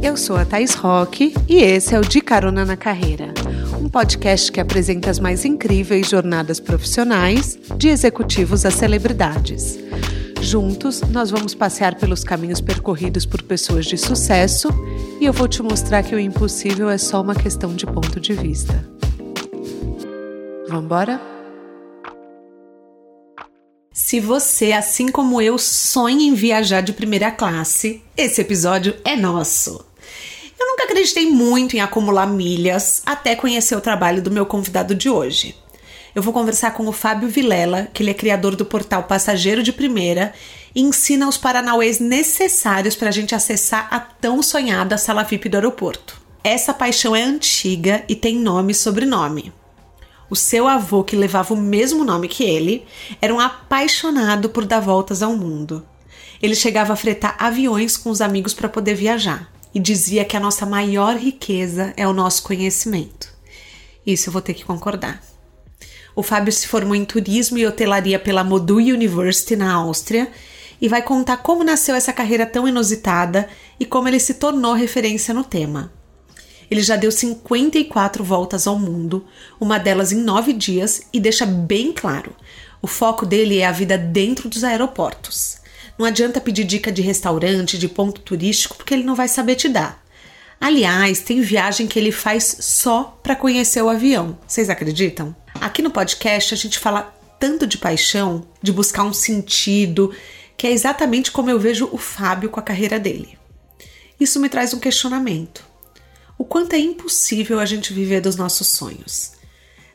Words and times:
Eu 0.00 0.16
sou 0.16 0.36
a 0.36 0.44
Thais 0.44 0.74
Roque 0.74 1.34
e 1.48 1.56
esse 1.56 1.94
é 1.94 1.98
o 1.98 2.02
De 2.02 2.20
Carona 2.20 2.64
na 2.64 2.76
Carreira, 2.76 3.34
um 3.80 3.88
podcast 3.88 4.50
que 4.52 4.60
apresenta 4.60 5.10
as 5.10 5.18
mais 5.18 5.44
incríveis 5.44 6.08
jornadas 6.08 6.60
profissionais, 6.60 7.58
de 7.76 7.88
executivos 7.88 8.64
a 8.64 8.70
celebridades. 8.70 9.78
Juntos, 10.40 11.00
nós 11.02 11.30
vamos 11.30 11.52
passear 11.54 11.96
pelos 11.96 12.22
caminhos 12.22 12.60
percorridos 12.60 13.26
por 13.26 13.42
pessoas 13.42 13.86
de 13.86 13.98
sucesso 13.98 14.68
e 15.20 15.26
eu 15.26 15.32
vou 15.32 15.48
te 15.48 15.62
mostrar 15.62 16.04
que 16.04 16.14
o 16.14 16.20
impossível 16.20 16.88
é 16.88 16.96
só 16.96 17.20
uma 17.20 17.34
questão 17.34 17.74
de 17.74 17.84
ponto 17.84 18.20
de 18.20 18.34
vista. 18.34 18.88
Vamos 20.68 20.84
embora? 20.84 21.20
Se 23.92 24.20
você, 24.20 24.70
assim 24.70 25.08
como 25.08 25.42
eu, 25.42 25.58
sonha 25.58 26.24
em 26.24 26.32
viajar 26.32 26.82
de 26.82 26.92
primeira 26.92 27.32
classe, 27.32 28.00
esse 28.16 28.40
episódio 28.40 28.94
é 29.04 29.16
nosso. 29.16 29.87
Eu 30.58 30.66
nunca 30.66 30.84
acreditei 30.84 31.30
muito 31.30 31.76
em 31.76 31.80
acumular 31.80 32.26
milhas 32.26 33.00
até 33.06 33.36
conhecer 33.36 33.76
o 33.76 33.80
trabalho 33.80 34.20
do 34.20 34.30
meu 34.30 34.44
convidado 34.44 34.92
de 34.92 35.08
hoje. 35.08 35.54
Eu 36.12 36.20
vou 36.20 36.32
conversar 36.32 36.72
com 36.72 36.84
o 36.88 36.92
Fábio 36.92 37.28
Vilela, 37.28 37.86
que 37.94 38.02
ele 38.02 38.10
é 38.10 38.14
criador 38.14 38.56
do 38.56 38.64
portal 38.64 39.04
Passageiro 39.04 39.62
de 39.62 39.72
Primeira 39.72 40.34
e 40.74 40.80
ensina 40.80 41.28
os 41.28 41.36
paranauês 41.36 42.00
necessários 42.00 42.96
para 42.96 43.08
a 43.08 43.12
gente 43.12 43.36
acessar 43.36 43.86
a 43.88 44.00
tão 44.00 44.42
sonhada 44.42 44.98
sala 44.98 45.22
VIP 45.22 45.48
do 45.48 45.58
aeroporto. 45.58 46.20
Essa 46.42 46.74
paixão 46.74 47.14
é 47.14 47.22
antiga 47.22 48.02
e 48.08 48.16
tem 48.16 48.36
nome 48.36 48.72
e 48.72 48.74
sobrenome. 48.74 49.52
O 50.28 50.34
seu 50.34 50.66
avô, 50.66 51.04
que 51.04 51.14
levava 51.14 51.54
o 51.54 51.56
mesmo 51.56 52.02
nome 52.02 52.26
que 52.26 52.42
ele, 52.42 52.84
era 53.22 53.32
um 53.32 53.38
apaixonado 53.38 54.48
por 54.48 54.64
dar 54.64 54.80
voltas 54.80 55.22
ao 55.22 55.36
mundo. 55.36 55.86
Ele 56.42 56.56
chegava 56.56 56.94
a 56.94 56.96
fretar 56.96 57.36
aviões 57.38 57.96
com 57.96 58.10
os 58.10 58.20
amigos 58.20 58.54
para 58.54 58.68
poder 58.68 58.94
viajar 58.94 59.48
e 59.78 59.80
dizia 59.80 60.24
que 60.24 60.36
a 60.36 60.40
nossa 60.40 60.66
maior 60.66 61.16
riqueza 61.16 61.94
é 61.96 62.04
o 62.04 62.12
nosso 62.12 62.42
conhecimento. 62.42 63.32
Isso 64.04 64.28
eu 64.28 64.32
vou 64.32 64.42
ter 64.42 64.52
que 64.52 64.64
concordar. 64.64 65.22
O 66.16 66.22
Fábio 66.24 66.52
se 66.52 66.66
formou 66.66 66.96
em 66.96 67.04
turismo 67.04 67.56
e 67.58 67.64
hotelaria 67.64 68.18
pela 68.18 68.42
Modul 68.42 68.78
University 68.78 69.54
na 69.54 69.72
Áustria 69.72 70.32
e 70.80 70.88
vai 70.88 71.00
contar 71.00 71.36
como 71.36 71.62
nasceu 71.62 71.94
essa 71.94 72.12
carreira 72.12 72.44
tão 72.44 72.66
inusitada 72.66 73.48
e 73.78 73.86
como 73.86 74.08
ele 74.08 74.18
se 74.18 74.34
tornou 74.34 74.72
referência 74.72 75.32
no 75.32 75.44
tema. 75.44 75.92
Ele 76.68 76.82
já 76.82 76.96
deu 76.96 77.12
54 77.12 78.24
voltas 78.24 78.66
ao 78.66 78.76
mundo, 78.76 79.24
uma 79.60 79.78
delas 79.78 80.10
em 80.10 80.20
nove 80.20 80.52
dias, 80.52 81.02
e 81.12 81.20
deixa 81.20 81.46
bem 81.46 81.92
claro: 81.92 82.34
o 82.82 82.88
foco 82.88 83.24
dele 83.24 83.60
é 83.60 83.66
a 83.66 83.70
vida 83.70 83.96
dentro 83.96 84.48
dos 84.48 84.64
aeroportos. 84.64 85.57
Não 85.98 86.06
adianta 86.06 86.40
pedir 86.40 86.64
dica 86.64 86.92
de 86.92 87.02
restaurante, 87.02 87.76
de 87.76 87.88
ponto 87.88 88.20
turístico, 88.20 88.76
porque 88.76 88.94
ele 88.94 89.02
não 89.02 89.14
vai 89.14 89.28
saber 89.28 89.56
te 89.56 89.68
dar. 89.68 90.02
Aliás, 90.60 91.20
tem 91.20 91.40
viagem 91.40 91.86
que 91.86 91.98
ele 91.98 92.12
faz 92.12 92.58
só 92.60 93.18
para 93.22 93.36
conhecer 93.36 93.82
o 93.82 93.88
avião. 93.88 94.38
Vocês 94.46 94.70
acreditam? 94.70 95.34
Aqui 95.60 95.82
no 95.82 95.90
podcast 95.90 96.54
a 96.54 96.56
gente 96.56 96.78
fala 96.78 97.14
tanto 97.38 97.66
de 97.66 97.78
paixão, 97.78 98.46
de 98.62 98.72
buscar 98.72 99.02
um 99.02 99.12
sentido, 99.12 100.14
que 100.56 100.66
é 100.66 100.70
exatamente 100.70 101.30
como 101.30 101.50
eu 101.50 101.58
vejo 101.58 101.88
o 101.92 101.98
Fábio 101.98 102.50
com 102.50 102.60
a 102.60 102.62
carreira 102.62 102.98
dele. 102.98 103.36
Isso 104.18 104.40
me 104.40 104.48
traz 104.48 104.72
um 104.72 104.80
questionamento 104.80 105.68
o 106.38 106.44
quanto 106.44 106.74
é 106.74 106.78
impossível 106.78 107.58
a 107.58 107.66
gente 107.66 107.92
viver 107.92 108.20
dos 108.20 108.36
nossos 108.36 108.68
sonhos. 108.68 109.32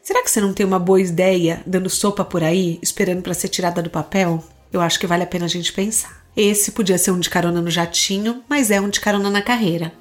Será 0.04 0.22
que 0.22 0.30
você 0.30 0.42
não 0.42 0.54
tem 0.54 0.66
uma 0.66 0.78
boa 0.78 1.00
ideia 1.00 1.64
dando 1.66 1.90
sopa 1.90 2.26
por 2.26 2.44
aí, 2.44 2.78
esperando 2.82 3.22
para 3.22 3.34
ser 3.34 3.48
tirada 3.48 3.82
do 3.82 3.90
papel? 3.90 4.44
Eu 4.74 4.82
acho 4.82 5.00
que 5.00 5.06
vale 5.06 5.22
a 5.22 5.28
pena 5.28 5.46
a 5.46 5.48
gente 5.48 5.72
pensar. 5.72 6.24
Esse 6.36 6.72
podia 6.72 6.98
ser 6.98 7.12
um 7.12 7.20
de 7.20 7.30
carona 7.30 7.62
no 7.62 7.70
jatinho, 7.70 8.44
mas 8.50 8.72
é 8.72 8.82
um 8.82 8.90
de 8.90 9.00
carona 9.00 9.30
na 9.30 9.40
carreira. 9.40 9.94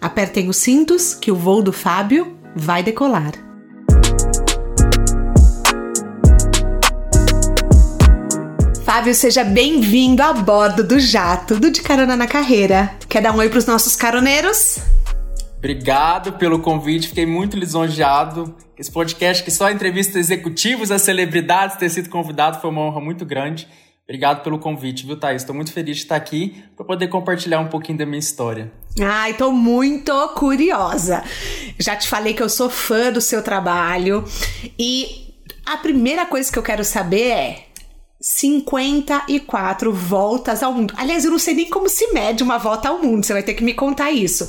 Apertem 0.00 0.48
os 0.48 0.56
cintos 0.56 1.14
que 1.14 1.30
o 1.30 1.36
voo 1.36 1.62
do 1.62 1.72
Fábio 1.72 2.36
vai 2.56 2.82
decolar. 2.82 3.34
Fábio, 8.84 9.14
seja 9.14 9.44
bem-vindo 9.44 10.20
a 10.24 10.32
bordo 10.32 10.82
do 10.82 10.98
jato 10.98 11.54
do 11.60 11.70
De 11.70 11.80
Carona 11.80 12.16
na 12.16 12.26
Carreira. 12.26 12.96
Quer 13.08 13.22
dar 13.22 13.32
um 13.32 13.38
oi 13.38 13.48
para 13.48 13.58
os 13.58 13.66
nossos 13.66 13.94
caroneiros? 13.94 14.80
Obrigado 15.56 16.32
pelo 16.32 16.58
convite, 16.58 17.08
fiquei 17.08 17.26
muito 17.26 17.56
lisonjeado. 17.56 18.56
Esse 18.76 18.90
podcast 18.90 19.44
que 19.44 19.52
só 19.52 19.70
entrevista 19.70 20.18
executivos 20.18 20.90
a 20.90 20.98
celebridades, 20.98 21.76
ter 21.76 21.88
sido 21.90 22.10
convidado 22.10 22.60
foi 22.60 22.70
uma 22.70 22.80
honra 22.80 23.00
muito 23.00 23.24
grande. 23.24 23.68
Obrigado 24.08 24.44
pelo 24.44 24.60
convite, 24.60 25.04
viu, 25.04 25.18
Thaís? 25.18 25.42
Estou 25.42 25.54
muito 25.54 25.72
feliz 25.72 25.96
de 25.96 26.02
estar 26.02 26.14
aqui 26.14 26.62
para 26.76 26.86
poder 26.86 27.08
compartilhar 27.08 27.58
um 27.58 27.66
pouquinho 27.66 27.98
da 27.98 28.06
minha 28.06 28.20
história. 28.20 28.72
Ai, 29.00 29.32
estou 29.32 29.50
muito 29.50 30.12
curiosa. 30.28 31.24
Já 31.76 31.96
te 31.96 32.06
falei 32.06 32.32
que 32.32 32.42
eu 32.42 32.48
sou 32.48 32.70
fã 32.70 33.10
do 33.10 33.20
seu 33.20 33.42
trabalho 33.42 34.24
e 34.78 35.34
a 35.66 35.76
primeira 35.76 36.24
coisa 36.24 36.50
que 36.52 36.56
eu 36.58 36.62
quero 36.62 36.84
saber 36.84 37.30
é 37.30 37.66
54 38.20 39.92
voltas 39.92 40.62
ao 40.62 40.72
mundo. 40.72 40.94
Aliás, 40.96 41.24
eu 41.24 41.30
não 41.32 41.38
sei 41.38 41.54
nem 41.54 41.68
como 41.68 41.88
se 41.88 42.12
mede 42.12 42.44
uma 42.44 42.58
volta 42.58 42.88
ao 42.88 43.00
mundo, 43.00 43.26
você 43.26 43.32
vai 43.32 43.42
ter 43.42 43.54
que 43.54 43.64
me 43.64 43.74
contar 43.74 44.12
isso. 44.12 44.48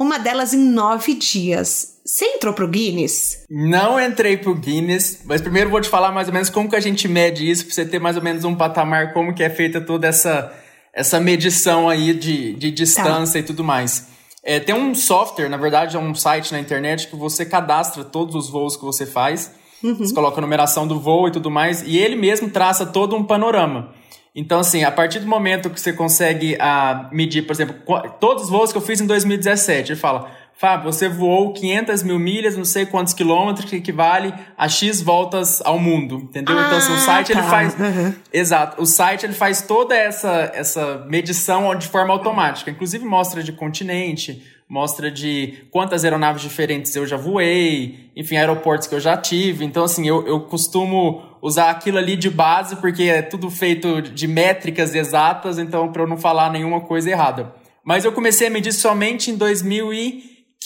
Uma 0.00 0.18
delas 0.18 0.52
em 0.52 0.58
nove 0.58 1.14
dias. 1.14 1.95
Você 2.06 2.24
entrou 2.24 2.54
pro 2.54 2.68
Guinness? 2.68 3.44
Não 3.50 4.00
entrei 4.00 4.36
pro 4.36 4.54
Guinness, 4.54 5.22
mas 5.24 5.40
primeiro 5.40 5.70
vou 5.70 5.80
te 5.80 5.88
falar 5.88 6.12
mais 6.12 6.28
ou 6.28 6.34
menos 6.34 6.48
como 6.48 6.70
que 6.70 6.76
a 6.76 6.80
gente 6.80 7.08
mede 7.08 7.50
isso, 7.50 7.64
pra 7.64 7.74
você 7.74 7.84
ter 7.84 7.98
mais 7.98 8.16
ou 8.16 8.22
menos 8.22 8.44
um 8.44 8.54
patamar, 8.54 9.12
como 9.12 9.34
que 9.34 9.42
é 9.42 9.50
feita 9.50 9.80
toda 9.80 10.06
essa, 10.06 10.52
essa 10.92 11.18
medição 11.18 11.88
aí 11.88 12.14
de, 12.14 12.54
de 12.54 12.70
distância 12.70 13.32
tá. 13.32 13.38
e 13.40 13.42
tudo 13.42 13.64
mais. 13.64 14.06
É, 14.44 14.60
tem 14.60 14.74
um 14.74 14.94
software, 14.94 15.48
na 15.48 15.56
verdade 15.56 15.96
é 15.96 15.98
um 15.98 16.14
site 16.14 16.52
na 16.52 16.60
internet 16.60 17.08
que 17.08 17.16
você 17.16 17.44
cadastra 17.44 18.04
todos 18.04 18.36
os 18.36 18.48
voos 18.48 18.76
que 18.76 18.84
você 18.84 19.04
faz 19.04 19.50
Uhum. 19.82 19.94
Você 19.94 20.14
coloca 20.14 20.40
a 20.40 20.40
numeração 20.40 20.86
do 20.86 20.98
voo 20.98 21.28
e 21.28 21.30
tudo 21.30 21.50
mais, 21.50 21.82
e 21.82 21.98
ele 21.98 22.16
mesmo 22.16 22.50
traça 22.50 22.86
todo 22.86 23.16
um 23.16 23.24
panorama. 23.24 23.90
Então, 24.34 24.60
assim, 24.60 24.84
a 24.84 24.90
partir 24.90 25.20
do 25.20 25.26
momento 25.26 25.70
que 25.70 25.80
você 25.80 25.92
consegue 25.92 26.56
a, 26.60 26.90
ah, 26.90 27.10
medir, 27.10 27.42
por 27.46 27.52
exemplo, 27.52 27.76
todos 28.20 28.44
os 28.44 28.50
voos 28.50 28.70
que 28.70 28.76
eu 28.76 28.82
fiz 28.82 29.00
em 29.00 29.06
2017, 29.06 29.92
ele 29.92 30.00
fala, 30.00 30.30
Fábio, 30.58 30.90
você 30.90 31.06
voou 31.06 31.52
500 31.52 32.02
mil 32.02 32.18
milhas, 32.18 32.56
não 32.56 32.64
sei 32.64 32.86
quantos 32.86 33.12
quilômetros, 33.12 33.68
que 33.68 33.76
equivale 33.76 34.32
a 34.56 34.66
X 34.66 35.02
voltas 35.02 35.60
ao 35.62 35.78
mundo, 35.78 36.16
entendeu? 36.16 36.58
Ah, 36.58 36.64
então, 36.64 36.78
assim, 36.78 36.92
o 36.92 36.96
ah, 36.96 37.00
site 37.00 37.32
tá. 37.32 37.38
ele 37.38 37.48
faz... 37.48 37.78
Uhum. 37.78 38.14
Exato. 38.32 38.82
O 38.82 38.86
site 38.86 39.26
ele 39.26 39.34
faz 39.34 39.60
toda 39.60 39.94
essa, 39.94 40.50
essa 40.54 41.04
medição 41.10 41.74
de 41.76 41.86
forma 41.88 42.14
automática. 42.14 42.70
Inclusive 42.70 43.04
mostra 43.04 43.42
de 43.42 43.52
continente, 43.52 44.42
mostra 44.66 45.10
de 45.10 45.66
quantas 45.70 46.04
aeronaves 46.04 46.40
diferentes 46.40 46.96
eu 46.96 47.06
já 47.06 47.18
voei, 47.18 48.10
enfim, 48.16 48.36
aeroportos 48.36 48.88
que 48.88 48.94
eu 48.94 49.00
já 49.00 49.14
tive. 49.14 49.62
Então, 49.62 49.84
assim, 49.84 50.08
eu, 50.08 50.26
eu 50.26 50.40
costumo 50.40 51.22
usar 51.42 51.68
aquilo 51.68 51.98
ali 51.98 52.16
de 52.16 52.30
base, 52.30 52.76
porque 52.76 53.02
é 53.02 53.20
tudo 53.20 53.50
feito 53.50 54.00
de 54.00 54.26
métricas 54.26 54.94
exatas, 54.94 55.58
então, 55.58 55.92
para 55.92 56.02
eu 56.02 56.06
não 56.06 56.16
falar 56.16 56.50
nenhuma 56.50 56.80
coisa 56.80 57.10
errada. 57.10 57.54
Mas 57.84 58.06
eu 58.06 58.12
comecei 58.12 58.48
a 58.48 58.50
medir 58.50 58.72
somente 58.72 59.30
em 59.30 59.36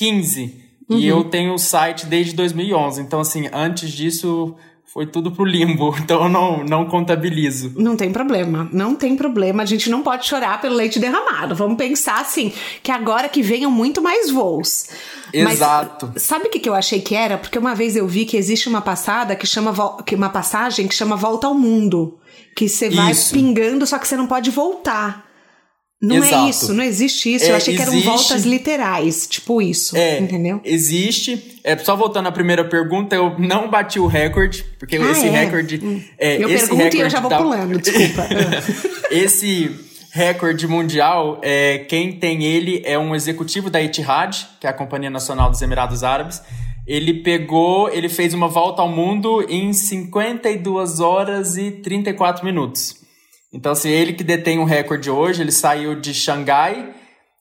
2015. 0.01 0.71
Uhum. 0.89 0.99
E 0.99 1.07
eu 1.07 1.25
tenho 1.25 1.55
o 1.55 1.59
site 1.59 2.07
desde 2.07 2.35
2011. 2.35 3.01
Então, 3.01 3.21
assim, 3.21 3.49
antes 3.53 3.93
disso 3.93 4.57
foi 4.93 5.07
tudo 5.07 5.31
pro 5.31 5.45
limbo, 5.45 5.95
então 6.03 6.25
eu 6.25 6.29
não, 6.29 6.65
não 6.65 6.85
contabilizo. 6.87 7.73
Não 7.77 7.97
tem 7.97 8.11
problema, 8.11 8.69
não 8.73 8.97
tem 8.97 9.15
problema. 9.15 9.63
A 9.63 9.67
gente 9.67 9.89
não 9.89 10.03
pode 10.03 10.27
chorar 10.27 10.61
pelo 10.61 10.75
leite 10.75 10.99
derramado. 10.99 11.55
Vamos 11.55 11.77
pensar 11.77 12.21
assim, 12.21 12.53
que 12.83 12.91
agora 12.91 13.29
que 13.29 13.41
venham 13.41 13.71
muito 13.71 14.03
mais 14.03 14.31
voos. 14.31 14.89
Exato. 15.33 16.11
Mas, 16.13 16.25
sabe 16.25 16.49
o 16.49 16.51
que, 16.51 16.59
que 16.59 16.69
eu 16.69 16.75
achei 16.75 17.01
que 17.01 17.15
era? 17.15 17.39
Porque 17.39 17.59
uma 17.59 17.75
vez 17.75 17.95
eu 17.95 18.09
vi 18.09 18.25
que 18.25 18.37
existe 18.37 18.69
uma 18.69 18.81
passada 18.81 19.37
que 19.37 19.47
chama 19.47 20.03
que 20.03 20.17
uma 20.17 20.29
passagem 20.29 20.89
que 20.89 20.95
chama 20.95 21.15
Volta 21.15 21.47
ao 21.47 21.55
Mundo. 21.55 22.19
Que 22.57 22.69
você 22.69 22.91
vai 22.91 23.13
Isso. 23.13 23.33
pingando, 23.33 23.87
só 23.87 23.97
que 23.97 24.09
você 24.09 24.17
não 24.17 24.27
pode 24.27 24.51
voltar. 24.51 25.30
Não 26.01 26.17
é 26.17 26.19
Exato. 26.21 26.35
é 26.35 26.49
isso, 26.49 26.73
não 26.73 26.83
existe 26.83 27.35
isso. 27.35 27.45
É, 27.45 27.51
eu 27.51 27.57
achei 27.57 27.77
que 27.77 27.83
eram 27.83 28.01
voltas 28.01 28.45
literais, 28.45 29.27
tipo 29.27 29.61
isso, 29.61 29.95
é, 29.95 30.19
entendeu? 30.19 30.59
Existe. 30.65 31.61
É, 31.63 31.77
só 31.77 31.95
voltando 31.95 32.27
à 32.27 32.33
primeira 32.33 32.65
pergunta, 32.65 33.15
eu 33.15 33.39
não 33.39 33.69
bati 33.69 34.01
o 34.01 34.07
recorde, 34.07 34.65
porque 34.79 34.97
ah, 34.97 35.11
esse 35.11 35.27
é? 35.27 35.31
recorde. 35.31 35.79
Hum. 35.83 36.03
É, 36.19 36.43
eu 36.43 36.49
esse 36.49 36.69
pergunto 36.69 36.77
recorde 36.77 36.97
e 36.97 37.01
eu 37.01 37.11
já 37.11 37.21
vou 37.21 37.29
da... 37.29 37.37
pulando, 37.37 37.79
desculpa. 37.79 38.27
esse 39.11 39.71
recorde 40.11 40.67
mundial, 40.67 41.39
é, 41.43 41.81
quem 41.81 42.13
tem 42.13 42.45
ele 42.45 42.83
é 42.87 42.99
um 42.99 43.15
executivo 43.15 43.69
da 43.69 43.83
Etihad, 43.83 44.49
que 44.59 44.67
é 44.67 44.71
a 44.71 44.73
Companhia 44.73 45.11
Nacional 45.11 45.51
dos 45.51 45.61
Emirados 45.61 46.03
Árabes. 46.03 46.41
Ele 46.87 47.13
pegou, 47.13 47.91
ele 47.91 48.09
fez 48.09 48.33
uma 48.33 48.49
volta 48.49 48.81
ao 48.81 48.89
mundo 48.89 49.45
em 49.51 49.73
52 49.75 50.99
horas 50.99 51.59
e 51.59 51.71
34 51.71 52.43
minutos. 52.43 53.00
Então, 53.53 53.73
assim, 53.73 53.91
ele 53.91 54.13
que 54.13 54.23
detém 54.23 54.59
o 54.59 54.65
recorde 54.65 55.11
hoje, 55.11 55.43
ele 55.43 55.51
saiu 55.51 55.99
de 55.99 56.15
Xangai, 56.15 56.95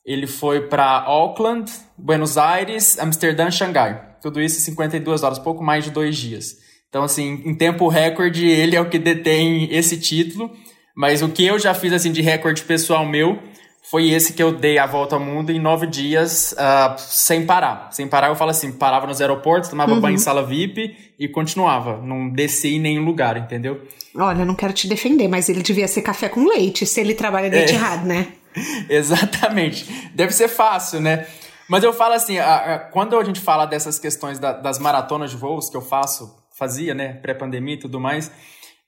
ele 0.05 0.25
foi 0.25 0.67
para 0.67 0.85
Auckland, 0.85 1.71
Buenos 1.97 2.37
Aires, 2.37 2.97
Amsterdã, 2.97 3.51
Xangai. 3.51 4.17
Tudo 4.21 4.41
isso 4.41 4.57
em 4.57 4.61
52 4.61 5.23
horas, 5.23 5.39
pouco 5.39 5.63
mais 5.63 5.83
de 5.83 5.91
dois 5.91 6.17
dias. 6.17 6.57
Então, 6.89 7.03
assim, 7.03 7.41
em 7.45 7.53
tempo 7.53 7.87
recorde, 7.87 8.47
ele 8.47 8.75
é 8.75 8.81
o 8.81 8.89
que 8.89 8.97
detém 8.97 9.71
esse 9.71 9.99
título. 9.99 10.51
Mas 10.95 11.21
o 11.21 11.29
que 11.29 11.45
eu 11.45 11.59
já 11.59 11.73
fiz, 11.73 11.93
assim, 11.93 12.11
de 12.11 12.21
recorde 12.21 12.63
pessoal 12.63 13.05
meu 13.05 13.39
foi 13.89 14.11
esse 14.11 14.33
que 14.33 14.43
eu 14.43 14.51
dei 14.51 14.77
a 14.77 14.85
volta 14.85 15.15
ao 15.15 15.21
mundo 15.21 15.51
em 15.51 15.59
nove 15.59 15.87
dias, 15.87 16.53
uh, 16.53 16.93
sem 16.99 17.43
parar. 17.43 17.89
Sem 17.91 18.07
parar, 18.07 18.27
eu 18.27 18.35
falo 18.35 18.51
assim, 18.51 18.71
parava 18.71 19.07
nos 19.07 19.19
aeroportos, 19.19 19.67
tomava 19.67 19.93
uhum. 19.93 19.99
banho 19.99 20.13
em 20.13 20.19
sala 20.19 20.45
VIP 20.45 20.95
e 21.17 21.27
continuava. 21.27 21.97
Não 21.97 22.29
descia 22.29 22.75
em 22.75 22.79
nenhum 22.79 23.03
lugar, 23.03 23.35
entendeu? 23.35 23.81
Olha, 24.15 24.45
não 24.45 24.53
quero 24.53 24.73
te 24.73 24.87
defender, 24.87 25.27
mas 25.27 25.49
ele 25.49 25.63
devia 25.63 25.87
ser 25.87 26.03
café 26.03 26.29
com 26.29 26.47
leite, 26.47 26.85
se 26.85 27.01
ele 27.01 27.15
trabalha 27.15 27.49
de 27.49 27.57
é. 27.57 27.71
errado, 27.71 28.05
né? 28.05 28.27
Exatamente. 28.87 30.11
Deve 30.13 30.33
ser 30.33 30.49
fácil, 30.49 31.01
né? 31.01 31.25
Mas 31.67 31.83
eu 31.83 31.91
falo 31.91 32.13
assim, 32.13 32.37
a, 32.37 32.55
a, 32.55 32.79
quando 32.79 33.17
a 33.17 33.23
gente 33.23 33.39
fala 33.39 33.65
dessas 33.65 33.97
questões 33.97 34.37
da, 34.37 34.53
das 34.53 34.77
maratonas 34.77 35.31
de 35.31 35.37
voos 35.37 35.67
que 35.67 35.77
eu 35.77 35.81
faço, 35.81 36.37
fazia, 36.51 36.93
né, 36.93 37.13
pré-pandemia 37.13 37.73
e 37.73 37.79
tudo 37.79 37.99
mais, 37.99 38.31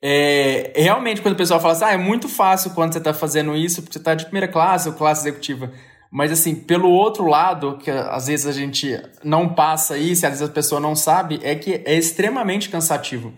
é, 0.03 0.73
realmente, 0.75 1.21
quando 1.21 1.35
o 1.35 1.37
pessoal 1.37 1.59
fala 1.59 1.73
assim, 1.73 1.85
ah, 1.85 1.91
é 1.91 1.97
muito 1.97 2.27
fácil 2.27 2.71
quando 2.71 2.93
você 2.93 2.97
está 2.97 3.13
fazendo 3.13 3.55
isso, 3.55 3.81
porque 3.81 3.93
você 3.93 3.99
está 3.99 4.15
de 4.15 4.25
primeira 4.25 4.47
classe 4.47 4.89
ou 4.89 4.95
classe 4.95 5.21
executiva. 5.21 5.71
Mas, 6.11 6.31
assim, 6.31 6.55
pelo 6.55 6.89
outro 6.89 7.25
lado, 7.25 7.77
que 7.77 7.89
às 7.89 8.27
vezes 8.27 8.45
a 8.45 8.51
gente 8.51 8.99
não 9.23 9.49
passa 9.53 9.97
isso, 9.97 10.25
às 10.25 10.31
vezes 10.33 10.49
a 10.49 10.51
pessoa 10.51 10.81
não 10.81 10.95
sabe, 10.95 11.39
é 11.43 11.55
que 11.55 11.83
é 11.85 11.95
extremamente 11.95 12.69
cansativo. 12.69 13.31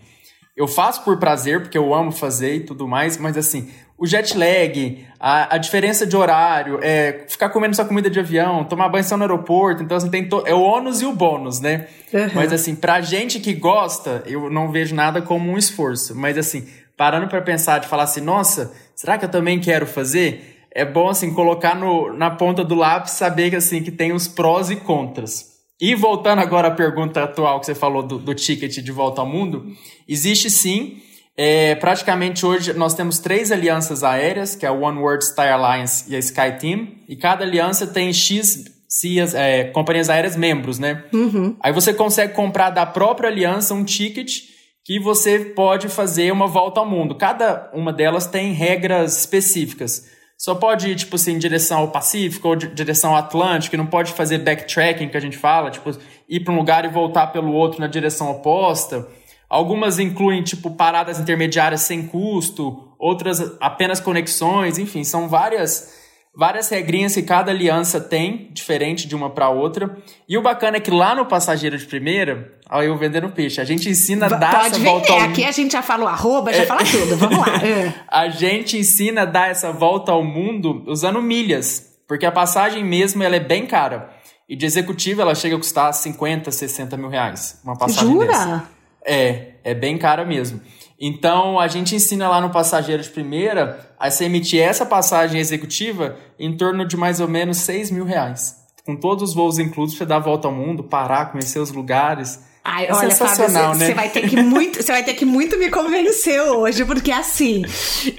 Eu 0.56 0.66
faço 0.66 1.04
por 1.04 1.18
prazer, 1.18 1.62
porque 1.62 1.76
eu 1.76 1.92
amo 1.92 2.10
fazer 2.10 2.56
e 2.56 2.60
tudo 2.60 2.88
mais, 2.88 3.18
mas, 3.18 3.36
assim, 3.36 3.70
o 4.04 4.06
jet 4.06 4.36
lag, 4.36 5.06
a, 5.18 5.54
a 5.54 5.58
diferença 5.58 6.06
de 6.06 6.14
horário, 6.14 6.78
é, 6.82 7.24
ficar 7.26 7.48
comendo 7.48 7.74
sua 7.74 7.86
comida 7.86 8.10
de 8.10 8.20
avião, 8.20 8.62
tomar 8.62 8.90
banho 8.90 9.02
só 9.02 9.16
no 9.16 9.22
aeroporto, 9.22 9.82
então 9.82 9.96
assim, 9.96 10.10
tem 10.10 10.28
é 10.44 10.52
o 10.52 10.60
ônus 10.60 11.00
e 11.00 11.06
o 11.06 11.12
bônus, 11.14 11.58
né? 11.58 11.86
Uhum. 12.12 12.28
Mas 12.34 12.52
assim, 12.52 12.74
pra 12.74 13.00
gente 13.00 13.40
que 13.40 13.54
gosta, 13.54 14.22
eu 14.26 14.50
não 14.50 14.70
vejo 14.70 14.94
nada 14.94 15.22
como 15.22 15.50
um 15.50 15.56
esforço. 15.56 16.14
Mas 16.14 16.36
assim, 16.36 16.68
parando 16.98 17.28
para 17.28 17.40
pensar, 17.40 17.78
de 17.78 17.88
falar 17.88 18.02
assim, 18.02 18.20
nossa, 18.20 18.74
será 18.94 19.16
que 19.16 19.24
eu 19.24 19.30
também 19.30 19.58
quero 19.58 19.86
fazer? 19.86 20.66
É 20.70 20.84
bom 20.84 21.08
assim, 21.08 21.32
colocar 21.32 21.74
no, 21.74 22.12
na 22.12 22.30
ponta 22.30 22.62
do 22.62 22.74
lápis, 22.74 23.12
saber 23.12 23.48
que 23.48 23.56
assim, 23.56 23.82
que 23.82 23.90
tem 23.90 24.12
os 24.12 24.28
prós 24.28 24.68
e 24.68 24.76
contras. 24.76 25.46
E 25.80 25.94
voltando 25.94 26.40
agora 26.40 26.68
à 26.68 26.72
pergunta 26.72 27.24
atual 27.24 27.58
que 27.58 27.64
você 27.64 27.74
falou 27.74 28.02
do, 28.02 28.18
do 28.18 28.34
ticket 28.34 28.76
de 28.76 28.92
volta 28.92 29.22
ao 29.22 29.26
mundo, 29.26 29.72
existe 30.06 30.50
sim 30.50 31.00
é, 31.36 31.74
praticamente 31.74 32.46
hoje 32.46 32.72
nós 32.72 32.94
temos 32.94 33.18
três 33.18 33.50
alianças 33.50 34.04
aéreas, 34.04 34.54
que 34.54 34.64
é 34.64 34.68
a 34.68 34.72
One 34.72 34.98
World 34.98 35.24
Star 35.24 35.52
Alliance 35.52 36.04
e 36.08 36.14
a 36.14 36.18
SkyTeam, 36.18 36.88
e 37.08 37.16
cada 37.16 37.44
aliança 37.44 37.86
tem 37.86 38.12
X 38.12 38.72
CIAs, 38.88 39.34
é, 39.34 39.64
companhias 39.64 40.08
aéreas 40.08 40.36
membros, 40.36 40.78
né? 40.78 41.04
Uhum. 41.12 41.56
Aí 41.60 41.72
você 41.72 41.92
consegue 41.92 42.32
comprar 42.32 42.70
da 42.70 42.86
própria 42.86 43.28
aliança 43.28 43.74
um 43.74 43.84
ticket 43.84 44.42
que 44.84 45.00
você 45.00 45.40
pode 45.40 45.88
fazer 45.88 46.30
uma 46.30 46.46
volta 46.46 46.78
ao 46.78 46.86
mundo. 46.86 47.16
Cada 47.16 47.70
uma 47.74 47.92
delas 47.92 48.26
tem 48.26 48.52
regras 48.52 49.18
específicas. 49.18 50.12
Só 50.38 50.54
pode 50.54 50.90
ir, 50.90 50.94
tipo 50.94 51.16
assim, 51.16 51.32
em 51.32 51.38
direção 51.38 51.78
ao 51.78 51.90
Pacífico 51.90 52.48
ou 52.48 52.56
direção 52.56 53.12
ao 53.12 53.16
Atlântico, 53.16 53.76
não 53.76 53.86
pode 53.86 54.12
fazer 54.12 54.38
backtracking, 54.38 55.08
que 55.08 55.16
a 55.16 55.20
gente 55.20 55.38
fala, 55.38 55.70
tipo, 55.70 55.90
ir 56.28 56.40
para 56.40 56.52
um 56.52 56.56
lugar 56.56 56.84
e 56.84 56.88
voltar 56.88 57.28
pelo 57.28 57.52
outro 57.52 57.80
na 57.80 57.86
direção 57.86 58.30
oposta. 58.30 59.08
Algumas 59.48 59.98
incluem, 59.98 60.42
tipo, 60.42 60.70
paradas 60.70 61.18
intermediárias 61.18 61.82
sem 61.82 62.06
custo, 62.06 62.94
outras 62.98 63.40
apenas 63.60 64.00
conexões, 64.00 64.78
enfim, 64.78 65.04
são 65.04 65.28
várias 65.28 66.04
várias 66.36 66.68
regrinhas 66.68 67.14
que 67.14 67.22
cada 67.22 67.52
aliança 67.52 68.00
tem, 68.00 68.48
diferente 68.52 69.06
de 69.06 69.14
uma 69.14 69.30
para 69.30 69.48
outra. 69.48 69.96
E 70.28 70.36
o 70.36 70.42
bacana 70.42 70.78
é 70.78 70.80
que 70.80 70.90
lá 70.90 71.14
no 71.14 71.26
Passageiro 71.26 71.78
de 71.78 71.86
Primeira, 71.86 72.52
olha 72.70 72.86
eu 72.86 72.98
vendendo 72.98 73.28
peixe, 73.28 73.60
a 73.60 73.64
gente 73.64 73.88
ensina 73.88 74.26
a 74.26 74.28
dar 74.30 74.50
Pode 74.50 74.66
essa 74.66 74.78
vender. 74.78 74.90
volta 74.90 75.12
ao 75.12 75.20
Aqui 75.20 75.44
a 75.44 75.52
gente 75.52 75.72
já 75.72 75.82
fala 75.82 76.04
o 76.04 76.08
arroba, 76.08 76.52
já 76.52 76.62
é. 76.62 76.66
fala 76.66 76.82
tudo, 76.84 77.16
vamos 77.16 77.38
lá. 77.38 77.64
É. 77.64 77.94
a 78.08 78.28
gente 78.28 78.76
ensina 78.76 79.22
a 79.22 79.24
dar 79.24 79.50
essa 79.50 79.70
volta 79.70 80.10
ao 80.10 80.24
mundo 80.24 80.82
usando 80.86 81.22
milhas, 81.22 81.94
porque 82.08 82.26
a 82.26 82.32
passagem 82.32 82.84
mesmo 82.84 83.22
ela 83.22 83.36
é 83.36 83.40
bem 83.40 83.66
cara. 83.66 84.10
E 84.46 84.54
de 84.54 84.66
executiva 84.66 85.22
ela 85.22 85.34
chega 85.34 85.56
a 85.56 85.58
custar 85.58 85.92
50, 85.94 86.50
60 86.50 86.96
mil 86.98 87.08
reais. 87.08 87.60
Uma 87.64 87.76
passagem 87.78 88.10
Jura? 88.10 88.26
Dessa. 88.26 88.73
É, 89.06 89.54
é 89.62 89.74
bem 89.74 89.98
cara 89.98 90.24
mesmo. 90.24 90.60
Então, 90.98 91.58
a 91.58 91.66
gente 91.68 91.94
ensina 91.94 92.28
lá 92.28 92.40
no 92.40 92.50
passageiro 92.50 93.02
de 93.02 93.10
primeira 93.10 93.94
a 93.98 94.10
se 94.10 94.24
emitir 94.24 94.60
essa 94.60 94.86
passagem 94.86 95.40
executiva 95.40 96.16
em 96.38 96.56
torno 96.56 96.86
de 96.86 96.96
mais 96.96 97.20
ou 97.20 97.28
menos 97.28 97.58
6 97.58 97.90
mil 97.90 98.04
reais. 98.04 98.56
Com 98.86 98.96
todos 98.96 99.30
os 99.30 99.34
voos 99.34 99.58
inclusos, 99.58 99.96
você 99.96 100.04
dá 100.04 100.16
a 100.16 100.20
volta 100.20 100.46
ao 100.46 100.54
mundo, 100.54 100.84
parar, 100.84 101.32
conhecer 101.32 101.58
os 101.58 101.72
lugares. 101.72 102.40
Ai, 102.62 102.86
é 102.86 102.94
olha, 102.94 103.10
sensacional, 103.10 103.72
Fábio, 103.72 103.78
né? 103.80 103.86
Você 103.86 103.94
vai 103.94 104.08
ter 104.08 104.28
que 104.28 104.36
muito, 104.40 104.82
você 104.82 104.92
vai 104.92 105.04
ter 105.04 105.14
que 105.14 105.24
muito 105.24 105.58
me 105.58 105.70
convencer 105.70 106.40
hoje, 106.40 106.84
porque 106.84 107.10
assim, 107.10 107.62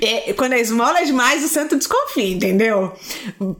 é, 0.01 0.33
quando 0.33 0.53
a 0.53 0.59
esmola 0.59 0.99
é 0.99 1.05
demais, 1.05 1.43
o 1.43 1.47
santo 1.47 1.75
desconfia, 1.75 2.35
entendeu? 2.35 2.93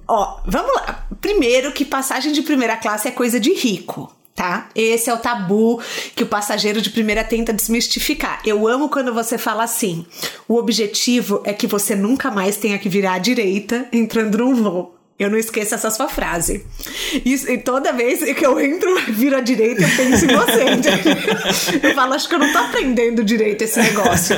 Ó, 0.07 0.39
vamos 0.45 0.75
lá. 0.75 1.07
Primeiro 1.21 1.71
que 1.71 1.86
passagem 1.86 2.31
de 2.31 2.42
primeira 2.44 2.78
classe 2.78 3.07
é 3.07 3.12
coisa 3.12 3.39
de 3.39 3.54
rico 3.54 4.15
tá? 4.36 4.70
Esse 4.76 5.10
é 5.10 5.14
o 5.14 5.18
tabu 5.18 5.82
que 6.14 6.24
o 6.24 6.28
passageiro 6.28 6.82
de 6.82 6.90
primeira 6.90 7.24
tenta 7.24 7.54
desmistificar. 7.54 8.42
Eu 8.46 8.68
amo 8.68 8.90
quando 8.90 9.14
você 9.14 9.38
fala 9.38 9.64
assim: 9.64 10.06
o 10.48 10.58
objetivo 10.58 11.42
é 11.46 11.54
que 11.54 11.66
você 11.66 11.96
nunca 11.96 12.30
mais 12.30 12.58
tenha 12.58 12.78
que 12.78 12.90
virar 12.90 13.14
à 13.14 13.20
direita 13.20 13.88
entrando 13.94 14.38
num 14.40 14.54
voo. 14.54 14.96
Eu 15.18 15.30
não 15.30 15.38
esqueço 15.38 15.74
essa 15.74 15.90
sua 15.90 16.10
frase. 16.10 16.66
Isso, 17.24 17.50
e 17.50 17.58
toda 17.58 17.94
vez 17.94 18.22
que 18.34 18.46
eu 18.46 18.60
entro, 18.60 18.94
viro 19.14 19.38
à 19.38 19.40
direita, 19.40 19.82
eu 19.82 19.90
penso 19.96 20.26
em 20.26 20.36
você. 20.36 20.66
Eu 21.88 21.96
falo, 21.96 22.14
acho 22.14 22.28
que 22.28 22.36
eu 22.36 22.40
não 22.40 22.52
tô 22.52 22.58
aprendendo 22.58 23.24
direito 23.24 23.62
esse 23.62 23.80
negócio. 23.80 24.36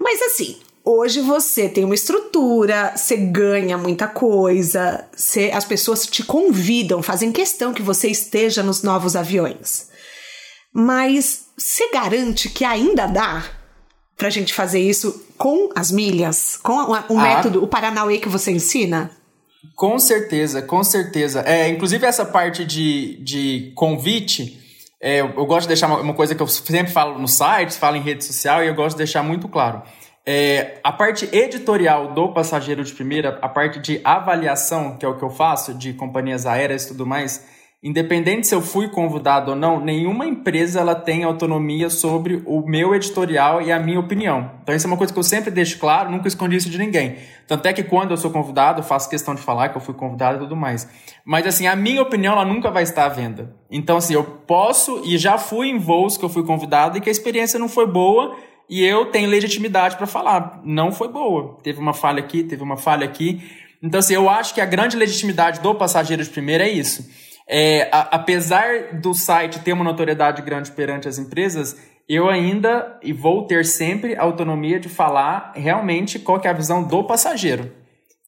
Mas 0.00 0.20
assim, 0.22 0.56
Hoje 0.84 1.20
você 1.20 1.68
tem 1.68 1.84
uma 1.84 1.94
estrutura, 1.94 2.92
você 2.96 3.16
ganha 3.16 3.78
muita 3.78 4.08
coisa, 4.08 5.08
você, 5.14 5.50
as 5.54 5.64
pessoas 5.64 6.06
te 6.06 6.24
convidam, 6.24 7.00
fazem 7.00 7.30
questão 7.30 7.72
que 7.72 7.82
você 7.82 8.08
esteja 8.08 8.64
nos 8.64 8.82
novos 8.82 9.14
aviões. 9.14 9.88
Mas 10.74 11.46
você 11.56 11.88
garante 11.90 12.48
que 12.48 12.64
ainda 12.64 13.06
dá 13.06 13.44
pra 14.16 14.28
gente 14.28 14.52
fazer 14.52 14.80
isso 14.80 15.24
com 15.38 15.70
as 15.74 15.92
milhas, 15.92 16.56
com 16.56 16.72
o 16.72 16.94
ah. 16.94 17.22
método, 17.22 17.62
o 17.62 17.68
Paranauê 17.68 18.18
que 18.18 18.28
você 18.28 18.50
ensina? 18.50 19.10
Com 19.76 19.98
certeza, 20.00 20.62
com 20.62 20.82
certeza. 20.82 21.42
É, 21.46 21.68
inclusive 21.68 22.04
essa 22.04 22.24
parte 22.24 22.64
de, 22.64 23.22
de 23.22 23.72
convite, 23.76 24.60
é, 25.00 25.20
eu 25.20 25.46
gosto 25.46 25.62
de 25.62 25.68
deixar 25.68 25.86
uma, 25.86 26.00
uma 26.00 26.14
coisa 26.14 26.34
que 26.34 26.42
eu 26.42 26.48
sempre 26.48 26.92
falo 26.92 27.18
no 27.18 27.28
site, 27.28 27.74
falo 27.74 27.96
em 27.96 28.02
rede 28.02 28.24
social 28.24 28.64
e 28.64 28.68
eu 28.68 28.74
gosto 28.74 28.96
de 28.96 28.98
deixar 28.98 29.22
muito 29.22 29.48
claro. 29.48 29.82
É, 30.24 30.78
a 30.84 30.92
parte 30.92 31.28
editorial 31.32 32.12
do 32.12 32.32
passageiro 32.32 32.84
de 32.84 32.92
primeira, 32.92 33.38
a 33.42 33.48
parte 33.48 33.80
de 33.80 34.00
avaliação, 34.04 34.96
que 34.96 35.04
é 35.04 35.08
o 35.08 35.16
que 35.16 35.24
eu 35.24 35.30
faço, 35.30 35.74
de 35.74 35.92
companhias 35.94 36.46
aéreas 36.46 36.84
e 36.84 36.88
tudo 36.88 37.04
mais, 37.04 37.44
independente 37.82 38.46
se 38.46 38.54
eu 38.54 38.62
fui 38.62 38.88
convidado 38.88 39.50
ou 39.50 39.56
não, 39.56 39.80
nenhuma 39.80 40.24
empresa 40.24 40.78
ela 40.78 40.94
tem 40.94 41.24
autonomia 41.24 41.90
sobre 41.90 42.40
o 42.46 42.64
meu 42.64 42.94
editorial 42.94 43.60
e 43.60 43.72
a 43.72 43.80
minha 43.80 43.98
opinião. 43.98 44.52
Então 44.62 44.72
isso 44.72 44.86
é 44.86 44.90
uma 44.90 44.96
coisa 44.96 45.12
que 45.12 45.18
eu 45.18 45.24
sempre 45.24 45.50
deixo 45.50 45.76
claro, 45.80 46.08
nunca 46.08 46.28
escondi 46.28 46.54
isso 46.54 46.70
de 46.70 46.78
ninguém. 46.78 47.16
Tanto 47.48 47.66
é 47.66 47.72
que 47.72 47.82
quando 47.82 48.12
eu 48.12 48.16
sou 48.16 48.30
convidado, 48.30 48.84
faço 48.84 49.10
questão 49.10 49.34
de 49.34 49.42
falar 49.42 49.70
que 49.70 49.76
eu 49.76 49.80
fui 49.80 49.94
convidado 49.94 50.36
e 50.36 50.40
tudo 50.42 50.54
mais. 50.54 50.88
Mas 51.24 51.44
assim, 51.44 51.66
a 51.66 51.74
minha 51.74 52.00
opinião 52.00 52.34
ela 52.34 52.44
nunca 52.44 52.70
vai 52.70 52.84
estar 52.84 53.06
à 53.06 53.08
venda. 53.08 53.52
Então 53.68 53.96
assim, 53.96 54.14
eu 54.14 54.22
posso 54.22 55.02
e 55.04 55.18
já 55.18 55.36
fui 55.36 55.68
em 55.68 55.78
voos 55.80 56.16
que 56.16 56.24
eu 56.24 56.28
fui 56.28 56.44
convidado 56.44 56.96
e 56.96 57.00
que 57.00 57.08
a 57.08 57.12
experiência 57.12 57.58
não 57.58 57.68
foi 57.68 57.88
boa, 57.88 58.36
e 58.72 58.82
eu 58.82 59.04
tenho 59.04 59.28
legitimidade 59.28 59.98
para 59.98 60.06
falar, 60.06 60.62
não 60.64 60.90
foi 60.90 61.06
boa. 61.06 61.58
Teve 61.62 61.78
uma 61.78 61.92
falha 61.92 62.20
aqui, 62.20 62.42
teve 62.42 62.62
uma 62.62 62.78
falha 62.78 63.04
aqui. 63.04 63.42
Então, 63.82 64.00
assim, 64.00 64.14
eu 64.14 64.30
acho 64.30 64.54
que 64.54 64.62
a 64.62 64.64
grande 64.64 64.96
legitimidade 64.96 65.60
do 65.60 65.74
passageiro 65.74 66.24
de 66.24 66.30
primeira 66.30 66.64
é 66.64 66.70
isso. 66.70 67.06
É, 67.46 67.90
a, 67.92 68.00
apesar 68.12 68.94
do 68.94 69.12
site 69.12 69.58
ter 69.58 69.74
uma 69.74 69.84
notoriedade 69.84 70.40
grande 70.40 70.72
perante 70.72 71.06
as 71.06 71.18
empresas, 71.18 71.76
eu 72.08 72.30
ainda 72.30 72.98
e 73.02 73.12
vou 73.12 73.46
ter 73.46 73.66
sempre 73.66 74.16
a 74.16 74.22
autonomia 74.22 74.80
de 74.80 74.88
falar 74.88 75.52
realmente 75.54 76.18
qual 76.18 76.40
é 76.42 76.48
a 76.48 76.54
visão 76.54 76.82
do 76.82 77.04
passageiro. 77.04 77.70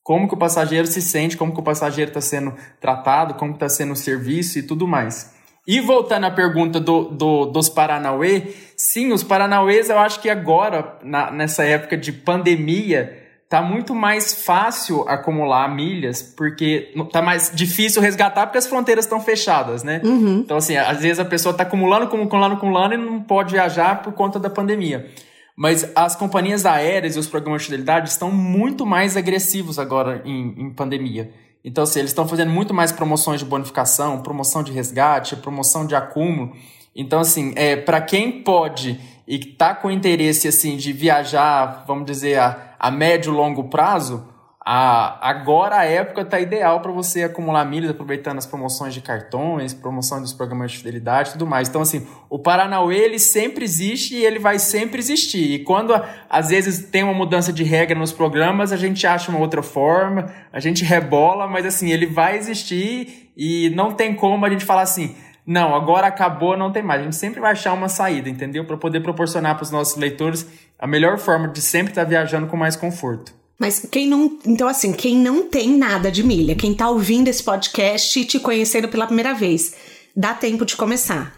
Como 0.02 0.28
que 0.28 0.34
o 0.34 0.38
passageiro 0.38 0.86
se 0.86 1.00
sente, 1.00 1.38
como 1.38 1.54
que 1.54 1.60
o 1.60 1.64
passageiro 1.64 2.10
está 2.10 2.20
sendo 2.20 2.54
tratado, 2.78 3.32
como 3.32 3.54
está 3.54 3.70
sendo 3.70 3.94
o 3.94 3.96
serviço 3.96 4.58
e 4.58 4.62
tudo 4.62 4.86
mais. 4.86 5.33
E 5.66 5.80
voltando 5.80 6.24
à 6.24 6.30
pergunta 6.30 6.78
do, 6.78 7.04
do, 7.04 7.46
dos 7.46 7.68
Paranauê, 7.68 8.54
sim, 8.76 9.12
os 9.12 9.22
Paranauês 9.22 9.88
eu 9.88 9.98
acho 9.98 10.20
que 10.20 10.28
agora, 10.28 10.98
na, 11.02 11.30
nessa 11.30 11.64
época 11.64 11.96
de 11.96 12.12
pandemia, 12.12 13.24
tá 13.48 13.62
muito 13.62 13.94
mais 13.94 14.44
fácil 14.44 15.08
acumular 15.08 15.72
milhas, 15.74 16.20
porque 16.20 16.92
tá 17.12 17.22
mais 17.22 17.50
difícil 17.54 18.02
resgatar 18.02 18.46
porque 18.46 18.58
as 18.58 18.66
fronteiras 18.66 19.04
estão 19.04 19.20
fechadas, 19.20 19.82
né? 19.82 20.00
Uhum. 20.04 20.40
Então, 20.40 20.56
assim, 20.56 20.76
às 20.76 21.00
vezes 21.00 21.18
a 21.18 21.24
pessoa 21.24 21.54
tá 21.54 21.62
acumulando, 21.62 22.04
acumulando, 22.04 22.56
acumulando 22.56 22.94
e 22.94 22.98
não 22.98 23.22
pode 23.22 23.52
viajar 23.52 24.02
por 24.02 24.12
conta 24.12 24.38
da 24.38 24.50
pandemia. 24.50 25.08
Mas 25.56 25.90
as 25.94 26.16
companhias 26.16 26.66
aéreas 26.66 27.16
e 27.16 27.18
os 27.18 27.28
programas 27.28 27.62
de 27.62 27.66
fidelidade 27.66 28.08
estão 28.08 28.30
muito 28.30 28.84
mais 28.84 29.16
agressivos 29.16 29.78
agora 29.78 30.20
em, 30.24 30.54
em 30.58 30.70
pandemia. 30.74 31.30
Então, 31.64 31.84
assim, 31.84 32.00
eles 32.00 32.10
estão 32.10 32.28
fazendo 32.28 32.50
muito 32.50 32.74
mais 32.74 32.92
promoções 32.92 33.40
de 33.40 33.46
bonificação, 33.46 34.20
promoção 34.20 34.62
de 34.62 34.70
resgate, 34.70 35.34
promoção 35.36 35.86
de 35.86 35.94
acúmulo. 35.94 36.54
Então, 36.94 37.20
assim, 37.20 37.52
é, 37.56 37.74
para 37.74 38.00
quem 38.02 38.42
pode 38.42 39.00
e 39.26 39.36
está 39.36 39.74
com 39.74 39.90
interesse 39.90 40.46
assim 40.46 40.76
de 40.76 40.92
viajar, 40.92 41.84
vamos 41.86 42.04
dizer, 42.04 42.38
a, 42.38 42.74
a 42.78 42.90
médio 42.90 43.32
e 43.32 43.36
longo 43.36 43.64
prazo, 43.64 44.28
a, 44.66 45.28
agora 45.28 45.76
a 45.76 45.84
época 45.84 46.24
tá 46.24 46.40
ideal 46.40 46.80
para 46.80 46.90
você 46.90 47.24
acumular 47.24 47.66
milhas, 47.66 47.90
aproveitando 47.90 48.38
as 48.38 48.46
promoções 48.46 48.94
de 48.94 49.02
cartões, 49.02 49.74
promoção 49.74 50.22
dos 50.22 50.32
programas 50.32 50.72
de 50.72 50.78
fidelidade 50.78 51.32
tudo 51.32 51.46
mais. 51.46 51.68
Então, 51.68 51.82
assim, 51.82 52.06
o 52.30 52.38
Paranauê, 52.38 52.96
ele 52.96 53.18
sempre 53.18 53.62
existe 53.62 54.14
e 54.14 54.24
ele 54.24 54.38
vai 54.38 54.58
sempre 54.58 54.98
existir. 54.98 55.52
E 55.52 55.58
quando, 55.58 55.92
às 56.30 56.48
vezes, 56.48 56.88
tem 56.88 57.02
uma 57.02 57.12
mudança 57.12 57.52
de 57.52 57.62
regra 57.62 57.98
nos 57.98 58.10
programas, 58.10 58.72
a 58.72 58.76
gente 58.78 59.06
acha 59.06 59.30
uma 59.30 59.38
outra 59.38 59.62
forma, 59.62 60.32
a 60.50 60.60
gente 60.60 60.82
rebola, 60.82 61.46
mas, 61.46 61.66
assim, 61.66 61.90
ele 61.90 62.06
vai 62.06 62.38
existir 62.38 63.32
e 63.36 63.68
não 63.76 63.92
tem 63.92 64.14
como 64.14 64.46
a 64.46 64.48
gente 64.48 64.64
falar 64.64 64.82
assim, 64.82 65.14
não, 65.46 65.74
agora 65.74 66.06
acabou, 66.06 66.56
não 66.56 66.72
tem 66.72 66.82
mais. 66.82 67.02
A 67.02 67.04
gente 67.04 67.16
sempre 67.16 67.38
vai 67.38 67.52
achar 67.52 67.74
uma 67.74 67.90
saída, 67.90 68.30
entendeu? 68.30 68.64
Para 68.64 68.78
poder 68.78 69.00
proporcionar 69.00 69.56
para 69.56 69.64
os 69.64 69.70
nossos 69.70 69.96
leitores 69.96 70.48
a 70.78 70.86
melhor 70.86 71.18
forma 71.18 71.48
de 71.48 71.60
sempre 71.60 71.90
estar 71.90 72.04
tá 72.04 72.08
viajando 72.08 72.46
com 72.46 72.56
mais 72.56 72.76
conforto. 72.76 73.43
Mas 73.58 73.86
quem 73.90 74.06
não. 74.06 74.38
Então, 74.46 74.66
assim, 74.66 74.92
quem 74.92 75.16
não 75.16 75.48
tem 75.48 75.76
nada 75.76 76.10
de 76.10 76.22
milha, 76.22 76.54
quem 76.54 76.74
tá 76.74 76.88
ouvindo 76.88 77.28
esse 77.28 77.42
podcast 77.42 78.18
e 78.18 78.24
te 78.24 78.38
conhecendo 78.40 78.88
pela 78.88 79.06
primeira 79.06 79.32
vez, 79.32 79.74
dá 80.16 80.34
tempo 80.34 80.64
de 80.64 80.76
começar. 80.76 81.32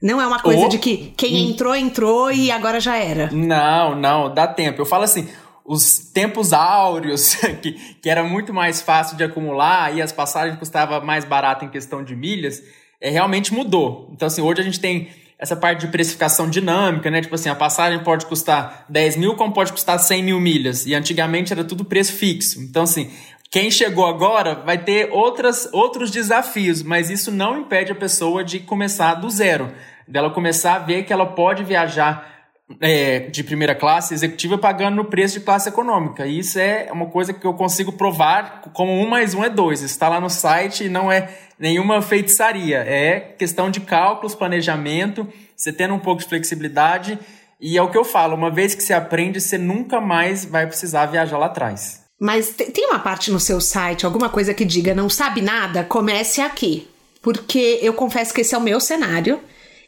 Não 0.00 0.20
é 0.20 0.26
uma 0.26 0.40
coisa 0.40 0.66
oh. 0.66 0.68
de 0.68 0.78
que 0.78 1.12
quem 1.16 1.50
entrou, 1.50 1.74
entrou 1.74 2.30
e 2.30 2.50
agora 2.50 2.80
já 2.80 2.96
era. 2.96 3.30
Não, 3.32 3.94
não, 3.94 4.32
dá 4.32 4.46
tempo. 4.46 4.80
Eu 4.80 4.86
falo 4.86 5.02
assim, 5.02 5.28
os 5.64 5.98
tempos 5.98 6.52
áureos, 6.52 7.34
que, 7.60 7.72
que 7.72 8.08
era 8.08 8.22
muito 8.22 8.54
mais 8.54 8.80
fácil 8.80 9.16
de 9.16 9.24
acumular 9.24 9.94
e 9.94 10.00
as 10.00 10.12
passagens 10.12 10.58
custavam 10.58 11.04
mais 11.04 11.24
barato 11.24 11.64
em 11.64 11.68
questão 11.68 12.02
de 12.02 12.14
milhas, 12.14 12.62
é, 13.00 13.10
realmente 13.10 13.52
mudou. 13.52 14.08
Então, 14.12 14.26
assim, 14.26 14.40
hoje 14.40 14.60
a 14.60 14.64
gente 14.64 14.80
tem 14.80 15.08
essa 15.38 15.54
parte 15.54 15.82
de 15.82 15.92
precificação 15.92 16.50
dinâmica, 16.50 17.10
né? 17.10 17.20
Tipo 17.20 17.36
assim, 17.36 17.48
a 17.48 17.54
passagem 17.54 18.02
pode 18.02 18.26
custar 18.26 18.84
10 18.88 19.16
mil, 19.16 19.36
como 19.36 19.52
pode 19.52 19.72
custar 19.72 19.98
100 19.98 20.22
mil 20.22 20.40
milhas. 20.40 20.84
E 20.84 20.94
antigamente 20.94 21.52
era 21.52 21.62
tudo 21.62 21.84
preço 21.84 22.12
fixo. 22.12 22.60
Então, 22.60 22.82
assim, 22.82 23.10
quem 23.50 23.70
chegou 23.70 24.06
agora 24.06 24.56
vai 24.56 24.76
ter 24.76 25.10
outras, 25.12 25.68
outros 25.72 26.10
desafios, 26.10 26.82
mas 26.82 27.08
isso 27.08 27.30
não 27.30 27.60
impede 27.60 27.92
a 27.92 27.94
pessoa 27.94 28.42
de 28.42 28.58
começar 28.58 29.14
do 29.14 29.30
zero. 29.30 29.72
Dela 30.08 30.30
começar 30.30 30.74
a 30.74 30.78
ver 30.80 31.04
que 31.04 31.12
ela 31.12 31.26
pode 31.26 31.62
viajar 31.62 32.37
é, 32.80 33.20
de 33.20 33.42
primeira 33.42 33.74
classe 33.74 34.14
executiva 34.14 34.58
pagando 34.58 34.96
no 34.96 35.04
preço 35.04 35.38
de 35.38 35.44
classe 35.44 35.68
econômica. 35.68 36.26
E 36.26 36.38
isso 36.38 36.58
é 36.58 36.88
uma 36.92 37.06
coisa 37.06 37.32
que 37.32 37.46
eu 37.46 37.54
consigo 37.54 37.92
provar 37.92 38.62
como 38.72 38.92
um 38.92 39.08
mais 39.08 39.34
um 39.34 39.42
é 39.42 39.48
dois. 39.48 39.82
Está 39.82 40.08
lá 40.08 40.20
no 40.20 40.28
site 40.28 40.84
e 40.84 40.88
não 40.88 41.10
é 41.10 41.30
nenhuma 41.58 42.02
feitiçaria. 42.02 42.78
É 42.78 43.20
questão 43.20 43.70
de 43.70 43.80
cálculos, 43.80 44.34
planejamento, 44.34 45.26
você 45.56 45.72
tendo 45.72 45.94
um 45.94 45.98
pouco 45.98 46.22
de 46.22 46.28
flexibilidade. 46.28 47.18
E 47.60 47.76
é 47.76 47.82
o 47.82 47.90
que 47.90 47.98
eu 47.98 48.04
falo, 48.04 48.36
uma 48.36 48.50
vez 48.50 48.74
que 48.74 48.82
você 48.82 48.92
aprende, 48.92 49.40
você 49.40 49.58
nunca 49.58 50.00
mais 50.00 50.44
vai 50.44 50.66
precisar 50.66 51.06
viajar 51.06 51.38
lá 51.38 51.46
atrás. 51.46 52.04
Mas 52.20 52.50
tem 52.50 52.86
uma 52.86 52.98
parte 52.98 53.30
no 53.30 53.40
seu 53.40 53.60
site, 53.60 54.04
alguma 54.04 54.28
coisa 54.28 54.52
que 54.52 54.64
diga 54.64 54.94
não 54.94 55.08
sabe 55.08 55.40
nada? 55.40 55.84
Comece 55.84 56.40
aqui. 56.40 56.88
Porque 57.20 57.78
eu 57.82 57.92
confesso 57.92 58.32
que 58.32 58.42
esse 58.42 58.54
é 58.54 58.58
o 58.58 58.60
meu 58.60 58.80
cenário. 58.80 59.40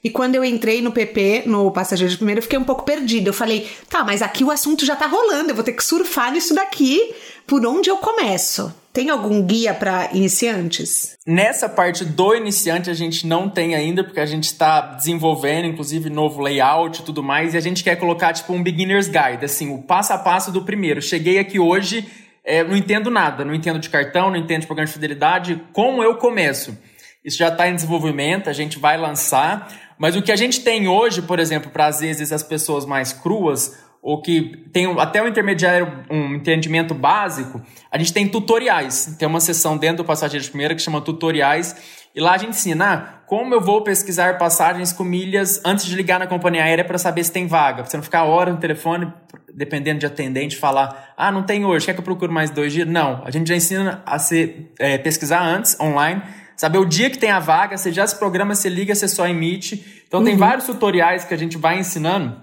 E 0.03 0.11
quando 0.11 0.35
eu 0.35 0.45
entrei 0.45 0.81
no 0.81 0.93
PP, 0.93 1.45
no 1.47 1.71
passageiro 1.71 2.11
de 2.11 2.17
primeiro, 2.17 2.39
eu 2.39 2.43
fiquei 2.43 2.59
um 2.59 2.65
pouco 2.65 2.85
perdida. 2.85 3.29
Eu 3.29 3.35
falei, 3.35 3.69
tá, 3.89 4.03
mas 4.03 4.23
aqui 4.23 4.43
o 4.43 4.51
assunto 4.51 4.85
já 4.85 4.97
tá 4.97 5.07
rolando, 5.07 5.51
eu 5.51 5.55
vou 5.55 5.65
ter 5.65 5.73
que 5.73 5.85
surfar 5.85 6.33
nisso 6.33 6.55
daqui. 6.55 7.15
Por 7.47 7.67
onde 7.67 7.91
eu 7.91 7.97
começo? 7.97 8.75
Tem 8.93 9.09
algum 9.11 9.43
guia 9.43 9.73
para 9.73 10.11
iniciantes? 10.13 11.17
Nessa 11.27 11.69
parte 11.69 12.05
do 12.05 12.35
iniciante 12.35 12.91
a 12.91 12.95
gente 12.95 13.27
não 13.27 13.49
tem 13.49 13.75
ainda, 13.75 14.03
porque 14.03 14.21
a 14.21 14.27
gente 14.27 14.45
está 14.45 14.81
desenvolvendo, 14.81 15.67
inclusive, 15.67 16.11
novo 16.11 16.41
layout 16.41 17.01
e 17.01 17.05
tudo 17.05 17.23
mais, 17.23 17.55
e 17.55 17.57
a 17.57 17.61
gente 17.61 17.85
quer 17.85 17.97
colocar 17.97 18.33
tipo 18.33 18.53
um 18.53 18.63
beginner's 18.63 19.07
guide, 19.07 19.45
assim, 19.45 19.73
o 19.73 19.83
passo 19.83 20.13
a 20.13 20.19
passo 20.19 20.51
do 20.51 20.63
primeiro. 20.63 21.01
Cheguei 21.01 21.39
aqui 21.39 21.59
hoje, 21.59 22.09
é, 22.45 22.65
não 22.65 22.77
entendo 22.77 23.11
nada, 23.11 23.45
não 23.45 23.55
entendo 23.55 23.79
de 23.79 23.89
cartão, 23.89 24.31
não 24.31 24.37
entendo 24.37 24.63
de 24.63 24.67
programa 24.67 24.87
de 24.87 24.93
fidelidade, 24.93 25.63
como 25.73 26.03
eu 26.03 26.17
começo? 26.17 26.77
Isso 27.25 27.37
já 27.37 27.49
está 27.49 27.69
em 27.69 27.75
desenvolvimento, 27.75 28.49
a 28.49 28.53
gente 28.53 28.79
vai 28.79 28.97
lançar. 28.97 29.69
Mas 30.01 30.17
o 30.17 30.23
que 30.23 30.33
a 30.33 30.37
gente 30.37 30.61
tem 30.63 30.89
hoje, 30.89 31.21
por 31.21 31.39
exemplo, 31.39 31.71
para 31.71 31.85
às 31.85 32.01
vezes 32.01 32.33
as 32.33 32.43
pessoas 32.43 32.87
mais 32.87 33.13
cruas, 33.13 33.79
ou 34.01 34.23
que 34.23 34.65
tem 34.73 34.87
até 34.99 35.23
um 35.23 35.29
intermediário, 35.29 35.93
um 36.11 36.37
entendimento 36.37 36.95
básico, 36.95 37.61
a 37.93 37.99
gente 37.99 38.11
tem 38.11 38.27
tutoriais. 38.27 39.15
Tem 39.19 39.29
uma 39.29 39.41
seção 39.41 39.77
dentro 39.77 39.99
do 39.99 40.05
Passageiro 40.07 40.43
de 40.43 40.49
Primeira 40.49 40.75
que 40.75 40.81
chama 40.81 41.03
Tutoriais, 41.03 41.77
e 42.15 42.21
lá 42.21 42.33
a 42.33 42.39
gente 42.39 42.53
ensina 42.53 42.95
ah, 42.95 43.21
como 43.27 43.53
eu 43.53 43.61
vou 43.61 43.83
pesquisar 43.83 44.39
passagens 44.39 44.91
com 44.91 45.05
milhas 45.05 45.61
antes 45.67 45.85
de 45.85 45.95
ligar 45.95 46.19
na 46.19 46.27
companhia 46.27 46.65
aérea 46.65 46.83
para 46.83 46.97
saber 46.97 47.23
se 47.23 47.31
tem 47.31 47.47
vaga. 47.47 47.83
Pra 47.83 47.91
você 47.91 47.99
não 47.99 48.03
ficar 48.03 48.25
hora 48.25 48.51
no 48.51 48.59
telefone, 48.59 49.13
dependendo 49.53 50.01
de 50.01 50.07
atendente, 50.07 50.57
falar, 50.57 51.13
ah, 51.15 51.31
não 51.31 51.43
tem 51.43 51.67
hoje, 51.67 51.85
quer 51.85 51.93
que 51.93 52.01
eu 52.01 52.05
procure 52.05 52.33
mais 52.33 52.49
dois 52.49 52.73
dias? 52.73 52.89
Não, 52.89 53.23
a 53.23 53.31
gente 53.31 53.47
já 53.47 53.55
ensina 53.55 54.03
a 54.07 54.19
ser, 54.19 54.73
é, 54.79 54.97
pesquisar 54.97 55.43
antes, 55.43 55.79
online, 55.79 56.23
Saber 56.61 56.77
o 56.77 56.85
dia 56.85 57.09
que 57.09 57.17
tem 57.17 57.31
a 57.31 57.39
vaga, 57.39 57.79
você 57.79 57.91
já 57.91 58.07
se 58.07 58.19
programa, 58.19 58.55
você 58.55 58.69
liga, 58.69 58.95
você 58.95 59.09
só 59.09 59.27
emite. 59.27 59.83
Então 60.07 60.21
uhum. 60.21 60.27
tem 60.27 60.37
vários 60.37 60.67
tutoriais 60.67 61.25
que 61.25 61.33
a 61.33 61.37
gente 61.39 61.57
vai 61.57 61.79
ensinando, 61.79 62.37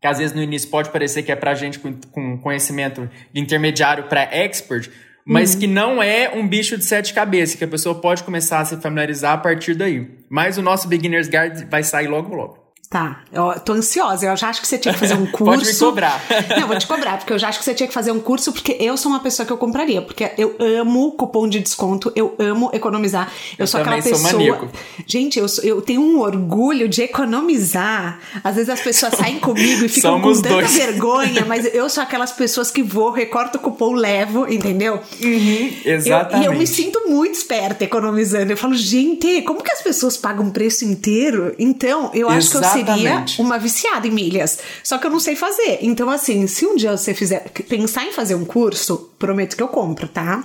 que 0.00 0.08
às 0.08 0.18
vezes 0.18 0.34
no 0.34 0.42
início 0.42 0.68
pode 0.68 0.90
parecer 0.90 1.22
que 1.22 1.30
é 1.30 1.36
pra 1.36 1.54
gente 1.54 1.78
com, 1.78 1.94
com 2.10 2.36
conhecimento 2.38 3.08
de 3.32 3.40
intermediário 3.40 4.08
para 4.08 4.22
expert, 4.22 4.90
mas 5.24 5.54
uhum. 5.54 5.60
que 5.60 5.66
não 5.68 6.02
é 6.02 6.32
um 6.34 6.48
bicho 6.48 6.76
de 6.76 6.82
sete 6.82 7.14
cabeças, 7.14 7.54
que 7.54 7.62
a 7.62 7.68
pessoa 7.68 7.94
pode 8.00 8.24
começar 8.24 8.58
a 8.58 8.64
se 8.64 8.76
familiarizar 8.78 9.34
a 9.34 9.38
partir 9.38 9.76
daí. 9.76 10.10
Mas 10.28 10.58
o 10.58 10.62
nosso 10.62 10.88
Beginner's 10.88 11.28
Guide 11.28 11.64
vai 11.66 11.84
sair 11.84 12.08
logo 12.08 12.34
logo. 12.34 12.63
Tá, 12.94 13.22
eu 13.32 13.58
tô 13.58 13.72
ansiosa. 13.72 14.24
Eu 14.24 14.36
já 14.36 14.50
acho 14.50 14.60
que 14.60 14.68
você 14.68 14.78
tinha 14.78 14.94
que 14.94 15.00
fazer 15.00 15.14
um 15.14 15.26
curso. 15.26 15.64
Pode 15.64 15.66
me 15.66 15.74
cobrar. 15.74 16.24
Não, 16.60 16.68
vou 16.68 16.78
te 16.78 16.86
cobrar, 16.86 17.18
porque 17.18 17.32
eu 17.32 17.38
já 17.40 17.48
acho 17.48 17.58
que 17.58 17.64
você 17.64 17.74
tinha 17.74 17.88
que 17.88 17.92
fazer 17.92 18.12
um 18.12 18.20
curso, 18.20 18.52
porque 18.52 18.76
eu 18.78 18.96
sou 18.96 19.10
uma 19.10 19.18
pessoa 19.18 19.44
que 19.44 19.52
eu 19.52 19.58
compraria. 19.58 20.00
Porque 20.00 20.30
eu 20.38 20.54
amo 20.60 21.10
cupom 21.10 21.48
de 21.48 21.58
desconto, 21.58 22.12
eu 22.14 22.36
amo 22.38 22.70
economizar. 22.72 23.32
Eu, 23.58 23.64
eu 23.64 23.66
sou 23.66 23.80
aquela 23.80 23.96
pessoa. 23.96 24.14
Sou 24.14 24.38
maníaco. 24.38 24.68
Gente, 25.08 25.40
eu, 25.40 25.46
eu 25.64 25.82
tenho 25.82 26.00
um 26.00 26.20
orgulho 26.20 26.88
de 26.88 27.02
economizar. 27.02 28.20
Às 28.44 28.54
vezes 28.54 28.70
as 28.70 28.80
pessoas 28.80 29.14
saem 29.14 29.40
comigo 29.40 29.84
e 29.84 29.88
ficam 29.88 30.12
Somos 30.12 30.36
com 30.36 30.42
tanta 30.44 30.54
dois. 30.54 30.72
vergonha, 30.72 31.44
mas 31.44 31.74
eu 31.74 31.90
sou 31.90 32.00
aquelas 32.00 32.30
pessoas 32.30 32.70
que 32.70 32.80
vou, 32.80 33.10
recorto 33.10 33.58
o 33.58 33.60
cupom, 33.60 33.92
levo, 33.94 34.46
entendeu? 34.48 35.00
Uhum, 35.20 35.76
exatamente. 35.84 36.46
Eu, 36.46 36.52
e 36.52 36.54
eu 36.54 36.58
me 36.60 36.66
sinto 36.68 37.08
muito 37.08 37.34
esperta 37.34 37.82
economizando. 37.82 38.52
Eu 38.52 38.56
falo, 38.56 38.76
gente, 38.76 39.42
como 39.42 39.64
que 39.64 39.72
as 39.72 39.82
pessoas 39.82 40.16
pagam 40.16 40.46
o 40.46 40.52
preço 40.52 40.84
inteiro? 40.84 41.56
Então, 41.58 42.12
eu 42.14 42.28
acho 42.28 42.52
que 42.52 42.56
eu 42.58 42.62
seria 42.62 42.83
seria 42.84 43.24
uma 43.38 43.58
viciada 43.58 44.06
em 44.06 44.10
milhas. 44.10 44.58
Só 44.82 44.98
que 44.98 45.06
eu 45.06 45.10
não 45.10 45.20
sei 45.20 45.36
fazer. 45.36 45.78
Então, 45.82 46.10
assim, 46.10 46.46
se 46.46 46.66
um 46.66 46.76
dia 46.76 46.96
você 46.96 47.14
fizer 47.14 47.40
pensar 47.68 48.04
em 48.04 48.12
fazer 48.12 48.34
um 48.34 48.44
curso, 48.44 49.10
prometo 49.18 49.56
que 49.56 49.62
eu 49.62 49.68
compro, 49.68 50.08
tá? 50.08 50.44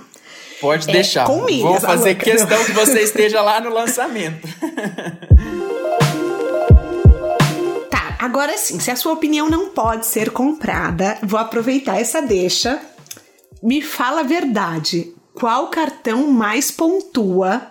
Pode 0.60 0.88
é, 0.90 0.92
deixar. 0.92 1.24
Com 1.24 1.44
milhas, 1.44 1.62
Vou 1.62 1.80
fazer 1.80 2.14
questão 2.16 2.62
que 2.64 2.72
você 2.72 3.00
esteja 3.02 3.40
lá 3.40 3.60
no 3.60 3.70
lançamento. 3.70 4.46
tá, 7.90 8.16
agora 8.18 8.58
sim, 8.58 8.78
se 8.78 8.90
a 8.90 8.96
sua 8.96 9.14
opinião 9.14 9.48
não 9.48 9.70
pode 9.70 10.04
ser 10.06 10.30
comprada, 10.30 11.16
vou 11.22 11.40
aproveitar 11.40 11.98
essa 11.98 12.20
deixa. 12.20 12.78
Me 13.62 13.80
fala 13.80 14.20
a 14.20 14.24
verdade. 14.24 15.14
Qual 15.34 15.68
cartão 15.68 16.30
mais 16.30 16.70
pontua 16.70 17.62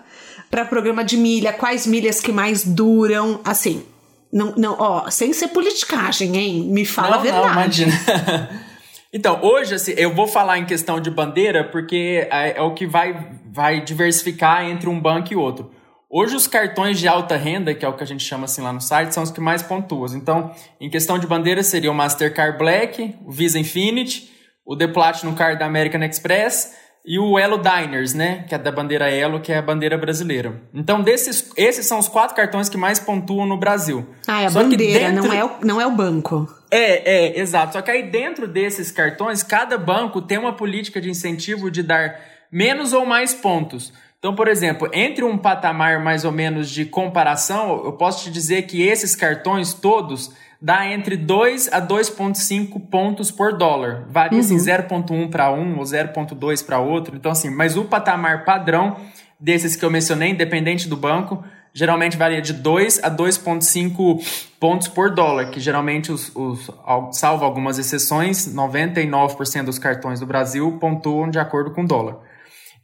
para 0.50 0.64
programa 0.64 1.04
de 1.04 1.16
milha? 1.16 1.52
Quais 1.52 1.86
milhas 1.86 2.20
que 2.20 2.32
mais 2.32 2.64
duram? 2.64 3.40
Assim, 3.44 3.84
não, 4.32 4.54
não, 4.56 4.76
ó, 4.78 5.10
sem 5.10 5.32
ser 5.32 5.48
politicagem, 5.48 6.36
hein? 6.36 6.62
Me 6.68 6.84
fala 6.84 7.10
não, 7.10 7.18
a 7.18 7.22
verdade. 7.22 7.46
Não, 7.46 7.52
imagina. 7.52 8.50
então, 9.12 9.40
hoje, 9.42 9.74
assim, 9.74 9.92
eu 9.96 10.14
vou 10.14 10.26
falar 10.26 10.58
em 10.58 10.64
questão 10.64 11.00
de 11.00 11.10
bandeira 11.10 11.64
porque 11.64 12.28
é, 12.30 12.58
é 12.58 12.62
o 12.62 12.72
que 12.72 12.86
vai, 12.86 13.38
vai 13.46 13.80
diversificar 13.80 14.64
entre 14.64 14.88
um 14.88 15.00
banco 15.00 15.32
e 15.32 15.36
outro. 15.36 15.70
Hoje, 16.08 16.34
os 16.34 16.46
cartões 16.46 16.98
de 16.98 17.06
alta 17.06 17.36
renda, 17.36 17.74
que 17.74 17.84
é 17.84 17.88
o 17.88 17.96
que 17.96 18.02
a 18.02 18.06
gente 18.06 18.24
chama 18.24 18.44
assim 18.44 18.62
lá 18.62 18.72
no 18.72 18.80
site, 18.80 19.12
são 19.12 19.22
os 19.22 19.30
que 19.30 19.40
mais 19.40 19.62
pontuam. 19.62 20.16
Então, 20.16 20.52
em 20.80 20.90
questão 20.90 21.18
de 21.18 21.26
bandeira, 21.26 21.62
seria 21.62 21.90
o 21.90 21.94
Mastercard 21.94 22.58
Black, 22.58 23.14
o 23.24 23.30
Visa 23.30 23.58
Infinity, 23.58 24.30
o 24.64 24.76
The 24.76 24.88
Platinum 24.88 25.34
Card 25.34 25.58
da 25.58 25.66
American 25.66 26.02
Express 26.02 26.74
e 27.04 27.18
o 27.18 27.38
Elo 27.38 27.58
Diners, 27.58 28.14
né? 28.14 28.44
Que 28.48 28.54
é 28.54 28.58
da 28.58 28.70
bandeira 28.70 29.10
Elo, 29.10 29.40
que 29.40 29.52
é 29.52 29.58
a 29.58 29.62
bandeira 29.62 29.96
brasileira. 29.96 30.60
Então, 30.72 31.02
desses, 31.02 31.50
esses 31.56 31.86
são 31.86 31.98
os 31.98 32.08
quatro 32.08 32.36
cartões 32.36 32.68
que 32.68 32.76
mais 32.76 32.98
pontuam 32.98 33.46
no 33.46 33.56
Brasil. 33.56 34.06
Ah, 34.26 34.42
é 34.42 34.46
a 34.46 34.50
Só 34.50 34.62
bandeira, 34.62 35.10
dentro... 35.10 35.28
não, 35.28 35.32
é 35.32 35.44
o, 35.44 35.50
não 35.62 35.80
é 35.80 35.86
o 35.86 35.90
banco. 35.90 36.48
É, 36.70 37.36
é, 37.36 37.40
exato. 37.40 37.72
Só 37.72 37.82
que 37.82 37.90
aí 37.90 38.10
dentro 38.10 38.46
desses 38.46 38.90
cartões, 38.90 39.42
cada 39.42 39.76
banco 39.78 40.20
tem 40.20 40.38
uma 40.38 40.52
política 40.52 41.00
de 41.00 41.10
incentivo 41.10 41.70
de 41.70 41.82
dar 41.82 42.20
menos 42.52 42.92
ou 42.92 43.06
mais 43.06 43.34
pontos. 43.34 43.92
Então, 44.18 44.34
por 44.34 44.48
exemplo, 44.48 44.88
entre 44.92 45.24
um 45.24 45.38
patamar 45.38 45.98
mais 45.98 46.26
ou 46.26 46.32
menos 46.32 46.68
de 46.68 46.84
comparação, 46.84 47.82
eu 47.86 47.92
posso 47.94 48.24
te 48.24 48.30
dizer 48.30 48.62
que 48.62 48.82
esses 48.82 49.16
cartões 49.16 49.72
todos 49.72 50.30
dá 50.60 50.86
entre 50.86 51.16
2 51.16 51.72
a 51.72 51.80
2,5 51.80 52.80
pontos 52.90 53.30
por 53.30 53.56
dólar. 53.56 54.04
Varia 54.08 54.38
uhum. 54.38 54.44
assim, 54.44 54.56
0,1 54.56 55.30
para 55.30 55.50
um 55.52 55.78
ou 55.78 55.84
0,2 55.84 56.64
para 56.64 56.78
outro. 56.78 57.16
Então, 57.16 57.32
assim, 57.32 57.48
mas 57.50 57.76
o 57.76 57.84
patamar 57.84 58.44
padrão 58.44 58.96
desses 59.38 59.74
que 59.74 59.84
eu 59.84 59.90
mencionei, 59.90 60.30
independente 60.30 60.86
do 60.86 60.96
banco, 60.96 61.42
geralmente 61.72 62.16
varia 62.16 62.42
de 62.42 62.52
2 62.52 63.02
a 63.02 63.10
2,5 63.10 64.50
pontos 64.58 64.88
por 64.88 65.14
dólar, 65.14 65.50
que 65.50 65.58
geralmente, 65.58 66.12
os, 66.12 66.30
os, 66.34 66.70
salvo 67.12 67.44
algumas 67.44 67.78
exceções, 67.78 68.52
99% 68.54 69.64
dos 69.64 69.78
cartões 69.78 70.20
do 70.20 70.26
Brasil 70.26 70.76
pontuam 70.78 71.30
de 71.30 71.38
acordo 71.38 71.70
com 71.70 71.84
o 71.84 71.86
dólar. 71.86 72.18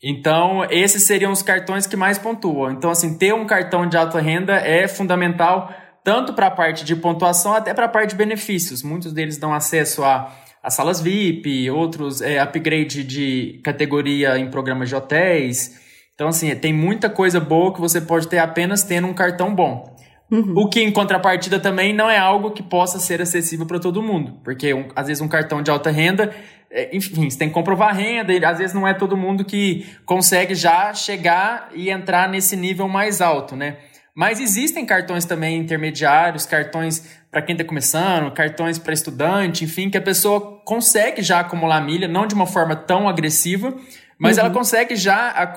Então, 0.02 0.64
esses 0.70 1.04
seriam 1.04 1.32
os 1.32 1.42
cartões 1.42 1.86
que 1.86 1.96
mais 1.96 2.18
pontuam. 2.18 2.70
Então, 2.70 2.90
assim, 2.90 3.16
ter 3.16 3.34
um 3.34 3.46
cartão 3.46 3.88
de 3.88 3.96
alta 3.96 4.20
renda 4.20 4.54
é 4.54 4.86
fundamental 4.86 5.72
tanto 6.06 6.34
para 6.34 6.46
a 6.46 6.50
parte 6.52 6.84
de 6.84 6.94
pontuação 6.94 7.52
até 7.52 7.74
para 7.74 7.86
a 7.86 7.88
parte 7.88 8.10
de 8.10 8.16
benefícios. 8.16 8.80
Muitos 8.80 9.12
deles 9.12 9.38
dão 9.38 9.52
acesso 9.52 10.04
a, 10.04 10.32
a 10.62 10.70
salas 10.70 11.00
VIP, 11.00 11.68
outros 11.68 12.22
é, 12.22 12.38
upgrade 12.38 13.02
de 13.02 13.60
categoria 13.64 14.38
em 14.38 14.48
programas 14.48 14.88
de 14.88 14.94
hotéis. 14.94 15.80
Então, 16.14 16.28
assim, 16.28 16.54
tem 16.54 16.72
muita 16.72 17.10
coisa 17.10 17.40
boa 17.40 17.74
que 17.74 17.80
você 17.80 18.00
pode 18.00 18.28
ter 18.28 18.38
apenas 18.38 18.84
tendo 18.84 19.08
um 19.08 19.12
cartão 19.12 19.52
bom. 19.52 19.96
Uhum. 20.30 20.54
O 20.56 20.68
que, 20.68 20.80
em 20.80 20.92
contrapartida, 20.92 21.58
também 21.58 21.92
não 21.92 22.08
é 22.08 22.18
algo 22.18 22.52
que 22.52 22.62
possa 22.62 23.00
ser 23.00 23.20
acessível 23.20 23.66
para 23.66 23.80
todo 23.80 24.00
mundo. 24.00 24.38
Porque, 24.44 24.72
um, 24.72 24.86
às 24.94 25.08
vezes, 25.08 25.20
um 25.20 25.26
cartão 25.26 25.60
de 25.60 25.72
alta 25.72 25.90
renda, 25.90 26.32
é, 26.70 26.96
enfim, 26.96 27.28
você 27.28 27.36
tem 27.36 27.48
que 27.48 27.54
comprovar 27.54 27.88
a 27.88 27.92
renda, 27.92 28.32
e 28.32 28.44
às 28.44 28.58
vezes 28.58 28.72
não 28.72 28.86
é 28.86 28.94
todo 28.94 29.16
mundo 29.16 29.44
que 29.44 29.84
consegue 30.04 30.54
já 30.54 30.94
chegar 30.94 31.68
e 31.74 31.90
entrar 31.90 32.28
nesse 32.28 32.56
nível 32.56 32.86
mais 32.86 33.20
alto, 33.20 33.56
né? 33.56 33.78
Mas 34.16 34.40
existem 34.40 34.86
cartões 34.86 35.26
também 35.26 35.58
intermediários, 35.58 36.46
cartões 36.46 37.06
para 37.30 37.42
quem 37.42 37.52
está 37.52 37.62
começando, 37.66 38.32
cartões 38.32 38.78
para 38.78 38.94
estudante, 38.94 39.62
enfim, 39.62 39.90
que 39.90 39.98
a 39.98 40.00
pessoa 40.00 40.58
consegue 40.64 41.22
já 41.22 41.40
acumular 41.40 41.82
milha, 41.82 42.08
não 42.08 42.26
de 42.26 42.34
uma 42.34 42.46
forma 42.46 42.74
tão 42.74 43.10
agressiva, 43.10 43.76
mas 44.18 44.38
uhum. 44.38 44.44
ela 44.44 44.54
consegue 44.54 44.96
já 44.96 45.54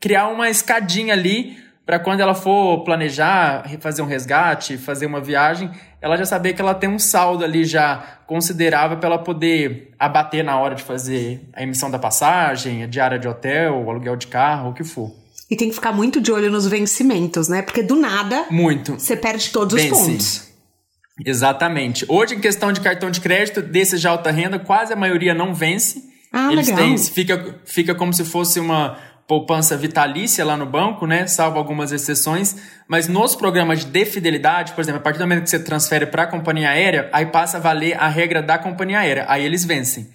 criar 0.00 0.28
uma 0.28 0.48
escadinha 0.48 1.12
ali 1.12 1.58
para 1.84 1.98
quando 1.98 2.20
ela 2.20 2.34
for 2.34 2.84
planejar, 2.84 3.68
fazer 3.80 4.00
um 4.00 4.06
resgate, 4.06 4.78
fazer 4.78 5.04
uma 5.04 5.20
viagem, 5.20 5.70
ela 6.00 6.16
já 6.16 6.24
saber 6.24 6.54
que 6.54 6.62
ela 6.62 6.74
tem 6.74 6.88
um 6.88 6.98
saldo 6.98 7.44
ali 7.44 7.66
já 7.66 8.02
considerável 8.26 8.96
para 8.96 9.10
ela 9.10 9.18
poder 9.18 9.92
abater 9.98 10.42
na 10.42 10.58
hora 10.58 10.74
de 10.74 10.82
fazer 10.82 11.46
a 11.52 11.62
emissão 11.62 11.90
da 11.90 11.98
passagem, 11.98 12.82
a 12.82 12.86
diária 12.86 13.18
de 13.18 13.28
hotel, 13.28 13.84
o 13.84 13.90
aluguel 13.90 14.16
de 14.16 14.26
carro, 14.26 14.70
o 14.70 14.72
que 14.72 14.84
for. 14.84 15.19
E 15.50 15.56
tem 15.56 15.68
que 15.68 15.74
ficar 15.74 15.92
muito 15.92 16.20
de 16.20 16.30
olho 16.30 16.50
nos 16.50 16.66
vencimentos, 16.66 17.48
né? 17.48 17.60
Porque 17.60 17.82
do 17.82 17.96
nada 17.96 18.46
muito 18.50 18.94
você 18.94 19.16
perde 19.16 19.50
todos 19.50 19.74
Vence. 19.74 19.92
os 19.92 19.98
pontos. 20.00 20.50
Exatamente. 21.26 22.04
Hoje, 22.08 22.34
em 22.34 22.40
questão 22.40 22.72
de 22.72 22.80
cartão 22.80 23.10
de 23.10 23.20
crédito, 23.20 23.60
desses 23.60 24.00
de 24.00 24.08
alta 24.08 24.30
renda, 24.30 24.58
quase 24.58 24.92
a 24.92 24.96
maioria 24.96 25.34
não 25.34 25.54
vence. 25.54 26.02
Ah, 26.32 26.52
Eles 26.52 26.68
legal. 26.68 26.84
têm, 26.84 26.96
fica, 26.98 27.60
fica 27.64 27.94
como 27.94 28.12
se 28.12 28.24
fosse 28.24 28.60
uma 28.60 28.96
poupança 29.26 29.76
vitalícia 29.76 30.44
lá 30.44 30.56
no 30.56 30.66
banco, 30.66 31.06
né? 31.06 31.26
Salvo 31.26 31.58
algumas 31.58 31.92
exceções. 31.92 32.56
Mas 32.88 33.06
nos 33.06 33.34
programas 33.34 33.84
de 33.84 34.04
fidelidade, 34.04 34.72
por 34.72 34.80
exemplo, 34.80 35.00
a 35.00 35.02
partir 35.02 35.18
do 35.18 35.24
momento 35.24 35.44
que 35.44 35.50
você 35.50 35.58
transfere 35.58 36.06
para 36.06 36.24
a 36.24 36.26
companhia 36.26 36.70
aérea, 36.70 37.08
aí 37.12 37.26
passa 37.26 37.58
a 37.58 37.60
valer 37.60 37.96
a 37.96 38.08
regra 38.08 38.42
da 38.42 38.58
companhia 38.58 39.00
aérea. 39.00 39.26
Aí 39.28 39.44
eles 39.44 39.64
vencem. 39.64 40.08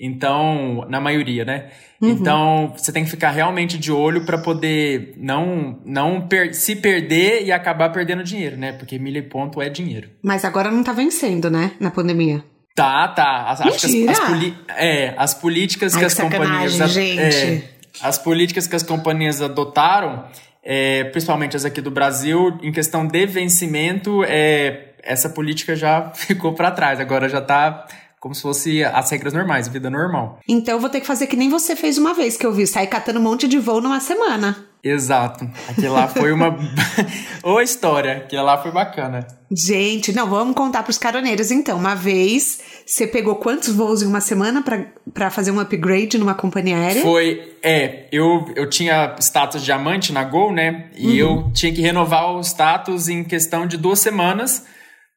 Então, 0.00 0.86
na 0.88 0.98
maioria, 0.98 1.44
né? 1.44 1.66
Uhum. 2.00 2.08
Então, 2.08 2.72
você 2.74 2.90
tem 2.90 3.04
que 3.04 3.10
ficar 3.10 3.30
realmente 3.30 3.76
de 3.76 3.92
olho 3.92 4.24
para 4.24 4.38
poder 4.38 5.12
não 5.18 5.78
não 5.84 6.26
per 6.26 6.54
se 6.54 6.74
perder 6.76 7.44
e 7.44 7.52
acabar 7.52 7.90
perdendo 7.90 8.24
dinheiro, 8.24 8.56
né? 8.56 8.72
Porque 8.72 8.98
milha 8.98 9.18
e 9.18 9.22
ponto 9.22 9.60
é 9.60 9.68
dinheiro. 9.68 10.08
Mas 10.22 10.42
agora 10.42 10.70
não 10.70 10.82
tá 10.82 10.94
vencendo, 10.94 11.50
né? 11.50 11.72
Na 11.78 11.90
pandemia. 11.90 12.42
Tá, 12.74 13.08
tá. 13.08 13.50
As, 13.50 13.60
Mentira. 13.60 14.12
acho 14.12 14.26
que 14.26 14.36
as, 14.38 14.70
as, 14.70 14.78
é, 14.78 15.14
as 15.18 15.34
políticas 15.34 15.94
Ai, 15.94 16.00
que 16.00 16.06
as 16.06 16.14
companhias. 16.14 16.92
Gente. 16.92 17.20
É, 17.20 17.62
as 18.00 18.16
políticas 18.16 18.66
que 18.66 18.76
as 18.76 18.82
companhias 18.82 19.42
adotaram, 19.42 20.24
é, 20.64 21.04
principalmente 21.04 21.56
as 21.56 21.66
aqui 21.66 21.82
do 21.82 21.90
Brasil, 21.90 22.58
em 22.62 22.72
questão 22.72 23.06
de 23.06 23.26
vencimento, 23.26 24.24
é, 24.24 24.94
essa 25.02 25.28
política 25.28 25.76
já 25.76 26.10
ficou 26.16 26.54
para 26.54 26.70
trás. 26.70 27.00
Agora 27.00 27.28
já 27.28 27.40
está 27.40 27.86
como 28.20 28.34
se 28.34 28.42
fosse 28.42 28.84
as 28.84 29.10
regras 29.10 29.32
normais, 29.32 29.66
vida 29.66 29.88
normal. 29.88 30.38
Então 30.46 30.74
eu 30.74 30.80
vou 30.80 30.90
ter 30.90 31.00
que 31.00 31.06
fazer 31.06 31.26
que 31.26 31.36
nem 31.36 31.48
você 31.48 31.74
fez 31.74 31.96
uma 31.96 32.12
vez 32.12 32.36
que 32.36 32.44
eu 32.44 32.52
vi, 32.52 32.66
sair 32.66 32.86
catando 32.86 33.18
um 33.18 33.22
monte 33.22 33.48
de 33.48 33.58
voo 33.58 33.80
numa 33.80 33.98
semana. 33.98 34.68
Exato. 34.82 35.48
Aquilo 35.68 35.94
lá 35.94 36.08
foi 36.08 36.32
uma. 36.32 36.56
Ô 37.42 37.60
história, 37.60 38.18
aquilo 38.18 38.44
lá 38.44 38.56
foi 38.58 38.72
bacana. 38.72 39.26
Gente, 39.50 40.12
não, 40.12 40.26
vamos 40.28 40.54
contar 40.54 40.82
pros 40.82 40.96
caroneiros 40.96 41.50
então. 41.50 41.76
Uma 41.76 41.94
vez, 41.94 42.60
você 42.86 43.06
pegou 43.06 43.36
quantos 43.36 43.74
voos 43.74 44.02
em 44.02 44.06
uma 44.06 44.20
semana 44.20 44.64
para 45.12 45.30
fazer 45.30 45.50
um 45.50 45.60
upgrade 45.60 46.16
numa 46.16 46.34
companhia 46.34 46.78
aérea? 46.78 47.02
Foi, 47.02 47.56
é, 47.62 48.06
eu, 48.10 48.50
eu 48.56 48.70
tinha 48.70 49.16
status 49.18 49.62
diamante 49.62 50.12
na 50.12 50.24
Gol, 50.24 50.52
né? 50.52 50.86
E 50.96 51.22
uhum. 51.22 51.44
eu 51.44 51.52
tinha 51.52 51.72
que 51.72 51.82
renovar 51.82 52.32
o 52.32 52.40
status 52.40 53.08
em 53.08 53.22
questão 53.22 53.66
de 53.66 53.76
duas 53.76 53.98
semanas, 53.98 54.64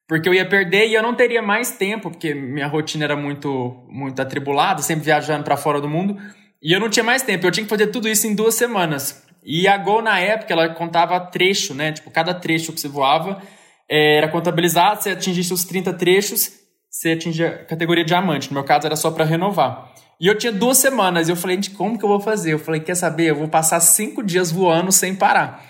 porque 0.08 0.28
eu 0.28 0.34
ia 0.34 0.48
perder 0.48 0.88
e 0.88 0.94
eu 0.94 1.02
não 1.02 1.16
teria 1.16 1.42
mais 1.42 1.72
tempo, 1.72 2.12
porque 2.12 2.34
minha 2.34 2.68
rotina 2.68 3.06
era 3.06 3.16
muito, 3.16 3.86
muito 3.90 4.22
atribulada, 4.22 4.82
sempre 4.82 5.06
viajando 5.06 5.44
para 5.44 5.58
fora 5.58 5.80
do 5.80 5.90
mundo. 5.90 6.18
E 6.62 6.74
eu 6.74 6.80
não 6.80 6.90
tinha 6.90 7.04
mais 7.04 7.22
tempo, 7.22 7.46
eu 7.46 7.52
tinha 7.52 7.64
que 7.64 7.70
fazer 7.70 7.88
tudo 7.88 8.08
isso 8.08 8.28
em 8.28 8.36
duas 8.36 8.56
semanas. 8.56 9.24
E 9.46 9.68
a 9.68 9.78
Gol, 9.78 10.02
na 10.02 10.20
época, 10.20 10.54
ela 10.54 10.70
contava 10.70 11.20
trecho, 11.20 11.74
né? 11.74 11.92
Tipo, 11.92 12.10
cada 12.10 12.34
trecho 12.34 12.72
que 12.72 12.80
você 12.80 12.88
voava 12.88 13.42
é, 13.90 14.18
era 14.18 14.28
contabilizado, 14.30 15.02
você 15.02 15.12
atingisse 15.12 15.54
os 15.54 15.66
30 15.66 15.94
trechos, 15.94 16.52
você 16.90 17.12
atingia 17.12 17.48
a 17.48 17.66
categoria 17.66 18.06
diamante. 18.06 18.50
No 18.50 18.56
meu 18.56 18.64
caso, 18.64 18.86
era 18.86 18.96
só 18.96 19.12
para 19.12 19.26
renovar. 19.26 19.92
E 20.20 20.28
eu 20.28 20.38
tinha 20.38 20.52
duas 20.52 20.78
semanas. 20.78 21.28
E 21.28 21.32
eu 21.32 21.36
falei, 21.36 21.58
gente, 21.58 21.72
como 21.72 21.98
que 21.98 22.06
eu 22.06 22.10
vou 22.10 22.20
fazer? 22.20 22.54
Eu 22.54 22.60
falei, 22.60 22.80
quer 22.80 22.96
saber? 22.96 23.32
Eu 23.32 23.36
vou 23.36 23.48
passar 23.48 23.80
cinco 23.82 24.24
dias 24.24 24.52
voando 24.52 24.92
sem 24.92 25.14
parar. 25.14 25.66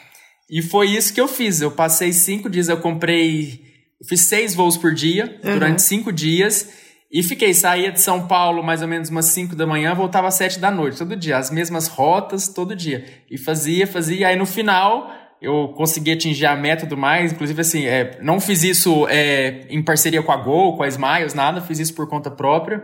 E 0.49 0.61
foi 0.61 0.89
isso 0.91 1.13
que 1.13 1.19
eu 1.19 1.27
fiz. 1.27 1.61
Eu 1.61 1.71
passei 1.71 2.13
cinco 2.13 2.49
dias, 2.49 2.69
eu 2.69 2.77
comprei. 2.77 3.72
Eu 4.03 4.07
fiz 4.09 4.21
seis 4.21 4.53
voos 4.53 4.75
por 4.75 4.93
dia, 4.93 5.39
uhum. 5.41 5.53
durante 5.53 5.81
cinco 5.81 6.11
dias. 6.11 6.69
E 7.09 7.23
fiquei, 7.23 7.53
saía 7.53 7.89
de 7.89 8.01
São 8.01 8.27
Paulo 8.27 8.61
mais 8.61 8.81
ou 8.81 8.87
menos 8.87 9.09
umas 9.09 9.27
5 9.27 9.55
da 9.55 9.67
manhã, 9.67 9.93
voltava 9.93 10.27
às 10.27 10.33
7 10.33 10.59
da 10.59 10.71
noite, 10.71 10.97
todo 10.97 11.15
dia, 11.15 11.37
as 11.37 11.51
mesmas 11.51 11.87
rotas, 11.87 12.47
todo 12.47 12.75
dia. 12.75 13.05
E 13.29 13.37
fazia, 13.37 13.85
fazia, 13.85 14.29
aí 14.29 14.35
no 14.35 14.47
final 14.47 15.11
eu 15.39 15.69
consegui 15.77 16.11
atingir 16.11 16.47
a 16.47 16.55
meta 16.55 16.87
tudo 16.87 16.99
mais, 16.99 17.31
inclusive 17.31 17.61
assim, 17.61 17.85
é, 17.85 18.17
não 18.19 18.39
fiz 18.39 18.63
isso 18.63 19.07
é, 19.09 19.67
em 19.69 19.83
parceria 19.83 20.23
com 20.23 20.31
a 20.31 20.37
Gol, 20.37 20.75
com 20.75 20.81
a 20.81 20.87
Smiles, 20.87 21.35
nada, 21.35 21.61
fiz 21.61 21.77
isso 21.77 21.93
por 21.93 22.09
conta 22.09 22.31
própria. 22.31 22.81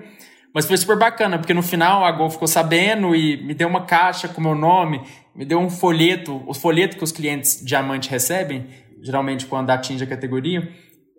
Mas 0.53 0.65
foi 0.65 0.77
super 0.77 0.97
bacana, 0.97 1.39
porque 1.39 1.53
no 1.53 1.63
final 1.63 2.05
a 2.05 2.11
Gol 2.11 2.29
ficou 2.29 2.47
sabendo 2.47 3.15
e 3.15 3.43
me 3.43 3.55
deu 3.55 3.67
uma 3.67 3.85
caixa 3.85 4.27
com 4.27 4.41
meu 4.41 4.53
nome, 4.53 5.01
me 5.35 5.43
deu 5.43 5.57
um 5.57 5.71
folheto, 5.71 6.43
os 6.47 6.59
folhetos 6.59 6.97
que 6.97 7.03
os 7.03 7.11
clientes 7.11 7.63
diamante 7.65 8.09
recebem, 8.09 8.67
geralmente 9.01 9.47
quando 9.47 9.71
atinge 9.71 10.03
a 10.03 10.07
categoria, 10.07 10.69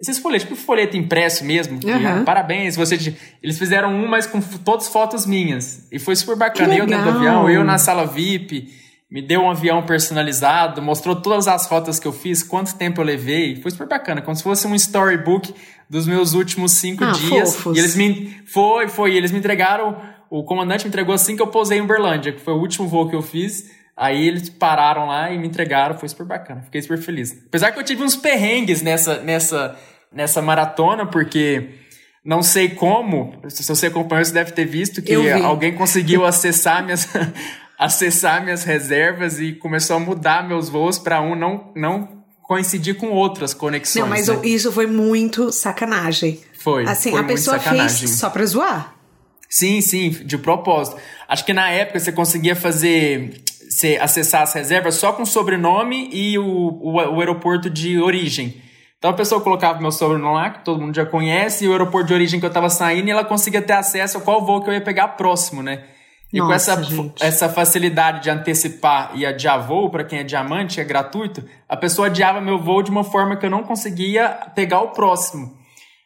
esses 0.00 0.18
folhetos, 0.18 0.48
tipo 0.48 0.56
folheto 0.56 0.96
impresso 0.96 1.44
mesmo. 1.44 1.78
Uhum. 1.84 2.24
parabéns, 2.24 2.74
você. 2.74 3.14
Eles 3.42 3.58
fizeram 3.58 3.92
um, 3.92 4.08
mas 4.08 4.26
com 4.26 4.40
todas 4.40 4.88
fotos 4.88 5.26
minhas. 5.26 5.86
E 5.92 5.98
foi 5.98 6.16
super 6.16 6.36
bacana. 6.36 6.74
Eu 6.74 6.86
dentro 6.86 7.04
do 7.04 7.18
avião, 7.18 7.50
eu 7.50 7.62
na 7.62 7.76
sala 7.76 8.06
VIP, 8.06 8.72
me 9.10 9.20
deu 9.20 9.42
um 9.42 9.50
avião 9.50 9.84
personalizado, 9.84 10.80
mostrou 10.80 11.16
todas 11.16 11.46
as 11.46 11.66
fotos 11.66 11.98
que 11.98 12.08
eu 12.08 12.12
fiz, 12.12 12.42
quanto 12.42 12.76
tempo 12.76 13.00
eu 13.00 13.04
levei. 13.04 13.56
Foi 13.56 13.70
super 13.70 13.86
bacana, 13.86 14.22
como 14.22 14.34
se 14.34 14.42
fosse 14.42 14.66
um 14.66 14.74
storybook 14.74 15.54
dos 15.88 16.06
meus 16.06 16.32
últimos 16.32 16.72
cinco 16.72 17.04
ah, 17.04 17.12
dias. 17.12 17.56
Fofos. 17.56 17.76
E 17.76 17.80
eles 17.80 17.94
me. 17.94 18.34
Foi, 18.46 18.88
foi. 18.88 19.14
Eles 19.14 19.30
me 19.30 19.38
entregaram. 19.38 20.00
O 20.30 20.44
comandante 20.44 20.84
me 20.84 20.88
entregou 20.88 21.14
assim 21.14 21.36
que 21.36 21.42
eu 21.42 21.48
posei 21.48 21.78
em 21.78 21.82
Uberlândia, 21.82 22.32
que 22.32 22.40
foi 22.40 22.54
o 22.54 22.58
último 22.58 22.88
voo 22.88 23.08
que 23.08 23.16
eu 23.16 23.22
fiz. 23.22 23.68
Aí 24.00 24.26
eles 24.26 24.48
pararam 24.48 25.08
lá 25.08 25.30
e 25.30 25.36
me 25.36 25.46
entregaram, 25.46 25.98
foi 25.98 26.08
super 26.08 26.24
bacana, 26.24 26.62
fiquei 26.62 26.80
super 26.80 26.96
feliz. 26.96 27.36
Apesar 27.46 27.70
que 27.70 27.78
eu 27.78 27.84
tive 27.84 28.02
uns 28.02 28.16
perrengues 28.16 28.80
nessa, 28.80 29.20
nessa, 29.20 29.76
nessa 30.12 30.42
maratona, 30.42 31.07
porque 31.07 31.70
não 32.25 32.42
sei 32.42 32.70
como, 32.70 33.35
se 33.49 33.64
você 33.64 33.87
acompanhou, 33.87 34.25
você 34.25 34.33
deve 34.33 34.53
ter 34.53 34.64
visto 34.64 35.01
que 35.03 35.14
alguém 35.14 35.75
conseguiu 35.75 36.27
acessar 36.27 36.85
minhas, 36.85 37.09
acessar 37.79 38.42
minhas 38.42 38.64
reservas 38.64 39.40
e 39.40 39.53
começou 39.53 39.96
a 39.96 40.01
mudar 40.01 40.46
meus 40.46 40.68
voos 40.68 40.99
para 40.99 41.20
um 41.20 41.35
não, 41.35 41.73
não 41.75 42.20
coincidir 42.42 42.96
com 42.96 43.11
outras 43.11 43.55
conexões. 43.55 44.03
Não, 44.03 44.09
mas 44.09 44.29
né? 44.29 44.40
isso 44.44 44.73
foi 44.73 44.87
muito 44.87 45.53
sacanagem. 45.53 46.40
Foi. 46.59 46.85
Assim, 46.87 47.12
foi 47.12 47.20
a 47.20 47.25
pessoa 47.25 47.59
fez 47.59 48.11
só 48.11 48.29
pra 48.29 48.44
zoar. 48.44 48.96
Sim, 49.49 49.81
sim, 49.81 50.11
de 50.11 50.38
propósito. 50.38 50.96
Acho 51.27 51.44
que 51.44 51.53
na 51.53 51.70
época 51.70 51.99
você 51.99 52.12
conseguia 52.12 52.55
fazer 52.55 53.42
você 53.68 53.99
acessar 54.01 54.42
as 54.42 54.53
reservas 54.53 54.96
só 54.96 55.12
com 55.12 55.23
o 55.23 55.27
sobrenome 55.27 56.11
e 56.12 56.37
o, 56.38 56.44
o, 56.44 56.92
o, 56.94 57.20
aeroporto 57.20 57.70
de 57.70 57.99
origem. 58.01 58.61
Então 59.00 59.12
a 59.12 59.14
pessoa 59.14 59.40
colocava 59.40 59.80
meu 59.80 59.90
sobrenome 59.90 60.34
lá, 60.34 60.50
que 60.50 60.62
todo 60.62 60.78
mundo 60.78 60.94
já 60.94 61.06
conhece, 61.06 61.64
e 61.64 61.68
o 61.68 61.72
aeroporto 61.72 62.08
de 62.08 62.12
origem 62.12 62.38
que 62.38 62.44
eu 62.44 62.50
estava 62.50 62.68
saindo, 62.68 63.08
e 63.08 63.10
ela 63.10 63.24
conseguia 63.24 63.62
ter 63.62 63.72
acesso 63.72 64.18
a 64.18 64.20
qual 64.20 64.44
voo 64.44 64.62
que 64.62 64.68
eu 64.68 64.74
ia 64.74 64.80
pegar 64.80 65.08
próximo, 65.08 65.62
né? 65.62 65.84
E 66.30 66.38
Nossa, 66.38 66.76
com 66.76 66.84
essa, 66.84 67.26
essa 67.26 67.48
facilidade 67.48 68.22
de 68.22 68.28
antecipar 68.28 69.12
e 69.14 69.24
adiar 69.24 69.66
voo, 69.66 69.88
para 69.88 70.04
quem 70.04 70.18
é 70.18 70.22
diamante, 70.22 70.82
é 70.82 70.84
gratuito, 70.84 71.42
a 71.66 71.78
pessoa 71.78 72.08
adiava 72.08 72.42
meu 72.42 72.58
voo 72.58 72.82
de 72.82 72.90
uma 72.90 73.02
forma 73.02 73.36
que 73.38 73.46
eu 73.46 73.50
não 73.50 73.62
conseguia 73.62 74.28
pegar 74.54 74.82
o 74.82 74.90
próximo. 74.90 75.58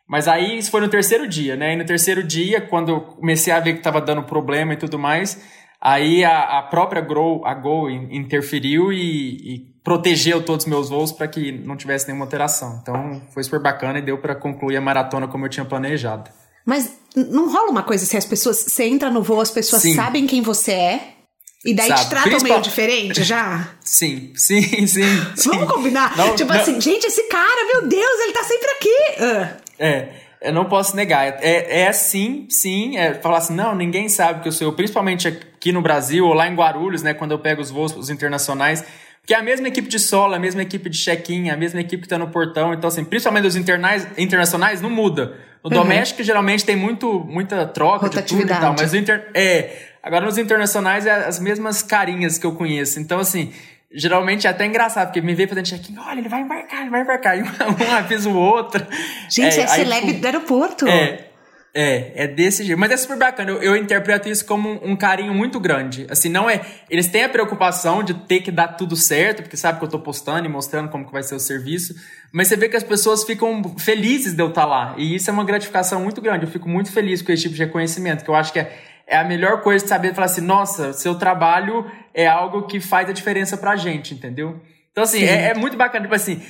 Mas 0.09 0.28
aí 0.28 0.57
isso 0.57 0.70
foi 0.70 0.80
no 0.80 0.88
terceiro 0.88 1.26
dia, 1.26 1.57
né? 1.57 1.72
E 1.72 1.76
no 1.76 1.85
terceiro 1.85 2.22
dia, 2.22 2.61
quando 2.61 2.90
eu 2.90 3.00
comecei 3.00 3.52
a 3.52 3.59
ver 3.59 3.72
que 3.72 3.78
estava 3.78 4.00
dando 4.00 4.22
problema 4.22 4.74
e 4.74 4.76
tudo 4.76 5.00
mais, 5.00 5.42
Aí 5.85 6.24
a, 6.24 6.61
a 6.61 6.62
própria 6.62 7.02
Grow, 7.02 7.44
a 7.44 7.52
Go 7.52 7.90
interferiu 7.90 8.90
e, 8.90 9.37
e 9.37 9.73
protegeu 9.85 10.42
todos 10.42 10.64
os 10.64 10.70
meus 10.70 10.88
voos 10.88 11.12
para 11.12 11.29
que 11.29 11.53
não 11.53 11.77
tivesse 11.77 12.07
nenhuma 12.07 12.25
alteração. 12.25 12.81
Então 12.83 13.23
foi 13.31 13.44
super 13.44 13.61
bacana 13.61 13.99
e 13.99 14.03
deu 14.03 14.16
para 14.16 14.35
concluir 14.35 14.79
a 14.79 14.81
maratona 14.81 15.29
como 15.29 15.44
eu 15.44 15.51
tinha 15.51 15.66
planejado. 15.66 16.31
Mas 16.64 16.97
não 17.14 17.53
rola 17.53 17.70
uma 17.70 17.83
coisa 17.83 18.07
se 18.07 18.16
as 18.16 18.25
pessoas. 18.25 18.57
Você 18.57 18.85
entra 18.85 19.11
no 19.11 19.23
voo, 19.23 19.40
as 19.40 19.51
pessoas 19.51 19.83
sim. 19.83 19.94
sabem 19.94 20.27
quem 20.27 20.40
você 20.40 20.73
é. 20.73 21.14
E 21.62 21.75
daí 21.75 21.88
Sabe, 21.88 22.01
te 22.01 22.09
tratam 22.11 22.31
principal... 22.31 22.53
meio 22.53 22.62
diferente 22.62 23.23
já? 23.23 23.70
Sim, 23.81 24.33
sim, 24.37 24.87
sim. 24.87 25.03
sim. 25.35 25.49
Vamos 25.49 25.73
combinar? 25.73 26.14
Não, 26.14 26.35
tipo 26.35 26.53
não. 26.53 26.61
assim, 26.61 26.79
gente, 26.79 27.07
esse 27.07 27.23
cara, 27.23 27.66
meu 27.73 27.88
Deus, 27.88 28.20
ele 28.20 28.33
tá 28.35 28.44
sempre 28.44 28.70
aqui. 28.70 28.88
Uh. 29.18 29.62
É, 29.79 30.09
eu 30.42 30.53
não 30.53 30.66
posso 30.66 30.94
negar. 30.94 31.25
É, 31.42 31.81
é 31.85 31.92
sim, 31.92 32.47
sim. 32.51 32.99
É 32.99 33.14
falar 33.14 33.38
assim, 33.38 33.55
não, 33.55 33.75
ninguém 33.75 34.11
sabe 34.11 34.42
que 34.42 34.49
eu 34.49 34.53
sou 34.53 34.66
eu, 34.66 34.73
principalmente 34.75 35.27
aqui 35.27 35.73
no 35.73 35.81
Brasil 35.81 36.27
ou 36.27 36.35
lá 36.35 36.47
em 36.47 36.55
Guarulhos, 36.55 37.03
né, 37.03 37.14
quando 37.14 37.31
eu 37.31 37.38
pego 37.38 37.62
os 37.62 37.70
voos 37.70 37.97
os 37.97 38.11
internacionais. 38.11 38.85
Porque 39.24 39.32
é 39.32 39.38
a 39.38 39.42
mesma 39.42 39.68
equipe 39.68 39.88
de 39.88 39.98
solo, 39.98 40.34
a 40.34 40.38
mesma 40.38 40.60
equipe 40.60 40.90
de 40.90 40.98
check-in, 40.98 41.48
a 41.48 41.56
mesma 41.56 41.80
equipe 41.80 42.02
que 42.02 42.08
tá 42.08 42.18
no 42.18 42.28
portão. 42.28 42.74
Então, 42.74 42.88
assim, 42.88 43.02
principalmente 43.02 43.46
os 43.46 43.56
internais, 43.56 44.06
internacionais, 44.18 44.82
não 44.82 44.90
muda. 44.90 45.38
No 45.64 45.70
uhum. 45.70 45.82
doméstico, 45.82 46.22
geralmente, 46.22 46.62
tem 46.62 46.76
muito, 46.76 47.20
muita 47.20 47.66
troca 47.66 48.10
de 48.10 48.20
tudo 48.20 48.42
e 48.42 48.46
tal. 48.46 48.74
Mas 48.78 48.92
inter... 48.92 49.30
É. 49.32 49.94
Agora, 50.02 50.26
nos 50.26 50.37
internacionais, 50.37 51.06
é 51.06 51.10
as 51.10 51.40
mesmas 51.40 51.82
carinhas 51.82 52.37
que 52.37 52.44
eu 52.44 52.52
conheço. 52.52 53.00
Então, 53.00 53.18
assim, 53.18 53.50
geralmente 53.90 54.46
é 54.46 54.50
até 54.50 54.66
engraçado, 54.66 55.06
porque 55.06 55.22
me 55.22 55.34
vê 55.34 55.46
fazendo 55.46 55.64
check-in, 55.64 55.96
olha, 55.98 56.18
ele 56.18 56.28
vai 56.28 56.42
embarcar, 56.42 56.82
ele 56.82 56.90
vai 56.90 57.00
embarcar. 57.00 57.38
E 57.38 57.42
um, 57.44 57.46
um 57.46 57.94
avisa 57.94 58.28
o 58.28 58.37
outro. 58.37 58.87
Gente, 59.30 59.58
é, 59.58 59.62
é 59.62 59.66
celebre 59.68 60.08
tipo, 60.08 60.20
do 60.20 60.26
aeroporto. 60.26 60.87
É, 60.87 61.28
é, 61.74 62.24
é 62.24 62.26
desse 62.28 62.62
jeito. 62.62 62.78
Mas 62.78 62.92
é 62.92 62.96
super 62.96 63.18
bacana. 63.18 63.50
Eu, 63.50 63.60
eu 63.60 63.76
interpreto 63.76 64.28
isso 64.28 64.46
como 64.46 64.80
um, 64.82 64.94
carinho 64.94 65.34
muito 65.34 65.58
grande. 65.58 66.06
Assim, 66.08 66.28
não 66.28 66.48
é. 66.48 66.60
Eles 66.88 67.08
têm 67.08 67.24
a 67.24 67.28
preocupação 67.28 68.04
de 68.04 68.14
ter 68.14 68.40
que 68.40 68.52
dar 68.52 68.68
tudo 68.68 68.94
certo, 68.94 69.42
porque 69.42 69.56
sabe 69.56 69.80
que 69.80 69.84
eu 69.84 69.88
tô 69.88 69.98
postando 69.98 70.46
e 70.46 70.48
mostrando 70.48 70.88
como 70.88 71.04
que 71.04 71.12
vai 71.12 71.24
ser 71.24 71.34
o 71.34 71.40
serviço. 71.40 71.94
Mas 72.32 72.46
você 72.46 72.56
vê 72.56 72.68
que 72.68 72.76
as 72.76 72.84
pessoas 72.84 73.24
ficam 73.24 73.76
felizes 73.76 74.34
de 74.34 74.42
eu 74.42 74.48
estar 74.48 74.62
tá 74.62 74.66
lá. 74.66 74.94
E 74.96 75.16
isso 75.16 75.28
é 75.28 75.32
uma 75.32 75.44
gratificação 75.44 76.00
muito 76.00 76.20
grande. 76.20 76.44
Eu 76.44 76.50
fico 76.50 76.68
muito 76.68 76.92
feliz 76.92 77.20
com 77.20 77.32
esse 77.32 77.42
tipo 77.42 77.54
de 77.54 77.64
reconhecimento, 77.64 78.24
que 78.24 78.30
eu 78.30 78.37
acho 78.37 78.52
que 78.52 78.60
é, 78.60 78.72
é 79.06 79.16
a 79.16 79.24
melhor 79.24 79.60
coisa 79.62 79.84
de 79.84 79.88
saber 79.88 80.14
falar 80.14 80.26
assim, 80.26 80.40
nossa, 80.40 80.92
seu 80.92 81.16
trabalho 81.16 81.90
é 82.14 82.28
algo 82.28 82.68
que 82.68 82.78
faz 82.78 83.08
a 83.10 83.12
diferença 83.12 83.56
pra 83.56 83.74
gente, 83.74 84.14
entendeu? 84.14 84.60
Então, 84.94 85.02
assim, 85.02 85.24
é, 85.24 85.48
é, 85.48 85.54
muito 85.54 85.76
bacana. 85.76 86.04
Tipo 86.04 86.14
assim, 86.14 86.40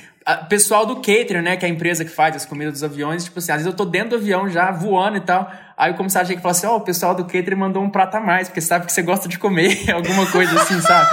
pessoal 0.47 0.85
do 0.85 0.97
catering, 0.97 1.41
né, 1.41 1.57
que 1.57 1.65
é 1.65 1.67
a 1.67 1.71
empresa 1.71 2.05
que 2.05 2.11
faz 2.11 2.35
as 2.35 2.45
comidas 2.45 2.73
dos 2.73 2.83
aviões, 2.83 3.23
tipo 3.23 3.39
assim, 3.39 3.51
às 3.51 3.57
vezes 3.57 3.71
eu 3.71 3.75
tô 3.75 3.83
dentro 3.85 4.09
do 4.09 4.15
avião 4.17 4.47
já, 4.47 4.69
voando 4.69 5.17
e 5.17 5.21
tal, 5.21 5.51
aí 5.75 5.91
o 5.91 5.95
comissário 5.95 6.27
chega 6.27 6.39
e 6.39 6.43
fala 6.43 6.51
assim, 6.51 6.67
ó, 6.67 6.73
oh, 6.73 6.77
o 6.77 6.81
pessoal 6.81 7.15
do 7.15 7.25
catering 7.25 7.55
mandou 7.55 7.81
um 7.81 7.89
prato 7.89 8.17
a 8.17 8.19
mais, 8.19 8.47
porque 8.47 8.61
sabe 8.61 8.85
que 8.85 8.93
você 8.93 9.01
gosta 9.01 9.27
de 9.27 9.39
comer, 9.39 9.89
alguma 9.91 10.27
coisa 10.27 10.61
assim, 10.61 10.79
sabe? 10.79 11.09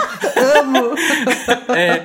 Amo! 0.59 0.95
é, 1.75 2.03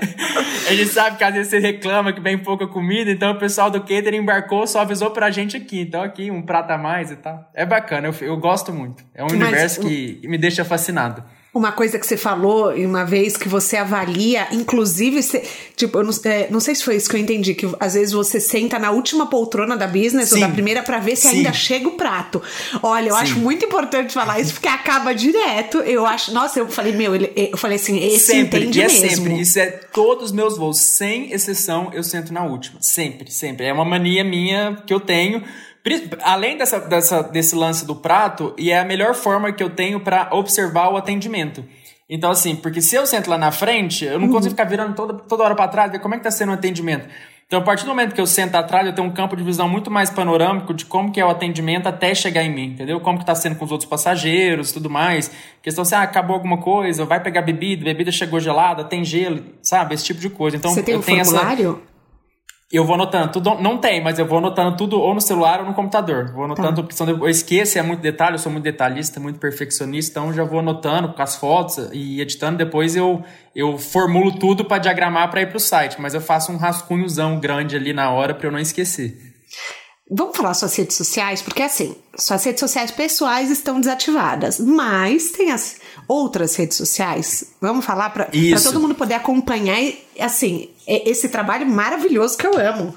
a 0.70 0.74
gente 0.74 0.92
sabe 0.92 1.18
que 1.18 1.24
às 1.26 1.34
vezes 1.34 1.50
você 1.50 1.60
reclama 1.60 2.14
que 2.14 2.22
vem 2.22 2.38
pouca 2.38 2.66
comida, 2.66 3.12
então 3.12 3.34
o 3.34 3.38
pessoal 3.38 3.70
do 3.70 3.82
catering 3.82 4.20
embarcou, 4.20 4.66
só 4.66 4.80
avisou 4.80 5.12
pra 5.12 5.30
gente 5.30 5.58
aqui, 5.58 5.82
então 5.82 6.04
aqui 6.04 6.32
um 6.32 6.42
prato 6.42 6.72
a 6.72 6.78
mais 6.78 7.12
e 7.12 7.18
tal. 7.18 7.52
É 7.54 7.66
bacana, 7.66 8.08
eu, 8.08 8.16
eu 8.22 8.38
gosto 8.38 8.72
muito. 8.72 9.04
É 9.14 9.24
um 9.24 9.28
Mas, 9.28 9.34
universo 9.34 9.82
que 9.82 10.22
me 10.24 10.38
deixa 10.38 10.64
fascinado. 10.64 11.22
Uma 11.58 11.72
coisa 11.72 11.98
que 11.98 12.06
você 12.06 12.16
falou 12.16 12.72
uma 12.76 13.04
vez 13.04 13.36
que 13.36 13.50
você 13.50 13.78
avalia, 13.78 14.48
inclusive, 14.52 15.24
você, 15.24 15.44
tipo, 15.76 15.98
eu 15.98 16.04
não, 16.04 16.12
é, 16.26 16.48
não, 16.52 16.60
sei 16.60 16.76
se 16.76 16.84
foi 16.84 16.96
isso 16.96 17.10
que 17.10 17.16
eu 17.16 17.20
entendi, 17.20 17.56
que 17.56 17.68
às 17.80 17.96
vezes 17.96 18.14
você 18.14 18.40
senta 18.40 18.78
na 18.78 18.92
última 18.92 19.28
poltrona 19.28 19.76
da 19.76 19.88
business 19.88 20.30
Sim. 20.30 20.36
ou 20.36 20.42
da 20.42 20.50
primeira 20.54 20.84
para 20.84 21.00
ver 21.00 21.16
se 21.16 21.28
Sim. 21.28 21.38
ainda 21.38 21.54
chega 21.54 21.88
o 21.88 21.94
prato. 21.94 22.42
Olha, 22.84 23.10
eu 23.10 23.16
Sim. 23.16 23.22
acho 23.22 23.40
muito 23.40 23.66
importante 23.66 24.14
falar 24.14 24.40
isso 24.40 24.54
porque 24.54 24.68
acaba 24.68 25.14
direto. 25.14 25.80
Eu 25.80 26.06
acho, 26.06 26.32
nossa, 26.34 26.60
eu 26.60 26.68
falei, 26.68 26.94
meu, 26.94 27.16
ele, 27.16 27.32
eu 27.36 27.58
falei 27.58 27.78
assim, 27.78 27.98
esse 28.06 28.28
sempre, 28.28 28.60
entende 28.60 28.80
e 28.80 28.82
é 28.84 28.88
mesmo. 28.88 29.10
sempre, 29.10 29.42
isso 29.42 29.60
é 29.60 29.68
todos 29.68 30.26
os 30.26 30.32
meus 30.32 30.58
voos, 30.58 30.78
sem 30.78 31.32
exceção, 31.34 31.92
eu 31.94 32.04
sento 32.04 32.32
na 32.32 32.46
última. 32.46 32.78
Sempre, 32.82 33.32
sempre. 33.32 33.66
É 33.66 33.74
uma 33.74 33.86
mania 33.86 34.24
minha 34.24 34.78
que 34.86 34.94
eu 34.94 35.00
tenho 35.00 35.44
Além 36.24 36.58
dessa, 36.58 36.80
dessa, 36.80 37.22
desse 37.24 37.56
lance 37.56 37.86
do 37.86 37.96
prato, 37.96 38.54
e 38.58 38.72
é 38.72 38.80
a 38.80 38.86
melhor 38.86 39.14
forma 39.14 39.52
que 39.52 39.64
eu 39.64 39.70
tenho 39.70 40.00
para 40.00 40.30
observar 40.32 40.90
o 40.90 40.98
atendimento. 40.98 41.64
Então, 42.10 42.32
assim, 42.32 42.56
porque 42.56 42.82
se 42.82 42.96
eu 42.96 43.06
sento 43.06 43.30
lá 43.30 43.38
na 43.38 43.52
frente, 43.52 44.06
eu 44.06 44.18
não 44.18 44.28
uhum. 44.28 44.34
consigo 44.34 44.52
ficar 44.52 44.64
virando 44.64 44.96
toda, 44.96 45.14
toda 45.14 45.44
hora 45.44 45.56
para 45.56 45.68
trás, 45.68 45.92
ver 45.92 46.00
como 46.00 46.16
é 46.16 46.18
que 46.18 46.24
tá 46.24 46.32
sendo 46.32 46.50
o 46.52 46.54
atendimento. 46.54 47.08
Então, 47.48 47.60
a 47.60 47.62
partir 47.62 47.86
do 47.86 47.90
momento 47.90 48.14
que 48.14 48.20
eu 48.20 48.28
sento 48.28 48.56
atrás, 48.56 48.86
eu 48.86 48.94
tenho 48.94 49.08
um 49.08 49.12
campo 49.12 49.34
de 49.36 49.42
visão 49.42 49.70
muito 49.70 49.90
mais 49.90 50.10
panorâmico 50.10 50.74
de 50.74 50.84
como 50.84 51.14
que 51.14 51.20
é 51.20 51.26
o 51.26 51.30
atendimento 51.30 51.88
até 51.88 52.14
chegar 52.14 52.44
em 52.44 52.54
mim, 52.54 52.66
entendeu? 52.72 53.00
Como 53.00 53.18
que 53.18 53.26
tá 53.26 53.34
sendo 53.36 53.56
com 53.56 53.64
os 53.64 53.72
outros 53.72 53.90
passageiros 53.90 54.74
tudo 54.74 54.90
mais. 54.90 55.32
Questão 55.62 55.84
assim, 55.84 55.96
ah, 55.96 56.02
acabou 56.02 56.34
alguma 56.34 56.58
coisa, 56.58 57.06
vai 57.06 57.22
pegar 57.22 57.42
bebida, 57.42 57.86
bebida 57.86 58.12
chegou 58.12 58.38
gelada, 58.38 58.84
tem 58.84 59.02
gelo, 59.06 59.46
sabe? 59.62 59.96
Esse 59.96 60.04
tipo 60.04 60.20
de 60.20 60.30
coisa. 60.30 60.58
Então, 60.58 60.72
Você 60.72 60.84
tem 60.84 60.96
eu 60.96 61.00
um 61.00 61.04
tenho 61.04 61.24
formulário? 61.24 61.82
essa 61.82 61.97
eu 62.70 62.84
vou 62.84 62.96
anotando 62.96 63.32
tudo, 63.32 63.56
não 63.62 63.78
tem, 63.78 64.04
mas 64.04 64.20
eu 64.20 64.26
vou 64.26 64.40
anotando 64.40 64.76
tudo 64.76 65.00
ou 65.00 65.14
no 65.14 65.22
celular 65.22 65.62
ou 65.62 65.66
no 65.66 65.74
computador. 65.74 66.34
Vou 66.34 66.44
anotando, 66.44 66.84
tá. 66.84 66.88
porque 66.88 67.24
eu 67.24 67.30
esqueço, 67.30 67.80
é 67.80 67.82
muito 67.82 68.02
detalhe, 68.02 68.36
eu 68.36 68.40
sou 68.40 68.52
muito 68.52 68.66
detalhista, 68.66 69.22
muito 69.22 69.40
perfeccionista, 69.40 70.20
então 70.20 70.34
já 70.34 70.44
vou 70.44 70.60
anotando 70.60 71.14
com 71.14 71.22
as 71.22 71.38
fotos 71.38 71.78
e 71.94 72.20
editando, 72.20 72.58
depois 72.58 72.96
eu, 72.96 73.24
eu 73.56 73.78
formulo 73.78 74.38
tudo 74.38 74.66
para 74.66 74.80
diagramar 74.80 75.32
para 75.32 75.42
ir 75.42 75.48
para 75.48 75.58
o 75.58 75.62
site, 75.62 76.02
mas 76.02 76.14
eu 76.14 76.20
faço 76.20 76.52
um 76.52 76.58
rascunhozão 76.58 77.40
grande 77.40 77.76
ali 77.78 77.94
na 77.94 78.12
hora 78.12 78.34
para 78.34 78.48
eu 78.48 78.52
não 78.52 78.60
esquecer. 78.60 79.18
Vamos 80.10 80.38
falar 80.38 80.54
suas 80.54 80.74
redes 80.76 80.96
sociais, 80.96 81.42
porque 81.42 81.62
assim, 81.62 81.94
suas 82.18 82.44
redes 82.46 82.62
sociais 82.62 82.92
pessoais 82.92 83.52
estão 83.52 83.80
desativadas, 83.80 84.58
mas 84.58 85.32
tem 85.32 85.52
as 85.52 85.82
outras 86.08 86.56
redes 86.56 86.78
sociais. 86.78 87.54
Vamos 87.60 87.84
falar 87.84 88.12
para 88.12 88.30
todo 88.64 88.80
mundo 88.80 88.96
poder 88.96 89.16
acompanhar, 89.16 89.78
assim, 90.18 90.70
esse 90.88 91.28
trabalho 91.28 91.68
maravilhoso 91.68 92.38
que 92.38 92.48
eu 92.48 92.58
amo. 92.58 92.96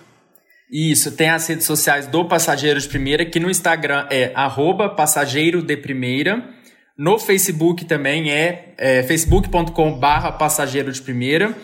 Isso, 0.70 1.10
tem 1.10 1.28
as 1.28 1.44
redes 1.48 1.66
sociais 1.66 2.06
do 2.06 2.24
Passageiro 2.28 2.78
de 2.78 2.86
Primeira, 2.86 3.26
que 3.26 3.40
no 3.40 3.50
Instagram 3.50 4.06
é 4.08 4.30
arroba 4.36 4.88
passageiro 4.88 5.62
de 5.62 5.76
primeira. 5.76 6.48
No 6.96 7.18
Facebook 7.18 7.86
também 7.86 8.30
é, 8.30 8.74
é 8.78 9.02
facebook.com 9.02 9.98
barra 9.98 10.30
passageiro 10.30 10.92
de 10.92 11.02
primeira. 11.02 11.58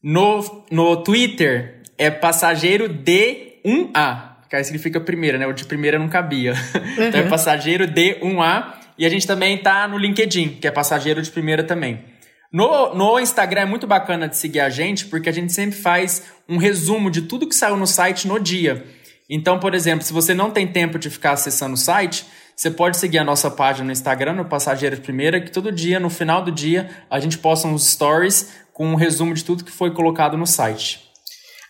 No, 0.00 0.64
no 0.70 1.02
Twitter 1.02 1.82
é 1.98 2.08
passageiro 2.08 2.88
de 2.88 3.58
1A 3.64 4.35
que 4.48 4.56
aí 4.56 4.64
significa 4.64 5.00
primeira, 5.00 5.38
né? 5.38 5.46
O 5.46 5.52
de 5.52 5.64
primeira 5.64 5.98
não 5.98 6.08
cabia. 6.08 6.52
Uhum. 6.52 7.08
então 7.08 7.20
é 7.20 7.28
passageiro 7.28 7.86
D1A. 7.86 8.74
E 8.98 9.04
a 9.04 9.08
gente 9.08 9.26
também 9.26 9.58
tá 9.58 9.86
no 9.86 9.98
LinkedIn, 9.98 10.56
que 10.60 10.66
é 10.66 10.70
passageiro 10.70 11.20
de 11.20 11.30
primeira 11.30 11.62
também. 11.62 12.02
No, 12.50 12.94
no 12.94 13.20
Instagram 13.20 13.62
é 13.62 13.66
muito 13.66 13.86
bacana 13.86 14.28
de 14.28 14.36
seguir 14.36 14.60
a 14.60 14.70
gente, 14.70 15.06
porque 15.06 15.28
a 15.28 15.32
gente 15.32 15.52
sempre 15.52 15.76
faz 15.76 16.24
um 16.48 16.56
resumo 16.56 17.10
de 17.10 17.22
tudo 17.22 17.46
que 17.46 17.54
saiu 17.54 17.76
no 17.76 17.86
site 17.86 18.26
no 18.26 18.40
dia. 18.40 18.84
Então, 19.28 19.58
por 19.58 19.74
exemplo, 19.74 20.04
se 20.04 20.12
você 20.12 20.32
não 20.32 20.50
tem 20.50 20.66
tempo 20.66 20.98
de 20.98 21.10
ficar 21.10 21.32
acessando 21.32 21.74
o 21.74 21.76
site, 21.76 22.24
você 22.54 22.70
pode 22.70 22.96
seguir 22.96 23.18
a 23.18 23.24
nossa 23.24 23.50
página 23.50 23.84
no 23.84 23.92
Instagram, 23.92 24.32
no 24.32 24.44
Passageiro 24.46 24.96
de 24.96 25.02
Primeira, 25.02 25.40
que 25.40 25.50
todo 25.50 25.70
dia, 25.70 26.00
no 26.00 26.08
final 26.08 26.42
do 26.42 26.50
dia, 26.50 26.88
a 27.10 27.20
gente 27.20 27.36
posta 27.36 27.68
uns 27.68 27.86
stories 27.90 28.50
com 28.72 28.86
um 28.86 28.94
resumo 28.94 29.34
de 29.34 29.44
tudo 29.44 29.64
que 29.64 29.70
foi 29.70 29.90
colocado 29.90 30.38
no 30.38 30.46
site. 30.46 31.05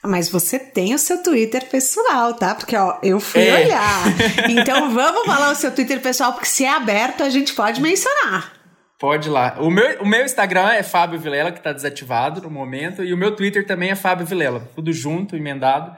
Mas 0.06 0.28
você 0.28 0.58
tem 0.58 0.94
o 0.94 0.98
seu 0.98 1.22
Twitter 1.22 1.68
pessoal, 1.68 2.34
tá? 2.34 2.54
Porque, 2.54 2.76
ó, 2.76 2.98
eu 3.02 3.20
fui 3.20 3.46
é. 3.46 3.64
olhar. 3.64 4.04
Então 4.48 4.90
vamos 4.90 5.26
falar 5.26 5.50
o 5.50 5.54
seu 5.54 5.70
Twitter 5.72 6.00
pessoal, 6.00 6.32
porque 6.32 6.46
se 6.46 6.64
é 6.64 6.70
aberto, 6.70 7.22
a 7.22 7.28
gente 7.28 7.52
pode 7.52 7.80
mencionar. 7.80 8.52
Pode 8.98 9.28
ir 9.28 9.30
lá. 9.30 9.56
O 9.60 9.70
meu, 9.70 10.02
o 10.02 10.06
meu 10.06 10.24
Instagram 10.24 10.70
é 10.72 10.82
Fábio 10.82 11.18
Vilela, 11.18 11.52
que 11.52 11.58
está 11.58 11.72
desativado 11.72 12.40
no 12.40 12.50
momento, 12.50 13.04
e 13.04 13.12
o 13.12 13.16
meu 13.16 13.34
Twitter 13.36 13.66
também 13.66 13.90
é 13.90 13.94
Fábio 13.94 14.24
Vilela. 14.24 14.68
Tudo 14.74 14.92
junto, 14.92 15.36
emendado. 15.36 15.94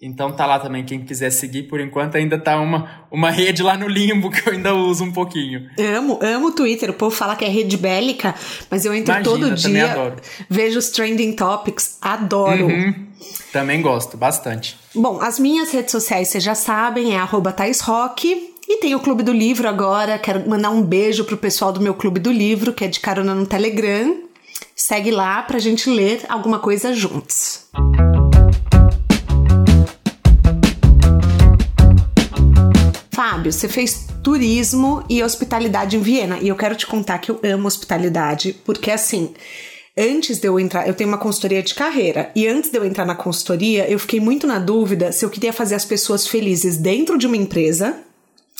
Então 0.00 0.30
tá 0.30 0.46
lá 0.46 0.60
também 0.60 0.84
quem 0.84 1.04
quiser 1.04 1.30
seguir. 1.30 1.64
Por 1.64 1.80
enquanto 1.80 2.16
ainda 2.16 2.38
tá 2.38 2.60
uma, 2.60 3.06
uma 3.10 3.30
rede 3.30 3.62
lá 3.64 3.76
no 3.76 3.88
limbo 3.88 4.30
que 4.32 4.48
eu 4.48 4.52
ainda 4.52 4.72
uso 4.74 5.04
um 5.04 5.12
pouquinho. 5.12 5.68
Amo, 5.96 6.18
amo 6.22 6.48
o 6.48 6.52
Twitter. 6.52 6.90
O 6.90 6.94
povo 6.94 7.14
fala 7.14 7.34
que 7.34 7.44
é 7.44 7.48
rede 7.48 7.76
bélica, 7.76 8.34
mas 8.70 8.84
eu 8.84 8.94
entro 8.94 9.12
Imagina, 9.12 9.36
todo 9.36 9.54
dia, 9.54 9.92
adoro. 9.92 10.16
vejo 10.48 10.78
os 10.78 10.90
trending 10.90 11.32
topics, 11.32 11.98
adoro. 12.00 12.66
Uhum. 12.66 13.08
Também 13.52 13.82
gosto, 13.82 14.16
bastante. 14.16 14.78
Bom, 14.94 15.20
as 15.20 15.38
minhas 15.38 15.72
redes 15.72 15.90
sociais 15.90 16.28
vocês 16.28 16.44
já 16.44 16.54
sabem, 16.54 17.14
é 17.14 17.18
arroba 17.18 17.54
Rock. 17.82 18.54
E 18.70 18.76
tem 18.80 18.94
o 18.94 19.00
Clube 19.00 19.22
do 19.22 19.32
Livro 19.32 19.66
agora. 19.66 20.18
Quero 20.18 20.48
mandar 20.48 20.70
um 20.70 20.82
beijo 20.82 21.24
pro 21.24 21.38
pessoal 21.38 21.72
do 21.72 21.80
meu 21.80 21.94
Clube 21.94 22.20
do 22.20 22.30
Livro, 22.30 22.72
que 22.72 22.84
é 22.84 22.88
de 22.88 23.00
carona 23.00 23.34
no 23.34 23.46
Telegram. 23.46 24.14
Segue 24.76 25.10
lá 25.10 25.42
pra 25.42 25.58
gente 25.58 25.88
ler 25.88 26.20
alguma 26.28 26.58
coisa 26.58 26.92
juntos. 26.92 27.66
Fábio, 33.38 33.52
você 33.52 33.68
fez 33.68 34.06
turismo 34.22 35.04
e 35.08 35.22
hospitalidade 35.22 35.96
em 35.96 36.00
Viena. 36.00 36.38
E 36.40 36.48
eu 36.48 36.56
quero 36.56 36.74
te 36.74 36.86
contar 36.86 37.18
que 37.18 37.30
eu 37.30 37.38
amo 37.44 37.68
hospitalidade, 37.68 38.52
porque 38.64 38.90
assim, 38.90 39.32
antes 39.96 40.38
de 40.38 40.48
eu 40.48 40.58
entrar, 40.58 40.88
eu 40.88 40.94
tenho 40.94 41.08
uma 41.08 41.18
consultoria 41.18 41.62
de 41.62 41.72
carreira, 41.72 42.32
e 42.34 42.48
antes 42.48 42.68
de 42.68 42.76
eu 42.76 42.84
entrar 42.84 43.04
na 43.04 43.14
consultoria, 43.14 43.88
eu 43.88 43.98
fiquei 43.98 44.18
muito 44.18 44.44
na 44.44 44.58
dúvida 44.58 45.12
se 45.12 45.24
eu 45.24 45.30
queria 45.30 45.52
fazer 45.52 45.76
as 45.76 45.84
pessoas 45.84 46.26
felizes 46.26 46.76
dentro 46.76 47.16
de 47.16 47.28
uma 47.28 47.36
empresa 47.36 47.96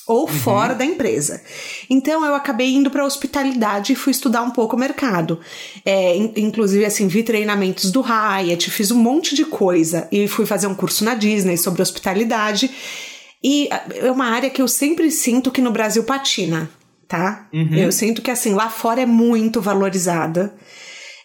ou 0.06 0.22
uhum. 0.22 0.28
fora 0.28 0.74
da 0.74 0.84
empresa. 0.84 1.42
Então 1.90 2.24
eu 2.24 2.34
acabei 2.34 2.72
indo 2.72 2.90
para 2.90 3.04
hospitalidade 3.04 3.92
e 3.92 3.96
fui 3.96 4.12
estudar 4.12 4.42
um 4.42 4.50
pouco 4.50 4.76
o 4.76 4.78
mercado. 4.78 5.38
É, 5.84 6.16
inclusive, 6.36 6.84
assim, 6.84 7.08
vi 7.08 7.22
treinamentos 7.22 7.90
do 7.90 8.00
Hyatt, 8.00 8.70
fiz 8.70 8.90
um 8.90 8.96
monte 8.96 9.34
de 9.34 9.44
coisa 9.44 10.08
e 10.10 10.26
fui 10.26 10.46
fazer 10.46 10.66
um 10.66 10.74
curso 10.74 11.04
na 11.04 11.14
Disney 11.14 11.58
sobre 11.58 11.82
hospitalidade. 11.82 12.70
E 13.42 13.68
é 13.94 14.10
uma 14.10 14.26
área 14.26 14.50
que 14.50 14.60
eu 14.60 14.68
sempre 14.68 15.10
sinto 15.10 15.50
que 15.50 15.60
no 15.60 15.70
Brasil 15.70 16.02
patina, 16.04 16.70
tá? 17.06 17.48
Uhum. 17.52 17.74
Eu 17.74 17.92
sinto 17.92 18.20
que 18.20 18.30
assim, 18.30 18.52
lá 18.54 18.68
fora 18.68 19.00
é 19.00 19.06
muito 19.06 19.60
valorizada. 19.60 20.54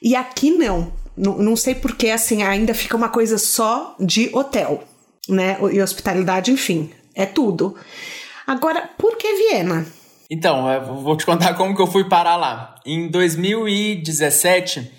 E 0.02 0.16
aqui 0.16 0.52
não. 0.52 0.94
Não, 1.16 1.38
não 1.38 1.56
sei 1.56 1.76
porque, 1.76 2.10
assim, 2.10 2.42
ainda 2.42 2.74
fica 2.74 2.98
uma 2.98 3.10
coisa 3.10 3.38
só 3.38 3.96
de 4.00 4.30
hotel, 4.34 4.84
né? 5.30 5.58
E 5.72 5.82
hospitalidade, 5.82 6.52
enfim, 6.52 6.90
é 7.16 7.26
tudo. 7.26 7.76
Agora, 8.48 8.90
por 8.98 9.16
que 9.16 9.28
Viena? 9.36 9.86
Então, 10.30 10.68
eu 10.72 11.02
vou 11.02 11.16
te 11.16 11.26
contar 11.26 11.54
como 11.54 11.76
que 11.76 11.82
eu 11.82 11.88
fui 11.88 12.10
parar 12.10 12.36
lá. 12.36 12.76
Em 12.86 13.08
2017, 13.10 14.92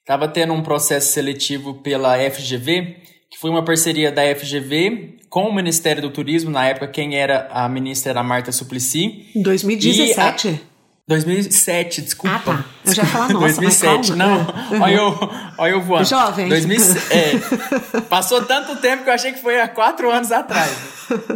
estava 0.00 0.28
tendo 0.28 0.52
um 0.52 0.62
processo 0.62 1.12
seletivo 1.12 1.82
pela 1.82 2.18
FGV, 2.30 2.96
que 3.30 3.38
foi 3.40 3.50
uma 3.50 3.64
parceria 3.64 4.12
da 4.12 4.22
FGV 4.34 5.21
com 5.32 5.44
o 5.44 5.54
Ministério 5.54 6.02
do 6.02 6.10
Turismo, 6.10 6.50
na 6.50 6.66
época 6.66 6.86
quem 6.86 7.16
era 7.16 7.48
a 7.50 7.66
ministra 7.66 8.12
era 8.12 8.20
a 8.20 8.22
Marta 8.22 8.52
Suplicy. 8.52 9.30
2017? 9.34 10.60
2007, 11.08 12.02
desculpa. 12.02 12.36
Ah, 12.36 12.38
tá. 12.38 12.64
Eu 12.84 12.94
já 12.94 13.02
ia 13.02 13.08
falar, 13.08 13.28
nossa, 13.32 13.38
2007, 13.38 14.12
não. 14.12 14.40
Uhum. 14.40 14.82
Olha, 14.82 14.94
eu, 14.94 15.30
olha 15.56 15.70
eu 15.70 15.80
voando. 15.80 16.06
Jovem. 16.06 16.50
2000, 16.50 16.78
é, 17.10 18.00
passou 18.10 18.42
tanto 18.42 18.76
tempo 18.76 19.04
que 19.04 19.08
eu 19.08 19.14
achei 19.14 19.32
que 19.32 19.40
foi 19.40 19.58
há 19.58 19.66
quatro 19.68 20.10
anos 20.10 20.30
atrás. 20.30 20.70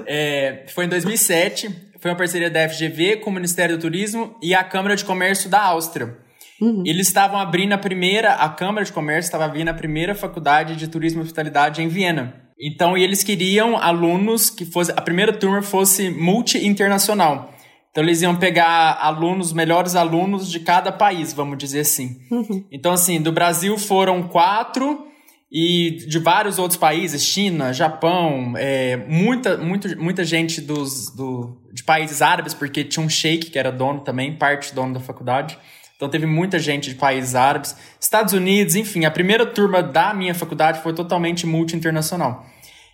É, 0.04 0.66
foi 0.74 0.84
em 0.84 0.88
2007, 0.88 1.74
foi 1.98 2.10
uma 2.10 2.18
parceria 2.18 2.50
da 2.50 2.68
FGV 2.68 3.16
com 3.16 3.30
o 3.30 3.32
Ministério 3.32 3.78
do 3.78 3.80
Turismo 3.80 4.36
e 4.42 4.54
a 4.54 4.62
Câmara 4.62 4.94
de 4.94 5.06
Comércio 5.06 5.48
da 5.48 5.62
Áustria. 5.62 6.18
Uhum. 6.60 6.82
Eles 6.84 7.06
estavam 7.06 7.40
abrindo 7.40 7.72
a 7.72 7.78
primeira, 7.78 8.34
a 8.34 8.50
Câmara 8.50 8.84
de 8.84 8.92
Comércio 8.92 9.28
estava 9.28 9.46
abrindo 9.46 9.70
a 9.70 9.74
primeira 9.74 10.14
faculdade 10.14 10.76
de 10.76 10.86
Turismo 10.86 11.22
e 11.22 11.24
Hospitalidade 11.24 11.80
em 11.80 11.88
Viena. 11.88 12.45
Então, 12.58 12.96
eles 12.96 13.22
queriam 13.22 13.76
alunos 13.76 14.48
que 14.50 14.64
fosse, 14.64 14.92
a 14.92 15.00
primeira 15.00 15.32
turma 15.32 15.62
fosse 15.62 16.10
multi-internacional. 16.10 17.54
Então 17.96 18.04
eles 18.04 18.20
iam 18.20 18.36
pegar 18.36 18.98
alunos, 19.00 19.54
melhores 19.54 19.96
alunos 19.96 20.50
de 20.50 20.60
cada 20.60 20.92
país, 20.92 21.32
vamos 21.32 21.56
dizer 21.56 21.80
assim. 21.80 22.20
Uhum. 22.30 22.62
Então, 22.70 22.92
assim, 22.92 23.22
do 23.22 23.32
Brasil 23.32 23.78
foram 23.78 24.22
quatro 24.24 25.06
e 25.50 25.92
de 26.06 26.18
vários 26.18 26.58
outros 26.58 26.78
países, 26.78 27.24
China, 27.24 27.72
Japão, 27.72 28.52
é, 28.58 28.98
muita, 29.08 29.56
muita, 29.56 29.96
muita 29.96 30.24
gente 30.24 30.60
dos, 30.60 31.08
do, 31.08 31.56
de 31.72 31.82
países 31.82 32.20
árabes, 32.20 32.52
porque 32.52 32.84
tinha 32.84 33.02
um 33.02 33.08
sheik 33.08 33.50
que 33.50 33.58
era 33.58 33.72
dono 33.72 34.00
também, 34.00 34.36
parte 34.36 34.74
dono 34.74 34.92
da 34.92 35.00
faculdade. 35.00 35.58
Então 35.96 36.08
teve 36.08 36.26
muita 36.26 36.58
gente 36.58 36.90
de 36.90 36.94
países 36.94 37.34
árabes, 37.34 37.74
Estados 37.98 38.34
Unidos, 38.34 38.74
enfim, 38.74 39.06
a 39.06 39.10
primeira 39.10 39.46
turma 39.46 39.82
da 39.82 40.12
minha 40.12 40.34
faculdade 40.34 40.82
foi 40.82 40.92
totalmente 40.92 41.46
multi-internacional. 41.46 42.46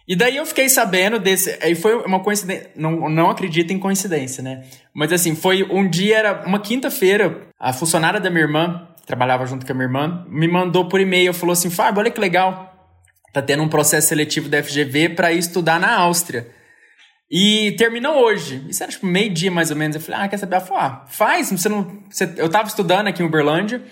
E 0.06 0.16
daí 0.16 0.36
eu 0.36 0.46
fiquei 0.46 0.68
sabendo 0.68 1.18
desse. 1.18 1.56
Aí 1.62 1.74
foi 1.74 1.94
uma 1.94 2.20
coincidência. 2.20 2.70
Não, 2.74 3.08
não 3.08 3.30
acredito 3.30 3.72
em 3.72 3.78
coincidência, 3.78 4.42
né? 4.42 4.64
Mas 4.92 5.12
assim, 5.12 5.34
foi 5.34 5.62
um 5.64 5.88
dia, 5.88 6.18
era 6.18 6.42
uma 6.46 6.60
quinta-feira, 6.60 7.48
a 7.58 7.72
funcionária 7.72 8.20
da 8.20 8.28
minha 8.28 8.42
irmã, 8.42 8.88
que 9.00 9.06
trabalhava 9.06 9.46
junto 9.46 9.64
com 9.64 9.72
a 9.72 9.74
minha 9.74 9.86
irmã, 9.86 10.26
me 10.28 10.48
mandou 10.48 10.88
por 10.88 11.00
e-mail, 11.00 11.32
falou 11.32 11.52
assim: 11.52 11.70
Fábio, 11.70 12.00
olha 12.00 12.10
que 12.10 12.20
legal. 12.20 12.72
Tá 13.32 13.40
tendo 13.40 13.62
um 13.62 13.68
processo 13.68 14.08
seletivo 14.08 14.48
da 14.48 14.62
FGV 14.62 15.10
para 15.10 15.32
ir 15.32 15.38
estudar 15.38 15.80
na 15.80 15.96
Áustria. 15.96 16.48
E 17.32 17.72
terminou 17.78 18.22
hoje. 18.22 18.62
Isso 18.68 18.82
era 18.82 18.92
tipo 18.92 19.06
meio-dia 19.06 19.50
mais 19.50 19.70
ou 19.70 19.76
menos. 19.76 19.96
Eu 19.96 20.02
falei, 20.02 20.20
ah, 20.20 20.28
quer 20.28 20.36
saber? 20.36 20.56
Ela 20.56 20.64
falou, 20.64 20.82
ah, 20.82 21.06
faz. 21.08 21.50
Você 21.50 21.68
não, 21.68 22.02
você... 22.10 22.30
Eu 22.36 22.50
tava 22.50 22.68
estudando 22.68 23.06
aqui 23.06 23.22
em 23.22 23.26
Uberlândia, 23.26 23.82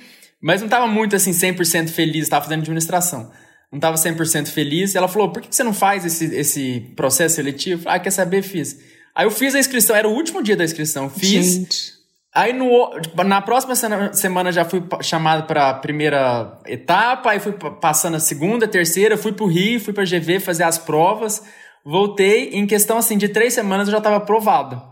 mas 0.42 0.60
não 0.60 0.68
tava 0.68 0.86
muito 0.86 1.16
assim 1.16 1.30
100% 1.30 1.88
feliz, 1.88 2.28
tava 2.28 2.44
fazendo 2.44 2.60
administração 2.60 3.32
não 3.70 3.78
estava 3.78 3.96
100% 3.96 4.48
feliz. 4.48 4.94
E 4.94 4.98
ela 4.98 5.08
falou: 5.08 5.32
por 5.32 5.42
que 5.42 5.54
você 5.54 5.62
não 5.62 5.72
faz 5.72 6.04
esse, 6.04 6.34
esse 6.34 6.80
processo 6.96 7.36
seletivo? 7.36 7.88
Ah, 7.88 7.98
quer 7.98 8.10
saber? 8.10 8.42
Fiz. 8.42 8.78
Aí 9.14 9.26
eu 9.26 9.30
fiz 9.30 9.54
a 9.54 9.58
inscrição, 9.58 9.94
era 9.94 10.08
o 10.08 10.12
último 10.12 10.42
dia 10.42 10.56
da 10.56 10.64
inscrição. 10.64 11.08
Fiz. 11.08 11.46
Gente. 11.46 12.00
Aí 12.32 12.52
no, 12.52 13.00
tipo, 13.00 13.24
na 13.24 13.42
próxima 13.42 13.74
semana 14.12 14.52
já 14.52 14.64
fui 14.64 14.80
chamado 15.02 15.48
para 15.48 15.70
a 15.70 15.74
primeira 15.74 16.60
etapa, 16.64 17.32
aí 17.32 17.40
fui 17.40 17.52
passando 17.80 18.16
a 18.16 18.20
segunda, 18.20 18.68
terceira, 18.68 19.16
fui 19.16 19.32
para 19.32 19.44
o 19.44 19.48
Rio, 19.48 19.80
fui 19.80 19.92
para 19.92 20.04
a 20.04 20.06
GV 20.06 20.38
fazer 20.38 20.62
as 20.62 20.78
provas, 20.78 21.42
voltei, 21.84 22.50
em 22.50 22.66
questão 22.66 22.98
assim 22.98 23.16
de 23.16 23.28
três 23.28 23.54
semanas 23.54 23.88
eu 23.88 23.92
já 23.92 23.98
estava 23.98 24.16
aprovado. 24.16 24.90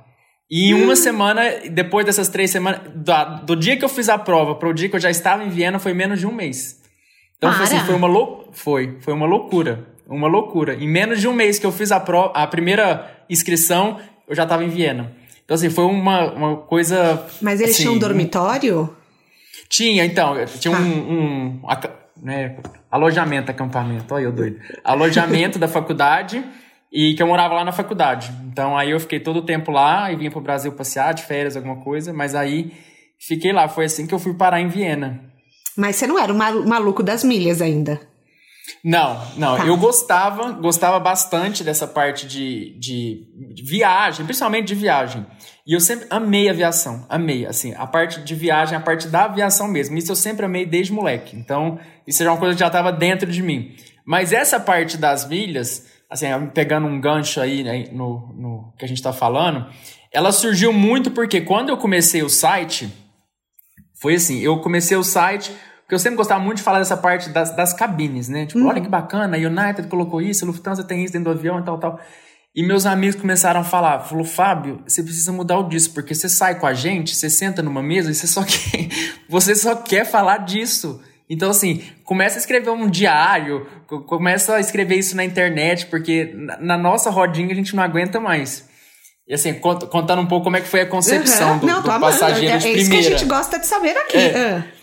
E 0.51 0.71
em 0.71 0.75
hum. 0.75 0.85
uma 0.85 0.97
semana, 0.97 1.43
depois 1.71 2.07
dessas 2.07 2.29
três 2.29 2.51
semanas, 2.51 2.81
do, 2.95 3.45
do 3.45 3.57
dia 3.57 3.77
que 3.77 3.85
eu 3.85 3.89
fiz 3.89 4.09
a 4.09 4.17
prova 4.17 4.55
para 4.55 4.69
o 4.69 4.73
dia 4.73 4.89
que 4.89 4.97
eu 4.97 5.01
já 5.01 5.11
estava 5.11 5.45
em 5.45 5.51
Viena, 5.51 5.79
foi 5.79 5.93
menos 5.93 6.19
de 6.19 6.27
um 6.27 6.33
mês. 6.33 6.79
Então, 7.37 7.53
foi, 7.53 7.65
assim, 7.65 7.79
foi 7.81 7.95
uma 7.95 8.09
lou... 8.09 8.49
foi, 8.53 8.97
foi 9.01 9.15
uma 9.15 9.27
loucura. 9.27 9.87
Uma 10.09 10.27
loucura. 10.27 10.75
Em 10.75 10.89
menos 10.89 11.21
de 11.21 11.29
um 11.29 11.33
mês 11.33 11.59
que 11.59 11.67
eu 11.67 11.71
fiz 11.71 11.93
a, 11.93 12.01
pro... 12.01 12.33
a 12.35 12.47
primeira 12.47 13.25
inscrição, 13.29 14.01
eu 14.27 14.35
já 14.35 14.45
estava 14.45 14.65
em 14.65 14.69
Viena. 14.69 15.13
Então, 15.45 15.55
assim, 15.55 15.71
foi 15.71 15.85
uma, 15.85 16.33
uma 16.33 16.57
coisa. 16.57 17.27
Mas 17.41 17.61
eles 17.61 17.75
assim, 17.75 17.83
tinham 17.83 17.95
um 17.95 17.99
dormitório? 17.99 18.97
Tinha, 19.69 20.05
então. 20.05 20.35
Tinha 20.59 20.77
ah. 20.77 20.81
um, 20.81 21.13
um 21.13 21.61
né, 22.23 22.57
alojamento, 22.91 23.51
acampamento. 23.51 24.15
Olha 24.15 24.25
eu 24.25 24.33
doido. 24.33 24.59
Alojamento 24.83 25.59
da 25.59 25.69
faculdade 25.69 26.43
e 26.93 27.15
que 27.15 27.23
eu 27.23 27.27
morava 27.27 27.55
lá 27.55 27.65
na 27.65 27.73
faculdade. 27.73 28.31
Então, 28.47 28.77
aí 28.77 28.91
eu 28.91 29.01
fiquei 29.01 29.21
todo 29.21 29.39
o 29.39 29.45
tempo 29.45 29.71
lá 29.71 30.11
e 30.13 30.17
vinha 30.17 30.31
para 30.31 30.39
o 30.39 30.43
Brasil 30.43 30.73
passear 30.73 31.13
de 31.15 31.23
férias, 31.23 31.57
alguma 31.57 31.77
coisa. 31.77 32.13
Mas 32.13 32.35
aí 32.35 32.73
fiquei 33.19 33.53
lá. 33.53 33.69
Foi 33.69 33.85
assim 33.85 34.07
que 34.07 34.15
eu 34.15 34.19
fui 34.19 34.35
parar 34.35 34.61
em 34.61 34.69
Viena. 34.69 35.21
Mas 35.77 35.97
você 35.97 36.07
não 36.07 36.19
era 36.19 36.33
o 36.33 36.37
maluco 36.37 37.03
das 37.03 37.23
milhas 37.23 37.63
ainda. 37.63 38.01
Não, 38.85 39.21
não. 39.37 39.57
Tá. 39.57 39.67
Eu 39.67 39.77
gostava, 39.77 40.53
gostava 40.53 41.01
bastante 41.01 41.65
dessa 41.65 41.87
parte 41.87 42.27
de, 42.27 42.77
de, 42.79 43.27
de, 43.55 43.63
viagem, 43.63 44.25
principalmente 44.25 44.69
de 44.69 44.75
viagem. 44.75 45.27
E 45.67 45.73
eu 45.73 45.81
sempre 45.81 46.07
amei 46.11 46.49
aviação, 46.49 47.05
amei, 47.09 47.45
assim, 47.47 47.75
a 47.75 47.87
parte 47.87 48.23
de 48.23 48.35
viagem, 48.35 48.77
a 48.77 48.81
parte 48.81 49.09
da 49.09 49.25
aviação 49.25 49.69
mesmo. 49.69 49.97
Isso 49.99 50.13
eu 50.13 50.17
sempre 50.17 50.47
amei 50.47 50.65
desde 50.65 50.93
moleque. 50.93 51.37
Então, 51.37 51.79
isso 52.07 52.23
era 52.23 52.33
uma 52.33 52.39
coisa 52.39 52.55
que 52.55 52.61
já 52.61 52.69
estava 52.69 52.93
dentro 52.93 53.31
de 53.31 53.43
mim. 53.43 53.75
Mas 54.05 54.33
essa 54.33 54.59
parte 54.59 54.97
das 54.97 55.29
milhas, 55.29 55.85
assim, 56.11 56.27
pegando 56.55 56.87
um 56.87 57.01
gancho 57.01 57.41
aí 57.41 57.63
né, 57.63 57.89
no, 57.93 58.33
no 58.35 58.73
que 58.79 58.85
a 58.85 58.89
gente 58.89 58.99
está 58.99 59.13
falando, 59.13 59.67
ela 60.13 60.33
surgiu 60.33 60.73
muito 60.73 61.11
porque 61.11 61.41
quando 61.41 61.69
eu 61.69 61.77
comecei 61.77 62.23
o 62.23 62.29
site, 62.29 62.93
foi 64.01 64.15
assim, 64.15 64.39
eu 64.39 64.61
comecei 64.61 64.97
o 64.97 65.05
site 65.05 65.53
porque 65.89 65.95
eu 65.95 65.99
sempre 65.99 66.19
gostava 66.19 66.39
muito 66.39 66.59
de 66.59 66.63
falar 66.63 66.81
dessa 66.81 66.99
parte 66.99 67.31
das, 67.31 67.57
das 67.57 67.73
cabines, 67.73 68.29
né? 68.29 68.45
Tipo, 68.45 68.61
uhum. 68.61 68.67
olha 68.67 68.79
que 68.79 68.89
bacana, 68.91 69.39
a 69.39 69.41
United 69.41 69.89
colocou 69.89 70.21
isso, 70.21 70.45
a 70.45 70.47
Lufthansa 70.47 70.85
tem 70.85 71.03
isso 71.03 71.15
dentro 71.15 71.33
do 71.33 71.39
avião 71.39 71.59
e 71.61 71.63
tal, 71.63 71.79
tal. 71.79 71.99
E 72.55 72.63
meus 72.63 72.85
amigos 72.85 73.19
começaram 73.19 73.61
a 73.61 73.65
falar, 73.65 74.01
falou, 74.01 74.23
Fábio, 74.23 74.83
você 74.87 75.03
precisa 75.03 75.33
mudar 75.33 75.59
o 75.59 75.67
disso, 75.67 75.95
porque 75.95 76.15
você 76.15 76.29
sai 76.29 76.59
com 76.59 76.67
a 76.67 76.75
gente, 76.75 77.17
você 77.17 77.31
senta 77.31 77.63
numa 77.63 77.83
mesa 77.83 78.11
e 78.11 78.15
você 78.15 78.27
só 78.27 78.45
quer, 78.45 78.89
você 79.31 79.55
só 79.55 79.77
quer 79.77 80.05
falar 80.05 80.45
disso. 80.45 81.03
Então, 81.29 81.51
assim, 81.51 81.83
começa 82.05 82.39
a 82.39 82.41
escrever 82.41 82.71
um 82.71 82.89
diário, 82.89 83.67
começa 84.07 84.57
a 84.57 84.61
escrever 84.61 84.97
isso 84.97 85.15
na 85.15 85.25
internet, 85.25 85.87
porque 85.87 86.33
na 86.61 86.79
nossa 86.79 87.11
rodinha 87.11 87.53
a 87.53 87.55
gente 87.55 87.77
não 87.77 87.83
aguenta 87.83 88.19
mais. 88.19 88.67
E 89.29 89.35
assim, 89.35 89.53
contando 89.53 90.23
um 90.23 90.27
pouco 90.27 90.45
como 90.45 90.57
é 90.57 90.61
que 90.61 90.69
foi 90.69 90.81
a 90.81 90.87
concepção 90.87 91.55
uhum. 91.55 91.59
do, 91.59 91.67
não, 91.67 91.83
do 91.83 92.01
passageiro 92.01 92.55
é, 92.55 92.57
de 92.57 92.63
primeira. 92.63 92.79
É 92.79 92.81
isso 92.81 92.91
que 92.91 92.97
a 92.97 93.03
gente 93.03 93.25
gosta 93.27 93.59
de 93.59 93.67
saber 93.67 93.95
aqui. 93.95 94.17
É. 94.17 94.57
Uh. 94.57 94.79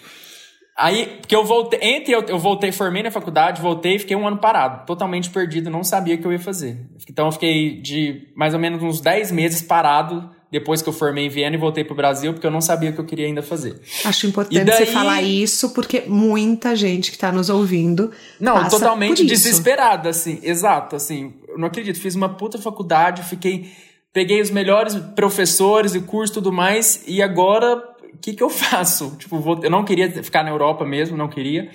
Aí, 0.78 1.18
porque 1.22 1.36
eu 1.36 1.46
voltei, 1.46 1.80
entre 1.82 2.14
eu, 2.14 2.22
eu 2.24 2.38
voltei, 2.38 2.72
formei 2.72 3.02
na 3.02 3.10
faculdade, 3.10 3.62
voltei 3.62 3.96
e 3.96 4.00
fiquei 4.00 4.16
um 4.16 4.28
ano 4.28 4.38
parado, 4.38 4.86
totalmente 4.86 5.30
perdido, 5.30 5.70
não 5.70 5.86
sabia 5.86 6.16
o 6.16 6.18
que 6.18 6.26
eu 6.26 6.34
ia 6.34 6.40
fazer. 6.40 6.78
Então 7.10 7.28
eu 7.28 7.32
fiquei 7.32 7.82
de 7.82 8.28
mais 8.36 8.54
ou 8.54 8.60
menos 8.60 8.84
uns 8.84 9.00
10 9.00 9.32
meses 9.32 9.62
parado 9.62 10.30
depois 10.56 10.82
que 10.82 10.88
eu 10.88 10.94
formei 10.94 11.26
em 11.26 11.30
Viena 11.30 11.54
e 11.54 11.60
voltei 11.60 11.84
para 11.84 11.92
o 11.92 11.96
Brasil, 11.98 12.32
porque 12.32 12.48
eu 12.48 12.52
não 12.52 12.62
sabia 12.62 12.90
o 12.90 12.94
que 12.94 13.00
eu 13.00 13.06
queria 13.06 13.26
ainda 13.26 13.44
fazer. 13.44 13.78
Acho 14.06 14.26
importante 14.26 14.64
daí... 14.64 14.86
você 14.86 14.92
falar 14.94 15.22
isso, 15.22 15.72
porque 15.72 16.04
muita 16.08 16.78
gente 16.78 17.12
que 17.12 17.18
está 17.18 17.30
nos 17.30 17.50
ouvindo. 17.50 18.10
Não, 18.40 18.66
totalmente 18.70 19.26
desesperada, 19.26 20.08
assim, 20.08 20.40
exato, 20.42 20.96
assim, 20.96 21.34
eu 21.50 21.58
não 21.58 21.68
acredito, 21.68 22.00
fiz 22.00 22.16
uma 22.16 22.30
puta 22.30 22.58
faculdade, 22.58 23.22
fiquei. 23.24 23.70
Peguei 24.14 24.40
os 24.40 24.50
melhores 24.50 24.96
professores 25.14 25.94
e 25.94 26.00
curso 26.00 26.32
e 26.32 26.36
tudo 26.36 26.54
mais, 26.54 27.04
e 27.06 27.22
agora 27.22 27.76
o 28.14 28.18
que, 28.18 28.32
que 28.32 28.42
eu 28.42 28.48
faço? 28.72 29.14
Tipo, 29.20 29.60
eu 29.62 29.70
não 29.70 29.84
queria 29.84 30.10
ficar 30.24 30.42
na 30.42 30.52
Europa 30.52 30.86
mesmo, 30.86 31.18
não 31.18 31.28
queria. 31.28 31.70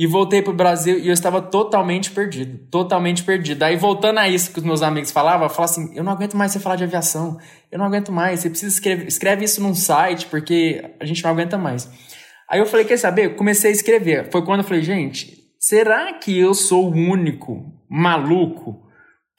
E 0.00 0.06
voltei 0.06 0.40
pro 0.40 0.52
Brasil 0.52 0.96
e 0.96 1.08
eu 1.08 1.12
estava 1.12 1.42
totalmente 1.42 2.12
perdido. 2.12 2.56
Totalmente 2.70 3.24
perdido. 3.24 3.64
Aí, 3.64 3.76
voltando 3.76 4.18
a 4.18 4.28
isso 4.28 4.52
que 4.52 4.60
os 4.60 4.64
meus 4.64 4.80
amigos 4.80 5.10
falavam, 5.10 5.46
eu 5.46 5.50
falava 5.50 5.72
assim: 5.72 5.92
eu 5.92 6.04
não 6.04 6.12
aguento 6.12 6.36
mais 6.36 6.52
você 6.52 6.60
falar 6.60 6.76
de 6.76 6.84
aviação. 6.84 7.36
Eu 7.68 7.80
não 7.80 7.84
aguento 7.84 8.12
mais. 8.12 8.38
Você 8.38 8.48
precisa 8.48 8.72
escrever, 8.72 9.08
escreve 9.08 9.44
isso 9.44 9.60
num 9.60 9.74
site, 9.74 10.26
porque 10.26 10.94
a 11.00 11.04
gente 11.04 11.20
não 11.24 11.32
aguenta 11.32 11.58
mais. 11.58 11.90
Aí 12.48 12.60
eu 12.60 12.66
falei: 12.66 12.86
quer 12.86 12.96
saber? 12.96 13.34
Comecei 13.34 13.72
a 13.72 13.74
escrever. 13.74 14.30
Foi 14.30 14.44
quando 14.44 14.60
eu 14.60 14.64
falei: 14.64 14.84
gente, 14.84 15.36
será 15.58 16.12
que 16.12 16.38
eu 16.38 16.54
sou 16.54 16.92
o 16.92 16.94
único 16.94 17.64
maluco 17.90 18.80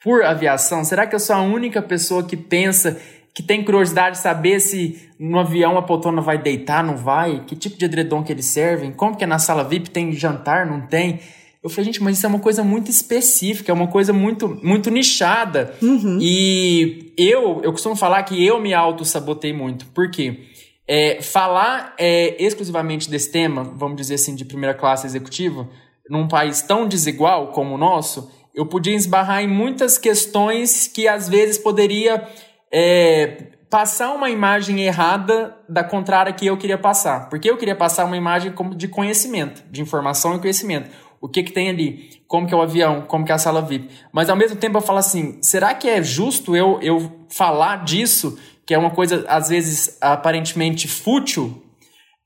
por 0.04 0.22
aviação? 0.22 0.84
Será 0.84 1.06
que 1.06 1.14
eu 1.14 1.20
sou 1.20 1.36
a 1.36 1.40
única 1.40 1.80
pessoa 1.80 2.22
que 2.22 2.36
pensa 2.36 3.00
que 3.34 3.42
tem 3.42 3.64
curiosidade 3.64 4.16
de 4.16 4.22
saber 4.22 4.60
se 4.60 5.08
no 5.18 5.38
avião 5.38 5.78
a 5.78 5.82
poltrona 5.82 6.20
vai 6.20 6.38
deitar, 6.38 6.82
não 6.82 6.96
vai, 6.96 7.44
que 7.46 7.54
tipo 7.54 7.76
de 7.76 7.84
edredom 7.84 8.22
que 8.22 8.32
eles 8.32 8.46
servem, 8.46 8.92
como 8.92 9.16
que 9.16 9.24
é 9.24 9.26
na 9.26 9.38
sala 9.38 9.62
VIP, 9.62 9.90
tem 9.90 10.12
jantar, 10.12 10.66
não 10.66 10.86
tem. 10.86 11.20
Eu 11.62 11.68
falei, 11.68 11.84
gente, 11.84 12.02
mas 12.02 12.16
isso 12.16 12.26
é 12.26 12.28
uma 12.28 12.38
coisa 12.38 12.64
muito 12.64 12.90
específica, 12.90 13.70
é 13.70 13.74
uma 13.74 13.86
coisa 13.86 14.12
muito, 14.12 14.58
muito 14.62 14.90
nichada. 14.90 15.74
Uhum. 15.82 16.18
E 16.20 17.12
eu, 17.18 17.60
eu 17.62 17.70
costumo 17.70 17.94
falar 17.94 18.22
que 18.22 18.44
eu 18.44 18.58
me 18.58 18.72
auto-sabotei 18.72 19.52
muito. 19.52 19.86
Por 19.86 20.10
quê? 20.10 20.46
É, 20.88 21.20
falar 21.20 21.94
é, 21.98 22.42
exclusivamente 22.42 23.10
desse 23.10 23.30
tema, 23.30 23.62
vamos 23.62 23.96
dizer 23.96 24.14
assim, 24.14 24.34
de 24.34 24.44
primeira 24.44 24.74
classe 24.74 25.06
executiva, 25.06 25.68
num 26.08 26.26
país 26.26 26.62
tão 26.62 26.88
desigual 26.88 27.48
como 27.48 27.74
o 27.74 27.78
nosso, 27.78 28.30
eu 28.54 28.66
podia 28.66 28.96
esbarrar 28.96 29.42
em 29.42 29.46
muitas 29.46 29.96
questões 29.98 30.88
que 30.88 31.06
às 31.06 31.28
vezes 31.28 31.58
poderia 31.58 32.26
é, 32.72 33.48
passar 33.70 34.12
uma 34.12 34.28
imagem 34.28 34.80
errada 34.80 35.56
da 35.68 35.84
contrária 35.84 36.32
que 36.32 36.46
eu 36.46 36.56
queria 36.56 36.76
passar. 36.76 37.28
Porque 37.28 37.48
eu 37.48 37.56
queria 37.56 37.76
passar 37.76 38.04
uma 38.04 38.16
imagem 38.16 38.52
de 38.76 38.88
conhecimento, 38.88 39.62
de 39.70 39.80
informação 39.80 40.36
e 40.36 40.40
conhecimento. 40.40 40.90
O 41.20 41.28
que, 41.28 41.42
que 41.42 41.52
tem 41.52 41.68
ali? 41.68 42.08
Como 42.26 42.46
que 42.46 42.54
é 42.54 42.56
o 42.56 42.62
avião? 42.62 43.02
Como 43.02 43.24
que 43.24 43.30
é 43.30 43.34
a 43.34 43.38
sala 43.38 43.60
VIP? 43.60 43.90
Mas 44.12 44.30
ao 44.30 44.36
mesmo 44.36 44.56
tempo 44.56 44.78
eu 44.78 44.82
falo 44.82 44.98
assim, 44.98 45.38
será 45.42 45.74
que 45.74 45.88
é 45.88 46.02
justo 46.02 46.56
eu, 46.56 46.78
eu 46.82 47.26
falar 47.28 47.84
disso, 47.84 48.38
que 48.66 48.74
é 48.74 48.78
uma 48.78 48.90
coisa 48.90 49.24
às 49.28 49.48
vezes 49.50 49.98
aparentemente 50.00 50.88
fútil, 50.88 51.62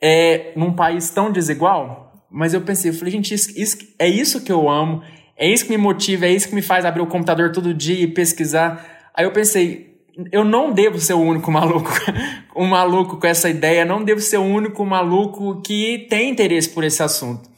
é, 0.00 0.52
num 0.56 0.72
país 0.72 1.10
tão 1.10 1.30
desigual? 1.32 2.24
Mas 2.30 2.54
eu 2.54 2.60
pensei, 2.62 2.90
eu 2.90 2.94
falei, 2.94 3.12
gente, 3.12 3.34
isso, 3.34 3.52
isso, 3.56 3.78
é 3.98 4.08
isso 4.08 4.42
que 4.42 4.52
eu 4.52 4.68
amo, 4.68 5.02
é 5.36 5.48
isso 5.48 5.64
que 5.64 5.70
me 5.70 5.76
motiva, 5.76 6.26
é 6.26 6.30
isso 6.30 6.48
que 6.48 6.54
me 6.54 6.62
faz 6.62 6.84
abrir 6.84 7.02
o 7.02 7.06
computador 7.06 7.50
todo 7.52 7.74
dia 7.74 8.04
e 8.04 8.06
pesquisar. 8.06 9.10
Aí 9.14 9.24
eu 9.24 9.32
pensei, 9.32 9.93
eu 10.30 10.44
não 10.44 10.72
devo 10.72 10.98
ser 10.98 11.14
o 11.14 11.20
único 11.20 11.50
maluco, 11.50 11.90
um 12.56 12.66
maluco 12.66 13.18
com 13.18 13.26
essa 13.26 13.48
ideia, 13.48 13.84
não 13.84 14.04
devo 14.04 14.20
ser 14.20 14.38
o 14.38 14.44
único 14.44 14.84
maluco 14.84 15.60
que 15.62 16.06
tem 16.08 16.30
interesse 16.30 16.68
por 16.68 16.84
esse 16.84 17.02
assunto. 17.02 17.48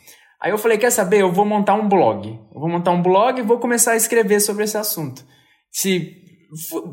Aí 0.41 0.51
eu 0.51 0.59
falei, 0.59 0.79
quer 0.79 0.91
saber? 0.91 1.23
Eu 1.23 1.33
vou 1.33 1.45
montar 1.45 1.75
um 1.75 1.89
blog. 1.89 2.29
Eu 2.29 2.61
vou 2.61 2.69
montar 2.69 2.91
um 2.93 3.03
blog 3.03 3.39
e 3.39 3.43
vou 3.43 3.59
começar 3.59 3.93
a 3.93 3.97
escrever 3.97 4.41
sobre 4.41 4.65
esse 4.65 4.77
assunto. 4.77 5.25
Se 5.73 6.15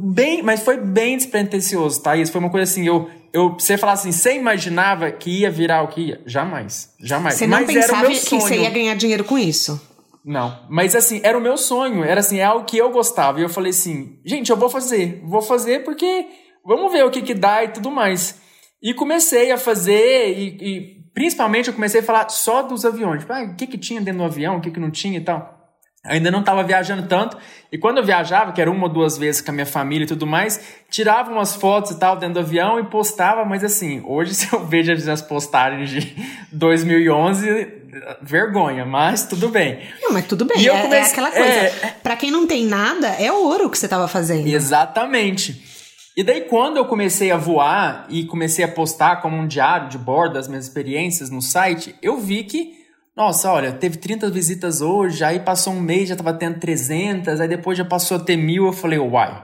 bem, 0.02 0.42
mas 0.42 0.62
foi 0.62 0.78
bem 0.78 1.18
despretensioso, 1.18 2.02
tá? 2.02 2.16
Isso 2.16 2.32
foi 2.32 2.40
uma 2.40 2.50
coisa 2.50 2.70
assim, 2.70 2.88
eu 2.88 3.10
eu 3.34 3.54
você 3.54 3.78
falar 3.78 3.94
assim, 3.94 4.12
você 4.12 4.36
imaginava 4.36 5.12
que 5.12 5.42
ia 5.42 5.50
virar 5.50 5.82
o 5.82 5.88
que 5.88 6.02
ia? 6.02 6.22
Jamais, 6.26 6.90
jamais. 7.00 7.36
Você 7.36 7.48
não 7.48 7.58
mas 7.58 7.68
pensava 7.68 8.08
que 8.08 8.16
você 8.16 8.58
ia 8.58 8.70
ganhar 8.70 8.96
dinheiro 8.96 9.24
com 9.24 9.38
isso? 9.38 9.82
Não, 10.26 10.66
mas 10.70 10.96
assim, 10.96 11.20
era 11.24 11.38
o 11.38 11.42
meu 11.42 11.58
sonho, 11.58 12.04
era 12.04 12.22
assim, 12.22 12.40
é 12.40 12.44
algo 12.44 12.66
que 12.66 12.78
eu 12.78 12.92
gostava. 12.92 13.40
E 13.40 13.44
eu 13.44 13.50
falei 13.50 13.72
assim, 13.72 14.20
gente, 14.26 14.50
eu 14.50 14.58
vou 14.58 14.70
fazer, 14.70 15.22
vou 15.26 15.42
fazer 15.42 15.84
porque 15.84 16.28
vamos 16.66 16.92
ver 16.92 17.04
o 17.04 17.12
que 17.12 17.22
que 17.22 17.34
dá 17.34 17.64
e 17.64 17.70
tudo 17.70 17.92
mais. 17.92 18.42
E 18.82 18.94
comecei 18.94 19.52
a 19.52 19.58
fazer 19.58 20.38
e, 20.38 20.58
e 20.62 21.04
principalmente 21.14 21.68
eu 21.68 21.74
comecei 21.74 22.00
a 22.00 22.04
falar 22.04 22.30
só 22.30 22.62
dos 22.62 22.86
aviões. 22.86 23.22
Tipo, 23.22 23.34
ah, 23.34 23.44
o 23.44 23.56
que 23.56 23.68
que 23.68 23.78
tinha 23.78 24.02
dentro 24.02 24.20
do 24.20 24.26
avião, 24.26 24.58
o 24.58 24.62
que 24.62 24.72
que 24.72 24.80
não 24.80 24.92
tinha 24.92 25.18
e 25.18 25.24
tal. 25.24 25.63
Ainda 26.04 26.30
não 26.30 26.42
estava 26.42 26.64
viajando 26.64 27.08
tanto. 27.08 27.38
E 27.72 27.78
quando 27.78 27.98
eu 27.98 28.04
viajava, 28.04 28.52
que 28.52 28.62
era 28.62 28.70
uma 28.70 28.84
ou 28.84 28.90
duas 28.90 29.18
vezes 29.18 29.42
com 29.42 29.52
a 29.52 29.54
minha 29.54 29.66
família 29.66 30.04
e 30.04 30.08
tudo 30.08 30.28
mais, 30.28 30.62
tirava 30.90 31.32
umas 31.32 31.56
fotos 31.56 31.92
e 31.92 32.00
tal 32.00 32.18
dentro 32.18 32.36
do 32.36 32.40
avião 32.42 32.80
e 32.80 32.84
postava. 32.84 33.46
Mas 33.46 33.64
assim, 33.64 34.04
hoje 34.06 34.34
se 34.36 34.54
eu 34.54 34.66
vejo 34.66 34.92
as 35.12 35.22
postagens 35.22 35.90
de 35.90 36.16
2011, 36.52 37.84
vergonha, 38.22 38.86
mas 38.86 39.26
tudo 39.26 39.50
bem. 39.50 39.80
Não, 40.02 40.12
mas 40.12 40.26
tudo 40.26 40.46
bem. 40.46 40.60
E 40.60 40.68
é, 40.68 40.82
comecei, 40.82 41.00
é 41.00 41.12
aquela 41.12 41.32
coisa. 41.32 41.88
É, 41.88 41.96
para 42.04 42.16
quem 42.16 42.32
não 42.32 42.46
tem 42.46 42.66
nada, 42.66 43.08
é 43.08 43.32
ouro 43.32 43.70
que 43.70 43.78
você 43.78 43.86
estava 43.86 44.08
fazendo. 44.08 44.48
Exatamente. 44.48 45.72
E 46.16 46.24
daí, 46.24 46.42
quando 46.42 46.78
eu 46.78 46.86
comecei 46.86 47.32
a 47.32 47.38
voar 47.38 48.06
e 48.08 48.26
comecei 48.26 48.64
a 48.64 48.68
postar 48.68 49.16
como 49.18 49.36
um 49.36 49.48
diário 49.48 49.90
de 49.90 49.98
bordo 49.98 50.34
das 50.34 50.48
minhas 50.48 50.66
experiências 50.66 51.32
no 51.32 51.42
site, 51.42 51.96
eu 52.04 52.18
vi 52.18 52.44
que, 52.44 52.83
nossa, 53.16 53.52
olha, 53.52 53.72
teve 53.72 53.98
30 53.98 54.30
visitas 54.32 54.82
hoje, 54.82 55.24
aí 55.24 55.40
passou 55.40 55.74
um 55.74 55.80
mês, 55.80 56.10
já 56.10 56.16
tava 56.16 56.34
tendo 56.34 56.60
300, 56.60 57.40
aí 57.40 57.48
depois 57.48 57.78
já 57.78 57.86
passou 57.86 58.18
a 58.18 58.20
ter 58.20 58.36
mil. 58.36 58.66
Eu 58.66 58.74
falei, 58.74 58.98
uai, 58.98 59.44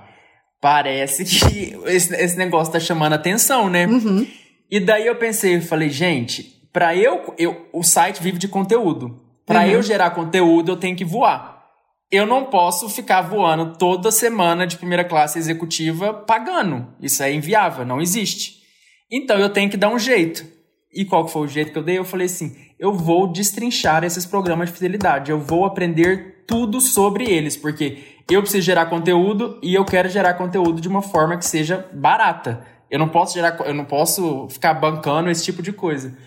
parece 0.60 1.24
que 1.24 1.76
esse, 1.86 2.16
esse 2.16 2.38
negócio 2.38 2.74
tá 2.74 2.80
chamando 2.80 3.14
atenção, 3.14 3.70
né? 3.70 3.86
Uhum. 3.86 4.28
E 4.72 4.80
daí 4.80 5.06
eu 5.06 5.16
pensei, 5.16 5.56
eu 5.56 5.62
falei, 5.62 5.90
gente, 5.90 6.44
para 6.74 6.96
eu, 6.96 7.34
eu, 7.38 7.68
o 7.72 7.84
site 7.84 8.22
vive 8.22 8.40
de 8.40 8.48
conteúdo. 8.48 9.20
Para 9.46 9.62
uhum. 9.62 9.68
eu 9.68 9.84
gerar 9.84 10.12
conteúdo, 10.12 10.72
eu 10.72 10.78
tenho 10.78 10.96
que 10.96 11.06
voar. 11.06 11.60
Eu 12.12 12.26
não 12.26 12.46
posso 12.46 12.90
ficar 12.90 13.22
voando 13.22 13.78
toda 13.78 14.12
semana 14.12 14.66
de 14.66 14.78
primeira 14.78 15.04
classe 15.04 15.38
executiva 15.38 16.12
pagando. 16.12 16.88
Isso 17.00 17.22
é 17.22 17.32
inviável, 17.32 17.86
não 17.86 18.02
existe. 18.02 18.60
Então 19.12 19.38
eu 19.38 19.50
tenho 19.50 19.70
que 19.70 19.78
dar 19.78 19.90
um 19.90 20.00
jeito. 20.00 20.44
E 20.92 21.06
qual 21.06 21.28
foi 21.28 21.44
o 21.44 21.48
jeito 21.48 21.72
que 21.72 21.78
eu 21.78 21.84
dei? 21.84 22.00
Eu 22.00 22.06
falei 22.06 22.26
assim: 22.26 22.56
eu 22.80 22.94
vou 22.94 23.28
destrinchar 23.28 24.04
esses 24.06 24.26
programas 24.26 24.70
de 24.70 24.76
fidelidade. 24.76 25.30
Eu 25.30 25.40
vou 25.40 25.66
aprender 25.66 26.44
tudo 26.48 26.80
sobre 26.80 27.30
eles, 27.30 27.58
porque 27.58 28.00
eu 28.30 28.42
preciso 28.42 28.64
gerar 28.64 28.86
conteúdo 28.86 29.60
e 29.62 29.76
eu 29.76 29.84
quero 29.84 30.08
gerar 30.08 30.36
conteúdo 30.36 30.80
de 30.80 30.88
uma 30.88 31.02
forma 31.02 31.38
que 31.38 31.46
seja 31.46 31.86
barata. 31.94 32.66
Eu 32.90 32.98
não 32.98 33.10
posso 33.10 33.34
gerar, 33.34 33.60
eu 33.66 33.74
não 33.74 33.86
posso 33.86 34.48
ficar 34.50 34.74
bancando 34.74 35.30
esse 35.30 35.44
tipo 35.44 35.62
de 35.62 35.74
coisa. 35.74 36.18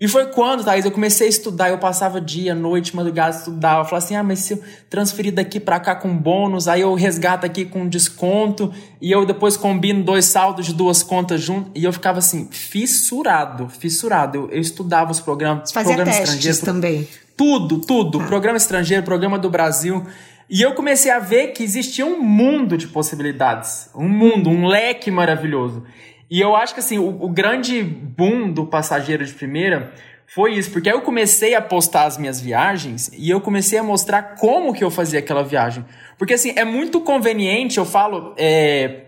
E 0.00 0.06
foi 0.06 0.26
quando, 0.26 0.64
Thaís, 0.64 0.84
eu 0.84 0.92
comecei 0.92 1.26
a 1.26 1.30
estudar, 1.30 1.70
eu 1.70 1.78
passava 1.78 2.20
dia, 2.20 2.54
noite, 2.54 2.94
madrugada, 2.94 3.36
estudava. 3.36 3.80
Eu 3.80 3.84
falava 3.84 4.04
assim, 4.04 4.14
ah, 4.14 4.22
mas 4.22 4.38
se 4.38 4.52
eu 4.52 4.62
transferir 4.88 5.34
daqui 5.34 5.58
para 5.58 5.80
cá 5.80 5.96
com 5.96 6.16
bônus, 6.16 6.68
aí 6.68 6.82
eu 6.82 6.94
resgato 6.94 7.44
aqui 7.44 7.64
com 7.64 7.88
desconto, 7.88 8.72
e 9.00 9.10
eu 9.10 9.26
depois 9.26 9.56
combino 9.56 10.04
dois 10.04 10.26
saldos 10.26 10.66
de 10.66 10.72
duas 10.72 11.02
contas 11.02 11.40
junto. 11.40 11.72
E 11.74 11.82
eu 11.82 11.92
ficava 11.92 12.18
assim, 12.18 12.48
fissurado, 12.52 13.68
fissurado. 13.68 14.38
Eu, 14.38 14.50
eu 14.50 14.60
estudava 14.60 15.10
os 15.10 15.20
programas, 15.20 15.72
Fazia 15.72 15.96
programa 15.96 16.16
testes 16.16 16.60
também. 16.60 17.08
Tudo, 17.36 17.80
tudo. 17.80 18.20
Ah. 18.20 18.26
Programa 18.26 18.56
estrangeiro, 18.56 19.02
programa 19.02 19.36
do 19.36 19.50
Brasil. 19.50 20.06
E 20.48 20.62
eu 20.62 20.74
comecei 20.74 21.10
a 21.10 21.18
ver 21.18 21.48
que 21.48 21.64
existia 21.64 22.06
um 22.06 22.22
mundo 22.22 22.78
de 22.78 22.86
possibilidades. 22.86 23.90
Um 23.94 24.08
mundo, 24.08 24.48
um 24.48 24.66
leque 24.66 25.10
maravilhoso. 25.10 25.82
E 26.30 26.40
eu 26.40 26.54
acho 26.54 26.74
que 26.74 26.80
assim, 26.80 26.98
o, 26.98 27.24
o 27.24 27.28
grande 27.28 27.82
boom 27.82 28.50
do 28.52 28.66
passageiro 28.66 29.24
de 29.24 29.32
primeira 29.32 29.92
foi 30.26 30.54
isso, 30.54 30.70
porque 30.70 30.90
aí 30.90 30.94
eu 30.94 31.00
comecei 31.00 31.54
a 31.54 31.62
postar 31.62 32.04
as 32.04 32.18
minhas 32.18 32.38
viagens 32.38 33.10
e 33.16 33.30
eu 33.30 33.40
comecei 33.40 33.78
a 33.78 33.82
mostrar 33.82 34.36
como 34.36 34.74
que 34.74 34.84
eu 34.84 34.90
fazia 34.90 35.20
aquela 35.20 35.42
viagem. 35.42 35.84
Porque 36.18 36.34
assim, 36.34 36.52
é 36.54 36.64
muito 36.64 37.00
conveniente, 37.00 37.78
eu 37.78 37.86
falo. 37.86 38.34
É, 38.36 39.04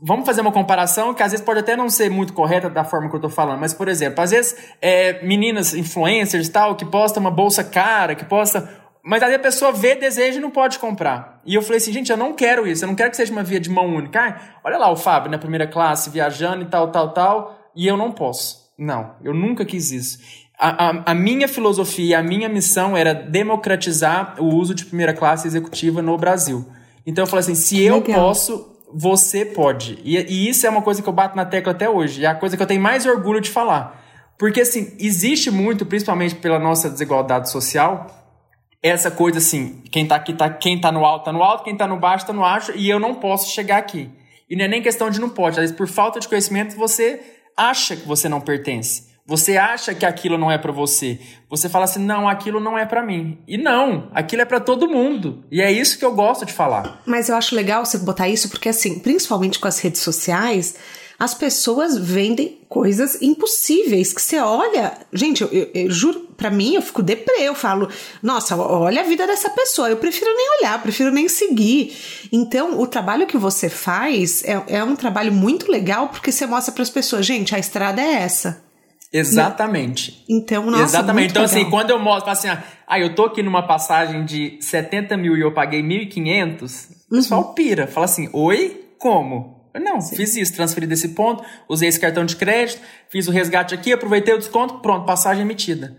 vamos 0.00 0.26
fazer 0.26 0.40
uma 0.40 0.50
comparação 0.50 1.14
que 1.14 1.22
às 1.22 1.30
vezes 1.30 1.46
pode 1.46 1.60
até 1.60 1.76
não 1.76 1.88
ser 1.88 2.10
muito 2.10 2.32
correta 2.32 2.68
da 2.68 2.82
forma 2.82 3.08
que 3.08 3.14
eu 3.14 3.20
tô 3.20 3.28
falando, 3.28 3.60
mas 3.60 3.72
por 3.72 3.86
exemplo, 3.86 4.20
às 4.20 4.32
vezes 4.32 4.56
é, 4.82 5.24
meninas 5.24 5.74
influencers 5.74 6.48
tal 6.48 6.74
que 6.74 6.84
postam 6.84 7.20
uma 7.20 7.30
bolsa 7.30 7.62
cara, 7.62 8.16
que 8.16 8.24
posta 8.24 8.68
mas 9.06 9.22
aí 9.22 9.34
a 9.36 9.38
pessoa 9.38 9.70
vê, 9.70 9.94
deseja 9.94 10.38
e 10.38 10.40
não 10.40 10.50
pode 10.50 10.80
comprar. 10.80 11.40
E 11.46 11.54
eu 11.54 11.62
falei 11.62 11.76
assim, 11.76 11.92
gente, 11.92 12.10
eu 12.10 12.16
não 12.16 12.32
quero 12.32 12.66
isso, 12.66 12.84
eu 12.84 12.88
não 12.88 12.96
quero 12.96 13.08
que 13.08 13.16
seja 13.16 13.30
uma 13.30 13.44
via 13.44 13.60
de 13.60 13.70
mão 13.70 13.86
única. 13.86 14.20
Ah, 14.20 14.58
olha 14.64 14.76
lá 14.78 14.90
o 14.90 14.96
Fábio 14.96 15.30
na 15.30 15.38
primeira 15.38 15.64
classe, 15.64 16.10
viajando 16.10 16.62
e 16.62 16.66
tal, 16.66 16.90
tal, 16.90 17.14
tal, 17.14 17.70
e 17.76 17.86
eu 17.86 17.96
não 17.96 18.10
posso. 18.10 18.66
Não, 18.76 19.12
eu 19.22 19.32
nunca 19.32 19.64
quis 19.64 19.92
isso. 19.92 20.18
A, 20.58 20.88
a, 20.88 21.02
a 21.12 21.14
minha 21.14 21.46
filosofia, 21.46 22.18
a 22.18 22.22
minha 22.22 22.48
missão 22.48 22.96
era 22.96 23.14
democratizar 23.14 24.34
o 24.42 24.52
uso 24.52 24.74
de 24.74 24.84
primeira 24.84 25.14
classe 25.14 25.46
executiva 25.46 26.02
no 26.02 26.18
Brasil. 26.18 26.66
Então 27.06 27.22
eu 27.22 27.28
falei 27.28 27.44
assim, 27.44 27.54
se 27.54 27.80
eu 27.80 28.00
Legal. 28.00 28.20
posso, 28.20 28.76
você 28.92 29.44
pode. 29.44 30.00
E, 30.02 30.16
e 30.16 30.48
isso 30.48 30.66
é 30.66 30.70
uma 30.70 30.82
coisa 30.82 31.00
que 31.00 31.08
eu 31.08 31.12
bato 31.12 31.36
na 31.36 31.44
tecla 31.44 31.70
até 31.70 31.88
hoje. 31.88 32.24
É 32.24 32.26
a 32.26 32.34
coisa 32.34 32.56
que 32.56 32.62
eu 32.62 32.66
tenho 32.66 32.82
mais 32.82 33.06
orgulho 33.06 33.40
de 33.40 33.50
falar. 33.50 34.04
Porque, 34.36 34.62
assim, 34.62 34.96
existe 34.98 35.48
muito, 35.48 35.86
principalmente 35.86 36.34
pela 36.34 36.58
nossa 36.58 36.90
desigualdade 36.90 37.48
social, 37.50 38.25
essa 38.82 39.10
coisa 39.10 39.38
assim, 39.38 39.82
quem 39.90 40.06
tá 40.06 40.16
aqui 40.16 40.32
tá, 40.32 40.48
quem 40.50 40.80
tá 40.80 40.92
no 40.92 41.04
alto 41.04 41.24
tá 41.24 41.32
no 41.32 41.42
alto, 41.42 41.64
quem 41.64 41.76
tá 41.76 41.86
no 41.86 41.98
baixo 41.98 42.26
tá 42.26 42.32
no 42.32 42.40
baixo, 42.40 42.72
e 42.76 42.88
eu 42.88 43.00
não 43.00 43.14
posso 43.14 43.50
chegar 43.50 43.78
aqui. 43.78 44.10
E 44.48 44.56
não 44.56 44.64
é 44.64 44.68
nem 44.68 44.82
questão 44.82 45.10
de 45.10 45.20
não 45.20 45.28
pode, 45.28 45.56
às 45.56 45.62
vezes 45.62 45.76
por 45.76 45.88
falta 45.88 46.20
de 46.20 46.28
conhecimento 46.28 46.76
você 46.76 47.20
acha 47.56 47.96
que 47.96 48.06
você 48.06 48.28
não 48.28 48.40
pertence. 48.40 49.06
Você 49.28 49.56
acha 49.56 49.92
que 49.92 50.06
aquilo 50.06 50.38
não 50.38 50.52
é 50.52 50.56
para 50.56 50.70
você. 50.70 51.18
Você 51.50 51.68
fala 51.68 51.84
assim: 51.84 51.98
"Não, 51.98 52.28
aquilo 52.28 52.60
não 52.60 52.78
é 52.78 52.86
para 52.86 53.02
mim". 53.02 53.38
E 53.48 53.58
não, 53.58 54.08
aquilo 54.14 54.42
é 54.42 54.44
para 54.44 54.60
todo 54.60 54.88
mundo. 54.88 55.44
E 55.50 55.60
é 55.60 55.72
isso 55.72 55.98
que 55.98 56.04
eu 56.04 56.14
gosto 56.14 56.46
de 56.46 56.52
falar. 56.52 57.02
Mas 57.04 57.28
eu 57.28 57.34
acho 57.34 57.56
legal 57.56 57.84
você 57.84 57.98
botar 57.98 58.28
isso 58.28 58.48
porque 58.48 58.68
assim, 58.68 59.00
principalmente 59.00 59.58
com 59.58 59.66
as 59.66 59.80
redes 59.80 60.00
sociais, 60.00 60.76
as 61.18 61.34
pessoas 61.34 61.96
vendem 61.96 62.58
coisas 62.68 63.20
impossíveis 63.22 64.12
que 64.12 64.20
você 64.20 64.38
olha. 64.38 64.92
Gente, 65.12 65.42
eu, 65.42 65.48
eu, 65.48 65.70
eu 65.74 65.90
juro, 65.90 66.28
para 66.36 66.50
mim, 66.50 66.74
eu 66.74 66.82
fico 66.82 67.02
deprê. 67.02 67.42
Eu 67.42 67.54
falo, 67.54 67.88
nossa, 68.22 68.54
olha 68.56 69.00
a 69.00 69.04
vida 69.04 69.26
dessa 69.26 69.48
pessoa. 69.50 69.88
Eu 69.88 69.96
prefiro 69.96 70.30
nem 70.36 70.58
olhar, 70.58 70.82
prefiro 70.82 71.10
nem 71.10 71.28
seguir. 71.28 71.96
Então, 72.30 72.78
o 72.78 72.86
trabalho 72.86 73.26
que 73.26 73.38
você 73.38 73.70
faz 73.70 74.44
é, 74.44 74.62
é 74.68 74.84
um 74.84 74.94
trabalho 74.94 75.32
muito 75.32 75.70
legal 75.70 76.08
porque 76.08 76.30
você 76.30 76.46
mostra 76.46 76.72
para 76.72 76.82
as 76.82 76.90
pessoas, 76.90 77.24
gente, 77.24 77.54
a 77.54 77.58
estrada 77.58 78.00
é 78.02 78.14
essa. 78.22 78.64
Exatamente. 79.10 80.22
Então, 80.28 80.66
nossa, 80.66 80.82
Exatamente. 80.82 81.30
Então, 81.30 81.44
assim, 81.44 81.56
legal. 81.56 81.68
assim, 81.68 81.70
quando 81.70 81.90
eu 81.90 81.98
mostro, 81.98 82.30
assim, 82.30 82.48
ah, 82.86 83.00
eu 83.00 83.14
tô 83.14 83.24
aqui 83.24 83.42
numa 83.42 83.66
passagem 83.66 84.24
de 84.26 84.58
70 84.60 85.16
mil 85.16 85.34
e 85.36 85.40
eu 85.40 85.54
paguei 85.54 85.82
1.500, 85.82 86.90
o 87.10 87.14
pessoal 87.16 87.40
uhum. 87.40 87.54
pira. 87.54 87.86
Fala 87.86 88.04
assim, 88.04 88.28
oi? 88.34 88.84
Como? 88.98 89.55
Não, 89.80 90.00
Sim. 90.00 90.16
fiz 90.16 90.36
isso, 90.36 90.54
transferi 90.54 90.86
desse 90.86 91.10
ponto, 91.10 91.44
usei 91.68 91.88
esse 91.88 92.00
cartão 92.00 92.24
de 92.24 92.36
crédito, 92.36 92.80
fiz 93.08 93.28
o 93.28 93.30
resgate 93.30 93.74
aqui, 93.74 93.92
aproveitei 93.92 94.34
o 94.34 94.38
desconto, 94.38 94.80
pronto, 94.80 95.06
passagem 95.06 95.42
emitida. 95.42 95.96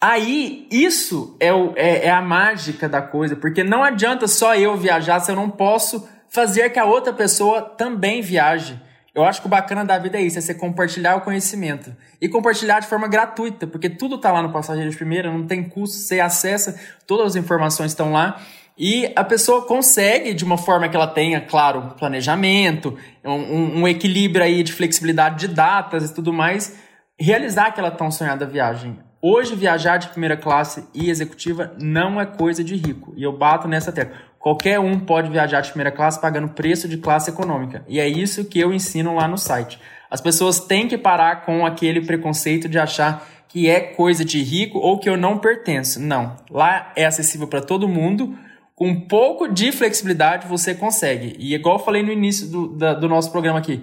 Aí, 0.00 0.66
isso 0.70 1.36
é, 1.38 1.52
o, 1.52 1.74
é, 1.76 2.06
é 2.06 2.10
a 2.10 2.20
mágica 2.20 2.88
da 2.88 3.00
coisa, 3.00 3.36
porque 3.36 3.62
não 3.62 3.84
adianta 3.84 4.26
só 4.26 4.56
eu 4.56 4.76
viajar 4.76 5.20
se 5.20 5.30
eu 5.30 5.36
não 5.36 5.48
posso 5.48 6.08
fazer 6.28 6.70
que 6.70 6.78
a 6.78 6.84
outra 6.84 7.12
pessoa 7.12 7.62
também 7.62 8.20
viaje. 8.20 8.80
Eu 9.14 9.22
acho 9.24 9.42
que 9.42 9.46
o 9.46 9.50
bacana 9.50 9.84
da 9.84 9.98
vida 9.98 10.18
é 10.18 10.22
isso, 10.22 10.38
é 10.38 10.40
você 10.40 10.54
compartilhar 10.54 11.16
o 11.16 11.20
conhecimento. 11.20 11.94
E 12.20 12.28
compartilhar 12.28 12.80
de 12.80 12.86
forma 12.86 13.06
gratuita, 13.06 13.66
porque 13.66 13.90
tudo 13.90 14.16
está 14.16 14.32
lá 14.32 14.42
no 14.42 14.50
Passageiro 14.50 14.90
de 14.90 14.96
Primeira, 14.96 15.30
não 15.30 15.46
tem 15.46 15.62
custo, 15.62 15.98
você 15.98 16.18
acessa, 16.18 16.80
todas 17.06 17.26
as 17.26 17.36
informações 17.36 17.90
estão 17.90 18.10
lá. 18.10 18.40
E 18.76 19.12
a 19.14 19.22
pessoa 19.22 19.66
consegue, 19.66 20.32
de 20.32 20.44
uma 20.44 20.56
forma 20.56 20.88
que 20.88 20.96
ela 20.96 21.06
tenha, 21.06 21.40
claro, 21.40 21.94
planejamento, 21.98 22.96
um, 23.24 23.80
um 23.80 23.88
equilíbrio 23.88 24.44
aí 24.44 24.62
de 24.62 24.72
flexibilidade 24.72 25.46
de 25.46 25.54
datas 25.54 26.10
e 26.10 26.14
tudo 26.14 26.32
mais, 26.32 26.76
realizar 27.18 27.66
aquela 27.66 27.90
tão 27.90 28.10
sonhada 28.10 28.46
viagem. 28.46 28.98
Hoje, 29.20 29.54
viajar 29.54 29.98
de 29.98 30.08
primeira 30.08 30.36
classe 30.36 30.84
e 30.92 31.08
executiva 31.08 31.72
não 31.78 32.20
é 32.20 32.26
coisa 32.26 32.64
de 32.64 32.74
rico. 32.74 33.14
E 33.16 33.22
eu 33.22 33.36
bato 33.36 33.68
nessa 33.68 33.92
tecla. 33.92 34.16
Qualquer 34.36 34.80
um 34.80 34.98
pode 34.98 35.30
viajar 35.30 35.60
de 35.60 35.68
primeira 35.68 35.92
classe 35.92 36.20
pagando 36.20 36.48
preço 36.48 36.88
de 36.88 36.98
classe 36.98 37.30
econômica. 37.30 37.84
E 37.86 38.00
é 38.00 38.08
isso 38.08 38.44
que 38.44 38.58
eu 38.58 38.72
ensino 38.72 39.14
lá 39.14 39.28
no 39.28 39.38
site. 39.38 39.78
As 40.10 40.20
pessoas 40.20 40.58
têm 40.58 40.88
que 40.88 40.98
parar 40.98 41.42
com 41.42 41.64
aquele 41.64 42.00
preconceito 42.00 42.68
de 42.68 42.80
achar 42.80 43.24
que 43.46 43.68
é 43.68 43.78
coisa 43.78 44.24
de 44.24 44.42
rico 44.42 44.78
ou 44.78 44.98
que 44.98 45.08
eu 45.08 45.16
não 45.16 45.38
pertenço. 45.38 46.00
Não. 46.00 46.36
Lá 46.50 46.90
é 46.96 47.04
acessível 47.04 47.46
para 47.46 47.60
todo 47.60 47.86
mundo. 47.86 48.36
Com 48.82 48.88
um 48.88 49.00
pouco 49.00 49.46
de 49.46 49.70
flexibilidade 49.70 50.48
você 50.48 50.74
consegue. 50.74 51.36
E 51.38 51.54
igual 51.54 51.78
eu 51.78 51.84
falei 51.84 52.02
no 52.02 52.10
início 52.10 52.48
do, 52.48 52.66
da, 52.66 52.94
do 52.94 53.08
nosso 53.08 53.30
programa 53.30 53.60
aqui, 53.60 53.80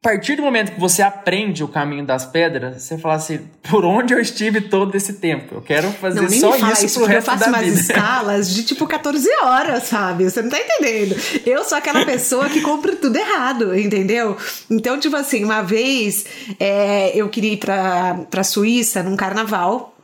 a 0.00 0.08
partir 0.08 0.36
do 0.36 0.42
momento 0.42 0.70
que 0.70 0.78
você 0.78 1.02
aprende 1.02 1.64
o 1.64 1.68
caminho 1.68 2.06
das 2.06 2.26
pedras, 2.26 2.80
você 2.80 2.96
fala 2.96 3.16
assim, 3.16 3.40
por 3.68 3.84
onde 3.84 4.14
eu 4.14 4.20
estive 4.20 4.60
todo 4.60 4.94
esse 4.94 5.14
tempo? 5.14 5.56
Eu 5.56 5.62
quero 5.62 5.90
fazer 5.90 6.20
não, 6.20 6.28
só 6.30 6.56
isso, 6.56 6.86
isso 6.86 7.00
pro 7.00 7.08
resto 7.08 7.28
eu 7.28 7.38
faço 7.38 7.50
umas 7.50 7.66
escalas 7.74 8.54
de 8.54 8.62
tipo 8.62 8.86
14 8.86 9.28
horas, 9.42 9.82
sabe? 9.82 10.30
Você 10.30 10.40
não 10.42 10.48
tá 10.48 10.60
entendendo. 10.60 11.16
Eu 11.44 11.64
sou 11.64 11.76
aquela 11.76 12.06
pessoa 12.06 12.48
que 12.48 12.60
compra 12.60 12.94
tudo 12.94 13.16
errado, 13.16 13.76
entendeu? 13.76 14.36
Então, 14.70 14.96
tipo 15.00 15.16
assim, 15.16 15.42
uma 15.42 15.62
vez 15.62 16.24
é, 16.60 17.10
eu 17.16 17.28
queria 17.28 17.54
ir 17.54 17.56
pra, 17.56 18.26
pra 18.30 18.44
Suíça 18.44 19.02
num 19.02 19.16
carnaval 19.16 19.96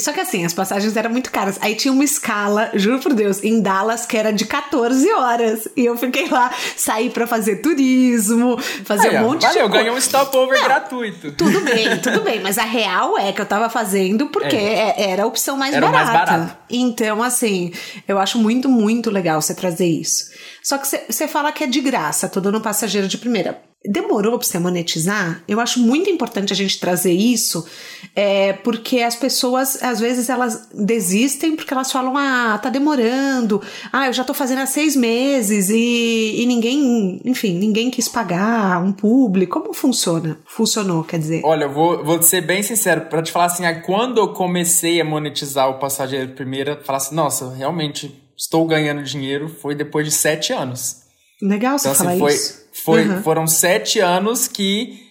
só 0.00 0.12
que 0.12 0.20
assim, 0.20 0.44
as 0.44 0.54
passagens 0.54 0.96
eram 0.96 1.10
muito 1.10 1.30
caras. 1.30 1.58
Aí 1.60 1.74
tinha 1.74 1.92
uma 1.92 2.04
escala, 2.04 2.70
juro 2.74 2.98
por 2.98 3.12
Deus, 3.12 3.42
em 3.42 3.60
Dallas 3.60 4.06
que 4.06 4.16
era 4.16 4.32
de 4.32 4.46
14 4.46 5.10
horas. 5.12 5.68
E 5.76 5.84
eu 5.84 5.96
fiquei 5.96 6.28
lá, 6.28 6.50
saí 6.76 7.10
para 7.10 7.26
fazer 7.26 7.56
turismo, 7.56 8.58
fazer 8.84 9.08
Aí, 9.08 9.18
um 9.18 9.28
monte 9.28 9.42
valeu, 9.42 9.64
de 9.64 9.68
coisa. 9.68 9.84
ganhou 9.84 9.96
um 9.96 10.00
stopover 10.00 10.62
gratuito. 10.64 11.32
Tudo 11.32 11.60
bem, 11.64 11.98
tudo 11.98 12.22
bem. 12.22 12.40
Mas 12.40 12.58
a 12.58 12.64
real 12.64 13.18
é 13.18 13.32
que 13.32 13.40
eu 13.40 13.46
tava 13.46 13.68
fazendo 13.68 14.28
porque 14.28 14.56
é. 14.56 14.94
é 14.96 15.10
era 15.10 15.24
a 15.24 15.26
opção 15.26 15.56
mais 15.56 15.74
era 15.74 15.86
barata. 15.86 16.12
mais 16.12 16.30
barato. 16.30 16.56
Então, 16.70 17.22
assim, 17.22 17.72
eu 18.08 18.18
acho 18.18 18.38
muito, 18.38 18.68
muito 18.68 19.10
legal 19.10 19.40
você 19.42 19.54
trazer 19.54 19.86
isso. 19.86 20.30
Só 20.62 20.78
que 20.78 20.86
você 20.86 21.28
fala 21.28 21.52
que 21.52 21.64
é 21.64 21.66
de 21.66 21.80
graça, 21.80 22.28
tô 22.28 22.40
dando 22.40 22.60
passageiro 22.60 23.08
de 23.08 23.18
primeira 23.18 23.60
demorou 23.84 24.38
para 24.38 24.46
você 24.46 24.58
monetizar, 24.58 25.42
eu 25.48 25.58
acho 25.58 25.80
muito 25.80 26.08
importante 26.08 26.52
a 26.52 26.56
gente 26.56 26.78
trazer 26.78 27.12
isso, 27.12 27.66
é, 28.14 28.52
porque 28.52 29.00
as 29.00 29.16
pessoas, 29.16 29.82
às 29.82 29.98
vezes, 29.98 30.28
elas 30.28 30.68
desistem 30.72 31.56
porque 31.56 31.72
elas 31.72 31.90
falam, 31.90 32.16
ah, 32.16 32.58
tá 32.62 32.70
demorando, 32.70 33.60
ah, 33.92 34.06
eu 34.06 34.12
já 34.12 34.22
tô 34.22 34.32
fazendo 34.32 34.60
há 34.60 34.66
seis 34.66 34.94
meses 34.94 35.68
e, 35.68 36.42
e 36.42 36.46
ninguém, 36.46 37.20
enfim, 37.24 37.58
ninguém 37.58 37.90
quis 37.90 38.08
pagar 38.08 38.82
um 38.82 38.92
público. 38.92 39.60
Como 39.60 39.74
funciona? 39.74 40.38
Funcionou, 40.46 41.02
quer 41.02 41.18
dizer? 41.18 41.42
Olha, 41.44 41.64
eu 41.64 41.72
vou, 41.72 42.04
vou 42.04 42.22
ser 42.22 42.40
bem 42.42 42.62
sincero, 42.62 43.02
para 43.02 43.22
te 43.22 43.32
falar 43.32 43.46
assim, 43.46 43.64
quando 43.84 44.18
eu 44.18 44.28
comecei 44.32 45.00
a 45.00 45.04
monetizar 45.04 45.68
o 45.68 45.78
passageiro 45.78 46.32
primeira, 46.32 46.80
falar 46.84 46.98
assim, 46.98 47.14
nossa, 47.14 47.52
realmente 47.54 48.22
estou 48.36 48.66
ganhando 48.66 49.02
dinheiro, 49.02 49.48
foi 49.48 49.74
depois 49.74 50.06
de 50.06 50.12
sete 50.12 50.52
anos. 50.52 51.02
Legal 51.40 51.78
você 51.78 51.88
então, 51.88 51.92
assim, 51.92 52.04
falar 52.04 52.18
foi, 52.18 52.34
isso. 52.34 52.61
Foi, 52.72 53.06
uhum. 53.06 53.22
Foram 53.22 53.46
sete 53.46 54.00
anos 54.00 54.48
que 54.48 55.06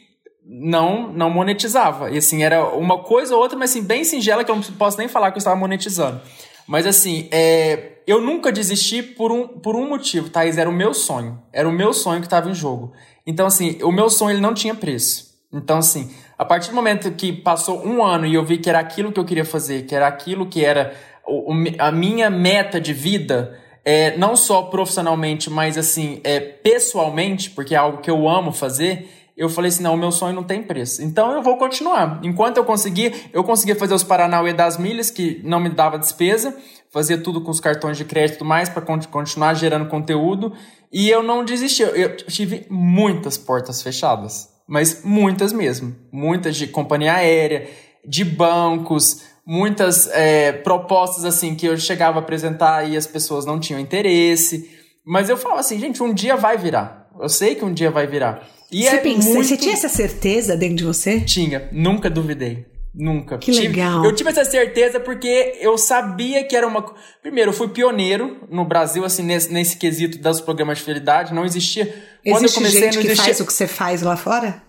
não 0.46 1.14
não 1.14 1.30
monetizava. 1.30 2.10
E 2.10 2.18
assim, 2.18 2.44
era 2.44 2.66
uma 2.76 3.00
coisa 3.00 3.36
ou 3.36 3.42
outra, 3.42 3.58
mas 3.58 3.72
assim, 3.72 3.84
bem 3.84 4.04
singela, 4.04 4.44
que 4.44 4.52
eu 4.52 4.56
não 4.56 4.64
posso 4.64 4.98
nem 4.98 5.08
falar 5.08 5.32
que 5.32 5.38
eu 5.38 5.40
estava 5.40 5.56
monetizando. 5.56 6.20
Mas 6.68 6.86
assim, 6.86 7.28
é, 7.32 8.00
eu 8.08 8.22
nunca 8.22 8.52
desisti 8.52 9.04
por 9.04 9.32
um, 9.32 9.48
por 9.48 9.76
um 9.76 9.88
motivo, 9.88 10.30
Thaís, 10.30 10.58
era 10.58 10.70
o 10.70 10.74
meu 10.74 10.94
sonho. 10.94 11.42
Era 11.54 11.68
o 11.68 11.72
meu 11.72 11.94
sonho 11.94 12.20
que 12.20 12.28
estava 12.28 12.50
em 12.50 12.54
jogo. 12.54 12.94
Então, 13.26 13.46
assim, 13.46 13.78
o 13.84 13.92
meu 13.92 14.10
sonho 14.10 14.32
ele 14.32 14.42
não 14.42 14.54
tinha 14.54 14.74
preço. 14.74 15.32
Então, 15.54 15.78
assim, 15.78 16.10
a 16.38 16.46
partir 16.46 16.70
do 16.70 16.76
momento 16.76 17.12
que 17.12 17.32
passou 17.32 17.86
um 17.86 18.04
ano 18.04 18.26
e 18.26 18.34
eu 18.34 18.44
vi 18.44 18.58
que 18.58 18.70
era 18.70 18.80
aquilo 18.80 19.12
que 19.12 19.20
eu 19.20 19.26
queria 19.26 19.46
fazer, 19.46 19.86
que 19.86 19.94
era 19.94 20.08
aquilo 20.08 20.46
que 20.46 20.64
era 20.64 20.94
o, 21.28 21.54
a 21.78 21.92
minha 21.92 22.30
meta 22.30 22.80
de 22.80 22.94
vida, 22.94 23.60
é, 23.84 24.18
não 24.18 24.36
só 24.36 24.64
profissionalmente, 24.64 25.50
mas 25.50 25.78
assim, 25.78 26.22
é, 26.24 26.40
pessoalmente, 26.40 27.50
porque 27.50 27.74
é 27.74 27.78
algo 27.78 28.00
que 28.00 28.10
eu 28.10 28.30
amo 28.30 28.52
fazer, 28.52 29.10
eu 29.36 29.50
falei 29.50 29.70
assim, 29.70 29.82
não, 29.82 29.96
o 29.96 29.98
meu 29.98 30.12
sonho 30.12 30.36
não 30.36 30.44
tem 30.44 30.62
preço. 30.62 31.02
Então 31.02 31.32
eu 31.32 31.42
vou 31.42 31.58
continuar. 31.58 32.20
Enquanto 32.24 32.58
eu 32.58 32.66
conseguir, 32.66 33.30
eu 33.34 33.44
conseguia 33.44 33.76
fazer 33.76 33.94
os 33.94 34.04
Paranauê 34.04 34.54
das 34.54 34.78
milhas, 34.78 35.10
que 35.10 35.42
não 35.44 35.60
me 35.60 35.70
dava 35.70 35.98
despesa, 35.98 36.56
fazia 36.92 37.18
tudo 37.18 37.42
com 37.42 37.50
os 37.50 37.60
cartões 37.60 37.98
de 37.98 38.06
crédito 38.06 38.46
mais 38.46 38.70
para 38.70 38.84
continuar 38.84 39.54
gerando 39.56 39.88
conteúdo, 39.88 40.54
e 40.92 41.10
eu 41.10 41.24
não 41.24 41.44
desisti. 41.44 41.82
Eu 41.82 42.18
tive 42.18 42.68
muitas 42.70 43.38
portas 43.38 43.82
fechadas, 43.82 44.50
mas 44.68 45.04
muitas 45.04 45.52
mesmo. 45.52 45.96
Muitas 46.12 46.56
de 46.56 46.68
companhia 46.68 47.14
aérea, 47.16 47.68
de 48.06 48.24
bancos, 48.24 49.24
muitas 49.46 50.08
é, 50.08 50.52
propostas 50.52 51.26
assim 51.26 51.56
que 51.56 51.66
eu 51.66 51.78
chegava 51.78 52.20
a 52.20 52.22
apresentar 52.22 52.90
e 52.90 52.96
as 52.96 53.08
pessoas 53.08 53.46
não 53.46 53.60
tinham 53.60 53.80
interesse. 53.80 54.70
Mas 55.06 55.30
eu 55.30 55.38
falava 55.38 55.62
assim, 55.62 55.80
gente, 55.80 56.02
um 56.02 56.14
dia 56.14 56.36
vai 56.36 56.58
virar. 56.58 57.10
Eu 57.20 57.30
sei 57.30 57.56
que 57.56 57.66
um 57.66 57.74
dia 57.74 57.92
vai 57.92 58.08
virar. 58.08 58.48
E 58.72 58.84
você, 58.84 58.96
é 58.96 58.98
pensa, 59.00 59.30
muito... 59.30 59.48
você 59.48 59.58
tinha 59.58 59.74
essa 59.74 59.90
certeza 59.90 60.56
dentro 60.56 60.78
de 60.78 60.84
você? 60.84 61.20
Tinha, 61.22 61.68
nunca 61.72 62.10
duvidei. 62.10 62.66
Nunca. 62.94 63.38
Que 63.38 63.52
tive, 63.52 63.68
legal. 63.70 64.04
Eu 64.04 64.14
tive 64.14 64.30
essa 64.30 64.44
certeza 64.44 65.00
porque 65.00 65.58
eu 65.62 65.78
sabia 65.78 66.44
que 66.44 66.56
era 66.56 66.68
uma. 66.68 66.94
Primeiro, 67.22 67.52
eu 67.52 67.54
fui 67.54 67.70
pioneiro 67.70 68.38
no 68.50 68.66
Brasil, 68.66 69.06
assim, 69.06 69.24
nesse, 69.24 69.52
nesse 69.52 69.78
quesito 69.78 70.18
dos 70.18 70.42
programas 70.42 70.78
de 70.78 70.84
fidelidade. 70.84 71.34
Não 71.34 71.46
existia. 71.46 71.86
Quando 71.86 72.44
Existe 72.44 72.58
eu 72.58 72.62
comecei, 72.62 72.82
gente 72.82 72.96
não 72.96 73.02
existia... 73.02 73.16
que 73.16 73.16
faz 73.16 73.40
o 73.40 73.46
que 73.46 73.54
você 73.54 73.68
faz 73.68 74.02
lá 74.02 74.18
fora? 74.18 74.62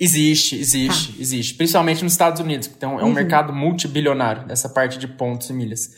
Existe, 0.00 0.56
existe, 0.56 1.12
tá. 1.12 1.18
existe. 1.20 1.54
Principalmente 1.54 2.02
nos 2.02 2.12
Estados 2.12 2.40
Unidos, 2.40 2.66
que 2.68 2.74
então 2.74 2.98
é 2.98 3.04
um 3.04 3.08
uhum. 3.08 3.12
mercado 3.12 3.52
multibilionário, 3.52 4.46
essa 4.48 4.68
parte 4.68 4.98
de 4.98 5.06
pontos 5.06 5.50
e 5.50 5.52
milhas. 5.52 5.90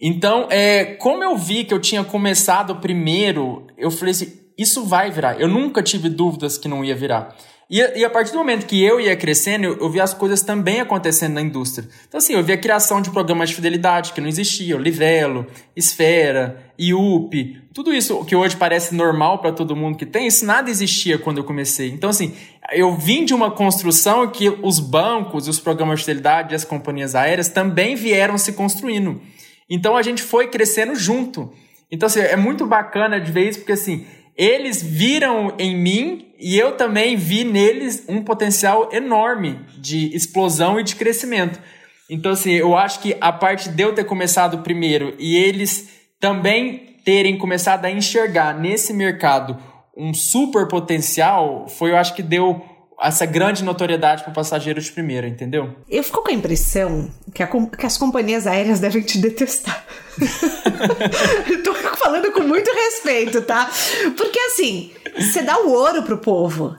Então, 0.00 0.46
é, 0.50 0.94
como 0.94 1.24
eu 1.24 1.36
vi 1.36 1.64
que 1.64 1.74
eu 1.74 1.80
tinha 1.80 2.04
começado 2.04 2.76
primeiro, 2.76 3.66
eu 3.76 3.90
falei 3.90 4.12
assim, 4.12 4.32
isso 4.56 4.84
vai 4.84 5.10
virar. 5.10 5.40
Eu 5.40 5.48
nunca 5.48 5.82
tive 5.82 6.08
dúvidas 6.08 6.56
que 6.56 6.68
não 6.68 6.84
ia 6.84 6.94
virar. 6.94 7.36
E, 7.70 8.00
e, 8.00 8.04
a 8.04 8.10
partir 8.10 8.32
do 8.32 8.38
momento 8.38 8.66
que 8.66 8.82
eu 8.82 9.00
ia 9.00 9.14
crescendo, 9.14 9.64
eu, 9.64 9.78
eu 9.78 9.88
vi 9.88 10.00
as 10.00 10.12
coisas 10.12 10.42
também 10.42 10.80
acontecendo 10.80 11.34
na 11.34 11.40
indústria. 11.40 11.88
Então, 12.08 12.18
assim, 12.18 12.32
eu 12.32 12.42
vi 12.42 12.52
a 12.52 12.58
criação 12.58 13.00
de 13.00 13.10
programas 13.10 13.50
de 13.50 13.54
fidelidade 13.54 14.12
que 14.12 14.20
não 14.20 14.26
existiam, 14.26 14.80
Livelo, 14.80 15.46
Esfera, 15.76 16.72
IUP, 16.76 17.60
tudo 17.72 17.94
isso 17.94 18.24
que 18.24 18.34
hoje 18.34 18.56
parece 18.56 18.94
normal 18.94 19.38
para 19.38 19.52
todo 19.52 19.76
mundo 19.76 19.96
que 19.96 20.04
tem, 20.04 20.26
isso 20.26 20.44
nada 20.44 20.68
existia 20.68 21.16
quando 21.16 21.38
eu 21.38 21.44
comecei. 21.44 21.90
Então, 21.90 22.10
assim, 22.10 22.34
eu 22.72 22.96
vim 22.96 23.24
de 23.24 23.32
uma 23.32 23.52
construção 23.52 24.26
que 24.28 24.48
os 24.48 24.80
bancos, 24.80 25.46
os 25.46 25.60
programas 25.60 26.00
de 26.00 26.06
fidelidade 26.06 26.52
e 26.52 26.56
as 26.56 26.64
companhias 26.64 27.14
aéreas 27.14 27.48
também 27.48 27.94
vieram 27.94 28.36
se 28.36 28.54
construindo. 28.54 29.20
Então, 29.68 29.96
a 29.96 30.02
gente 30.02 30.20
foi 30.20 30.48
crescendo 30.48 30.96
junto. 30.96 31.52
Então, 31.92 32.08
assim, 32.08 32.18
é 32.18 32.36
muito 32.36 32.66
bacana 32.66 33.20
de 33.20 33.30
ver 33.30 33.48
isso, 33.48 33.60
porque, 33.60 33.72
assim, 33.72 34.04
eles 34.40 34.82
viram 34.82 35.52
em 35.58 35.76
mim 35.76 36.32
e 36.38 36.58
eu 36.58 36.72
também 36.72 37.14
vi 37.14 37.44
neles 37.44 38.04
um 38.08 38.24
potencial 38.24 38.88
enorme 38.90 39.60
de 39.76 40.16
explosão 40.16 40.80
e 40.80 40.82
de 40.82 40.96
crescimento. 40.96 41.60
Então, 42.08 42.32
assim, 42.32 42.52
eu 42.52 42.74
acho 42.74 43.00
que 43.00 43.14
a 43.20 43.30
parte 43.30 43.68
de 43.68 43.82
eu 43.82 43.94
ter 43.94 44.04
começado 44.04 44.62
primeiro 44.62 45.14
e 45.18 45.36
eles 45.36 45.90
também 46.18 46.96
terem 47.04 47.36
começado 47.36 47.84
a 47.84 47.90
enxergar 47.90 48.58
nesse 48.58 48.94
mercado 48.94 49.58
um 49.94 50.14
super 50.14 50.66
potencial, 50.66 51.68
foi, 51.68 51.90
eu 51.90 51.98
acho 51.98 52.14
que 52.14 52.22
deu 52.22 52.64
essa 53.02 53.24
grande 53.24 53.64
notoriedade 53.64 54.22
para 54.22 54.30
o 54.30 54.34
passageiro 54.34 54.80
de 54.80 54.92
primeira, 54.92 55.26
entendeu? 55.26 55.74
Eu 55.88 56.04
fico 56.04 56.22
com 56.22 56.30
a 56.30 56.34
impressão 56.34 57.10
que, 57.34 57.42
a, 57.42 57.46
que 57.46 57.86
as 57.86 57.96
companhias 57.96 58.46
aéreas 58.46 58.78
devem 58.78 59.02
te 59.02 59.18
detestar. 59.18 59.84
Tô 61.64 61.74
falando 61.96 62.30
com 62.32 62.42
muito 62.42 62.70
respeito, 62.70 63.42
tá? 63.42 63.70
Porque 64.16 64.38
assim, 64.38 64.90
você 65.16 65.42
dá 65.42 65.58
o 65.60 65.70
ouro 65.70 66.02
pro 66.02 66.18
povo. 66.18 66.76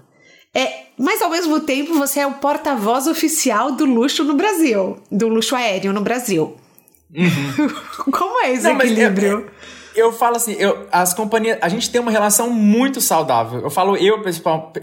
É, 0.53 0.83
mas 0.97 1.21
ao 1.21 1.29
mesmo 1.29 1.61
tempo 1.61 1.93
você 1.95 2.19
é 2.19 2.27
o 2.27 2.33
porta-voz 2.33 3.07
oficial 3.07 3.71
do 3.71 3.85
luxo 3.85 4.23
no 4.23 4.35
Brasil, 4.35 5.01
do 5.09 5.27
luxo 5.27 5.55
aéreo 5.55 5.93
no 5.93 6.01
Brasil. 6.01 6.57
Uhum. 7.13 7.69
Como 8.11 8.43
é 8.43 8.51
esse 8.51 8.63
Não, 8.63 8.75
equilíbrio? 8.75 9.49
Eu 9.95 10.11
falo 10.11 10.35
assim, 10.37 10.53
eu, 10.53 10.87
as 10.91 11.13
companhias, 11.13 11.57
a 11.61 11.69
gente 11.69 11.89
tem 11.89 11.99
uma 11.99 12.11
relação 12.11 12.49
muito 12.49 13.01
saudável. 13.01 13.61
Eu 13.61 13.69
falo 13.69 13.95
eu, 13.97 14.21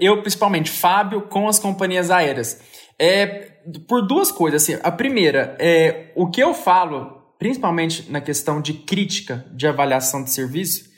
eu 0.01 0.21
principalmente, 0.21 0.71
Fábio, 0.71 1.23
com 1.23 1.49
as 1.49 1.59
companhias 1.59 2.11
aéreas. 2.11 2.61
É, 2.99 3.27
por 3.87 4.07
duas 4.07 4.33
coisas, 4.33 4.63
assim. 4.63 4.79
A 4.83 4.91
primeira, 4.91 5.57
é, 5.59 6.13
o 6.15 6.29
que 6.29 6.43
eu 6.43 6.53
falo, 6.53 7.23
principalmente 7.39 8.11
na 8.11 8.21
questão 8.21 8.61
de 8.61 8.73
crítica 8.75 9.47
de 9.53 9.67
avaliação 9.67 10.23
de 10.23 10.31
serviço, 10.31 10.89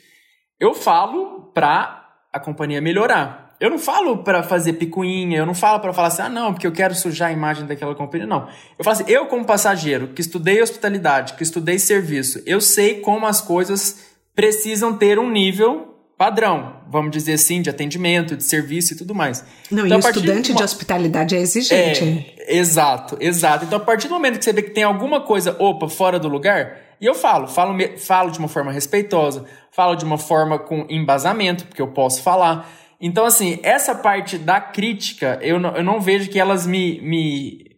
eu 0.59 0.73
falo 0.73 1.51
para 1.53 2.07
a 2.31 2.39
companhia 2.39 2.81
melhorar. 2.81 3.50
Eu 3.61 3.69
não 3.69 3.77
falo 3.77 4.17
para 4.17 4.41
fazer 4.41 4.73
picuinha, 4.73 5.37
eu 5.37 5.45
não 5.45 5.53
falo 5.53 5.79
para 5.79 5.93
falar 5.93 6.07
assim, 6.07 6.23
ah, 6.23 6.29
não, 6.29 6.51
porque 6.51 6.65
eu 6.65 6.71
quero 6.71 6.95
sujar 6.95 7.29
a 7.29 7.31
imagem 7.31 7.67
daquela 7.67 7.93
companhia. 7.93 8.25
Não. 8.25 8.47
Eu 8.75 8.83
falo 8.83 8.95
assim, 8.95 9.03
eu, 9.07 9.27
como 9.27 9.45
passageiro, 9.45 10.07
que 10.07 10.19
estudei 10.19 10.59
hospitalidade, 10.63 11.35
que 11.35 11.43
estudei 11.43 11.77
serviço, 11.77 12.41
eu 12.47 12.59
sei 12.59 13.01
como 13.01 13.27
as 13.27 13.39
coisas 13.39 13.99
precisam 14.33 14.97
ter 14.97 15.19
um 15.19 15.29
nível 15.29 15.89
padrão, 16.17 16.77
vamos 16.89 17.11
dizer 17.11 17.33
assim, 17.33 17.61
de 17.61 17.69
atendimento, 17.69 18.35
de 18.35 18.43
serviço 18.43 18.93
e 18.93 18.97
tudo 18.97 19.13
mais. 19.13 19.45
Não, 19.69 19.85
então, 19.85 19.99
e 19.99 20.01
o 20.01 20.09
estudante 20.09 20.45
de, 20.47 20.51
uma... 20.53 20.57
de, 20.57 20.63
hospitalidade 20.63 21.35
é 21.35 21.39
exigente. 21.39 22.35
É, 22.39 22.57
exato, 22.57 23.15
exato. 23.19 23.65
Então, 23.65 23.77
a 23.77 23.81
partir 23.81 24.07
do 24.07 24.15
momento 24.15 24.39
que 24.39 24.45
você 24.45 24.53
vê 24.53 24.63
que 24.63 24.71
tem 24.71 24.83
alguma 24.83 25.21
coisa, 25.21 25.55
opa, 25.59 25.87
fora 25.87 26.17
do 26.17 26.27
lugar, 26.27 26.77
e 26.99 27.05
eu 27.05 27.13
falo, 27.13 27.47
falo, 27.47 27.77
falo 27.97 28.31
de 28.31 28.39
uma 28.39 28.47
forma 28.47 28.71
respeitosa, 28.71 29.45
falo 29.69 29.93
de 29.93 30.03
uma 30.03 30.17
forma 30.17 30.57
com 30.57 30.87
embasamento, 30.89 31.67
porque 31.67 31.81
eu 31.81 31.89
posso 31.89 32.23
falar. 32.23 32.80
Então, 33.01 33.25
assim, 33.25 33.59
essa 33.63 33.95
parte 33.95 34.37
da 34.37 34.61
crítica, 34.61 35.39
eu 35.41 35.59
não, 35.59 35.75
eu 35.75 35.83
não 35.83 35.99
vejo 35.99 36.29
que 36.29 36.39
elas 36.39 36.67
me, 36.67 37.01
me 37.01 37.71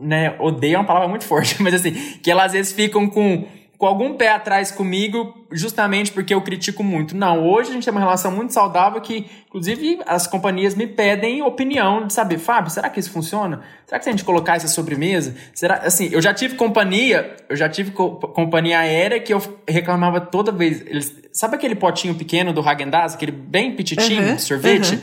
né, 0.00 0.34
odeiam 0.40 0.78
é 0.78 0.80
uma 0.80 0.86
palavra 0.86 1.08
muito 1.08 1.24
forte, 1.24 1.60
mas 1.62 1.74
assim, 1.74 1.92
que 2.22 2.30
elas 2.30 2.46
às 2.46 2.52
vezes 2.52 2.72
ficam 2.72 3.08
com 3.08 3.46
com 3.82 3.86
algum 3.88 4.14
pé 4.14 4.28
atrás 4.28 4.70
comigo, 4.70 5.44
justamente 5.50 6.12
porque 6.12 6.32
eu 6.32 6.40
critico 6.40 6.84
muito. 6.84 7.16
Não, 7.16 7.44
hoje 7.44 7.70
a 7.70 7.72
gente 7.72 7.82
tem 7.82 7.90
uma 7.90 7.98
relação 7.98 8.30
muito 8.30 8.52
saudável 8.52 9.00
que, 9.00 9.26
inclusive, 9.48 9.98
as 10.06 10.24
companhias 10.24 10.76
me 10.76 10.86
pedem 10.86 11.42
opinião 11.42 12.06
de 12.06 12.12
saber, 12.12 12.38
Fábio, 12.38 12.70
será 12.70 12.88
que 12.88 13.00
isso 13.00 13.10
funciona? 13.10 13.60
Será 13.84 13.98
que 13.98 14.04
se 14.04 14.08
a 14.08 14.12
gente 14.12 14.22
colocar 14.22 14.54
essa 14.54 14.68
sobremesa? 14.68 15.34
Será, 15.52 15.78
assim, 15.78 16.08
eu 16.12 16.22
já 16.22 16.32
tive 16.32 16.54
companhia, 16.54 17.34
eu 17.48 17.56
já 17.56 17.68
tive 17.68 17.90
co 17.90 18.18
companhia 18.28 18.78
aérea 18.78 19.18
que 19.18 19.34
eu 19.34 19.42
reclamava 19.68 20.20
toda 20.20 20.52
vez. 20.52 20.80
Eles, 20.82 21.12
sabe 21.32 21.56
aquele 21.56 21.74
potinho 21.74 22.14
pequeno 22.14 22.52
do 22.52 22.60
Häagen-Dazs, 22.60 23.16
aquele 23.16 23.32
bem 23.32 23.74
petitinho 23.74 24.22
uhum, 24.22 24.36
de 24.36 24.42
sorvete? 24.42 24.94
Uhum. 24.94 25.02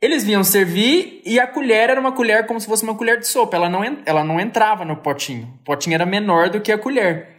Eles 0.00 0.22
vinham 0.22 0.44
servir 0.44 1.20
e 1.26 1.40
a 1.40 1.48
colher 1.48 1.90
era 1.90 2.00
uma 2.00 2.12
colher 2.12 2.46
como 2.46 2.60
se 2.60 2.66
fosse 2.68 2.84
uma 2.84 2.94
colher 2.94 3.18
de 3.18 3.26
sopa. 3.26 3.56
Ela 3.56 3.68
não, 3.68 3.82
ela 4.06 4.22
não 4.22 4.38
entrava 4.38 4.84
no 4.84 4.98
potinho. 4.98 5.52
O 5.62 5.64
potinho 5.64 5.94
era 5.94 6.06
menor 6.06 6.48
do 6.48 6.60
que 6.60 6.70
a 6.70 6.78
colher. 6.78 7.37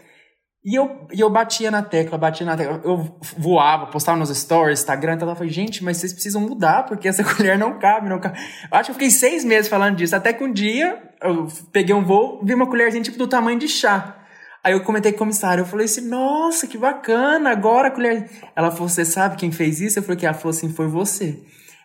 E 0.63 0.77
eu, 0.77 1.07
e 1.11 1.21
eu 1.21 1.29
batia 1.29 1.71
na 1.71 1.81
tecla, 1.81 2.17
batia 2.17 2.45
na 2.45 2.57
tecla. 2.57 2.81
Eu 2.83 3.17
voava, 3.37 3.87
postava 3.87 4.17
nos 4.17 4.29
stories, 4.29 4.79
Instagram, 4.79 5.13
então 5.13 5.29
eu 5.29 5.35
falei, 5.35 5.51
gente, 5.51 5.83
mas 5.83 5.97
vocês 5.97 6.11
precisam 6.11 6.41
mudar, 6.41 6.85
porque 6.85 7.07
essa 7.07 7.23
colher 7.35 7.57
não 7.57 7.79
cabe, 7.79 8.09
não 8.09 8.19
cabe. 8.19 8.37
Eu 8.71 8.77
acho 8.77 8.85
que 8.85 8.91
eu 8.91 8.95
fiquei 8.95 9.09
seis 9.09 9.45
meses 9.45 9.69
falando 9.69 9.95
disso, 9.95 10.15
até 10.15 10.33
que 10.33 10.43
um 10.43 10.51
dia 10.51 11.01
eu 11.21 11.47
peguei 11.71 11.95
um 11.95 12.03
voo, 12.03 12.41
vi 12.43 12.53
uma 12.53 12.67
colherzinha 12.67 13.03
tipo 13.03 13.17
do 13.17 13.27
tamanho 13.27 13.57
de 13.57 13.67
chá. 13.67 14.17
Aí 14.61 14.73
eu 14.73 14.83
comentei 14.83 15.13
com 15.13 15.17
o 15.17 15.19
comissário, 15.19 15.61
eu 15.61 15.65
falei 15.65 15.85
assim, 15.85 16.07
nossa, 16.09 16.67
que 16.67 16.77
bacana, 16.77 17.49
agora 17.51 17.87
a 17.87 17.91
colher... 17.91 18.29
Ela 18.53 18.69
falou, 18.71 18.89
você 18.89 19.05
sabe 19.05 19.37
quem 19.37 19.51
fez 19.51 19.79
isso? 19.79 19.99
Eu 19.99 20.03
falei 20.03 20.17
que 20.17 20.25
ela 20.25 20.35
falou 20.35 20.49
assim, 20.49 20.69
foi 20.69 20.87
você. 20.87 21.41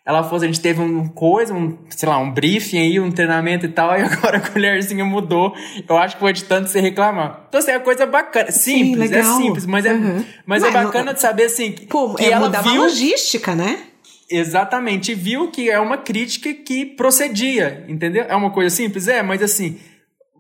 Ela 0.07 0.23
falou 0.23 0.37
assim, 0.37 0.47
a 0.47 0.49
gente 0.49 0.61
teve 0.61 0.83
um 0.83 1.09
coisa, 1.09 1.55
um, 1.55 1.79
sei 1.89 2.07
lá, 2.07 2.19
um 2.19 2.31
briefing 2.31 2.79
aí, 2.79 3.01
um 3.01 3.11
treinamento 3.11 3.65
e 3.65 3.71
tal, 3.71 3.91
e 3.99 4.03
agora 4.03 4.37
a 4.37 4.41
colherzinha 4.41 5.05
mudou. 5.05 5.55
Eu 5.89 5.97
acho 5.97 6.17
que 6.17 6.21
foi 6.21 6.33
de 6.35 6.45
tanto 6.45 6.69
você 6.69 6.79
reclamar. 6.79 7.47
Então, 7.49 7.59
assim, 7.59 7.71
é 7.71 7.79
coisa 7.79 8.05
bacana. 8.05 8.51
Simples, 8.51 9.09
Sim, 9.09 9.17
é 9.17 9.23
simples, 9.23 9.67
mas, 9.67 9.87
uhum. 9.87 10.19
é, 10.19 10.25
mas 10.45 10.63
é 10.63 10.71
bacana 10.71 11.07
não, 11.07 11.15
de 11.15 11.21
saber, 11.21 11.45
assim, 11.45 11.73
pô, 11.89 12.15
que 12.15 12.25
é 12.25 12.31
ela 12.31 12.51
viu... 12.51 12.83
a 12.83 12.85
logística, 12.85 13.55
né? 13.55 13.79
Exatamente, 14.31 15.15
viu 15.15 15.51
que 15.51 15.71
é 15.71 15.79
uma 15.79 15.97
crítica 15.97 16.53
que 16.53 16.85
procedia, 16.85 17.85
entendeu? 17.89 18.25
É 18.29 18.35
uma 18.35 18.51
coisa 18.51 18.75
simples? 18.75 19.07
É, 19.07 19.23
mas 19.23 19.43
assim, 19.43 19.79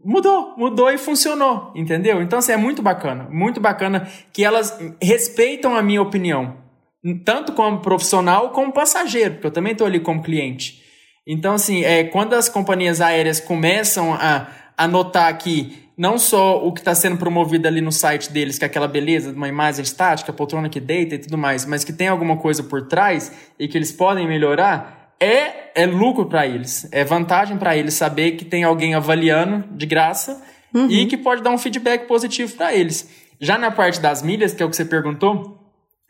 mudou, 0.04 0.54
mudou 0.56 0.90
e 0.90 0.98
funcionou, 0.98 1.70
entendeu? 1.74 2.20
Então, 2.20 2.38
assim, 2.38 2.52
é 2.52 2.56
muito 2.56 2.82
bacana, 2.82 3.28
muito 3.30 3.60
bacana 3.60 4.08
que 4.32 4.44
elas 4.44 4.78
respeitam 5.00 5.74
a 5.76 5.82
minha 5.82 6.02
opinião 6.02 6.63
tanto 7.12 7.52
como 7.52 7.80
profissional 7.80 8.50
como 8.50 8.72
passageiro, 8.72 9.34
porque 9.34 9.48
eu 9.48 9.50
também 9.50 9.72
estou 9.72 9.86
ali 9.86 10.00
como 10.00 10.22
cliente. 10.22 10.82
Então, 11.26 11.54
assim, 11.54 11.84
é, 11.84 12.04
quando 12.04 12.34
as 12.34 12.48
companhias 12.48 13.00
aéreas 13.00 13.40
começam 13.40 14.14
a, 14.14 14.46
a 14.76 14.88
notar 14.88 15.36
que 15.38 15.84
não 15.96 16.18
só 16.18 16.64
o 16.64 16.72
que 16.72 16.80
está 16.80 16.94
sendo 16.94 17.16
promovido 17.16 17.68
ali 17.68 17.80
no 17.80 17.92
site 17.92 18.32
deles, 18.32 18.58
que 18.58 18.64
é 18.64 18.66
aquela 18.66 18.88
beleza 18.88 19.30
de 19.30 19.36
uma 19.36 19.48
imagem 19.48 19.82
estática, 19.82 20.32
poltrona 20.32 20.68
que 20.68 20.80
deita 20.80 21.14
e 21.14 21.18
tudo 21.18 21.38
mais, 21.38 21.64
mas 21.64 21.84
que 21.84 21.92
tem 21.92 22.08
alguma 22.08 22.36
coisa 22.36 22.62
por 22.62 22.88
trás 22.88 23.32
e 23.58 23.68
que 23.68 23.78
eles 23.78 23.92
podem 23.92 24.26
melhorar, 24.26 25.14
é, 25.20 25.82
é 25.82 25.86
lucro 25.86 26.26
para 26.26 26.46
eles. 26.46 26.88
É 26.90 27.04
vantagem 27.04 27.56
para 27.56 27.76
eles 27.76 27.94
saber 27.94 28.32
que 28.32 28.44
tem 28.44 28.64
alguém 28.64 28.94
avaliando 28.94 29.64
de 29.76 29.86
graça 29.86 30.42
uhum. 30.74 30.90
e 30.90 31.06
que 31.06 31.16
pode 31.16 31.42
dar 31.42 31.50
um 31.50 31.58
feedback 31.58 32.06
positivo 32.06 32.56
para 32.56 32.74
eles. 32.74 33.08
Já 33.40 33.56
na 33.56 33.70
parte 33.70 34.00
das 34.00 34.22
milhas, 34.22 34.52
que 34.52 34.62
é 34.62 34.66
o 34.66 34.70
que 34.70 34.76
você 34.76 34.84
perguntou, 34.84 35.63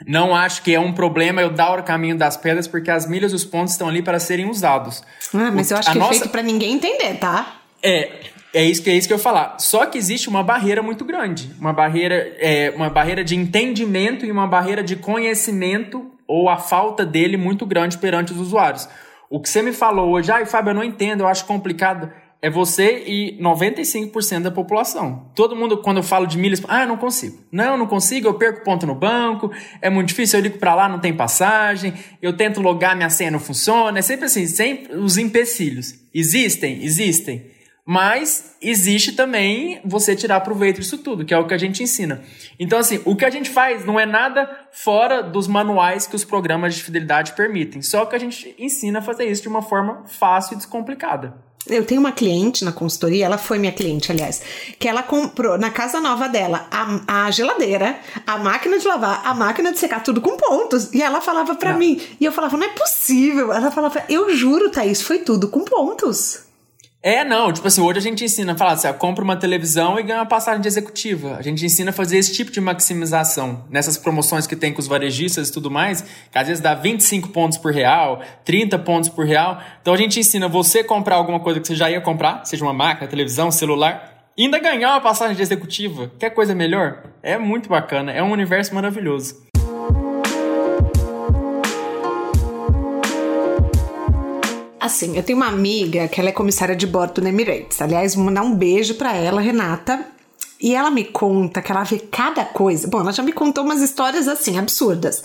não 0.07 0.35
acho 0.35 0.63
que 0.63 0.75
é 0.75 0.81
um 0.81 0.93
problema 0.93 1.41
eu 1.41 1.51
dar 1.51 1.79
o 1.79 1.83
caminho 1.83 2.17
das 2.17 2.37
pedras, 2.37 2.69
porque 2.69 2.91
as 2.91 3.09
milhas 3.09 3.33
e 3.33 3.35
os 3.35 3.45
pontos 3.45 3.73
estão 3.73 3.89
ali 3.89 4.03
para 4.03 4.19
serem 4.19 4.49
usados. 4.49 5.03
Ah, 5.33 5.51
mas 5.51 5.71
eu 5.71 5.77
acho 5.77 5.93
que 5.93 5.99
nossa... 5.99 6.15
é 6.15 6.19
feito 6.19 6.31
para 6.31 6.43
ninguém 6.43 6.73
entender, 6.73 7.15
tá? 7.19 7.57
É, 7.83 8.11
é 8.53 8.65
isso 8.65 8.83
que 8.83 8.91
é 8.91 8.95
isso 8.95 9.09
que 9.09 9.15
eu 9.15 9.19
falar. 9.19 9.59
Só 9.59 9.87
que 9.87 9.99
existe 9.99 10.29
uma 10.29 10.43
barreira 10.43 10.83
muito 10.83 11.05
grande, 11.05 11.51
uma 11.59 11.73
barreira, 11.73 12.35
é, 12.39 12.73
uma 12.77 12.89
barreira 12.89 13.25
de 13.25 13.35
entendimento 13.35 14.25
e 14.25 14.31
uma 14.31 14.47
barreira 14.47 14.83
de 14.83 14.97
conhecimento 14.97 16.11
ou 16.27 16.49
a 16.49 16.57
falta 16.57 17.05
dele 17.05 17.37
muito 17.37 17.67
grande 17.67 17.99
perante 17.99 18.33
os 18.33 18.39
usuários. 18.39 18.89
O 19.29 19.41
que 19.41 19.49
você 19.49 19.63
me 19.63 19.73
falou 19.73 20.11
hoje, 20.11 20.31
ai, 20.31 20.47
Fábio, 20.47 20.71
eu 20.71 20.75
não 20.75 20.85
entendo, 20.85 21.23
eu 21.23 21.27
acho 21.27 21.45
complicado 21.45 22.11
é 22.45 22.51
você 22.51 23.05
e 23.07 23.39
95% 23.41 24.43
da 24.43 24.51
população. 24.51 25.31
Todo 25.35 25.57
mundo, 25.57 25.79
quando 25.79 25.97
eu 25.97 26.03
falo 26.03 26.27
de 26.27 26.37
milhas, 26.37 26.61
ah, 26.69 26.83
eu 26.83 26.89
não 26.89 26.99
consigo. 26.99 27.39
Não, 27.51 27.75
não 27.79 27.87
consigo, 27.87 28.29
eu 28.29 28.35
perco 28.35 28.63
ponto 28.63 28.87
no 28.87 28.95
banco, 28.95 29.51
é 29.81 29.89
muito 29.89 30.09
difícil, 30.09 30.39
eu 30.39 30.43
ligo 30.43 30.59
para 30.59 30.75
lá, 30.75 30.87
não 30.87 30.99
tem 30.99 31.17
passagem, 31.17 31.95
eu 32.21 32.37
tento 32.37 32.61
logar, 32.61 32.95
minha 32.95 33.09
senha 33.09 33.31
não 33.31 33.41
funciona. 33.41 33.99
É 33.99 34.03
sempre 34.03 34.27
assim, 34.27 34.47
sempre 34.47 34.95
os 34.95 35.17
empecilhos. 35.17 35.95
Existem? 36.13 36.85
Existem. 36.85 37.51
Mas 37.87 38.57
existe 38.61 39.13
também 39.13 39.81
você 39.83 40.15
tirar 40.15 40.41
proveito 40.41 40.83
disso 40.83 40.99
tudo, 40.99 41.25
que 41.25 41.33
é 41.33 41.39
o 41.39 41.47
que 41.47 41.55
a 41.55 41.59
gente 41.59 41.83
ensina. 41.83 42.23
Então, 42.61 42.79
assim, 42.79 43.01
o 43.07 43.17
que 43.17 43.25
a 43.25 43.31
gente 43.31 43.49
faz 43.49 43.87
não 43.87 43.99
é 43.99 44.05
nada 44.05 44.51
fora 44.71 45.23
dos 45.23 45.49
manuais 45.49 46.07
que 46.07 46.17
os 46.17 46.27
programas 46.27 46.75
de 46.75 46.83
fidelidade 46.83 47.33
permitem. 47.33 47.81
Só 47.81 48.05
que 48.05 48.15
a 48.15 48.19
gente 48.19 48.55
ensina 48.59 48.99
a 48.99 49.03
fazer 49.03 49.25
isso 49.25 49.41
de 49.41 49.49
uma 49.49 49.63
forma 49.63 50.05
fácil 50.07 50.53
e 50.53 50.57
descomplicada. 50.57 51.43
Eu 51.67 51.85
tenho 51.85 52.01
uma 52.01 52.13
cliente 52.13 52.65
na 52.65 52.73
consultoria, 52.73 53.25
ela 53.25 53.39
foi 53.39 53.59
minha 53.59 53.73
cliente, 53.73 54.13
aliás, 54.13 54.43
que 54.79 54.87
ela 54.87 55.03
comprou 55.03 55.57
na 55.57 55.71
casa 55.71 55.99
nova 56.01 56.29
dela 56.29 56.69
a, 56.71 57.27
a 57.27 57.31
geladeira, 57.31 57.99
a 58.27 58.37
máquina 58.37 58.79
de 58.79 58.87
lavar, 58.87 59.23
a 59.25 59.35
máquina 59.35 59.73
de 59.73 59.79
secar, 59.79 60.03
tudo 60.03 60.21
com 60.21 60.37
pontos. 60.37 60.93
E 60.93 61.03
ela 61.03 61.21
falava 61.21 61.55
para 61.55 61.73
mim, 61.73 62.01
e 62.21 62.25
eu 62.25 62.33
falava, 62.33 62.57
não 62.57 62.67
é 62.67 62.71
possível. 62.71 63.53
Ela 63.53 63.71
falava, 63.71 64.05
eu 64.09 64.35
juro, 64.37 64.71
Thaís, 64.71 65.01
foi 65.01 65.21
tudo 65.21 65.49
com 65.49 65.65
pontos. 65.65 66.44
É, 67.07 67.23
não, 67.23 67.53
tipo 67.53 67.69
assim, 67.69 67.83
hoje 67.83 67.99
a 67.99 68.01
gente 68.01 68.25
ensina, 68.25 68.57
fala 68.57 68.73
assim, 68.73 68.91
compra 68.95 69.23
uma 69.23 69.37
televisão 69.37 70.01
e 70.01 70.03
ganha 70.03 70.21
uma 70.21 70.27
passagem 70.27 70.63
de 70.63 70.69
executiva. 70.69 71.37
A 71.37 71.43
gente 71.43 71.63
ensina 71.63 71.91
a 71.91 71.93
fazer 71.93 72.17
esse 72.17 72.33
tipo 72.33 72.51
de 72.51 72.63
maximização 72.63 73.63
nessas 73.69 73.99
promoções 73.99 74.47
que 74.47 74.57
tem 74.57 74.73
com 74.73 74.81
os 74.81 74.87
varejistas 74.87 75.51
e 75.51 75.53
tudo 75.53 75.71
mais, 75.71 76.01
que 76.01 76.39
às 76.39 76.47
vezes 76.47 76.63
dá 76.63 76.73
25 76.75 77.29
pontos 77.29 77.59
por 77.59 77.75
real, 77.75 78.23
30 78.47 78.79
pontos 78.79 79.11
por 79.11 79.27
real. 79.27 79.63
Então 79.83 79.93
a 79.93 79.99
gente 79.99 80.19
ensina 80.19 80.49
você 80.49 80.83
comprar 80.83 81.17
alguma 81.17 81.41
coisa 81.41 81.61
que 81.61 81.69
você 81.69 81.75
já 81.75 81.91
ia 81.91 82.01
comprar, 82.01 82.43
seja 82.47 82.65
uma 82.65 82.73
máquina, 82.73 83.07
televisão, 83.07 83.51
celular, 83.51 84.31
e 84.35 84.45
ainda 84.45 84.59
ganhar 84.59 84.93
uma 84.93 85.01
passagem 85.03 85.37
de 85.37 85.43
executiva. 85.43 86.11
Quer 86.19 86.31
coisa 86.31 86.55
melhor? 86.55 87.03
É 87.23 87.37
muito 87.37 87.69
bacana, 87.69 88.13
é 88.13 88.23
um 88.23 88.33
universo 88.33 88.75
maravilhoso. 88.75 89.45
Assim, 94.85 95.17
eu 95.17 95.23
tenho 95.23 95.39
uma 95.39 95.49
amiga 95.49 96.07
que 96.09 96.21
ela 96.21 96.29
é 96.29 96.33
comissária 96.33 96.77
de 96.77 96.87
bordo 96.87 97.23
no 97.23 97.29
Emirates. 97.29 97.81
Aliás, 97.81 98.15
vou 98.15 98.23
mandar 98.23 98.43
um 98.43 98.55
beijo 98.55 98.97
para 98.97 99.17
ela, 99.17 99.41
Renata. 99.41 99.99
E 100.61 100.75
ela 100.75 100.91
me 100.91 101.05
conta 101.05 101.63
que 101.63 101.73
ela 101.73 101.85
vê 101.85 101.99
cada 101.99 102.45
coisa. 102.45 102.87
Bom, 102.87 103.01
ela 103.01 103.11
já 103.11 103.23
me 103.23 103.33
contou 103.33 103.65
umas 103.65 103.81
histórias 103.81 104.29
assim, 104.29 104.59
absurdas, 104.59 105.25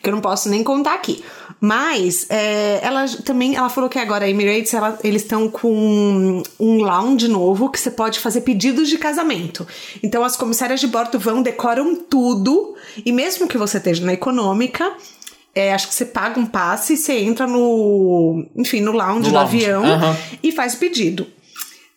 que 0.00 0.08
eu 0.08 0.12
não 0.12 0.20
posso 0.20 0.48
nem 0.48 0.62
contar 0.62 0.94
aqui. 0.94 1.20
Mas 1.60 2.26
é, 2.30 2.78
ela 2.80 3.04
também 3.24 3.56
ela 3.56 3.68
falou 3.68 3.90
que 3.90 3.98
agora 3.98 4.24
a 4.24 4.28
Emirates 4.28 4.72
ela, 4.72 4.96
eles 5.02 5.22
estão 5.22 5.48
com 5.48 6.40
um 6.60 6.76
lounge 6.76 7.26
novo 7.26 7.70
que 7.70 7.80
você 7.80 7.90
pode 7.90 8.20
fazer 8.20 8.42
pedidos 8.42 8.88
de 8.88 8.98
casamento. 8.98 9.66
Então 10.00 10.22
as 10.22 10.36
comissárias 10.36 10.78
de 10.78 10.86
bordo 10.86 11.18
vão, 11.18 11.42
decoram 11.42 11.96
tudo, 11.96 12.76
e 13.04 13.10
mesmo 13.10 13.48
que 13.48 13.58
você 13.58 13.78
esteja 13.78 14.04
na 14.04 14.12
econômica, 14.12 14.92
é, 15.54 15.72
acho 15.72 15.88
que 15.88 15.94
você 15.94 16.06
paga 16.06 16.40
um 16.40 16.46
passe, 16.46 16.96
você 16.96 17.18
entra 17.18 17.46
no, 17.46 18.46
enfim, 18.56 18.80
no 18.80 18.92
lounge 18.92 19.28
no 19.28 19.28
do 19.28 19.34
lounge. 19.34 19.56
avião 19.56 19.82
uhum. 19.82 20.16
e 20.42 20.52
faz 20.52 20.74
o 20.74 20.78
pedido. 20.78 21.26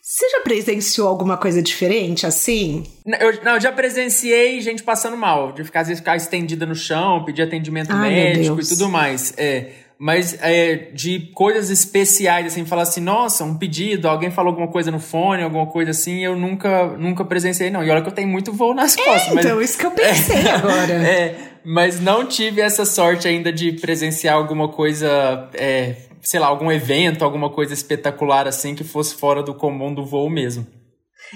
Você 0.01 0.29
já 0.29 0.41
presenciou 0.41 1.07
alguma 1.07 1.35
coisa 1.35 1.61
diferente 1.61 2.25
assim? 2.25 2.83
Eu, 3.19 3.43
não, 3.43 3.55
eu 3.55 3.61
já 3.61 3.71
presenciei 3.71 4.61
gente 4.61 4.83
passando 4.83 5.17
mal, 5.17 5.51
de 5.51 5.63
ficar, 5.63 5.81
às 5.81 5.87
vezes, 5.87 5.99
ficar 5.99 6.15
estendida 6.15 6.65
no 6.65 6.75
chão, 6.75 7.25
pedir 7.25 7.41
atendimento 7.41 7.91
Ai, 7.91 8.09
médico 8.09 8.61
e 8.61 8.65
tudo 8.65 8.87
mais. 8.87 9.33
É, 9.35 9.71
mas 9.97 10.37
é, 10.41 10.75
de 10.93 11.31
coisas 11.33 11.69
especiais, 11.69 12.47
assim, 12.47 12.65
falar 12.65 12.83
assim, 12.83 13.01
nossa, 13.01 13.43
um 13.43 13.57
pedido, 13.57 14.07
alguém 14.07 14.29
falou 14.29 14.51
alguma 14.51 14.67
coisa 14.67 14.91
no 14.91 14.99
fone, 14.99 15.43
alguma 15.43 15.67
coisa 15.67 15.91
assim, 15.91 16.23
eu 16.23 16.35
nunca, 16.35 16.87
nunca 16.97 17.23
presenciei, 17.23 17.69
não. 17.69 17.83
E 17.83 17.89
olha 17.89 18.01
que 18.01 18.09
eu 18.09 18.13
tenho 18.13 18.27
muito 18.27 18.51
voo 18.51 18.73
nas 18.73 18.97
é, 18.97 19.03
costas. 19.03 19.37
Então, 19.37 19.61
isso 19.61 19.77
que 19.77 19.85
eu 19.85 19.91
pensei 19.95 20.35
é, 20.35 20.51
agora. 20.51 20.93
É, 20.93 21.35
mas 21.63 21.99
não 21.99 22.25
tive 22.25 22.61
essa 22.61 22.85
sorte 22.85 23.27
ainda 23.27 23.51
de 23.51 23.71
presenciar 23.73 24.35
alguma 24.35 24.67
coisa 24.67 25.49
é, 25.53 25.95
sei 26.25 26.39
lá, 26.39 26.47
algum 26.47 26.71
evento, 26.71 27.23
alguma 27.23 27.49
coisa 27.49 27.73
espetacular 27.73 28.47
assim 28.47 28.75
que 28.75 28.83
fosse 28.83 29.15
fora 29.15 29.43
do 29.43 29.53
comum 29.53 29.93
do 29.93 30.05
voo 30.05 30.29
mesmo. 30.29 30.67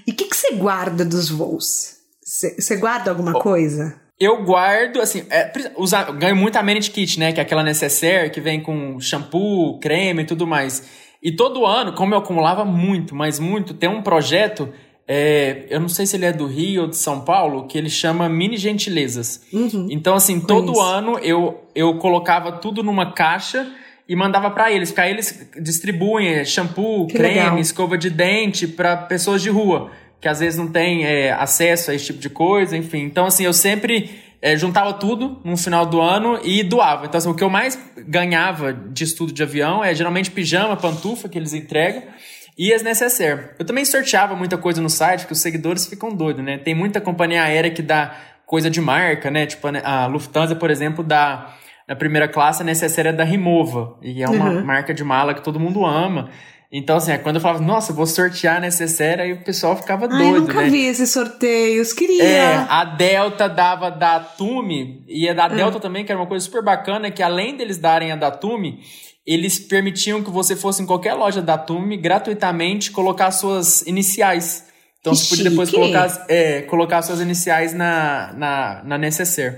E 0.06 0.12
o 0.12 0.16
que, 0.16 0.26
que 0.26 0.36
você 0.36 0.56
guarda 0.56 1.06
dos 1.06 1.30
voos? 1.30 1.98
Você 2.22 2.76
guarda 2.78 3.12
alguma 3.12 3.38
oh, 3.38 3.40
coisa? 3.40 4.00
Eu 4.20 4.44
guardo, 4.44 5.00
assim, 5.00 5.24
é, 5.30 5.52
usa, 5.78 6.04
ganho 6.12 6.36
muito 6.36 6.58
a 6.58 6.64
Manage 6.64 6.92
Kit, 6.92 7.18
né? 7.18 7.32
Que 7.32 7.40
é 7.40 7.44
aquela 7.44 7.64
necessaire 7.64 8.30
que 8.30 8.42
vem 8.42 8.60
com 8.60 9.00
shampoo, 9.00 9.80
creme 9.80 10.24
e 10.24 10.26
tudo 10.26 10.46
mais. 10.46 11.08
E 11.24 11.32
todo 11.32 11.66
ano, 11.66 11.94
como 11.94 12.14
eu 12.14 12.20
acumulava 12.20 12.66
muito, 12.66 13.16
mas 13.16 13.40
muito, 13.40 13.74
tem 13.74 13.90
um 13.90 14.02
projeto, 14.02 14.70
é, 15.08 15.66
eu 15.70 15.80
não 15.80 15.90
sei 15.90 16.06
se 16.06 16.18
ele 16.18 16.26
é 16.26 16.34
do 16.34 16.46
Rio 16.48 16.84
ou 16.84 16.88
de 16.88 16.98
São 16.98 17.22
Paulo, 17.22 17.66
que 17.66 17.78
ele 17.78 17.90
chama 17.90 18.28
Mini 18.28 18.58
Gentilezas. 18.58 19.42
Uhum, 19.54 19.88
então, 19.90 20.16
assim, 20.16 20.40
todo 20.40 20.80
ano 20.80 21.18
eu, 21.20 21.64
eu 21.74 21.98
colocava 21.98 22.54
tudo 22.54 22.84
numa 22.84 23.14
caixa 23.14 23.70
e 24.08 24.16
mandava 24.16 24.50
para 24.50 24.72
eles, 24.72 24.90
porque 24.90 25.02
aí 25.02 25.12
eles 25.12 25.50
distribuem 25.62 26.44
shampoo, 26.44 27.08
que 27.08 27.14
creme, 27.14 27.36
legal. 27.36 27.60
escova 27.60 27.98
de 27.98 28.10
dente 28.10 28.68
para 28.68 28.98
pessoas 28.98 29.42
de 29.42 29.50
rua, 29.50 29.92
que 30.20 30.28
às 30.28 30.40
vezes 30.40 30.58
não 30.60 30.68
tem 30.68 31.06
é, 31.06 31.32
acesso 31.32 31.92
a 31.92 31.96
esse 31.96 32.06
tipo 32.06 32.20
de 32.20 32.30
coisa, 32.30 32.76
enfim. 32.76 33.04
Então, 33.04 33.26
assim, 33.26 33.46
eu 33.46 33.54
sempre 33.54 34.20
é, 34.42 34.58
juntava 34.58 34.94
tudo 34.94 35.40
no 35.44 35.58
final 35.58 35.86
do 35.86 36.02
ano 36.02 36.40
e 36.44 36.64
doava. 36.64 37.06
Então, 37.06 37.18
assim, 37.18 37.30
o 37.30 37.36
que 37.36 37.44
eu 37.44 37.50
mais 37.50 37.80
ganhava 38.08 38.74
de 38.74 39.04
estudo 39.04 39.34
de 39.34 39.44
avião 39.44 39.84
é 39.84 39.94
geralmente 39.94 40.32
pijama, 40.32 40.76
pantufa 40.76 41.30
que 41.30 41.38
eles 41.38 41.54
entregam 41.54 42.04
e 42.58 42.74
as 42.74 42.84
necessaire. 42.84 43.52
Eu 43.58 43.66
também 43.66 43.86
sorteava 43.86 44.36
muita 44.36 44.58
coisa 44.58 44.82
no 44.82 44.90
site, 44.90 45.22
porque 45.22 45.34
os 45.34 45.40
seguidores 45.40 45.86
ficam 45.86 46.14
doidos, 46.14 46.44
né? 46.44 46.58
Tem 46.58 46.76
muita 46.76 47.00
companhia 47.00 47.44
aérea 47.44 47.72
que 47.72 47.82
dá 47.82 48.14
coisa 48.46 48.70
de 48.70 48.82
marca, 48.82 49.32
né? 49.32 49.46
Tipo, 49.46 49.68
a 49.82 50.08
Lufthansa, 50.08 50.56
por 50.56 50.70
exemplo, 50.70 51.02
dá 51.02 51.56
na 51.88 51.96
primeira 51.96 52.28
classe, 52.28 52.62
a 52.62 52.66
necessária 52.66 53.10
é 53.10 53.14
da 53.14 53.24
Remova. 53.24 53.98
E 54.02 54.22
é 54.22 54.30
uma 54.30 54.50
uhum. 54.50 54.66
marca 54.66 54.94
de 54.94 55.04
mala 55.04 55.34
que 55.34 55.42
todo 55.42 55.60
mundo 55.60 55.86
ama. 55.86 56.30
Então, 56.72 56.98
assim, 56.98 57.12
é 57.12 57.18
quando 57.18 57.38
eu 57.38 57.42
falava, 57.42 57.64
nossa, 57.64 57.92
vou 57.92 58.06
sortear 58.06 58.58
a 58.58 58.60
necessária, 58.60 59.24
aí 59.24 59.34
o 59.34 59.44
pessoal 59.44 59.76
ficava 59.76 60.06
Ai, 60.06 60.10
doido, 60.10 60.36
eu 60.36 60.42
nunca 60.42 60.62
né? 60.62 60.70
vi 60.70 60.86
esses 60.86 61.10
sorteios, 61.10 61.92
queria. 61.94 62.24
É, 62.24 62.56
a 62.70 62.86
Delta 62.86 63.50
dava 63.50 63.90
da 63.90 64.20
Tume, 64.20 65.04
e 65.08 65.28
a 65.28 65.34
da 65.34 65.48
uhum. 65.48 65.56
Delta 65.56 65.80
também, 65.80 66.06
que 66.06 66.12
era 66.12 66.22
uma 66.22 66.28
coisa 66.28 66.46
super 66.46 66.64
bacana, 66.64 67.10
que 67.10 67.24
além 67.24 67.58
deles 67.58 67.80
darem 67.80 68.12
a 68.12 68.16
da 68.16 68.30
Tume, 68.30 68.82
eles 69.26 69.58
permitiam 69.60 70.24
que 70.24 70.30
você 70.30 70.56
fosse 70.56 70.84
em 70.84 70.86
qualquer 70.86 71.16
loja 71.16 71.42
da 71.42 71.58
Tume, 71.58 71.98
gratuitamente, 71.98 72.92
colocar 72.92 73.32
suas 73.32 73.82
iniciais. 73.84 74.66
Então, 75.00 75.14
que 75.14 75.20
você 75.20 75.30
podia 75.30 75.50
depois 75.50 75.72
colocar, 75.72 76.26
é, 76.30 76.62
colocar 76.64 77.02
suas 77.02 77.20
iniciais 77.20 77.74
na, 77.74 78.32
na, 78.34 78.82
na 78.84 78.98
necessaire. 78.98 79.58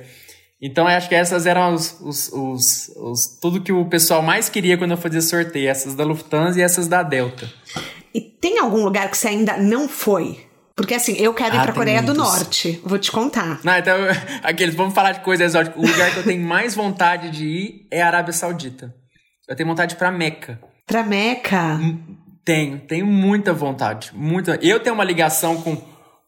Então, 0.62 0.88
eu 0.88 0.95
acho 0.95 1.09
que 1.09 1.16
essas 1.16 1.45
eram 1.47 1.74
os, 1.74 1.99
os, 1.99 2.32
os, 2.32 2.91
os, 2.95 3.28
tudo 3.41 3.62
que 3.62 3.72
o 3.72 3.86
pessoal 3.86 4.22
mais 4.22 4.47
queria 4.47 4.78
quando 4.78 4.91
eu 4.91 4.97
fazia 4.97 5.22
sorteio. 5.22 5.68
Essas 5.68 5.95
da 5.95 6.03
Lufthansa 6.03 6.59
e 6.59 6.62
essas 6.62 6.88
da 6.88 7.01
Delta. 7.01 7.51
E 8.14 8.22
tem 8.22 8.59
algum 8.59 8.84
lugar 8.84 9.09
que 9.09 9.18
você 9.18 9.30
ainda 9.30 9.57
não 9.57 9.89
foi? 9.89 10.45
Porque 10.76 10.93
assim, 10.93 11.14
eu 11.18 11.34
quero 11.34 11.55
ir 11.55 11.59
ah, 11.59 11.64
pra 11.64 11.74
Coreia 11.74 12.01
muitos. 12.01 12.18
do 12.18 12.24
Norte. 12.24 12.80
Vou 12.84 12.99
te 12.99 13.12
contar. 13.12 13.59
Não, 13.64 13.76
então, 13.76 13.95
aqueles, 14.43 14.76
vamos 14.76 14.93
falar 14.93 15.14
de 15.14 15.22
coisa 15.22 15.43
exótica. 15.43 15.78
O 15.80 15.86
lugar 15.86 16.12
que 16.12 16.18
eu 16.18 16.24
tenho 16.24 16.45
mais 16.45 16.76
vontade 16.76 17.30
de 17.30 17.45
ir 17.45 17.88
é 17.91 18.01
a 18.01 18.07
Arábia 18.07 18.34
Saudita. 18.34 18.93
Eu 19.47 19.55
tenho 19.55 19.68
vontade 19.68 19.89
de 19.89 19.95
ir 19.95 19.97
pra 19.97 20.12
Meca. 20.12 20.62
Pra 20.86 21.03
Meca? 21.03 21.76
Hum, 21.76 22.18
tenho, 22.45 22.80
tenho 22.80 23.05
muita 23.05 23.53
vontade. 23.53 24.12
Muita. 24.14 24.59
Eu 24.62 24.80
tenho 24.80 24.93
uma 24.93 25.03
ligação 25.03 25.62
com 25.62 25.76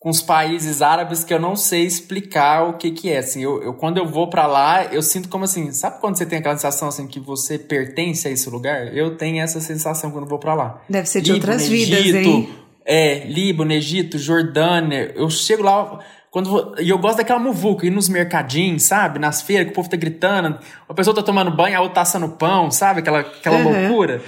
com 0.04 0.10
os 0.10 0.22
países 0.22 0.82
árabes 0.82 1.24
que 1.24 1.34
eu 1.34 1.39
não 1.39 1.56
sei 1.56 1.86
explicar 1.86 2.68
o 2.68 2.74
que 2.74 2.91
que 2.91 3.10
é. 3.10 3.20
Assim, 3.20 3.41
eu, 3.41 3.64
eu 3.64 3.74
quando 3.74 3.99
eu 3.99 4.06
vou 4.06 4.30
para 4.30 4.45
lá, 4.45 4.84
eu 4.91 5.01
sinto 5.01 5.30
como 5.30 5.45
assim, 5.45 5.72
sabe 5.72 6.01
quando 6.01 6.18
você 6.18 6.26
tem 6.26 6.39
aquela 6.39 6.58
sensação 6.58 6.89
assim 6.89 7.08
que 7.08 7.22
você 7.22 7.58
pertence 7.58 8.28
a 8.28 8.32
esse 8.32 8.49
lugar? 8.49 8.93
Eu 8.93 9.16
tenho 9.16 9.41
essa 9.41 9.62
sensação 9.62 10.12
quando 10.12 10.26
eu 10.26 10.30
vou 10.30 10.39
para 10.39 10.54
lá. 10.54 10.82
Deve 10.89 11.08
ser 11.08 11.22
de 11.22 11.32
Líbano, 11.32 11.54
outras 11.54 11.70
vidas, 11.70 11.99
Egito, 11.99 12.18
hein? 12.18 12.49
É, 12.86 13.26
Líbano, 13.28 13.72
Egito, 13.72 14.18
Jordânia. 14.18 15.10
Eu 15.16 15.30
chego 15.30 15.64
lá 15.64 15.97
quando 16.30 16.49
vou, 16.49 16.76
e 16.78 16.89
eu 16.89 16.97
gosto 16.97 17.20
daquela 17.20 17.39
muvuca, 17.39 17.88
ir 17.88 17.89
nos 17.89 18.10
mercadinhos, 18.10 18.84
sabe? 18.84 19.20
Nas 19.20 19.41
feiras 19.41 19.68
que 19.68 19.72
o 19.72 19.76
povo 19.76 19.89
tá 19.89 19.95
gritando, 19.95 20.60
a 20.89 20.93
pessoa 20.93 21.16
tá 21.16 21.24
tomando 21.24 21.49
banho, 21.49 21.78
a 21.78 21.80
outra 21.80 21.95
tá 21.95 22.01
assando 22.01 22.28
pão, 22.28 22.70
sabe? 22.70 22.99
Aquela, 22.99 23.20
aquela 23.22 23.56
uhum. 23.56 23.88
loucura. 23.88 24.22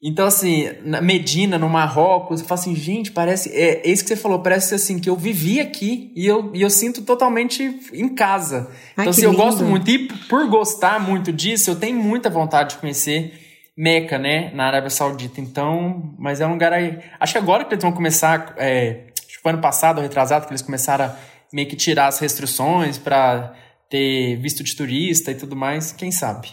Então, 0.00 0.26
assim, 0.26 0.70
na 0.84 1.00
Medina, 1.00 1.58
no 1.58 1.68
Marrocos, 1.68 2.40
eu 2.40 2.46
falo 2.46 2.60
assim, 2.60 2.76
gente, 2.76 3.10
parece. 3.10 3.50
É, 3.50 3.86
é 3.86 3.90
isso 3.90 4.04
que 4.04 4.08
você 4.08 4.16
falou, 4.16 4.38
parece 4.38 4.74
assim, 4.74 5.00
que 5.00 5.10
eu 5.10 5.16
vivi 5.16 5.58
aqui 5.58 6.12
e 6.14 6.24
eu, 6.24 6.52
e 6.54 6.62
eu 6.62 6.70
sinto 6.70 7.02
totalmente 7.02 7.80
em 7.92 8.08
casa. 8.14 8.70
Ai, 8.96 9.04
então, 9.04 9.10
assim, 9.10 9.24
eu 9.24 9.34
gosto 9.34 9.64
muito. 9.64 9.90
E 9.90 10.06
por 10.28 10.48
gostar 10.48 11.00
muito 11.00 11.32
disso, 11.32 11.70
eu 11.70 11.76
tenho 11.76 11.98
muita 11.98 12.30
vontade 12.30 12.74
de 12.74 12.78
conhecer 12.78 13.34
Meca, 13.76 14.18
né, 14.18 14.52
na 14.54 14.66
Arábia 14.66 14.90
Saudita. 14.90 15.40
Então, 15.40 16.14
mas 16.16 16.40
é 16.40 16.46
um 16.46 16.52
lugar 16.52 16.72
aí. 16.72 16.98
Acho 17.18 17.32
que 17.32 17.38
agora 17.38 17.64
que 17.64 17.74
eles 17.74 17.82
vão 17.82 17.92
começar. 17.92 18.54
É, 18.56 19.06
acho 19.28 19.42
que 19.42 19.48
ano 19.48 19.60
passado, 19.60 20.00
retrasado, 20.00 20.46
que 20.46 20.52
eles 20.52 20.62
começaram 20.62 21.06
a 21.06 21.16
meio 21.52 21.68
que 21.68 21.76
tirar 21.76 22.06
as 22.06 22.20
restrições 22.20 22.98
para 22.98 23.52
ter 23.90 24.36
visto 24.36 24.62
de 24.62 24.76
turista 24.76 25.32
e 25.32 25.34
tudo 25.34 25.56
mais, 25.56 25.90
quem 25.92 26.12
sabe? 26.12 26.48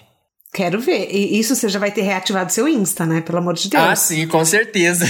Quero 0.55 0.79
ver. 0.79 1.09
E 1.11 1.37
isso 1.37 1.53
você 1.53 1.67
já 1.67 1.77
vai 1.77 1.91
ter 1.91 2.03
reativado 2.03 2.49
seu 2.49 2.65
Insta, 2.65 3.05
né? 3.05 3.19
Pelo 3.19 3.39
amor 3.39 3.55
de 3.55 3.69
Deus. 3.69 3.83
Ah, 3.83 3.93
sim, 3.93 4.25
com 4.25 4.45
certeza. 4.45 5.05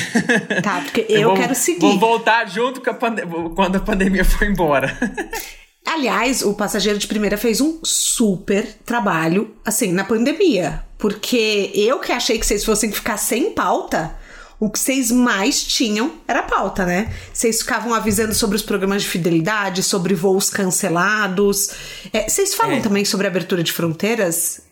Tá, 0.64 0.82
porque 0.82 1.06
eu, 1.08 1.22
eu 1.22 1.30
vou, 1.30 1.38
quero 1.38 1.54
seguir. 1.54 1.82
Vou 1.82 2.00
voltar 2.00 2.50
junto 2.50 2.82
com 2.82 2.90
a 2.90 2.94
quando 2.96 3.76
a 3.76 3.80
pandemia 3.80 4.26
for 4.26 4.44
embora. 4.44 4.98
Aliás, 5.86 6.42
o 6.42 6.56
Passageiro 6.56 6.98
de 6.98 7.06
Primeira 7.06 7.38
fez 7.38 7.62
um 7.62 7.78
super 7.84 8.66
trabalho, 8.84 9.54
assim, 9.64 9.92
na 9.92 10.04
pandemia. 10.04 10.84
Porque 10.98 11.72
eu 11.76 12.00
que 12.00 12.12
achei 12.12 12.40
que 12.40 12.46
vocês 12.48 12.66
fossem 12.66 12.92
ficar 12.92 13.18
sem 13.18 13.52
pauta, 13.52 14.16
o 14.60 14.68
que 14.68 14.80
vocês 14.80 15.12
mais 15.12 15.64
tinham 15.64 16.14
era 16.28 16.42
pauta, 16.42 16.88
né? 16.88 17.14
Vocês 17.32 17.60
ficavam 17.60 17.94
avisando 17.94 18.34
sobre 18.34 18.56
os 18.56 18.64
programas 18.64 19.04
de 19.04 19.10
fidelidade, 19.10 19.84
sobre 19.84 20.16
voos 20.16 20.50
cancelados. 20.50 21.70
É, 22.12 22.28
vocês 22.28 22.56
falam 22.56 22.78
é. 22.78 22.82
também 22.82 23.06
sobre 23.06 23.28
abertura 23.28 23.62
de 23.62 23.72
fronteiras? 23.72 24.65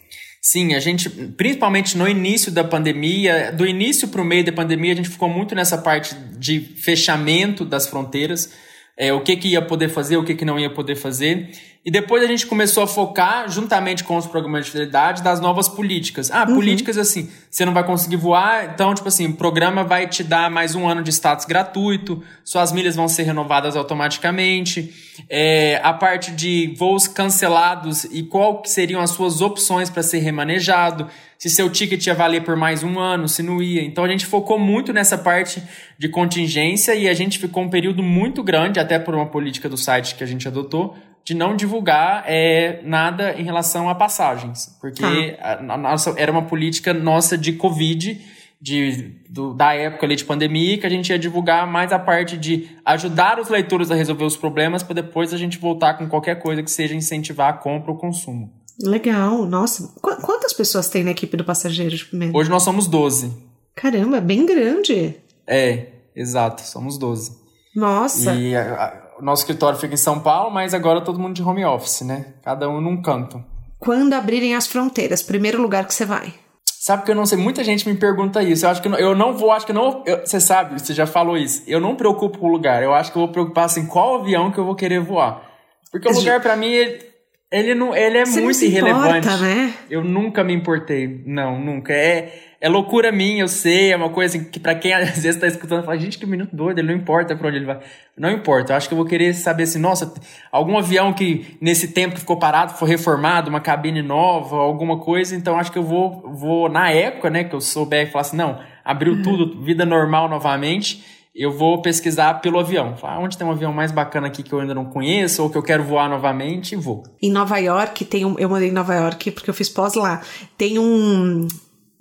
Sim, 0.46 0.74
a 0.74 0.80
gente, 0.82 1.10
principalmente 1.10 1.98
no 1.98 2.06
início 2.06 2.52
da 2.52 2.66
pandemia, 2.66 3.50
do 3.54 3.66
início 3.66 4.10
para 4.10 4.22
o 4.22 4.26
meio 4.26 4.44
da 4.44 4.52
pandemia, 4.52 4.92
a 4.92 4.96
gente 4.98 5.08
ficou 5.08 5.30
muito 5.30 5.56
nessa 5.56 5.78
parte 5.78 6.14
de 6.38 6.60
fechamento 6.60 7.64
das 7.64 7.88
fronteiras, 7.88 8.52
é, 8.98 9.14
o 9.14 9.22
que, 9.22 9.38
que 9.38 9.48
ia 9.48 9.62
poder 9.62 9.88
fazer, 9.88 10.18
o 10.18 10.24
que, 10.26 10.36
que 10.36 10.44
não 10.44 10.60
ia 10.60 10.70
poder 10.70 10.98
fazer. 10.98 11.50
E 11.86 11.92
depois 11.92 12.24
a 12.24 12.28
gente 12.28 12.48
começou 12.48 12.82
a 12.82 12.88
focar, 12.88 13.50
juntamente 13.50 14.06
com 14.06 14.16
os 14.16 14.26
programas 14.26 14.66
de 14.66 14.72
fidelidade, 14.72 15.22
das 15.22 15.42
novas 15.42 15.68
políticas. 15.68 16.32
Ah, 16.32 16.46
uhum. 16.48 16.56
políticas 16.56 16.98
assim, 16.98 17.30
você 17.52 17.66
não 17.66 17.74
vai 17.74 17.86
conseguir 17.86 18.16
voar, 18.16 18.72
então, 18.74 18.94
tipo 18.96 19.10
assim, 19.10 19.28
o 19.28 19.34
programa 19.34 19.84
vai 19.84 20.08
te 20.08 20.24
dar 20.24 20.50
mais 20.50 20.76
um 20.76 20.88
ano 20.88 21.04
de 21.04 21.12
status 21.12 21.46
gratuito, 21.46 22.24
suas 22.42 22.72
milhas 22.72 22.96
vão 22.96 23.10
ser 23.10 23.24
renovadas 23.24 23.76
automaticamente, 23.76 24.94
é, 25.30 25.82
a 25.84 25.92
parte 25.92 26.32
de 26.32 26.74
voos 26.78 27.06
cancelados 27.06 28.06
e 28.06 28.24
qual 28.24 28.62
que 28.62 28.70
seriam 28.70 29.02
as 29.02 29.10
suas 29.10 29.42
opções 29.42 29.90
para 29.90 30.02
ser 30.02 30.20
remanejado, 30.20 31.10
se 31.38 31.50
seu 31.50 31.70
ticket 31.70 32.08
ia 32.08 32.16
valer 32.16 32.46
por 32.46 32.56
mais 32.56 32.82
um 32.82 32.98
ano, 32.98 33.28
se 33.28 33.44
não 33.44 33.62
ia. 33.62 33.84
Então 33.84 34.06
a 34.06 34.08
gente 34.08 34.26
focou 34.26 34.58
muito 34.58 34.94
nessa 34.94 35.18
parte 35.18 35.62
de 35.98 36.08
contingência 36.08 36.96
e 36.96 37.10
a 37.10 37.14
gente 37.14 37.38
ficou 37.38 37.64
um 37.64 37.70
período 37.70 38.02
muito 38.02 38.42
grande, 38.42 38.80
até 38.80 38.98
por 38.98 39.14
uma 39.14 39.26
política 39.26 39.68
do 39.68 39.76
site 39.76 40.16
que 40.16 40.24
a 40.24 40.28
gente 40.28 40.48
adotou, 40.48 40.96
de 41.26 41.34
não 41.34 41.56
divulgar 41.56 42.24
é, 42.28 42.82
nada 42.84 43.34
em 43.34 43.44
relação 43.44 43.90
a 43.90 43.96
passagens, 43.96 44.78
porque 44.82 45.38
ah. 45.40 45.54
a, 45.54 45.74
a 45.74 45.78
nossa, 45.78 46.14
era 46.18 46.32
uma 46.32 46.44
política 46.44 46.94
nossa 46.94 47.38
de 47.38 47.54
Covid, 47.54 48.20
de, 48.62 49.16
do, 49.30 49.54
da 49.54 49.74
época 49.74 50.06
ali 50.06 50.16
de 50.16 50.26
pandemia, 50.26 50.78
que 50.78 50.86
a 50.86 50.90
gente 50.90 51.10
ia 51.10 51.20
divulgar 51.20 51.66
mais 51.68 51.92
a 51.92 52.00
parte 52.00 52.38
de 52.38 52.70
ajudar 52.86 53.40
os 53.40 53.50
leitores 53.50 53.92
a 53.92 53.96
resolver 53.96 54.26
os 54.26 54.38
problemas, 54.38 54.84
para 54.84 54.96
depois 54.96 55.34
a 55.34 55.38
gente 55.38 55.58
voltar 55.58 55.96
com 55.96 56.08
qualquer 56.08 56.42
coisa 56.42 56.64
que 56.64 56.72
seja 56.72 56.96
incentivar 56.96 57.50
a 57.50 57.54
compra 57.54 57.92
ou 57.92 57.98
consumo. 57.98 58.52
Legal, 58.82 59.46
nossa. 59.46 59.94
Qu 60.02 60.16
quantas 60.22 60.54
pessoas 60.54 60.90
tem 60.90 61.04
na 61.04 61.12
equipe 61.12 61.38
do 61.38 61.44
Passageiro 61.44 61.96
de 61.96 62.06
Primeira? 62.06 62.36
Hoje 62.36 62.50
nós 62.50 62.64
somos 62.64 62.88
12. 62.88 63.32
Caramba, 63.76 64.18
é 64.18 64.22
bem 64.22 64.46
grande. 64.46 65.16
É, 65.46 65.88
exato, 66.16 66.62
somos 66.62 66.98
12. 66.98 67.38
Nossa. 67.76 68.34
E 68.34 68.56
a, 68.56 69.03
o 69.20 69.24
nosso 69.24 69.44
escritório 69.44 69.80
fica 69.80 69.94
em 69.94 69.98
São 69.98 70.20
Paulo, 70.20 70.52
mas 70.52 70.74
agora 70.74 71.02
todo 71.02 71.20
mundo 71.20 71.36
de 71.36 71.44
home 71.44 71.66
office, 71.66 72.02
né? 72.02 72.34
Cada 72.44 72.70
um 72.70 72.82
num 72.82 73.02
canto. 73.02 73.44
Quando 73.80 74.14
abrirem 74.14 74.56
as 74.56 74.68
fronteiras, 74.68 75.22
primeiro 75.22 75.62
lugar 75.62 75.86
que 75.86 75.94
você 75.94 76.06
vai? 76.06 76.34
Sabe 76.66 77.04
que 77.04 77.12
eu 77.12 77.16
não 77.16 77.26
sei, 77.26 77.38
muita 77.38 77.64
gente 77.64 77.88
me 77.88 77.96
pergunta 77.96 78.44
isso. 78.44 78.66
Eu 78.66 78.70
acho 78.70 78.82
que 78.82 78.90
não, 78.90 78.98
eu 78.98 79.16
não 79.16 79.34
vou, 79.34 79.52
acho 79.52 79.66
que 79.66 79.72
não. 79.72 80.04
Eu, 80.06 80.20
você 80.20 80.40
sabe, 80.40 80.80
você 80.80 80.94
já 80.94 81.06
falou 81.06 81.38
isso. 81.38 81.64
Eu 81.66 81.80
não 81.80 81.96
preocupo 81.96 82.38
com 82.38 82.48
o 82.48 82.52
lugar. 82.52 82.84
Eu 82.84 82.94
acho 82.94 83.10
que 83.10 83.18
eu 83.18 83.22
vou 83.22 83.32
preocupar 83.32 83.66
assim, 83.66 83.86
qual 83.86 84.20
avião 84.20 84.52
que 84.52 84.58
eu 84.58 84.66
vou 84.66 84.76
querer 84.76 85.00
voar. 85.00 85.42
Porque 85.90 86.10
o 86.10 86.12
lugar 86.12 86.42
para 86.42 86.58
mim 86.58 86.68
ele, 86.68 87.06
ele, 87.50 87.76
não, 87.76 87.96
ele 87.96 88.18
é 88.18 88.26
você 88.26 88.42
muito 88.42 88.66
irrelevante. 88.66 89.28
Importa, 89.28 89.38
né? 89.38 89.74
Eu 89.90 90.04
nunca 90.04 90.44
me 90.44 90.54
importei. 90.54 91.24
Não, 91.26 91.58
nunca. 91.58 91.94
É 91.94 92.53
é 92.64 92.70
loucura 92.70 93.12
minha, 93.12 93.44
eu 93.44 93.48
sei, 93.50 93.92
é 93.92 93.96
uma 93.98 94.10
coisa 94.10 94.40
que 94.40 94.58
para 94.58 94.74
quem 94.74 94.94
às 94.96 95.22
vezes 95.22 95.36
tá 95.36 95.46
escutando, 95.46 95.84
fala, 95.84 95.98
gente, 95.98 96.18
que 96.18 96.26
menino 96.26 96.48
doido, 96.54 96.80
ele 96.80 96.88
não 96.88 96.96
importa 96.96 97.36
pra 97.36 97.50
onde 97.50 97.58
ele 97.58 97.66
vai. 97.66 97.82
Não 98.18 98.32
importa, 98.32 98.72
eu 98.72 98.78
acho 98.78 98.88
que 98.88 98.94
eu 98.94 98.98
vou 98.98 99.06
querer 99.06 99.34
saber 99.34 99.64
assim, 99.64 99.80
nossa, 99.80 100.14
algum 100.50 100.78
avião 100.78 101.12
que 101.12 101.58
nesse 101.60 101.90
tempo 101.90 102.14
que 102.14 102.22
ficou 102.22 102.40
parado 102.40 102.72
foi 102.76 102.88
reformado, 102.88 103.50
uma 103.50 103.60
cabine 103.60 104.02
nova, 104.02 104.56
alguma 104.56 104.98
coisa, 104.98 105.36
então 105.36 105.60
acho 105.60 105.74
que 105.74 105.78
eu 105.78 105.84
vou, 105.84 106.24
vou 106.34 106.70
na 106.70 106.90
época, 106.90 107.30
né, 107.30 107.44
que 107.44 107.54
eu 107.54 107.60
souber 107.60 108.08
e 108.08 108.10
falar 108.10 108.22
assim, 108.22 108.38
não, 108.38 108.58
abriu 108.86 109.16
uhum. 109.16 109.22
tudo, 109.24 109.62
vida 109.62 109.86
normal 109.86 110.30
novamente, 110.30 111.04
eu 111.36 111.52
vou 111.52 111.82
pesquisar 111.82 112.36
pelo 112.36 112.60
avião. 112.60 112.96
Falar, 112.96 113.20
onde 113.20 113.38
tem 113.38 113.46
um 113.46 113.52
avião 113.52 113.74
mais 113.74 113.92
bacana 113.92 114.28
aqui 114.28 114.42
que 114.42 114.54
eu 114.54 114.62
ainda 114.62 114.74
não 114.74 114.86
conheço 114.86 115.44
ou 115.44 115.50
que 115.50 115.58
eu 115.58 115.64
quero 115.64 115.84
voar 115.84 116.08
novamente, 116.08 116.78
vou. 116.78 117.04
Em 117.22 117.30
Nova 117.30 117.58
York 117.58 118.06
tem 118.06 118.24
um, 118.24 118.40
eu 118.40 118.48
mandei 118.48 118.70
em 118.70 118.74
Nova 118.74 118.94
York 118.94 119.32
porque 119.32 119.50
eu 119.50 119.54
fiz 119.54 119.68
pós 119.68 119.96
lá. 119.96 120.22
Tem 120.56 120.78
um 120.78 121.48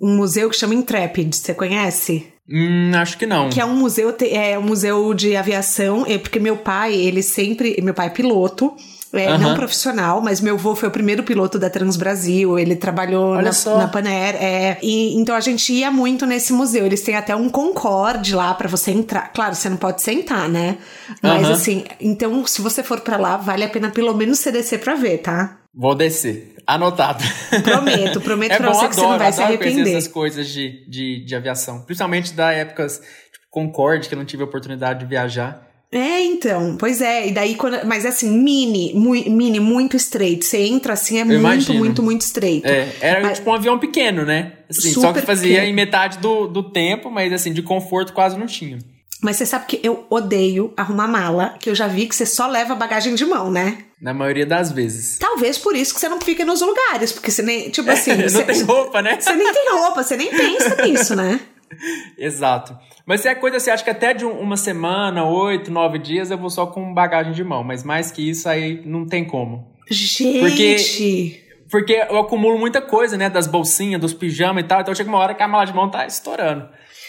um 0.03 0.17
museu 0.17 0.49
que 0.49 0.57
chama 0.57 0.75
Intrepid, 0.75 1.33
você 1.33 1.53
conhece? 1.53 2.27
Hum, 2.49 2.91
acho 2.95 3.17
que 3.17 3.25
não. 3.25 3.49
Que 3.49 3.61
é 3.61 3.65
um 3.65 3.73
museu, 3.73 4.13
é 4.29 4.59
um 4.59 4.63
museu 4.63 5.13
de 5.13 5.33
aviação, 5.33 6.03
é 6.05 6.17
porque 6.17 6.41
meu 6.41 6.57
pai, 6.57 6.93
ele 6.93 7.23
sempre, 7.23 7.79
meu 7.81 7.93
pai 7.93 8.07
é 8.07 8.09
piloto, 8.09 8.75
é, 9.13 9.31
uhum. 9.31 9.37
não 9.37 9.55
profissional, 9.55 10.19
mas 10.19 10.41
meu 10.41 10.55
avô 10.55 10.75
foi 10.75 10.89
o 10.89 10.91
primeiro 10.91 11.23
piloto 11.23 11.57
da 11.57 11.69
Transbrasil, 11.69 12.59
ele 12.59 12.75
trabalhou 12.75 13.35
na, 13.35 13.51
na 13.77 13.87
Panair, 13.87 14.35
é, 14.43 14.77
e, 14.83 15.15
então 15.17 15.37
a 15.37 15.39
gente 15.39 15.71
ia 15.71 15.89
muito 15.89 16.25
nesse 16.25 16.51
museu, 16.51 16.85
eles 16.85 17.01
têm 17.01 17.15
até 17.15 17.33
um 17.33 17.47
Concorde 17.47 18.35
lá 18.35 18.53
para 18.55 18.67
você 18.67 18.91
entrar, 18.91 19.31
claro, 19.31 19.55
você 19.55 19.69
não 19.69 19.77
pode 19.77 20.01
sentar, 20.01 20.49
né, 20.49 20.79
mas 21.21 21.47
uhum. 21.47 21.53
assim, 21.53 21.83
então 22.01 22.45
se 22.45 22.61
você 22.61 22.83
for 22.83 22.99
para 22.99 23.15
lá, 23.15 23.37
vale 23.37 23.63
a 23.63 23.69
pena 23.69 23.89
pelo 23.89 24.13
menos 24.13 24.39
você 24.39 24.51
descer 24.51 24.79
pra 24.81 24.95
ver, 24.95 25.19
tá? 25.19 25.59
Vou 25.73 25.95
descer. 25.95 26.52
Anotado. 26.65 27.23
Prometo, 27.63 28.21
prometo 28.21 28.51
é 28.53 28.57
pra 28.57 28.67
bom, 28.67 28.73
você 28.73 28.87
que 28.87 28.93
adoro, 28.93 28.95
você 28.95 29.11
não 29.11 29.19
vai 29.19 29.33
se 29.33 29.41
arrepender. 29.41 29.95
essas 29.95 30.07
coisas 30.07 30.47
de, 30.47 30.85
de, 30.87 31.25
de 31.25 31.35
aviação. 31.35 31.81
Principalmente 31.81 32.33
da 32.33 32.51
épocas 32.51 33.01
tipo, 33.31 33.45
Concorde, 33.49 34.07
que 34.07 34.15
eu 34.15 34.17
não 34.17 34.25
tive 34.25 34.43
a 34.43 34.45
oportunidade 34.45 34.99
de 34.99 35.05
viajar. 35.05 35.69
É, 35.91 36.23
então, 36.23 36.75
pois 36.79 37.01
é, 37.01 37.27
e 37.27 37.31
daí 37.31 37.53
quando. 37.53 37.85
Mas 37.85 38.03
assim, 38.03 38.31
mini, 38.31 38.93
mu, 38.95 39.11
mini, 39.11 39.59
muito 39.59 39.95
estreito. 39.95 40.43
Você 40.43 40.57
entra 40.57 40.93
assim, 40.93 41.19
é 41.19 41.21
eu 41.21 41.25
muito, 41.25 41.39
imagino. 41.39 41.79
muito, 41.79 42.01
muito 42.01 42.21
estreito. 42.21 42.67
É, 42.67 42.89
era 42.99 43.21
mas, 43.21 43.37
tipo 43.37 43.51
um 43.51 43.53
avião 43.53 43.77
pequeno, 43.77 44.25
né? 44.25 44.53
Assim, 44.67 44.91
só 44.91 45.13
que 45.13 45.21
fazia 45.21 45.49
pequeno. 45.49 45.67
em 45.67 45.73
metade 45.73 46.17
do, 46.17 46.47
do 46.47 46.63
tempo, 46.63 47.11
mas 47.11 47.31
assim, 47.31 47.53
de 47.53 47.61
conforto 47.61 48.11
quase 48.11 48.39
não 48.39 48.47
tinha. 48.47 48.79
Mas 49.23 49.37
você 49.37 49.45
sabe 49.45 49.65
que 49.65 49.79
eu 49.81 50.05
odeio 50.09 50.73
arrumar 50.75 51.07
mala, 51.07 51.55
que 51.57 51.69
eu 51.69 51.75
já 51.75 51.87
vi 51.87 52.07
que 52.07 52.15
você 52.15 52.25
só 52.25 52.45
leva 52.45 52.75
bagagem 52.75 53.15
de 53.15 53.25
mão, 53.25 53.49
né? 53.49 53.77
Na 54.01 54.13
maioria 54.13 54.45
das 54.45 54.69
vezes. 54.69 55.17
Talvez 55.17 55.57
por 55.57 55.75
isso 55.77 55.93
que 55.93 55.99
você 56.01 56.09
não 56.09 56.19
fica 56.19 56.43
nos 56.43 56.59
lugares, 56.59 57.13
porque 57.13 57.31
você 57.31 57.41
nem, 57.41 57.69
tipo 57.69 57.89
assim... 57.91 58.15
não 58.15 58.23
você, 58.27 58.43
tem 58.43 58.61
roupa, 58.63 59.01
né? 59.01 59.17
Você 59.17 59.33
nem 59.33 59.53
tem 59.53 59.71
roupa, 59.71 60.03
você 60.03 60.17
nem 60.17 60.29
pensa 60.29 60.83
nisso, 60.83 61.15
né? 61.15 61.39
Exato. 62.19 62.77
Mas 63.05 63.21
se 63.21 63.29
é 63.29 63.35
coisa 63.35 63.57
assim, 63.57 63.71
acho 63.71 63.83
que 63.83 63.89
até 63.89 64.13
de 64.13 64.25
uma 64.25 64.57
semana, 64.57 65.25
oito, 65.25 65.71
nove 65.71 65.99
dias, 65.99 66.29
eu 66.29 66.37
vou 66.37 66.49
só 66.49 66.67
com 66.67 66.93
bagagem 66.93 67.31
de 67.31 67.45
mão. 67.45 67.63
Mas 67.63 67.83
mais 67.83 68.11
que 68.11 68.29
isso, 68.29 68.49
aí 68.49 68.81
não 68.85 69.05
tem 69.07 69.25
como. 69.25 69.71
Gente! 69.89 70.39
Porque, 70.39 71.43
porque 71.71 71.93
eu 71.93 72.19
acumulo 72.19 72.59
muita 72.59 72.81
coisa, 72.81 73.15
né? 73.15 73.29
Das 73.29 73.47
bolsinhas, 73.47 74.01
dos 74.01 74.13
pijamas 74.13 74.65
e 74.65 74.67
tal. 74.67 74.81
Então 74.81 74.93
chega 74.93 75.09
uma 75.09 75.19
hora 75.19 75.33
que 75.33 75.43
a 75.43 75.47
mala 75.47 75.65
de 75.65 75.73
mão 75.73 75.89
tá 75.89 76.05
estourando. 76.05 76.67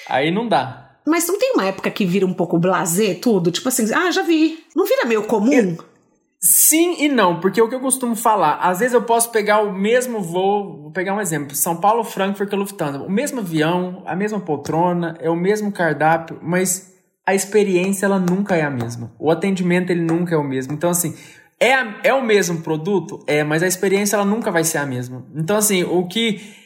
Aí 0.09 0.31
não 0.31 0.49
dá. 0.49 0.84
Mas 1.07 1.27
não 1.27 1.39
tem 1.39 1.53
uma 1.53 1.67
época 1.67 1.91
que 1.91 2.07
vira 2.07 2.25
um 2.25 2.33
pouco 2.33 2.59
blazer 2.59 3.21
tudo? 3.21 3.51
Tipo 3.51 3.69
assim, 3.69 3.93
ah, 3.93 4.11
já 4.11 4.23
vi. 4.23 4.65
Não 4.75 4.87
vira 4.87 5.05
meio 5.05 5.25
comum? 5.25 5.53
Eu, 5.53 5.77
sim 6.41 7.03
e 7.03 7.09
não, 7.09 7.41
porque 7.41 7.61
o 7.61 7.69
que 7.69 7.75
eu 7.75 7.81
costumo 7.81 8.15
falar, 8.15 8.57
às 8.57 8.79
vezes 8.79 8.93
eu 8.93 9.03
posso 9.03 9.31
pegar 9.31 9.61
o 9.61 9.73
mesmo 9.73 10.21
voo, 10.21 10.83
vou 10.83 10.91
pegar 10.91 11.15
um 11.15 11.21
exemplo, 11.21 11.57
São 11.57 11.77
Paulo, 11.77 12.05
Frankfurt, 12.05 12.53
Lufthansa, 12.53 12.99
o 12.99 13.11
mesmo 13.11 13.41
avião, 13.41 14.03
a 14.05 14.15
mesma 14.15 14.39
poltrona, 14.39 15.17
é 15.21 15.31
o 15.31 15.37
mesmo 15.37 15.73
cardápio, 15.73 16.39
mas 16.43 16.95
a 17.27 17.35
experiência 17.35 18.05
ela 18.05 18.19
nunca 18.19 18.55
é 18.57 18.63
a 18.63 18.71
mesma. 18.71 19.11
O 19.19 19.31
atendimento 19.31 19.91
ele 19.91 20.03
nunca 20.03 20.35
é 20.35 20.39
o 20.39 20.45
mesmo. 20.45 20.75
Então 20.75 20.91
assim, 20.91 21.15
é, 21.59 22.09
é 22.09 22.13
o 22.13 22.23
mesmo 22.23 22.61
produto? 22.61 23.25
É, 23.27 23.43
mas 23.43 23.63
a 23.63 23.67
experiência 23.67 24.17
ela 24.17 24.25
nunca 24.25 24.51
vai 24.51 24.65
ser 24.65 24.79
a 24.79 24.87
mesma. 24.87 25.25
Então 25.35 25.57
assim, 25.57 25.83
o 25.85 26.07
que 26.07 26.64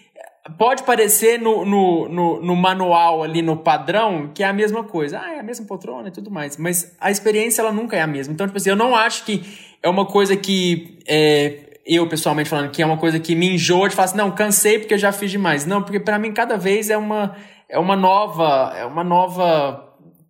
pode 0.57 0.83
parecer 0.85 1.41
no, 1.41 1.65
no, 1.65 2.09
no, 2.09 2.43
no, 2.43 2.57
manual 2.57 3.23
ali, 3.23 3.43
no 3.43 3.57
padrão, 3.57 4.31
que 4.33 4.43
é 4.43 4.47
a 4.47 4.53
mesma 4.53 4.85
coisa. 4.85 5.21
Ah, 5.21 5.35
é 5.35 5.41
a 5.41 5.43
mesma 5.43 5.67
poltrona 5.67 6.09
e 6.09 6.11
tudo 6.11 6.31
mais. 6.31 6.57
Mas 6.57 6.97
a 7.01 7.11
experiência, 7.11 7.61
ela 7.61 7.73
nunca 7.73 7.97
é 7.97 8.01
a 8.01 8.07
mesma. 8.07 8.33
Então, 8.33 8.47
tipo 8.47 8.57
assim, 8.57 8.71
eu 8.71 8.77
não 8.77 8.95
acho 8.95 9.25
que 9.25 9.43
é 9.83 9.89
uma 9.89 10.07
coisa 10.07 10.37
que... 10.37 10.99
É, 11.07 11.65
eu, 11.85 12.07
pessoalmente 12.07 12.51
falando, 12.51 12.71
que 12.71 12.83
é 12.83 12.87
uma 12.87 12.99
coisa 12.99 13.19
que 13.19 13.35
me 13.35 13.55
enjoa 13.55 13.89
de 13.89 13.95
falar 13.95 14.07
assim, 14.07 14.17
não, 14.17 14.31
cansei 14.31 14.79
porque 14.79 14.95
eu 14.95 14.99
já 14.99 15.11
fiz 15.11 15.31
demais. 15.31 15.65
Não, 15.65 15.83
porque 15.83 15.99
para 15.99 16.19
mim, 16.19 16.33
cada 16.33 16.57
vez 16.57 16.91
é 16.91 16.97
uma, 16.97 17.37
é 17.69 17.79
uma 17.79 17.97
nova... 17.97 18.75
É 18.77 18.85
uma 18.85 19.05
nova... 19.05 19.85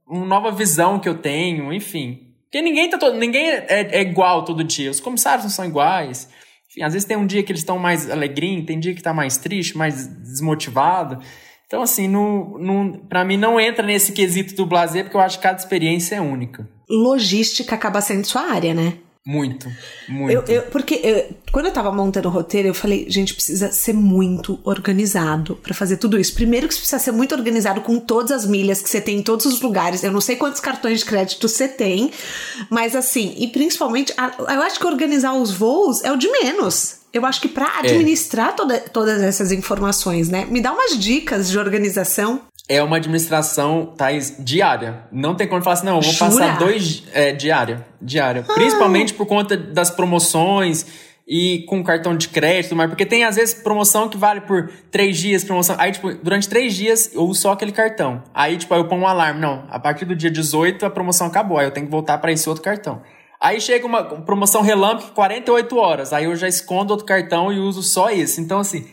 Uma 0.06 0.24
nova 0.24 0.50
visão 0.50 0.98
que 0.98 1.06
eu 1.06 1.18
tenho, 1.18 1.70
enfim. 1.70 2.28
Porque 2.44 2.62
ninguém, 2.62 2.88
tá 2.88 2.96
todo, 2.96 3.18
ninguém 3.18 3.46
é, 3.50 3.66
é 3.68 4.00
igual 4.00 4.42
todo 4.42 4.64
dia. 4.64 4.90
Os 4.90 5.00
comissários 5.00 5.44
não 5.44 5.50
são 5.50 5.66
iguais. 5.66 6.30
Enfim, 6.78 6.82
às 6.82 6.92
vezes 6.92 7.06
tem 7.06 7.16
um 7.16 7.26
dia 7.26 7.42
que 7.42 7.50
eles 7.50 7.60
estão 7.60 7.78
mais 7.78 8.08
alegrinhos, 8.08 8.66
tem 8.66 8.78
dia 8.78 8.92
que 8.92 9.00
está 9.00 9.12
mais 9.12 9.36
triste, 9.36 9.76
mais 9.76 10.06
desmotivado. 10.06 11.18
Então, 11.66 11.82
assim, 11.82 12.08
no, 12.08 12.58
no, 12.58 12.98
para 13.08 13.24
mim 13.24 13.36
não 13.36 13.60
entra 13.60 13.84
nesse 13.84 14.12
quesito 14.12 14.54
do 14.54 14.64
blazer, 14.64 15.04
porque 15.04 15.16
eu 15.16 15.20
acho 15.20 15.36
que 15.38 15.42
cada 15.42 15.58
experiência 15.58 16.16
é 16.16 16.20
única. 16.20 16.68
Logística 16.88 17.74
acaba 17.74 18.00
sendo 18.00 18.24
sua 18.24 18.50
área, 18.52 18.72
né? 18.72 18.94
Muito, 19.30 19.70
muito. 20.08 20.32
Eu, 20.32 20.42
eu, 20.56 20.62
porque 20.70 21.02
eu, 21.04 21.36
quando 21.52 21.66
eu 21.66 21.72
tava 21.72 21.92
montando 21.92 22.28
o 22.28 22.30
roteiro, 22.30 22.68
eu 22.68 22.72
falei, 22.72 23.04
gente, 23.10 23.34
precisa 23.34 23.70
ser 23.70 23.92
muito 23.92 24.58
organizado 24.64 25.54
para 25.56 25.74
fazer 25.74 25.98
tudo 25.98 26.18
isso. 26.18 26.32
Primeiro 26.32 26.66
que 26.66 26.72
você 26.72 26.80
precisa 26.80 26.98
ser 26.98 27.12
muito 27.12 27.34
organizado 27.34 27.82
com 27.82 28.00
todas 28.00 28.32
as 28.32 28.46
milhas 28.46 28.80
que 28.80 28.88
você 28.88 29.02
tem 29.02 29.18
em 29.18 29.22
todos 29.22 29.44
os 29.44 29.60
lugares. 29.60 30.02
Eu 30.02 30.10
não 30.12 30.22
sei 30.22 30.36
quantos 30.36 30.62
cartões 30.62 31.00
de 31.00 31.04
crédito 31.04 31.46
você 31.46 31.68
tem, 31.68 32.10
mas 32.70 32.96
assim, 32.96 33.34
e 33.36 33.48
principalmente, 33.48 34.14
eu 34.16 34.62
acho 34.62 34.80
que 34.80 34.86
organizar 34.86 35.34
os 35.34 35.52
voos 35.52 36.02
é 36.02 36.10
o 36.10 36.16
de 36.16 36.30
menos. 36.30 36.96
Eu 37.12 37.26
acho 37.26 37.42
que 37.42 37.48
para 37.48 37.66
é. 37.66 37.78
administrar 37.80 38.48
é. 38.48 38.52
toda, 38.52 38.80
todas 38.80 39.20
essas 39.20 39.52
informações, 39.52 40.30
né? 40.30 40.46
Me 40.46 40.62
dá 40.62 40.72
umas 40.72 40.98
dicas 40.98 41.50
de 41.50 41.58
organização 41.58 42.40
é 42.68 42.82
uma 42.82 42.98
administração, 42.98 43.94
Thais, 43.96 44.36
diária. 44.38 45.04
Não 45.10 45.34
tem 45.34 45.48
como 45.48 45.62
falar 45.62 45.74
assim, 45.74 45.86
não, 45.86 45.96
eu 45.96 46.02
vou 46.02 46.12
Jura? 46.12 46.30
passar 46.30 46.58
dois. 46.58 47.02
É, 47.12 47.32
diária. 47.32 47.86
Diária. 48.00 48.44
Ah. 48.46 48.52
Principalmente 48.52 49.14
por 49.14 49.26
conta 49.26 49.56
das 49.56 49.90
promoções 49.90 50.86
e 51.26 51.64
com 51.66 51.82
cartão 51.82 52.16
de 52.16 52.28
crédito, 52.28 52.76
mas 52.76 52.88
porque 52.88 53.06
tem 53.06 53.24
às 53.24 53.36
vezes 53.36 53.54
promoção 53.54 54.08
que 54.08 54.16
vale 54.16 54.42
por 54.42 54.70
três 54.90 55.16
dias, 55.16 55.44
promoção. 55.44 55.76
Aí, 55.78 55.92
tipo, 55.92 56.12
durante 56.14 56.48
três 56.48 56.74
dias 56.74 57.10
eu 57.14 57.22
uso 57.22 57.40
só 57.40 57.52
aquele 57.52 57.72
cartão. 57.72 58.22
Aí, 58.34 58.56
tipo, 58.56 58.72
aí 58.74 58.80
eu 58.80 58.88
ponho 58.88 59.02
um 59.02 59.06
alarme. 59.06 59.40
Não, 59.40 59.64
a 59.70 59.78
partir 59.78 60.04
do 60.04 60.14
dia 60.14 60.30
18 60.30 60.84
a 60.84 60.90
promoção 60.90 61.26
acabou. 61.26 61.58
Aí 61.58 61.66
eu 61.66 61.70
tenho 61.70 61.86
que 61.86 61.92
voltar 61.92 62.18
para 62.18 62.32
esse 62.32 62.48
outro 62.48 62.62
cartão. 62.62 63.02
Aí 63.40 63.60
chega 63.60 63.86
uma 63.86 64.02
promoção 64.02 64.62
relâmpago 64.62 65.12
48 65.12 65.76
horas. 65.76 66.12
Aí 66.12 66.24
eu 66.24 66.34
já 66.34 66.48
escondo 66.48 66.90
outro 66.90 67.06
cartão 67.06 67.52
e 67.52 67.58
uso 67.58 67.82
só 67.82 68.10
esse. 68.10 68.40
Então, 68.40 68.58
assim, 68.58 68.86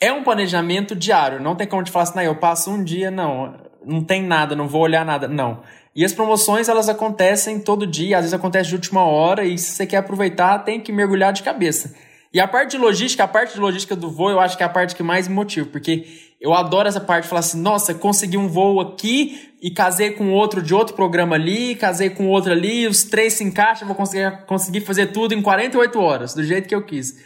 é 0.00 0.12
um 0.12 0.22
planejamento 0.22 0.94
diário. 0.94 1.40
Não 1.40 1.56
tem 1.56 1.66
como 1.66 1.82
te 1.82 1.90
falar 1.90 2.04
assim, 2.04 2.16
não, 2.16 2.22
eu 2.22 2.36
passo 2.36 2.70
um 2.70 2.82
dia, 2.82 3.10
não, 3.10 3.54
não 3.84 4.02
tem 4.02 4.22
nada, 4.22 4.54
não 4.54 4.68
vou 4.68 4.82
olhar 4.82 5.04
nada. 5.04 5.26
Não. 5.26 5.62
E 5.94 6.04
as 6.04 6.12
promoções, 6.12 6.68
elas 6.68 6.88
acontecem 6.88 7.58
todo 7.58 7.86
dia, 7.86 8.18
às 8.18 8.22
vezes 8.22 8.34
acontece 8.34 8.68
de 8.68 8.76
última 8.76 9.02
hora, 9.02 9.44
e 9.44 9.58
se 9.58 9.72
você 9.72 9.86
quer 9.86 9.96
aproveitar, 9.96 10.60
tem 10.60 10.80
que 10.80 10.92
mergulhar 10.92 11.32
de 11.32 11.42
cabeça. 11.42 11.94
E 12.32 12.38
a 12.38 12.46
parte 12.46 12.72
de 12.72 12.78
logística, 12.78 13.24
a 13.24 13.28
parte 13.28 13.54
de 13.54 13.60
logística 13.60 13.96
do 13.96 14.10
voo, 14.10 14.30
eu 14.30 14.38
acho 14.38 14.56
que 14.56 14.62
é 14.62 14.66
a 14.66 14.68
parte 14.68 14.94
que 14.94 15.02
mais 15.02 15.26
me 15.26 15.34
motiva, 15.34 15.66
porque 15.72 16.06
eu 16.40 16.54
adoro 16.54 16.86
essa 16.86 17.00
parte 17.00 17.24
de 17.24 17.30
falar 17.30 17.40
assim, 17.40 17.60
nossa, 17.60 17.94
consegui 17.94 18.36
um 18.36 18.46
voo 18.46 18.80
aqui 18.80 19.50
e 19.60 19.70
casei 19.70 20.12
com 20.12 20.30
outro 20.30 20.62
de 20.62 20.72
outro 20.72 20.94
programa 20.94 21.34
ali, 21.34 21.74
casei 21.74 22.10
com 22.10 22.28
outro 22.28 22.52
ali, 22.52 22.86
os 22.86 23.02
três 23.02 23.32
se 23.32 23.42
encaixam, 23.42 23.88
vou 23.88 23.96
conseguir, 23.96 24.44
conseguir 24.46 24.82
fazer 24.82 25.06
tudo 25.06 25.34
em 25.34 25.42
48 25.42 25.98
horas, 25.98 26.34
do 26.34 26.44
jeito 26.44 26.68
que 26.68 26.74
eu 26.74 26.84
quis 26.84 27.16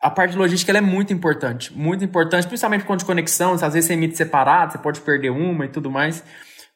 a 0.00 0.10
parte 0.10 0.32
de 0.32 0.38
logística 0.38 0.72
é 0.76 0.80
muito 0.80 1.12
importante, 1.12 1.76
muito 1.76 2.02
importante, 2.02 2.46
principalmente 2.46 2.84
quando 2.84 3.00
de 3.00 3.04
conexão, 3.04 3.52
às 3.52 3.60
vezes 3.60 3.84
você 3.84 3.92
emite 3.92 4.16
separado, 4.16 4.72
você 4.72 4.78
pode 4.78 5.00
perder 5.00 5.30
uma 5.30 5.66
e 5.66 5.68
tudo 5.68 5.90
mais. 5.90 6.24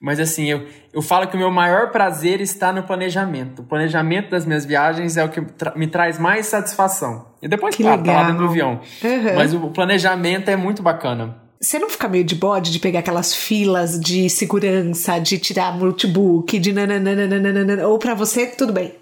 Mas 0.01 0.21
assim, 0.21 0.51
eu, 0.51 0.67
eu 0.93 1.01
falo 1.01 1.27
que 1.27 1.35
o 1.35 1.39
meu 1.39 1.51
maior 1.51 1.91
prazer 1.91 2.43
está 2.43 2.71
no 2.71 2.83
planejamento. 2.83 3.63
O 3.63 3.65
planejamento 3.65 4.31
das 4.31 4.45
minhas 4.45 4.67
viagens 4.67 5.17
é 5.17 5.25
o 5.25 5.31
que 5.31 5.41
tra 5.41 5.73
me 5.75 5.87
traz 5.87 6.19
mais 6.19 6.47
satisfação. 6.47 7.27
E 7.41 7.49
depois, 7.49 7.75
que 7.75 7.83
claro, 7.83 8.03
legal. 8.03 8.15
tá 8.15 8.21
lá 8.21 8.27
dentro 8.27 8.45
do 8.45 8.51
avião. 8.51 8.81
Uhum. 9.03 9.35
Mas 9.35 9.55
o 9.55 9.71
planejamento 9.71 10.51
é 10.51 10.57
muito 10.57 10.83
bacana. 10.83 11.37
Você 11.59 11.79
não 11.79 11.89
fica 11.89 12.07
meio 12.07 12.25
de 12.25 12.35
bode 12.35 12.71
de 12.71 12.79
pegar 12.79 12.99
aquelas 12.99 13.35
filas 13.35 13.99
de 13.99 14.29
segurança, 14.29 15.19
de 15.19 15.39
tirar 15.39 15.79
notebook, 15.79 16.59
de 16.59 16.73
nananana, 16.75 17.89
ou 17.89 17.99
para 17.99 18.15
você, 18.15 18.49
tudo 18.49 18.75
bem? 18.75 18.93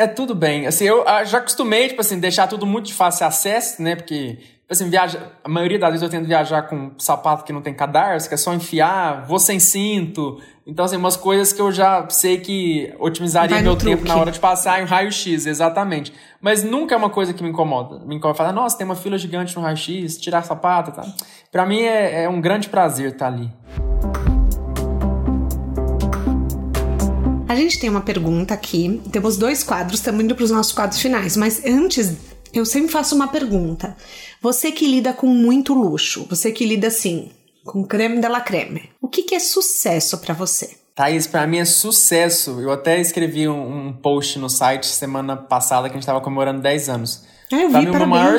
É 0.00 0.06
tudo 0.06 0.34
bem. 0.34 0.66
Assim, 0.66 0.84
eu 0.84 1.06
ah, 1.06 1.24
já 1.24 1.36
acostumei, 1.36 1.88
tipo 1.88 2.00
assim, 2.00 2.18
deixar 2.18 2.46
tudo 2.46 2.64
muito 2.64 2.86
de 2.86 2.94
fácil 2.94 3.26
acesso, 3.26 3.82
né? 3.82 3.94
Porque 3.94 4.38
assim, 4.66 4.88
viaja, 4.88 5.32
a 5.44 5.48
maioria 5.48 5.78
das 5.78 5.90
vezes 5.90 6.02
eu 6.02 6.08
tento 6.08 6.26
viajar 6.26 6.62
com 6.62 6.92
sapato 6.96 7.44
que 7.44 7.52
não 7.52 7.60
tem 7.60 7.74
cadarço, 7.74 8.26
que 8.26 8.34
é 8.34 8.38
só 8.38 8.54
enfiar, 8.54 9.26
vou 9.26 9.38
sem 9.38 9.60
cinto. 9.60 10.40
Então, 10.66 10.84
assim, 10.84 10.96
umas 10.96 11.16
coisas 11.16 11.52
que 11.52 11.60
eu 11.60 11.70
já 11.70 12.08
sei 12.08 12.38
que 12.38 12.94
otimizaria 12.98 13.60
meu 13.60 13.76
tempo 13.76 14.06
na 14.06 14.16
hora 14.16 14.30
de 14.30 14.40
passar 14.40 14.80
em 14.80 14.86
raio-x, 14.86 15.44
exatamente. 15.44 16.14
Mas 16.40 16.62
nunca 16.62 16.94
é 16.94 16.98
uma 16.98 17.10
coisa 17.10 17.34
que 17.34 17.42
me 17.42 17.50
incomoda. 17.50 17.98
Me 18.06 18.14
incomoda 18.14 18.38
falar, 18.38 18.52
nossa, 18.52 18.78
tem 18.78 18.86
uma 18.86 18.94
fila 18.94 19.18
gigante 19.18 19.54
no 19.54 19.60
raio-x, 19.60 20.16
tirar 20.16 20.42
sapato, 20.44 20.92
tá? 20.92 21.04
Pra 21.52 21.66
mim 21.66 21.80
é, 21.80 22.22
é 22.22 22.28
um 22.28 22.40
grande 22.40 22.70
prazer 22.70 23.10
estar 23.12 23.26
ali. 23.26 23.52
Gente 27.60 27.78
tem 27.78 27.88
uma 27.90 28.00
pergunta 28.00 28.54
aqui. 28.54 29.00
Temos 29.10 29.36
dois 29.36 29.62
quadros, 29.62 30.00
estamos 30.00 30.24
indo 30.24 30.34
para 30.34 30.44
os 30.44 30.50
nossos 30.50 30.72
quadros 30.72 31.00
finais. 31.00 31.36
Mas 31.36 31.64
antes, 31.64 32.12
eu 32.52 32.64
sempre 32.64 32.90
faço 32.90 33.14
uma 33.14 33.28
pergunta. 33.28 33.96
Você 34.42 34.72
que 34.72 34.86
lida 34.86 35.12
com 35.12 35.26
muito 35.26 35.74
luxo, 35.74 36.26
você 36.28 36.50
que 36.50 36.66
lida 36.66 36.88
assim, 36.88 37.30
com 37.64 37.84
creme 37.84 38.20
de 38.20 38.28
la 38.28 38.40
creme, 38.40 38.90
o 39.00 39.08
que, 39.08 39.22
que 39.22 39.34
é 39.34 39.38
sucesso 39.38 40.18
para 40.18 40.34
você? 40.34 40.76
Thaís, 40.94 41.26
para 41.26 41.46
mim 41.46 41.58
é 41.58 41.64
sucesso. 41.64 42.60
Eu 42.60 42.70
até 42.72 43.00
escrevi 43.00 43.48
um, 43.48 43.88
um, 43.88 43.92
post 43.92 44.38
no 44.38 44.50
site 44.50 44.86
semana 44.86 45.36
passada 45.36 45.88
que 45.88 45.94
a 45.94 45.96
gente 45.96 46.02
estava 46.02 46.20
comemorando 46.20 46.60
10 46.60 46.88
anos. 46.88 47.24
Ah, 47.52 47.56
eu 47.56 47.68
vi, 47.68 47.72
pra 47.72 47.80
mim, 47.80 47.90
parabéns. 47.92 48.08
maior... 48.10 48.38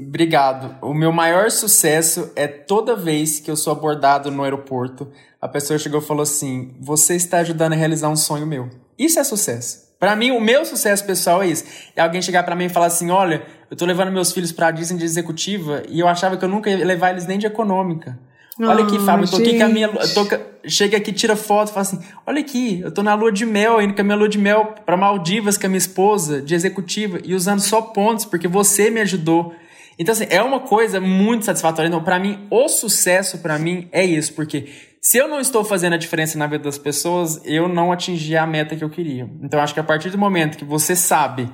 Obrigado. 0.00 0.76
O 0.80 0.94
meu 0.94 1.12
maior 1.12 1.50
sucesso 1.50 2.30
é 2.36 2.46
toda 2.46 2.94
vez 2.94 3.40
que 3.40 3.50
eu 3.50 3.56
sou 3.56 3.72
abordado 3.72 4.30
no 4.30 4.44
aeroporto, 4.44 5.08
a 5.40 5.48
pessoa 5.48 5.78
chegou 5.78 6.00
e 6.00 6.04
falou 6.04 6.22
assim: 6.22 6.74
Você 6.80 7.16
está 7.16 7.38
ajudando 7.38 7.72
a 7.72 7.76
realizar 7.76 8.08
um 8.08 8.16
sonho 8.16 8.46
meu. 8.46 8.68
Isso 8.98 9.18
é 9.18 9.24
sucesso. 9.24 9.88
Para 9.98 10.14
mim, 10.14 10.30
o 10.30 10.40
meu 10.40 10.64
sucesso 10.64 11.04
pessoal 11.04 11.42
é 11.42 11.48
isso. 11.48 11.64
É 11.96 12.00
alguém 12.00 12.22
chegar 12.22 12.44
para 12.44 12.54
mim 12.54 12.66
e 12.66 12.68
falar 12.68 12.86
assim: 12.86 13.10
Olha, 13.10 13.42
eu 13.70 13.76
tô 13.76 13.84
levando 13.84 14.12
meus 14.12 14.32
filhos 14.32 14.52
pra 14.52 14.70
Disney 14.70 14.98
de 14.98 15.04
executiva 15.04 15.82
e 15.88 15.98
eu 16.00 16.06
achava 16.06 16.36
que 16.36 16.44
eu 16.44 16.48
nunca 16.48 16.70
ia 16.70 16.84
levar 16.84 17.10
eles 17.10 17.26
nem 17.26 17.38
de 17.38 17.46
econômica. 17.46 18.18
Olha 18.60 18.84
aqui, 18.84 18.98
Fábio, 18.98 19.24
eu 19.24 19.30
tô 19.30 19.36
aqui 19.36 19.56
com 19.56 19.64
a 19.64 19.68
minha. 19.68 19.88
Tô, 19.88 20.26
chega 20.68 20.96
aqui, 20.96 21.12
tira 21.12 21.36
foto, 21.36 21.68
fala 21.68 21.82
assim: 21.82 22.00
Olha 22.26 22.40
aqui, 22.40 22.80
eu 22.82 22.90
tô 22.90 23.02
na 23.02 23.14
lua 23.14 23.30
de 23.30 23.46
mel, 23.46 23.80
indo 23.80 23.94
com 23.94 24.00
a 24.00 24.04
minha 24.04 24.16
lua 24.16 24.28
de 24.28 24.38
mel 24.38 24.74
pra 24.84 24.96
Maldivas 24.96 25.56
com 25.56 25.66
a 25.66 25.68
minha 25.68 25.78
esposa, 25.78 26.42
de 26.42 26.54
executiva, 26.54 27.20
e 27.24 27.34
usando 27.34 27.60
só 27.60 27.80
pontos, 27.80 28.24
porque 28.24 28.48
você 28.48 28.90
me 28.90 29.00
ajudou. 29.00 29.54
Então, 29.98 30.12
assim, 30.12 30.26
é 30.30 30.40
uma 30.40 30.60
coisa 30.60 31.00
muito 31.00 31.44
satisfatória. 31.44 31.88
Então, 31.88 32.02
para 32.02 32.18
mim, 32.18 32.46
o 32.50 32.68
sucesso 32.68 33.38
para 33.38 33.58
mim 33.58 33.88
é 33.90 34.04
isso, 34.04 34.32
porque 34.32 34.68
se 35.02 35.18
eu 35.18 35.26
não 35.26 35.40
estou 35.40 35.64
fazendo 35.64 35.94
a 35.94 35.98
diferença 35.98 36.38
na 36.38 36.46
vida 36.46 36.64
das 36.64 36.78
pessoas, 36.78 37.40
eu 37.44 37.68
não 37.68 37.90
atingi 37.90 38.36
a 38.36 38.46
meta 38.46 38.76
que 38.76 38.84
eu 38.84 38.90
queria. 38.90 39.28
Então, 39.42 39.60
acho 39.60 39.74
que 39.74 39.80
a 39.80 39.84
partir 39.84 40.10
do 40.10 40.18
momento 40.18 40.56
que 40.56 40.64
você 40.64 40.94
sabe 40.94 41.50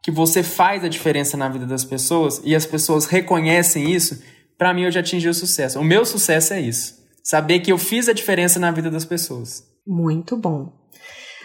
que 0.00 0.12
você 0.12 0.44
faz 0.44 0.84
a 0.84 0.88
diferença 0.88 1.36
na 1.36 1.48
vida 1.48 1.66
das 1.66 1.84
pessoas 1.84 2.40
e 2.44 2.54
as 2.54 2.64
pessoas 2.64 3.06
reconhecem 3.06 3.90
isso, 3.90 4.22
para 4.56 4.72
mim 4.72 4.82
eu 4.82 4.92
já 4.92 5.00
atingi 5.00 5.28
o 5.28 5.34
sucesso. 5.34 5.80
O 5.80 5.84
meu 5.84 6.04
sucesso 6.04 6.54
é 6.54 6.60
isso. 6.60 6.96
Saber 7.24 7.58
que 7.60 7.72
eu 7.72 7.78
fiz 7.78 8.08
a 8.08 8.12
diferença 8.12 8.60
na 8.60 8.70
vida 8.70 8.90
das 8.90 9.04
pessoas. 9.04 9.64
Muito 9.84 10.36
bom. 10.36 10.72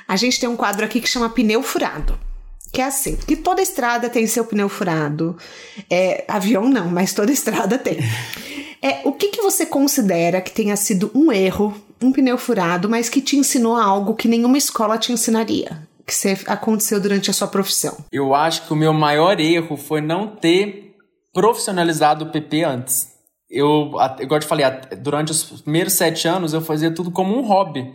A 0.08 0.16
gente 0.16 0.40
tem 0.40 0.48
um 0.48 0.56
quadro 0.56 0.86
aqui 0.86 1.02
que 1.02 1.10
chama 1.10 1.30
pneu 1.30 1.64
furado 1.64 2.18
que 2.74 2.82
é 2.82 2.86
assim, 2.86 3.16
que 3.16 3.36
toda 3.36 3.62
estrada 3.62 4.10
tem 4.10 4.26
seu 4.26 4.44
pneu 4.44 4.68
furado. 4.68 5.38
É, 5.88 6.26
avião 6.28 6.68
não, 6.68 6.88
mas 6.88 7.14
toda 7.14 7.32
estrada 7.32 7.78
tem. 7.78 8.00
É, 8.82 9.02
o 9.06 9.14
que, 9.14 9.28
que 9.28 9.42
você 9.44 9.64
considera 9.64 10.42
que 10.42 10.52
tenha 10.52 10.76
sido 10.76 11.12
um 11.14 11.32
erro, 11.32 11.74
um 12.02 12.12
pneu 12.12 12.36
furado, 12.36 12.90
mas 12.90 13.10
que 13.10 13.22
te 13.22 13.38
ensinou 13.38 13.76
algo 13.76 14.16
que 14.16 14.28
nenhuma 14.28 14.58
escola 14.58 14.98
te 14.98 15.14
ensinaria? 15.14 15.88
Que 16.06 16.14
aconteceu 16.48 17.00
durante 17.00 17.30
a 17.30 17.34
sua 17.34 17.48
profissão? 17.48 17.96
Eu 18.12 18.34
acho 18.34 18.66
que 18.66 18.74
o 18.74 18.76
meu 18.76 18.92
maior 18.92 19.40
erro 19.40 19.78
foi 19.78 20.02
não 20.02 20.28
ter 20.28 20.96
profissionalizado 21.32 22.26
o 22.26 22.32
PP 22.32 22.64
antes. 22.64 23.08
Eu, 23.50 23.92
igual 24.20 24.38
eu 24.38 24.40
te 24.40 24.48
falei, 24.48 24.66
durante 25.00 25.32
os 25.32 25.62
primeiros 25.62 25.94
sete 25.94 26.28
anos 26.28 26.54
eu 26.54 26.60
fazia 26.60 26.92
tudo 26.92 27.12
como 27.12 27.38
um 27.38 27.42
hobby. 27.42 27.94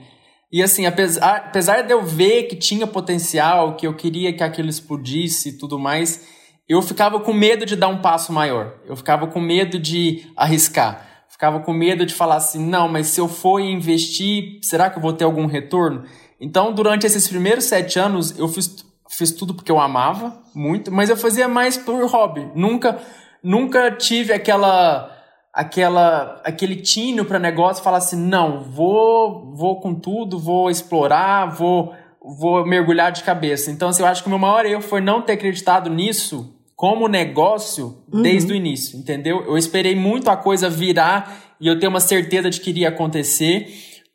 E 0.50 0.62
assim, 0.62 0.86
apesar, 0.86 1.36
apesar 1.36 1.82
de 1.82 1.92
eu 1.92 2.02
ver 2.02 2.44
que 2.44 2.56
tinha 2.56 2.86
potencial, 2.86 3.76
que 3.76 3.86
eu 3.86 3.94
queria 3.94 4.32
que 4.32 4.42
aquilo 4.42 4.68
explodisse 4.68 5.50
e 5.50 5.58
tudo 5.58 5.78
mais, 5.78 6.26
eu 6.66 6.80
ficava 6.80 7.20
com 7.20 7.32
medo 7.32 7.66
de 7.66 7.76
dar 7.76 7.88
um 7.88 8.00
passo 8.00 8.32
maior. 8.32 8.74
Eu 8.86 8.96
ficava 8.96 9.26
com 9.26 9.40
medo 9.40 9.78
de 9.78 10.26
arriscar. 10.36 11.06
Ficava 11.28 11.60
com 11.60 11.72
medo 11.72 12.04
de 12.04 12.14
falar 12.14 12.36
assim, 12.36 12.64
não, 12.64 12.88
mas 12.88 13.08
se 13.08 13.20
eu 13.20 13.28
for 13.28 13.60
investir, 13.60 14.58
será 14.62 14.88
que 14.90 14.98
eu 14.98 15.02
vou 15.02 15.12
ter 15.12 15.24
algum 15.24 15.46
retorno? 15.46 16.04
Então, 16.40 16.72
durante 16.72 17.06
esses 17.06 17.28
primeiros 17.28 17.64
sete 17.64 17.98
anos, 17.98 18.36
eu 18.38 18.48
fiz, 18.48 18.84
fiz 19.08 19.32
tudo 19.32 19.54
porque 19.54 19.70
eu 19.70 19.78
amava 19.78 20.42
muito, 20.54 20.90
mas 20.90 21.10
eu 21.10 21.16
fazia 21.16 21.46
mais 21.46 21.76
por 21.76 22.04
hobby. 22.06 22.50
Nunca, 22.54 22.98
nunca 23.42 23.90
tive 23.90 24.32
aquela 24.32 25.17
aquela 25.58 26.40
aquele 26.44 26.76
tino 26.76 27.24
para 27.24 27.36
negócio, 27.36 27.82
falar 27.82 27.98
assim, 27.98 28.16
não, 28.16 28.62
vou 28.62 29.52
vou 29.56 29.80
com 29.80 29.92
tudo, 29.92 30.38
vou 30.38 30.70
explorar, 30.70 31.46
vou 31.46 31.92
vou 32.22 32.64
mergulhar 32.64 33.10
de 33.10 33.24
cabeça. 33.24 33.68
Então, 33.68 33.88
assim, 33.88 34.02
eu 34.02 34.08
acho 34.08 34.22
que 34.22 34.28
o 34.28 34.30
meu 34.30 34.38
maior 34.38 34.64
erro 34.64 34.82
foi 34.82 35.00
não 35.00 35.20
ter 35.20 35.32
acreditado 35.32 35.90
nisso 35.90 36.54
como 36.76 37.08
negócio 37.08 37.98
uhum. 38.12 38.22
desde 38.22 38.52
o 38.52 38.54
início, 38.54 38.96
entendeu? 38.96 39.44
Eu 39.46 39.58
esperei 39.58 39.96
muito 39.96 40.30
a 40.30 40.36
coisa 40.36 40.70
virar 40.70 41.56
e 41.60 41.66
eu 41.66 41.76
ter 41.76 41.88
uma 41.88 41.98
certeza 41.98 42.48
de 42.48 42.60
que 42.60 42.70
iria 42.70 42.90
acontecer 42.90 43.66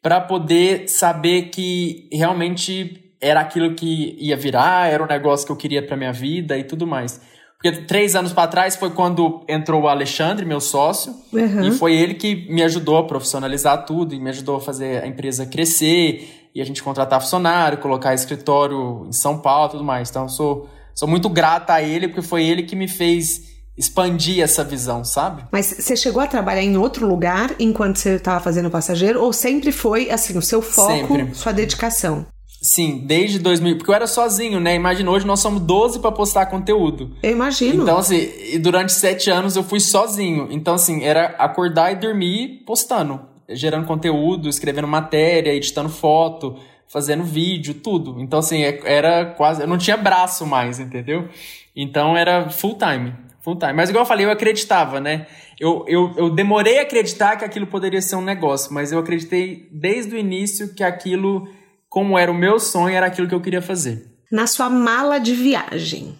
para 0.01 0.21
poder 0.21 0.87
saber 0.87 1.49
que 1.49 2.07
realmente 2.09 3.03
era 3.19 3.41
aquilo 3.41 3.75
que 3.75 4.15
ia 4.17 4.37
virar, 4.37 4.89
era 4.89 5.03
o 5.03 5.07
negócio 5.07 5.45
que 5.45 5.51
eu 5.51 5.57
queria 5.57 5.85
para 5.85 5.97
minha 5.97 6.13
vida 6.13 6.57
e 6.57 6.63
tudo 6.63 6.87
mais. 6.87 7.19
Porque 7.63 7.83
três 7.83 8.13
anos 8.13 8.33
para 8.33 8.45
trás 8.45 8.75
foi 8.75 8.89
quando 8.89 9.41
entrou 9.47 9.83
o 9.83 9.87
Alexandre, 9.87 10.45
meu 10.45 10.59
sócio, 10.59 11.15
uhum. 11.31 11.63
e 11.63 11.71
foi 11.71 11.95
ele 11.95 12.15
que 12.15 12.45
me 12.51 12.61
ajudou 12.61 12.97
a 12.97 13.07
profissionalizar 13.07 13.85
tudo 13.85 14.13
e 14.13 14.19
me 14.19 14.29
ajudou 14.31 14.57
a 14.57 14.59
fazer 14.59 15.01
a 15.01 15.07
empresa 15.07 15.45
crescer 15.45 16.49
e 16.53 16.61
a 16.61 16.65
gente 16.65 16.83
contratar 16.83 17.21
funcionário, 17.21 17.77
colocar 17.77 18.13
escritório 18.13 19.05
em 19.07 19.13
São 19.13 19.39
Paulo 19.39 19.69
e 19.69 19.71
tudo 19.71 19.83
mais. 19.83 20.09
Então, 20.09 20.27
sou, 20.27 20.67
sou 20.93 21.07
muito 21.07 21.29
grata 21.29 21.75
a 21.75 21.81
ele 21.81 22.09
porque 22.09 22.21
foi 22.21 22.43
ele 22.43 22.63
que 22.63 22.75
me 22.75 22.89
fez 22.89 23.53
expandir 23.77 24.43
essa 24.43 24.61
visão, 24.61 25.05
sabe? 25.05 25.45
Mas 25.49 25.67
você 25.67 25.95
chegou 25.95 26.21
a 26.21 26.27
trabalhar 26.27 26.61
em 26.61 26.75
outro 26.75 27.07
lugar 27.07 27.55
enquanto 27.57 27.95
você 27.95 28.15
estava 28.15 28.41
fazendo 28.41 28.69
passageiro 28.69 29.23
ou 29.23 29.31
sempre 29.31 29.71
foi 29.71 30.11
assim 30.11 30.37
o 30.37 30.41
seu 30.41 30.61
foco, 30.61 31.15
sempre. 31.15 31.33
sua 31.33 31.53
dedicação? 31.53 32.25
Sim, 32.63 33.03
desde 33.05 33.39
2000. 33.39 33.77
Porque 33.77 33.91
eu 33.91 33.95
era 33.95 34.07
sozinho, 34.07 34.57
né? 34.57 34.73
Imagina, 34.73 35.11
hoje 35.11 35.27
nós 35.27 35.41
somos 35.41 35.61
12 35.63 35.99
para 35.99 36.13
postar 36.13 36.45
conteúdo. 36.45 37.11
Eu 37.21 37.31
imagino. 37.31 37.83
Então, 37.83 37.97
assim, 37.97 38.15
e 38.53 38.57
durante 38.57 38.93
sete 38.93 39.29
anos 39.29 39.57
eu 39.57 39.63
fui 39.63 39.81
sozinho. 39.81 40.47
Então, 40.49 40.75
assim, 40.75 41.03
era 41.03 41.25
acordar 41.37 41.91
e 41.91 41.95
dormir 41.95 42.63
postando, 42.65 43.19
gerando 43.49 43.85
conteúdo, 43.85 44.47
escrevendo 44.47 44.87
matéria, 44.87 45.53
editando 45.53 45.89
foto, 45.89 46.57
fazendo 46.87 47.25
vídeo, 47.25 47.73
tudo. 47.73 48.15
Então, 48.21 48.39
assim, 48.39 48.63
é, 48.63 48.79
era 48.85 49.25
quase. 49.25 49.61
Eu 49.61 49.67
não 49.67 49.77
tinha 49.77 49.97
braço 49.97 50.47
mais, 50.47 50.79
entendeu? 50.79 51.27
Então 51.75 52.15
era 52.15 52.49
full 52.49 52.77
time. 52.77 53.13
Full 53.41 53.57
time. 53.57 53.73
Mas, 53.73 53.89
igual 53.89 54.03
eu 54.03 54.07
falei, 54.07 54.25
eu 54.25 54.31
acreditava, 54.31 55.01
né? 55.01 55.27
Eu, 55.59 55.83
eu, 55.85 56.13
eu 56.15 56.29
demorei 56.29 56.79
a 56.79 56.83
acreditar 56.83 57.35
que 57.35 57.43
aquilo 57.43 57.67
poderia 57.67 58.01
ser 58.01 58.15
um 58.15 58.21
negócio, 58.21 58.73
mas 58.73 58.93
eu 58.93 58.99
acreditei 58.99 59.67
desde 59.69 60.15
o 60.15 60.17
início 60.17 60.73
que 60.73 60.81
aquilo 60.81 61.45
como 61.93 62.17
era 62.17 62.31
o 62.31 62.33
meu 62.33 62.59
sonho, 62.59 62.95
era 62.95 63.05
aquilo 63.05 63.27
que 63.27 63.35
eu 63.35 63.39
queria 63.39 63.61
fazer. 63.61 64.03
Na 64.31 64.47
sua 64.47 64.67
mala 64.67 65.19
de 65.19 65.35
viagem, 65.35 66.17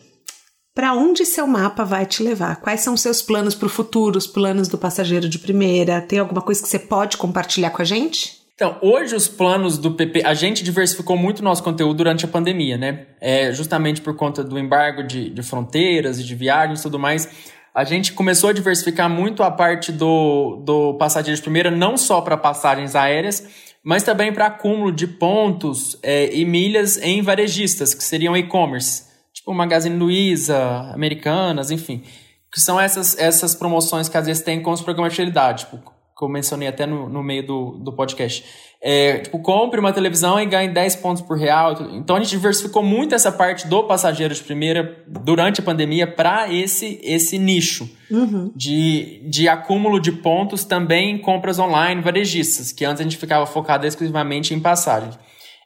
para 0.76 0.94
onde 0.94 1.26
seu 1.26 1.48
mapa 1.48 1.84
vai 1.84 2.06
te 2.06 2.22
levar? 2.22 2.58
Quais 2.58 2.82
são 2.82 2.96
seus 2.96 3.24
planos 3.24 3.56
para 3.56 3.66
o 3.66 3.70
futuro, 3.70 4.16
os 4.16 4.28
planos 4.28 4.68
do 4.68 4.78
passageiro 4.78 5.28
de 5.28 5.40
primeira? 5.40 6.00
Tem 6.00 6.20
alguma 6.20 6.44
coisa 6.44 6.62
que 6.62 6.68
você 6.70 6.78
pode 6.78 7.18
compartilhar 7.18 7.72
com 7.72 7.82
a 7.82 7.86
gente? 7.86 8.44
Então, 8.54 8.78
hoje 8.84 9.16
os 9.16 9.28
planos 9.28 9.80
do 9.80 9.90
PP, 9.90 10.22
a 10.24 10.36
gente 10.36 10.64
diversificou 10.64 11.18
muito 11.18 11.44
nosso 11.44 11.64
conteúdo 11.64 11.96
durante 11.96 12.24
a 12.24 12.28
pandemia, 12.28 12.78
né? 12.78 13.08
É, 13.20 13.52
justamente 13.52 14.00
por 14.00 14.16
conta 14.16 14.44
do 14.44 14.60
embargo 14.60 15.02
de, 15.02 15.32
de 15.32 15.42
fronteiras 15.42 16.20
e 16.20 16.24
de 16.24 16.36
viagens 16.36 16.82
e 16.82 16.84
tudo 16.84 17.00
mais. 17.00 17.28
A 17.74 17.84
gente 17.84 18.14
começou 18.14 18.52
a 18.52 18.54
diversificar 18.54 19.10
muito 19.10 19.42
a 19.42 19.50
parte 19.50 19.92
do, 19.92 20.58
do 20.64 20.94
passageiro 21.00 21.36
de 21.36 21.42
primeira, 21.42 21.72
não 21.72 21.98
só 21.98 22.22
para 22.22 22.38
passagens 22.38 22.96
aéreas, 22.96 23.73
mas 23.84 24.04
também 24.04 24.32
para 24.32 24.48
acúmulo 24.48 24.92
de 24.92 25.06
pontos 25.06 26.00
é, 26.02 26.34
e 26.34 26.46
milhas 26.46 26.98
em 26.98 27.22
varejistas, 27.22 27.94
que 27.94 28.04
seriam 28.04 28.36
e-commerce, 28.36 29.04
tipo 29.34 29.54
Magazine 29.54 29.98
Luiza, 29.98 30.92
Americanas, 30.94 31.70
enfim. 31.70 32.04
Que 32.52 32.62
são 32.62 32.80
essas, 32.80 33.18
essas 33.18 33.54
promoções 33.54 34.08
que 34.08 34.18
às 34.18 34.26
vezes 34.26 34.44
tem 34.44 34.62
com 34.62 34.72
os 34.72 34.82
programas 34.82 35.12
de 35.12 35.18
fidelidade, 35.18 35.66
tipo, 35.66 35.93
que 36.24 36.30
eu 36.30 36.34
mencionei 36.34 36.68
até 36.68 36.86
no, 36.86 37.10
no 37.10 37.22
meio 37.22 37.46
do, 37.46 37.72
do 37.80 37.94
podcast. 37.94 38.44
É, 38.86 39.20
tipo, 39.20 39.40
compre 39.40 39.80
uma 39.80 39.94
televisão 39.94 40.40
e 40.40 40.46
ganhe 40.46 40.68
10 40.68 40.98
pontos 40.98 41.22
por 41.22 41.38
real. 41.38 41.90
Então 41.94 42.18
a 42.18 42.20
gente 42.20 42.32
diversificou 42.32 42.84
muito 42.84 43.16
essa 43.16 43.32
parte 43.32 43.66
do 43.68 43.84
passageiro 43.84 44.34
de 44.34 44.44
primeira 44.44 45.04
durante 45.08 45.62
a 45.62 45.64
pandemia 45.64 46.06
para 46.06 46.54
esse, 46.54 47.00
esse 47.02 47.38
nicho 47.38 47.90
uhum. 48.12 48.52
de, 48.54 49.22
de 49.30 49.48
acúmulo 49.48 50.02
de 50.02 50.12
pontos 50.12 50.66
também 50.66 51.12
em 51.12 51.18
compras 51.18 51.60
online 51.60 52.02
varejistas, 52.02 52.74
que 52.74 52.84
antes 52.84 53.00
a 53.00 53.04
gente 53.04 53.18
ficava 53.18 53.46
focado 53.46 53.88
exclusivamente 53.88 54.54
em 54.54 54.60
passagens. 54.60 55.18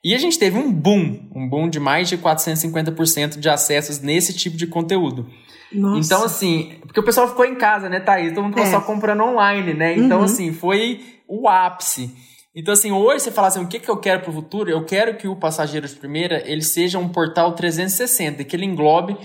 E 0.03 0.13
a 0.13 0.17
gente 0.19 0.37
teve 0.37 0.57
um 0.57 0.71
boom, 0.71 1.27
um 1.35 1.49
boom 1.49 1.67
de 1.69 1.79
mais 1.79 2.07
de 2.07 2.17
450% 2.17 3.39
de 3.39 3.49
acessos 3.49 3.99
nesse 3.99 4.31
tipo 4.31 4.55
de 4.55 4.67
conteúdo. 4.67 5.27
Nossa. 5.71 6.05
Então, 6.05 6.23
assim, 6.23 6.75
porque 6.81 6.99
o 6.99 7.03
pessoal 7.03 7.27
ficou 7.27 7.45
em 7.45 7.55
casa, 7.55 7.89
né, 7.89 7.99
Thaís? 7.99 8.33
Todo 8.33 8.45
mundo 8.45 8.59
é. 8.59 8.65
só 8.65 8.81
comprando 8.81 9.23
online, 9.23 9.73
né? 9.73 9.97
Então, 9.97 10.19
uhum. 10.19 10.25
assim, 10.25 10.53
foi 10.53 11.03
o 11.27 11.47
ápice. 11.47 12.15
Então, 12.55 12.73
assim, 12.73 12.91
hoje 12.91 13.25
você 13.25 13.31
fala 13.31 13.49
assim, 13.49 13.63
o 13.63 13.67
que, 13.67 13.79
que 13.79 13.89
eu 13.89 13.97
quero 13.97 14.21
para 14.21 14.31
o 14.31 14.33
futuro? 14.33 14.69
Eu 14.69 14.83
quero 14.83 15.15
que 15.15 15.27
o 15.27 15.35
Passageiro 15.35 15.87
de 15.87 15.95
Primeira, 15.95 16.41
ele 16.49 16.63
seja 16.63 16.97
um 16.97 17.07
portal 17.07 17.53
360, 17.53 18.43
que 18.43 18.55
ele 18.55 18.65
englobe 18.65 19.15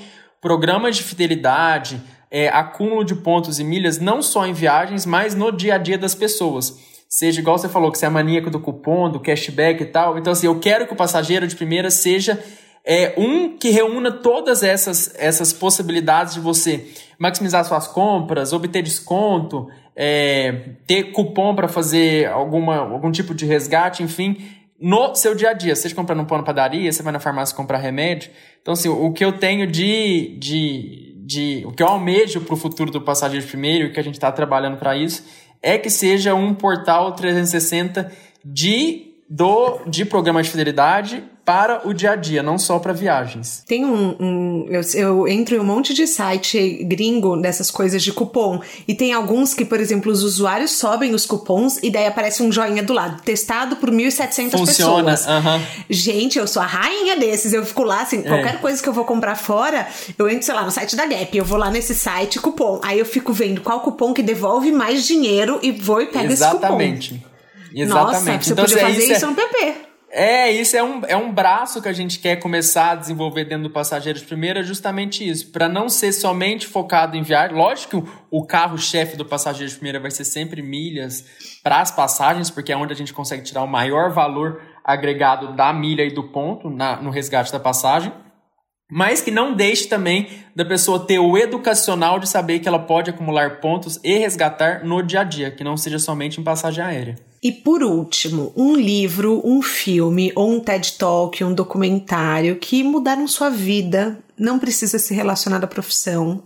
programas 0.40 0.96
de 0.96 1.02
fidelidade, 1.02 2.02
é, 2.30 2.48
acúmulo 2.48 3.04
de 3.04 3.14
pontos 3.14 3.58
e 3.58 3.64
milhas, 3.64 3.98
não 3.98 4.20
só 4.20 4.44
em 4.44 4.52
viagens, 4.52 5.06
mas 5.06 5.34
no 5.34 5.50
dia 5.50 5.76
a 5.76 5.78
dia 5.78 5.96
das 5.96 6.14
pessoas. 6.14 6.76
Seja 7.08 7.40
igual 7.40 7.56
você 7.56 7.68
falou, 7.68 7.92
que 7.92 7.98
você 7.98 8.06
é 8.06 8.08
maníaco 8.08 8.50
do 8.50 8.58
cupom, 8.58 9.10
do 9.10 9.20
cashback 9.20 9.82
e 9.82 9.86
tal. 9.86 10.18
Então, 10.18 10.32
assim, 10.32 10.46
eu 10.46 10.58
quero 10.58 10.86
que 10.86 10.92
o 10.92 10.96
passageiro 10.96 11.46
de 11.46 11.54
primeira 11.54 11.90
seja 11.90 12.42
é, 12.84 13.14
um 13.16 13.56
que 13.56 13.70
reúna 13.70 14.10
todas 14.10 14.62
essas, 14.62 15.14
essas 15.16 15.52
possibilidades 15.52 16.34
de 16.34 16.40
você 16.40 16.88
maximizar 17.18 17.64
suas 17.64 17.86
compras, 17.86 18.52
obter 18.52 18.82
desconto, 18.82 19.68
é, 19.94 20.70
ter 20.86 21.12
cupom 21.12 21.54
para 21.54 21.68
fazer 21.68 22.28
alguma, 22.28 22.76
algum 22.76 23.12
tipo 23.12 23.34
de 23.34 23.46
resgate, 23.46 24.02
enfim, 24.02 24.44
no 24.80 25.14
seu 25.14 25.34
dia 25.34 25.50
a 25.50 25.52
dia. 25.52 25.76
Seja 25.76 25.94
comprando 25.94 26.20
um 26.20 26.24
pão 26.24 26.38
na 26.38 26.44
padaria, 26.44 26.90
você 26.90 27.02
vai 27.02 27.12
na 27.12 27.20
farmácia 27.20 27.54
comprar 27.54 27.78
remédio. 27.78 28.30
Então, 28.60 28.72
assim, 28.72 28.88
o 28.88 29.12
que 29.12 29.24
eu 29.24 29.32
tenho 29.32 29.66
de, 29.66 30.36
de, 30.40 31.14
de 31.24 31.62
o 31.64 31.70
que 31.70 31.82
eu 31.82 31.86
almejo 31.86 32.40
para 32.40 32.54
o 32.54 32.56
futuro 32.56 32.90
do 32.90 33.00
passageiro 33.00 33.46
primeiro 33.46 33.86
e 33.86 33.92
que 33.92 34.00
a 34.00 34.04
gente 34.04 34.14
está 34.14 34.32
trabalhando 34.32 34.76
para 34.76 34.96
isso 34.96 35.24
é 35.62 35.78
que 35.78 35.88
seja 35.88 36.34
um 36.34 36.52
portal 36.52 37.12
360 37.12 38.10
de 38.44 39.12
do, 39.30 39.78
de 39.86 40.04
programa 40.04 40.42
de 40.42 40.50
fidelidade 40.50 41.22
para 41.52 41.86
o 41.86 41.92
dia 41.92 42.12
a 42.12 42.16
dia, 42.16 42.42
não 42.42 42.56
só 42.58 42.78
para 42.78 42.94
viagens. 42.94 43.62
Tem 43.66 43.84
um. 43.84 44.16
um 44.18 44.66
eu, 44.70 44.80
eu, 44.94 45.28
entro 45.28 45.54
em 45.54 45.58
um 45.58 45.64
monte 45.64 45.92
de 45.92 46.06
site 46.06 46.82
gringo 46.84 47.36
dessas 47.36 47.70
coisas 47.70 48.02
de 48.02 48.10
cupom. 48.10 48.60
E 48.88 48.94
tem 48.94 49.12
alguns 49.12 49.52
que, 49.52 49.62
por 49.62 49.78
exemplo, 49.78 50.10
os 50.10 50.22
usuários 50.22 50.70
sobem 50.70 51.14
os 51.14 51.26
cupons 51.26 51.78
e 51.82 51.90
daí 51.90 52.06
aparece 52.06 52.42
um 52.42 52.50
joinha 52.50 52.82
do 52.82 52.94
lado. 52.94 53.20
Testado 53.22 53.76
por 53.76 53.90
1.700 53.90 54.50
Funciona, 54.50 55.10
pessoas. 55.10 55.26
Uh 55.26 55.46
-huh. 55.46 55.60
Gente, 55.90 56.38
eu 56.38 56.46
sou 56.46 56.62
a 56.62 56.66
rainha 56.66 57.16
desses. 57.16 57.52
Eu 57.52 57.66
fico 57.66 57.82
lá, 57.82 58.00
assim, 58.00 58.20
é. 58.20 58.22
qualquer 58.22 58.58
coisa 58.58 58.82
que 58.82 58.88
eu 58.88 58.92
vou 58.94 59.04
comprar 59.04 59.34
fora, 59.34 59.86
eu 60.18 60.30
entro, 60.30 60.46
sei 60.46 60.54
lá, 60.54 60.64
no 60.64 60.70
site 60.70 60.96
da 60.96 61.04
Gap. 61.04 61.36
Eu 61.36 61.44
vou 61.44 61.58
lá 61.58 61.70
nesse 61.70 61.94
site, 61.94 62.40
cupom. 62.40 62.80
Aí 62.82 62.98
eu 62.98 63.04
fico 63.04 63.30
vendo 63.30 63.60
qual 63.60 63.80
cupom 63.80 64.14
que 64.14 64.22
devolve 64.22 64.72
mais 64.72 65.06
dinheiro 65.06 65.58
e 65.62 65.70
vou 65.70 66.00
e 66.00 66.06
pego 66.06 66.32
Exatamente. 66.32 67.12
esse 67.12 67.20
cupom. 67.20 67.32
Exatamente. 67.74 67.88
Nossa, 67.88 68.20
você 68.20 68.52
então, 68.52 68.64
podia 68.64 68.78
fazer 68.78 69.02
isso, 69.02 69.12
isso 69.12 69.24
é... 69.24 69.28
no 69.28 69.34
PP. 69.34 69.91
É, 70.14 70.50
isso 70.50 70.76
é 70.76 70.82
um, 70.82 71.00
é 71.08 71.16
um 71.16 71.32
braço 71.32 71.80
que 71.80 71.88
a 71.88 71.92
gente 71.92 72.18
quer 72.18 72.36
começar 72.36 72.90
a 72.90 72.94
desenvolver 72.94 73.46
dentro 73.46 73.62
do 73.62 73.70
Passageiros 73.70 74.22
Primeiro, 74.22 74.58
é 74.58 74.62
justamente 74.62 75.26
isso. 75.26 75.50
Para 75.50 75.70
não 75.70 75.88
ser 75.88 76.12
somente 76.12 76.66
focado 76.66 77.16
em 77.16 77.22
viagem. 77.22 77.56
Lógico 77.56 78.02
que 78.02 78.10
o, 78.30 78.44
carro-chefe 78.44 79.16
do 79.16 79.24
Passageiros 79.24 79.72
Primeiro 79.72 80.02
vai 80.02 80.10
ser 80.10 80.26
sempre 80.26 80.60
milhas 80.60 81.24
para 81.62 81.80
as 81.80 81.90
passagens, 81.90 82.50
porque 82.50 82.70
é 82.70 82.76
onde 82.76 82.92
a 82.92 82.96
gente 82.96 83.14
consegue 83.14 83.42
tirar 83.42 83.62
o 83.62 83.66
maior 83.66 84.10
valor 84.10 84.60
agregado 84.84 85.56
da 85.56 85.72
milha 85.72 86.02
e 86.02 86.12
do 86.12 86.24
ponto 86.24 86.68
na, 86.68 87.00
no 87.00 87.08
resgate 87.08 87.50
da 87.50 87.58
passagem. 87.58 88.12
Mas 88.90 89.22
que 89.22 89.30
não 89.30 89.54
deixe 89.54 89.88
também 89.88 90.28
da 90.54 90.66
pessoa 90.66 91.06
ter 91.06 91.20
o 91.20 91.38
educacional 91.38 92.18
de 92.18 92.28
saber 92.28 92.58
que 92.58 92.68
ela 92.68 92.80
pode 92.80 93.08
acumular 93.08 93.60
pontos 93.60 93.98
e 94.04 94.18
resgatar 94.18 94.84
no 94.84 95.02
dia 95.02 95.20
a 95.20 95.24
dia, 95.24 95.50
que 95.50 95.64
não 95.64 95.78
seja 95.78 95.98
somente 95.98 96.38
em 96.38 96.44
passagem 96.44 96.84
aérea. 96.84 97.31
E 97.42 97.50
por 97.50 97.82
último, 97.82 98.52
um 98.56 98.76
livro, 98.76 99.42
um 99.44 99.60
filme 99.60 100.30
ou 100.36 100.48
um 100.48 100.60
TED 100.60 100.92
Talk, 100.92 101.42
um 101.42 101.52
documentário 101.52 102.54
que 102.54 102.84
mudaram 102.84 103.26
sua 103.26 103.50
vida, 103.50 104.16
não 104.38 104.60
precisa 104.60 104.96
ser 104.96 105.14
relacionado 105.14 105.64
à 105.64 105.66
profissão, 105.66 106.44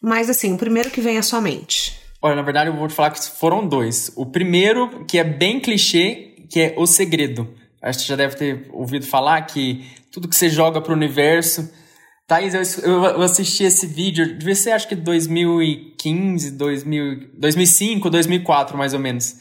mas 0.00 0.30
assim, 0.30 0.54
o 0.54 0.56
primeiro 0.56 0.90
que 0.90 1.02
vem 1.02 1.18
à 1.18 1.22
sua 1.22 1.42
mente. 1.42 2.00
Olha, 2.22 2.36
na 2.36 2.42
verdade 2.42 2.70
eu 2.70 2.76
vou 2.76 2.88
te 2.88 2.94
falar 2.94 3.10
que 3.10 3.22
foram 3.22 3.68
dois. 3.68 4.10
O 4.16 4.24
primeiro, 4.24 5.04
que 5.04 5.18
é 5.18 5.24
bem 5.24 5.60
clichê, 5.60 6.34
que 6.50 6.58
é 6.58 6.74
O 6.78 6.86
Segredo. 6.86 7.46
Acho 7.82 7.98
que 7.98 8.04
você 8.06 8.08
já 8.08 8.16
deve 8.16 8.34
ter 8.34 8.68
ouvido 8.72 9.04
falar 9.04 9.42
que 9.42 9.84
tudo 10.10 10.26
que 10.26 10.34
você 10.34 10.48
joga 10.48 10.80
para 10.80 10.94
o 10.94 10.96
universo. 10.96 11.70
Thaís, 12.26 12.54
eu, 12.78 13.04
eu 13.04 13.20
assisti 13.20 13.64
esse 13.64 13.86
vídeo, 13.86 14.38
devia 14.38 14.54
ser 14.54 14.70
acho 14.70 14.88
que 14.88 14.94
2015, 14.94 16.52
2000, 16.52 17.30
2005, 17.36 18.08
2004 18.08 18.78
mais 18.78 18.94
ou 18.94 19.00
menos. 19.00 19.36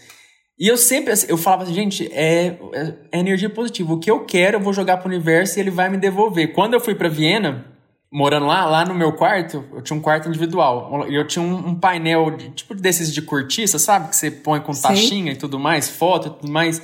E 0.59 0.67
eu 0.67 0.77
sempre, 0.77 1.11
assim, 1.11 1.25
eu 1.29 1.37
falava 1.37 1.63
assim, 1.63 1.73
gente, 1.73 2.07
é, 2.13 2.57
é, 2.73 3.19
energia 3.19 3.49
positiva. 3.49 3.93
O 3.93 3.99
que 3.99 4.09
eu 4.09 4.23
quero, 4.25 4.57
eu 4.57 4.61
vou 4.61 4.73
jogar 4.73 4.97
pro 4.97 5.09
universo 5.09 5.57
e 5.57 5.61
ele 5.61 5.71
vai 5.71 5.89
me 5.89 5.97
devolver. 5.97 6.53
Quando 6.53 6.73
eu 6.73 6.79
fui 6.79 6.93
para 6.93 7.09
Viena, 7.09 7.65
morando 8.11 8.45
lá, 8.45 8.63
lá 8.65 8.85
no 8.85 8.93
meu 8.93 9.13
quarto, 9.13 9.65
eu 9.73 9.81
tinha 9.81 9.97
um 9.97 10.01
quarto 10.01 10.29
individual. 10.29 11.09
E 11.09 11.15
eu 11.15 11.25
tinha 11.25 11.43
um, 11.43 11.69
um, 11.69 11.75
painel, 11.75 12.29
de, 12.37 12.49
tipo 12.51 12.75
desses 12.75 13.11
de 13.11 13.21
cortiça, 13.23 13.79
sabe? 13.79 14.09
Que 14.09 14.15
você 14.15 14.29
põe 14.29 14.59
com 14.59 14.71
taxinha 14.71 15.31
Sim. 15.31 15.35
e 15.35 15.35
tudo 15.35 15.59
mais, 15.59 15.89
foto 15.89 16.27
e 16.27 16.31
tudo 16.31 16.51
mais. 16.51 16.79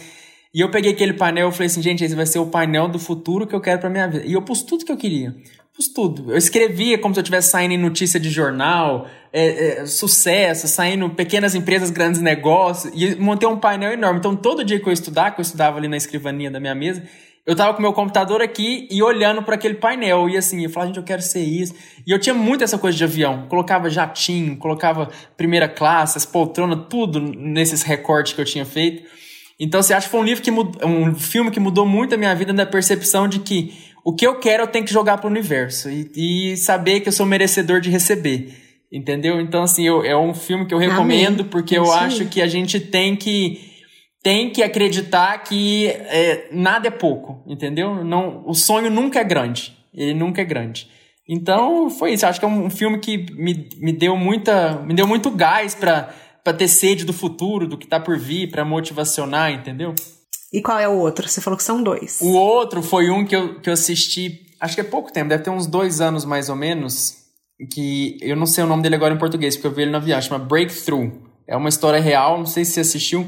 E 0.52 0.62
eu 0.62 0.72
peguei 0.72 0.92
aquele 0.92 1.14
painel 1.14 1.50
e 1.50 1.52
falei 1.52 1.68
assim, 1.68 1.82
gente, 1.82 2.04
esse 2.04 2.16
vai 2.16 2.26
ser 2.26 2.40
o 2.40 2.48
painel 2.48 2.88
do 2.88 2.98
futuro 2.98 3.46
que 3.46 3.54
eu 3.54 3.62
quero 3.62 3.80
pra 3.80 3.90
minha 3.90 4.08
vida. 4.08 4.26
E 4.26 4.34
eu 4.34 4.42
pus 4.42 4.64
tudo 4.64 4.84
que 4.84 4.92
eu 4.92 4.98
queria. 4.98 5.36
Tudo. 5.88 6.32
Eu 6.32 6.38
escrevia 6.38 6.98
como 6.98 7.14
se 7.14 7.20
eu 7.20 7.22
estivesse 7.22 7.52
saindo 7.52 7.74
em 7.74 7.78
notícia 7.78 8.20
de 8.20 8.30
jornal, 8.30 9.08
é, 9.32 9.82
é, 9.82 9.86
sucesso, 9.86 10.68
saindo 10.68 11.10
pequenas 11.12 11.56
empresas, 11.56 11.90
grandes 11.90 12.20
negócios, 12.20 12.92
e 12.94 13.16
montei 13.16 13.48
um 13.48 13.58
painel 13.58 13.94
enorme. 13.94 14.20
Então, 14.20 14.36
todo 14.36 14.64
dia 14.64 14.80
que 14.80 14.88
eu 14.88 14.92
estudar, 14.92 15.32
que 15.32 15.40
eu 15.40 15.44
estudava 15.44 15.78
ali 15.78 15.88
na 15.88 15.96
escrivaninha 15.96 16.52
da 16.52 16.60
minha 16.60 16.76
mesa, 16.76 17.04
eu 17.46 17.56
tava 17.56 17.74
com 17.74 17.82
meu 17.82 17.94
computador 17.94 18.42
aqui 18.42 18.88
e 18.92 19.02
olhando 19.02 19.42
para 19.42 19.56
aquele 19.56 19.76
painel. 19.76 20.30
E 20.30 20.38
assim, 20.38 20.64
eu 20.64 20.70
falava, 20.70 20.90
gente, 20.90 20.98
eu 20.98 21.04
quero 21.04 21.22
ser 21.22 21.44
isso. 21.44 21.74
E 22.06 22.12
eu 22.12 22.20
tinha 22.20 22.36
muito 22.36 22.64
essa 22.64 22.78
coisa 22.78 22.98
de 22.98 23.04
avião. 23.04 23.48
Colocava 23.48 23.90
jatinho, 23.90 24.58
colocava 24.58 25.10
primeira 25.38 25.68
classe, 25.68 26.18
as 26.18 26.26
poltronas, 26.26 26.88
tudo 26.90 27.20
nesses 27.20 27.84
recortes 27.84 28.34
que 28.34 28.42
eu 28.42 28.46
tinha 28.46 28.66
feito. 28.66 29.04
Então, 29.60 29.82
você 29.82 29.94
acha 29.94 30.06
que 30.06 30.12
foi 30.12 30.22
um 30.22 30.24
livro 30.24 30.42
que 30.42 30.52
mudou, 30.52 30.88
um 30.88 31.14
filme 31.16 31.52
que 31.52 31.60
mudou 31.60 31.86
muito 31.86 32.16
a 32.16 32.18
minha 32.18 32.34
vida 32.34 32.54
na 32.54 32.66
percepção 32.66 33.28
de 33.28 33.40
que 33.40 33.74
o 34.10 34.16
que 34.16 34.26
eu 34.26 34.40
quero 34.40 34.64
eu 34.64 34.68
tenho 34.68 34.84
que 34.84 34.92
jogar 34.92 35.20
pro 35.20 35.30
universo 35.30 35.88
e, 35.88 36.10
e 36.16 36.58
saber 36.58 37.02
que 37.02 37.10
eu 37.10 37.14
sou 37.14 37.28
merecedor 37.28 37.80
de 37.80 37.92
receber. 37.92 38.56
Entendeu? 38.92 39.40
Então, 39.40 39.62
assim, 39.62 39.86
eu, 39.86 40.04
é 40.04 40.18
um 40.18 40.34
filme 40.34 40.66
que 40.66 40.74
eu 40.74 40.80
recomendo 40.80 41.42
Amém. 41.42 41.52
porque 41.52 41.78
eu 41.78 41.94
acho 41.94 42.26
que 42.26 42.42
a 42.42 42.48
gente 42.48 42.80
tem 42.80 43.16
que 43.16 43.70
tem 44.24 44.50
que 44.50 44.64
acreditar 44.64 45.38
que 45.44 45.88
é, 45.88 46.48
nada 46.52 46.88
é 46.88 46.92
pouco, 46.92 47.44
entendeu? 47.48 48.04
Não, 48.04 48.44
o 48.48 48.56
sonho 48.56 48.90
nunca 48.90 49.20
é 49.20 49.24
grande. 49.24 49.78
Ele 49.94 50.16
nunca 50.16 50.42
é 50.42 50.46
grande. 50.46 50.90
Então, 51.28 51.88
foi 51.92 52.14
isso. 52.14 52.26
Acho 52.26 52.40
que 52.40 52.46
é 52.46 52.50
um 52.50 52.70
filme 52.72 52.98
que 52.98 53.32
me, 53.36 53.70
me 53.78 53.94
deu 53.94 54.18
muita. 54.18 54.82
me 54.82 54.96
deu 54.96 55.06
muito 55.06 55.30
gás 55.30 55.76
para 55.76 56.12
ter 56.58 56.68
sede 56.68 57.06
do 57.06 57.14
futuro, 57.14 57.68
do 57.68 57.78
que 57.78 57.86
tá 57.86 58.00
por 58.00 58.18
vir, 58.18 58.50
para 58.50 58.66
motivacionar, 58.66 59.52
entendeu? 59.52 59.94
E 60.52 60.62
qual 60.62 60.80
é 60.80 60.88
o 60.88 60.98
outro? 60.98 61.28
Você 61.28 61.42
falou 61.42 61.58
que 61.58 61.64
são 61.64 61.82
dois. 61.84 62.20
O 62.22 62.34
outro 62.34 62.82
foi 62.82 63.10
um 63.10 63.26
que 63.26 63.36
eu, 63.36 63.60
que 63.60 63.70
eu 63.70 63.74
assisti, 63.74 64.48
acho 64.60 64.76
que 64.76 64.82
é 64.82 64.84
pouco 64.84 65.12
tempo, 65.12 65.30
deve 65.30 65.44
ter 65.44 65.50
uns 65.50 65.68
dois 65.68 66.02
anos 66.02 66.26
mais 66.26 66.50
ou 66.50 66.56
menos, 66.56 67.18
que 67.72 68.18
eu 68.22 68.36
não 68.36 68.46
sei 68.46 68.64
o 68.64 68.68
nome 68.68 68.82
dele 68.82 68.96
agora 68.96 69.14
em 69.14 69.18
português, 69.18 69.56
porque 69.56 69.68
eu 69.68 69.72
vi 69.72 69.84
ele 69.84 69.92
na 69.92 70.00
viagem, 70.00 70.30
chama 70.30 70.44
Breakthrough. 70.44 71.12
É 71.48 71.56
uma 71.56 71.70
história 71.70 72.00
real, 72.00 72.38
não 72.38 72.46
sei 72.46 72.66
se 72.66 72.74
você 72.74 72.80
assistiu. 72.82 73.28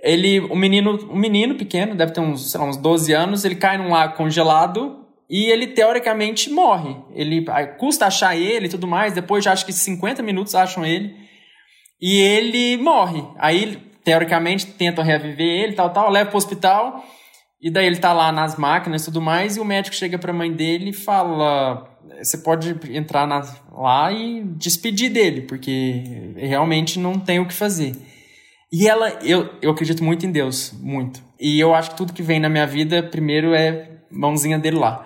Ele, 0.00 0.40
um 0.40 0.56
menino, 0.56 0.98
um 1.10 1.18
menino 1.18 1.56
pequeno, 1.56 1.94
deve 1.94 2.12
ter 2.12 2.20
uns, 2.20 2.50
sei 2.50 2.60
lá, 2.60 2.66
uns 2.66 2.76
12 2.76 3.12
anos, 3.12 3.44
ele 3.44 3.56
cai 3.56 3.76
num 3.78 3.90
lago 3.90 4.16
congelado 4.16 5.04
e 5.28 5.46
ele 5.46 5.66
teoricamente 5.66 6.50
morre. 6.50 6.96
Ele 7.14 7.44
custa 7.78 8.06
achar 8.06 8.36
ele 8.36 8.66
e 8.66 8.68
tudo 8.68 8.86
mais, 8.86 9.12
depois 9.12 9.44
já 9.44 9.52
acho 9.52 9.66
que 9.66 9.72
50 9.72 10.22
minutos 10.22 10.54
acham 10.54 10.86
ele. 10.86 11.14
E 12.00 12.20
ele 12.20 12.76
morre. 12.76 13.24
Aí, 13.38 13.76
teoricamente, 14.08 14.64
tentam 14.64 15.04
reviver 15.04 15.46
ele, 15.46 15.74
tal, 15.74 15.90
tal, 15.90 16.10
leva 16.10 16.30
pro 16.30 16.38
hospital. 16.38 17.04
E 17.60 17.70
daí 17.70 17.84
ele 17.84 17.98
tá 17.98 18.10
lá 18.14 18.32
nas 18.32 18.56
máquinas 18.56 19.02
e 19.02 19.04
tudo 19.04 19.20
mais, 19.20 19.56
e 19.56 19.60
o 19.60 19.64
médico 19.66 19.94
chega 19.94 20.16
pra 20.16 20.32
mãe 20.32 20.50
dele 20.50 20.90
e 20.90 20.94
fala: 20.94 21.86
você 22.16 22.38
pode 22.38 22.74
entrar 22.96 23.26
na, 23.26 23.42
lá 23.70 24.10
e 24.10 24.42
despedir 24.44 25.10
dele, 25.10 25.42
porque 25.42 26.32
realmente 26.36 26.98
não 26.98 27.18
tem 27.18 27.38
o 27.38 27.46
que 27.46 27.52
fazer. 27.52 27.94
E 28.72 28.88
ela, 28.88 29.10
eu, 29.22 29.50
eu 29.60 29.72
acredito 29.72 30.02
muito 30.02 30.24
em 30.24 30.32
Deus, 30.32 30.72
muito. 30.80 31.20
E 31.38 31.60
eu 31.60 31.74
acho 31.74 31.90
que 31.90 31.96
tudo 31.96 32.14
que 32.14 32.22
vem 32.22 32.40
na 32.40 32.48
minha 32.48 32.66
vida, 32.66 33.02
primeiro 33.02 33.54
é 33.54 33.90
mãozinha 34.10 34.58
dele 34.58 34.78
lá. 34.78 35.04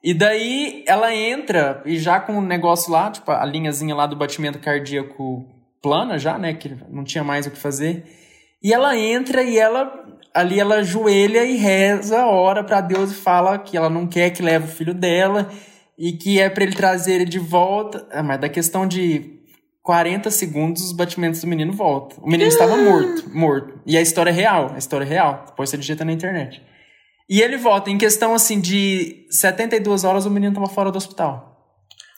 E 0.00 0.14
daí 0.14 0.84
ela 0.86 1.12
entra, 1.12 1.82
e 1.84 1.98
já 1.98 2.20
com 2.20 2.38
o 2.38 2.40
negócio 2.40 2.92
lá, 2.92 3.10
tipo, 3.10 3.32
a 3.32 3.44
linhazinha 3.44 3.96
lá 3.96 4.06
do 4.06 4.14
batimento 4.14 4.60
cardíaco 4.60 5.44
plana 5.82 6.18
já, 6.18 6.38
né, 6.38 6.54
que 6.54 6.76
não 6.88 7.02
tinha 7.02 7.24
mais 7.24 7.46
o 7.46 7.50
que 7.50 7.58
fazer. 7.58 8.22
E 8.64 8.72
ela 8.72 8.96
entra 8.98 9.42
e 9.42 9.58
ela 9.58 10.02
ali 10.32 10.58
ela 10.58 10.76
ajoelha 10.76 11.44
e 11.44 11.56
reza, 11.56 12.26
ora 12.26 12.64
para 12.64 12.80
Deus 12.80 13.12
e 13.12 13.14
fala 13.14 13.58
que 13.58 13.76
ela 13.76 13.88
não 13.88 14.06
quer 14.06 14.30
que 14.30 14.42
leve 14.42 14.64
o 14.64 14.74
filho 14.74 14.92
dela 14.92 15.48
e 15.96 16.12
que 16.12 16.40
é 16.40 16.50
para 16.50 16.64
ele 16.64 16.74
trazer 16.74 17.14
ele 17.14 17.24
de 17.26 17.38
volta. 17.38 18.08
Ah, 18.10 18.22
mas 18.22 18.40
da 18.40 18.48
questão 18.48 18.88
de 18.88 19.34
40 19.82 20.30
segundos, 20.30 20.82
os 20.82 20.92
batimentos 20.92 21.42
do 21.42 21.46
menino 21.46 21.72
voltam. 21.72 22.18
O 22.24 22.28
menino 22.28 22.48
estava 22.48 22.76
morto, 22.76 23.30
morto. 23.32 23.78
E 23.86 23.98
a 23.98 24.00
história 24.00 24.30
é 24.30 24.32
real, 24.32 24.72
a 24.74 24.78
história 24.78 25.04
é 25.04 25.08
real. 25.08 25.44
Depois 25.46 25.70
você 25.70 25.76
digita 25.76 26.04
na 26.04 26.12
internet. 26.12 26.60
E 27.28 27.40
ele 27.40 27.58
volta. 27.58 27.90
Em 27.90 27.98
questão, 27.98 28.34
assim, 28.34 28.60
de 28.60 29.26
72 29.30 30.04
horas, 30.04 30.26
o 30.26 30.30
menino 30.30 30.52
estava 30.52 30.68
fora 30.68 30.90
do 30.90 30.96
hospital. 30.96 31.54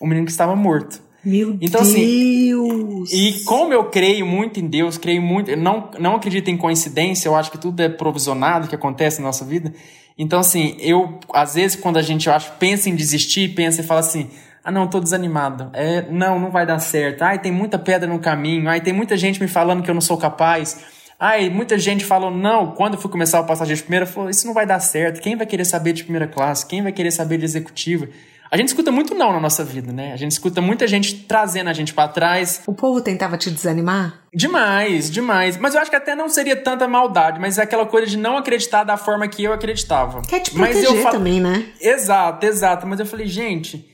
O 0.01 0.07
menino 0.07 0.25
que 0.25 0.33
estava 0.33 0.55
morto. 0.57 1.03
Meu 1.27 1.59
Então, 1.61 1.83
Deus! 1.83 1.93
assim, 1.93 3.17
E 3.17 3.45
como 3.45 3.73
eu 3.73 3.85
creio 3.91 4.25
muito 4.25 4.61
em 4.61 4.67
Deus, 4.67 4.97
creio 4.97 5.21
muito, 5.21 5.51
eu 5.51 5.57
não, 5.57 5.91
não 5.99 6.15
acredito 6.15 6.49
em 6.49 6.57
coincidência, 6.57 7.29
eu 7.29 7.35
acho 7.35 7.51
que 7.51 7.59
tudo 7.59 7.81
é 7.81 7.89
provisionado 7.89 8.69
que 8.69 8.75
acontece 8.75 9.21
na 9.21 9.27
nossa 9.27 9.45
vida. 9.45 9.75
Então, 10.17 10.39
assim, 10.39 10.77
eu, 10.79 11.19
às 11.35 11.55
vezes, 11.55 11.77
quando 11.77 11.97
a 11.99 12.03
gente, 12.03 12.29
eu 12.29 12.33
acho, 12.33 12.53
pensa 12.61 12.89
em 12.89 12.95
desistir, 12.95 13.55
pensa 13.55 13.81
e 13.81 13.85
fala 13.85 14.01
assim, 14.01 14.31
ah, 14.65 14.71
não, 14.71 14.87
tô 14.87 15.01
desanimado. 15.01 15.71
É, 15.75 16.07
não, 16.11 16.39
não 16.39 16.51
vai 16.51 16.65
dar 16.65 16.79
certo. 16.79 17.23
Ai, 17.23 17.39
tem 17.41 17.53
muita 17.53 17.79
pedra 17.79 18.09
no 18.09 18.19
caminho. 18.19 18.69
Ai, 18.69 18.81
tem 18.81 18.93
muita 18.93 19.17
gente 19.17 19.41
me 19.41 19.49
falando 19.49 19.83
que 19.83 19.91
eu 19.91 19.95
não 19.95 20.01
sou 20.01 20.17
capaz. 20.17 20.81
Ai, 21.19 21.49
muita 21.51 21.79
gente 21.79 22.05
falou, 22.05 22.31
não, 22.31 22.73
quando 22.73 22.95
eu 22.95 23.01
fui 23.01 23.11
começar 23.11 23.41
o 23.41 23.47
passagem 23.47 23.75
de 23.75 23.83
primeira, 23.83 24.07
falou, 24.07 24.29
isso 24.31 24.47
não 24.47 24.55
vai 24.55 24.67
dar 24.67 24.81
certo. 24.81 25.21
Quem 25.21 25.37
vai 25.37 25.47
querer 25.47 25.65
saber 25.65 25.93
de 25.93 26.03
primeira 26.03 26.27
classe? 26.27 26.67
Quem 26.67 26.83
vai 26.83 26.93
querer 26.93 27.11
saber 27.11 27.39
de 27.39 27.45
executiva? 27.45 28.09
A 28.51 28.57
gente 28.57 28.69
escuta 28.69 28.93
muito 28.93 29.15
não 29.15 29.33
na 29.33 29.41
nossa 29.41 29.65
vida, 29.65 29.93
né? 29.93 30.13
A 30.13 30.17
gente 30.17 30.33
escuta 30.33 30.61
muita 30.61 30.87
gente 30.87 31.25
trazendo 31.25 31.69
a 31.69 31.73
gente 31.73 31.93
para 31.93 32.09
trás. 32.09 32.63
O 32.67 32.75
povo 32.75 33.01
tentava 33.01 33.37
te 33.37 33.51
desanimar? 33.51 34.23
Demais, 34.33 35.11
demais. 35.11 35.57
Mas 35.57 35.75
eu 35.75 35.81
acho 35.81 35.91
que 35.91 35.97
até 35.97 36.15
não 36.15 36.29
seria 36.29 36.57
tanta 36.57 36.87
maldade, 36.87 37.41
mas 37.41 37.59
é 37.59 37.63
aquela 37.63 37.87
coisa 37.87 38.07
de 38.07 38.17
não 38.17 38.37
acreditar 38.37 38.85
da 38.85 38.97
forma 38.97 39.27
que 39.29 39.43
eu 39.43 39.53
acreditava. 39.53 40.23
Quer 40.23 40.41
te 40.41 40.57
mas 40.57 40.71
proteger 40.71 40.97
eu 40.97 41.03
fal... 41.03 41.13
também, 41.13 41.41
né? 41.41 41.67
Exato, 41.81 42.47
exato. 42.47 42.87
Mas 42.87 43.01
eu 43.01 43.07
falei, 43.07 43.27
gente, 43.27 43.85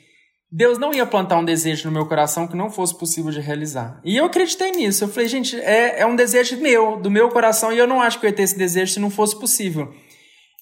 Deus 0.51 0.77
não 0.77 0.93
ia 0.93 1.07
plantar 1.07 1.39
um 1.39 1.45
desejo 1.45 1.87
no 1.87 1.93
meu 1.93 2.05
coração 2.05 2.47
que 2.47 2.55
não 2.55 2.71
fosse 2.71 2.97
possível 2.99 3.31
de 3.31 3.41
realizar. 3.41 3.99
E 4.05 4.19
eu 4.19 4.27
acreditei 4.27 4.71
nisso. 4.73 5.05
Eu 5.05 5.09
falei, 5.09 5.27
gente, 5.27 5.59
é, 5.59 6.01
é 6.01 6.07
um 6.07 6.15
desejo 6.15 6.59
meu, 6.59 6.97
do 6.97 7.11
meu 7.11 7.31
coração, 7.31 7.73
e 7.73 7.79
eu 7.79 7.87
não 7.87 8.03
acho 8.03 8.21
que 8.21 8.27
eu 8.27 8.31
ia 8.31 8.37
ter 8.37 8.43
esse 8.43 8.59
desejo 8.59 8.93
se 8.93 9.01
não 9.01 9.09
fosse 9.09 9.39
possível. 9.39 9.95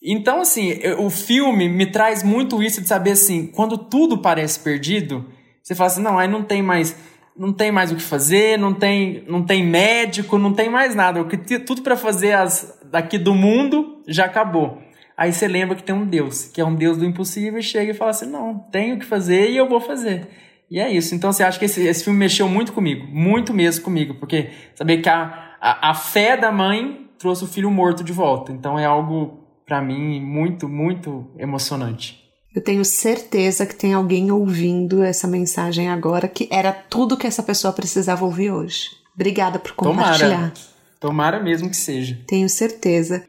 Então, 0.03 0.41
assim, 0.41 0.79
o 0.99 1.11
filme 1.11 1.69
me 1.69 1.87
traz 1.87 2.23
muito 2.23 2.63
isso 2.63 2.81
de 2.81 2.89
saber 2.89 3.13
assim, 3.13 3.47
quando 3.47 3.77
tudo 3.77 4.19
parece 4.19 4.59
perdido, 4.61 5.27
você 5.63 5.75
fala 5.75 5.91
assim, 5.91 6.03
não, 6.03 6.19
aí 6.19 6.27
não 6.27 6.43
tem 6.43 6.63
mais, 6.63 6.97
não 7.37 7.53
tem 7.53 7.71
mais 7.71 7.93
o 7.93 7.97
que 7.97 8.03
fazer, 8.03 8.59
não 8.59 8.73
tem, 8.73 9.23
não 9.29 9.45
tem 9.45 9.65
médico, 9.65 10.39
não 10.39 10.55
tem 10.55 10.71
mais 10.71 10.95
nada. 10.95 11.21
O 11.21 11.29
que 11.29 11.59
tudo 11.59 11.83
para 11.83 11.97
fazer 11.97 12.33
as 12.33 12.81
daqui 12.91 13.19
do 13.19 13.35
mundo 13.35 14.03
já 14.09 14.25
acabou. 14.25 14.79
Aí 15.17 15.33
você 15.33 15.47
lembra 15.47 15.77
que 15.77 15.83
tem 15.83 15.95
um 15.95 16.07
Deus, 16.07 16.47
que 16.47 16.63
é 16.63 16.65
um 16.65 16.75
Deus 16.75 16.97
do 16.97 17.05
impossível, 17.05 17.59
e 17.59 17.63
chega 17.63 17.91
e 17.91 17.95
fala 17.95 18.11
assim, 18.11 18.27
não, 18.27 18.59
tenho 18.73 18.99
que 18.99 19.05
fazer 19.05 19.51
e 19.51 19.57
eu 19.57 19.69
vou 19.69 19.81
fazer. 19.81 20.29
E 20.71 20.81
é 20.81 20.91
isso. 20.91 21.15
Então 21.15 21.31
você 21.31 21.43
acha 21.43 21.59
que 21.59 21.67
esse, 21.67 21.87
esse 21.87 22.05
filme 22.05 22.19
mexeu 22.19 22.49
muito 22.49 22.73
comigo, 22.73 23.07
muito 23.07 23.53
mesmo 23.53 23.85
comigo, 23.85 24.15
porque 24.15 24.51
saber 24.75 25.03
que 25.03 25.09
a, 25.11 25.57
a, 25.61 25.91
a 25.91 25.95
fé 25.95 26.39
da 26.39 26.51
mãe 26.51 27.07
trouxe 27.19 27.45
o 27.45 27.47
filho 27.47 27.71
morto 27.71 28.03
de 28.03 28.13
volta. 28.13 28.51
Então 28.51 28.79
é 28.79 28.87
algo 28.87 29.39
para 29.71 29.81
mim 29.81 30.21
muito, 30.21 30.68
muito 30.68 31.31
emocionante. 31.39 32.18
Eu 32.53 32.61
tenho 32.61 32.85
certeza 32.85 33.64
que 33.64 33.77
tem 33.77 33.95
alguém 33.95 34.33
ouvindo 34.33 35.01
essa 35.01 35.29
mensagem 35.29 35.89
agora 35.89 36.27
que 36.27 36.49
era 36.51 36.73
tudo 36.73 37.16
que 37.16 37.25
essa 37.25 37.41
pessoa 37.41 37.73
precisava 37.73 38.25
ouvir 38.25 38.51
hoje. 38.51 38.91
Obrigada 39.14 39.61
por 39.61 39.71
compartilhar. 39.75 40.51
Tomara, 40.51 40.53
Tomara 40.99 41.41
mesmo 41.41 41.71
que 41.71 41.77
seja. 41.77 42.18
Tenho 42.27 42.49
certeza. 42.49 43.25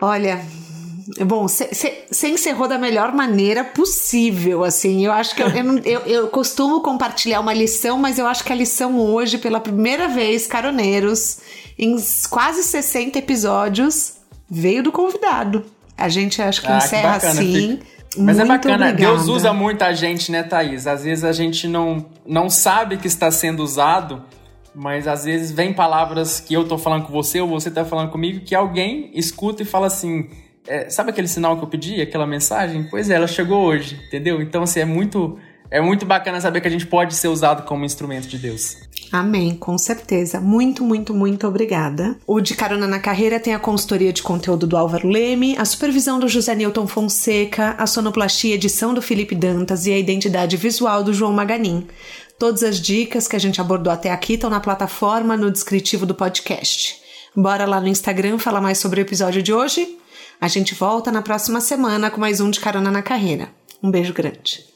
Olha, 0.00 0.40
Bom, 1.26 1.46
você 1.46 2.28
encerrou 2.28 2.66
da 2.66 2.78
melhor 2.78 3.12
maneira 3.12 3.62
possível, 3.62 4.64
assim. 4.64 5.04
Eu 5.04 5.12
acho 5.12 5.34
que 5.34 5.42
eu, 5.42 5.48
eu, 5.48 5.78
eu, 5.84 6.00
eu, 6.00 6.28
costumo 6.28 6.80
compartilhar 6.80 7.40
uma 7.40 7.52
lição, 7.52 7.98
mas 7.98 8.18
eu 8.18 8.26
acho 8.26 8.42
que 8.42 8.52
a 8.52 8.56
lição 8.56 8.98
hoje, 8.98 9.36
pela 9.36 9.60
primeira 9.60 10.08
vez, 10.08 10.46
caroneiros, 10.46 11.40
em 11.78 11.96
quase 12.30 12.62
60 12.62 13.18
episódios, 13.18 14.18
veio 14.50 14.82
do 14.82 14.92
convidado. 14.92 15.64
A 15.96 16.08
gente 16.08 16.40
acho 16.42 16.60
que 16.60 16.68
ah, 16.68 16.78
encerra 16.78 17.20
que 17.20 17.26
assim. 17.26 17.78
Fica... 17.78 17.94
Mas 18.16 18.36
muito 18.36 18.42
é 18.42 18.44
bacana, 18.44 18.88
obrigada. 18.90 19.16
Deus 19.16 19.28
usa 19.28 19.52
muita 19.52 19.92
gente, 19.92 20.30
né, 20.30 20.42
Thaís? 20.42 20.86
Às 20.86 21.04
vezes 21.04 21.24
a 21.24 21.32
gente 21.32 21.66
não, 21.66 22.06
não 22.24 22.48
sabe 22.48 22.96
que 22.96 23.08
está 23.08 23.30
sendo 23.30 23.62
usado, 23.62 24.22
mas 24.74 25.08
às 25.08 25.24
vezes 25.24 25.50
vem 25.50 25.72
palavras 25.72 26.40
que 26.40 26.54
eu 26.54 26.66
tô 26.66 26.78
falando 26.78 27.06
com 27.06 27.12
você 27.12 27.40
ou 27.40 27.48
você 27.48 27.70
tá 27.70 27.84
falando 27.84 28.10
comigo 28.10 28.44
que 28.44 28.54
alguém 28.54 29.10
escuta 29.14 29.62
e 29.62 29.66
fala 29.66 29.88
assim: 29.88 30.28
é, 30.66 30.88
sabe 30.88 31.10
aquele 31.10 31.28
sinal 31.28 31.56
que 31.56 31.64
eu 31.64 31.68
pedi, 31.68 32.00
aquela 32.00 32.26
mensagem? 32.26 32.84
Pois 32.90 33.10
é, 33.10 33.14
ela 33.14 33.26
chegou 33.26 33.62
hoje, 33.64 34.00
entendeu? 34.06 34.40
Então, 34.40 34.62
assim, 34.62 34.80
é 34.80 34.84
muito, 34.84 35.38
é 35.74 35.80
muito 35.80 36.06
bacana 36.06 36.40
saber 36.40 36.60
que 36.60 36.68
a 36.68 36.70
gente 36.70 36.86
pode 36.86 37.16
ser 37.16 37.26
usado 37.26 37.64
como 37.64 37.84
instrumento 37.84 38.28
de 38.28 38.38
Deus. 38.38 38.76
Amém, 39.10 39.56
com 39.56 39.76
certeza. 39.76 40.40
Muito, 40.40 40.84
muito, 40.84 41.12
muito 41.12 41.48
obrigada. 41.48 42.16
O 42.24 42.40
De 42.40 42.54
Carona 42.54 42.86
na 42.86 43.00
Carreira 43.00 43.40
tem 43.40 43.52
a 43.52 43.58
consultoria 43.58 44.12
de 44.12 44.22
conteúdo 44.22 44.68
do 44.68 44.76
Álvaro 44.76 45.08
Leme, 45.08 45.56
a 45.58 45.64
supervisão 45.64 46.20
do 46.20 46.28
José 46.28 46.54
Newton 46.54 46.86
Fonseca, 46.86 47.74
a 47.76 47.88
sonoplastia 47.88 48.54
edição 48.54 48.94
do 48.94 49.02
Felipe 49.02 49.34
Dantas 49.34 49.84
e 49.84 49.92
a 49.92 49.98
identidade 49.98 50.56
visual 50.56 51.02
do 51.02 51.12
João 51.12 51.32
Maganin. 51.32 51.88
Todas 52.38 52.62
as 52.62 52.80
dicas 52.80 53.26
que 53.26 53.34
a 53.34 53.40
gente 53.40 53.60
abordou 53.60 53.92
até 53.92 54.12
aqui 54.12 54.34
estão 54.34 54.48
na 54.48 54.60
plataforma 54.60 55.36
no 55.36 55.50
descritivo 55.50 56.06
do 56.06 56.14
podcast. 56.14 57.00
Bora 57.34 57.66
lá 57.66 57.80
no 57.80 57.88
Instagram 57.88 58.38
falar 58.38 58.60
mais 58.60 58.78
sobre 58.78 59.00
o 59.00 59.02
episódio 59.02 59.42
de 59.42 59.52
hoje? 59.52 59.98
A 60.40 60.46
gente 60.46 60.72
volta 60.72 61.10
na 61.10 61.20
próxima 61.20 61.60
semana 61.60 62.12
com 62.12 62.20
mais 62.20 62.40
um 62.40 62.48
de 62.48 62.60
Carona 62.60 62.92
na 62.92 63.02
Carreira. 63.02 63.48
Um 63.82 63.90
beijo 63.90 64.14
grande. 64.14 64.73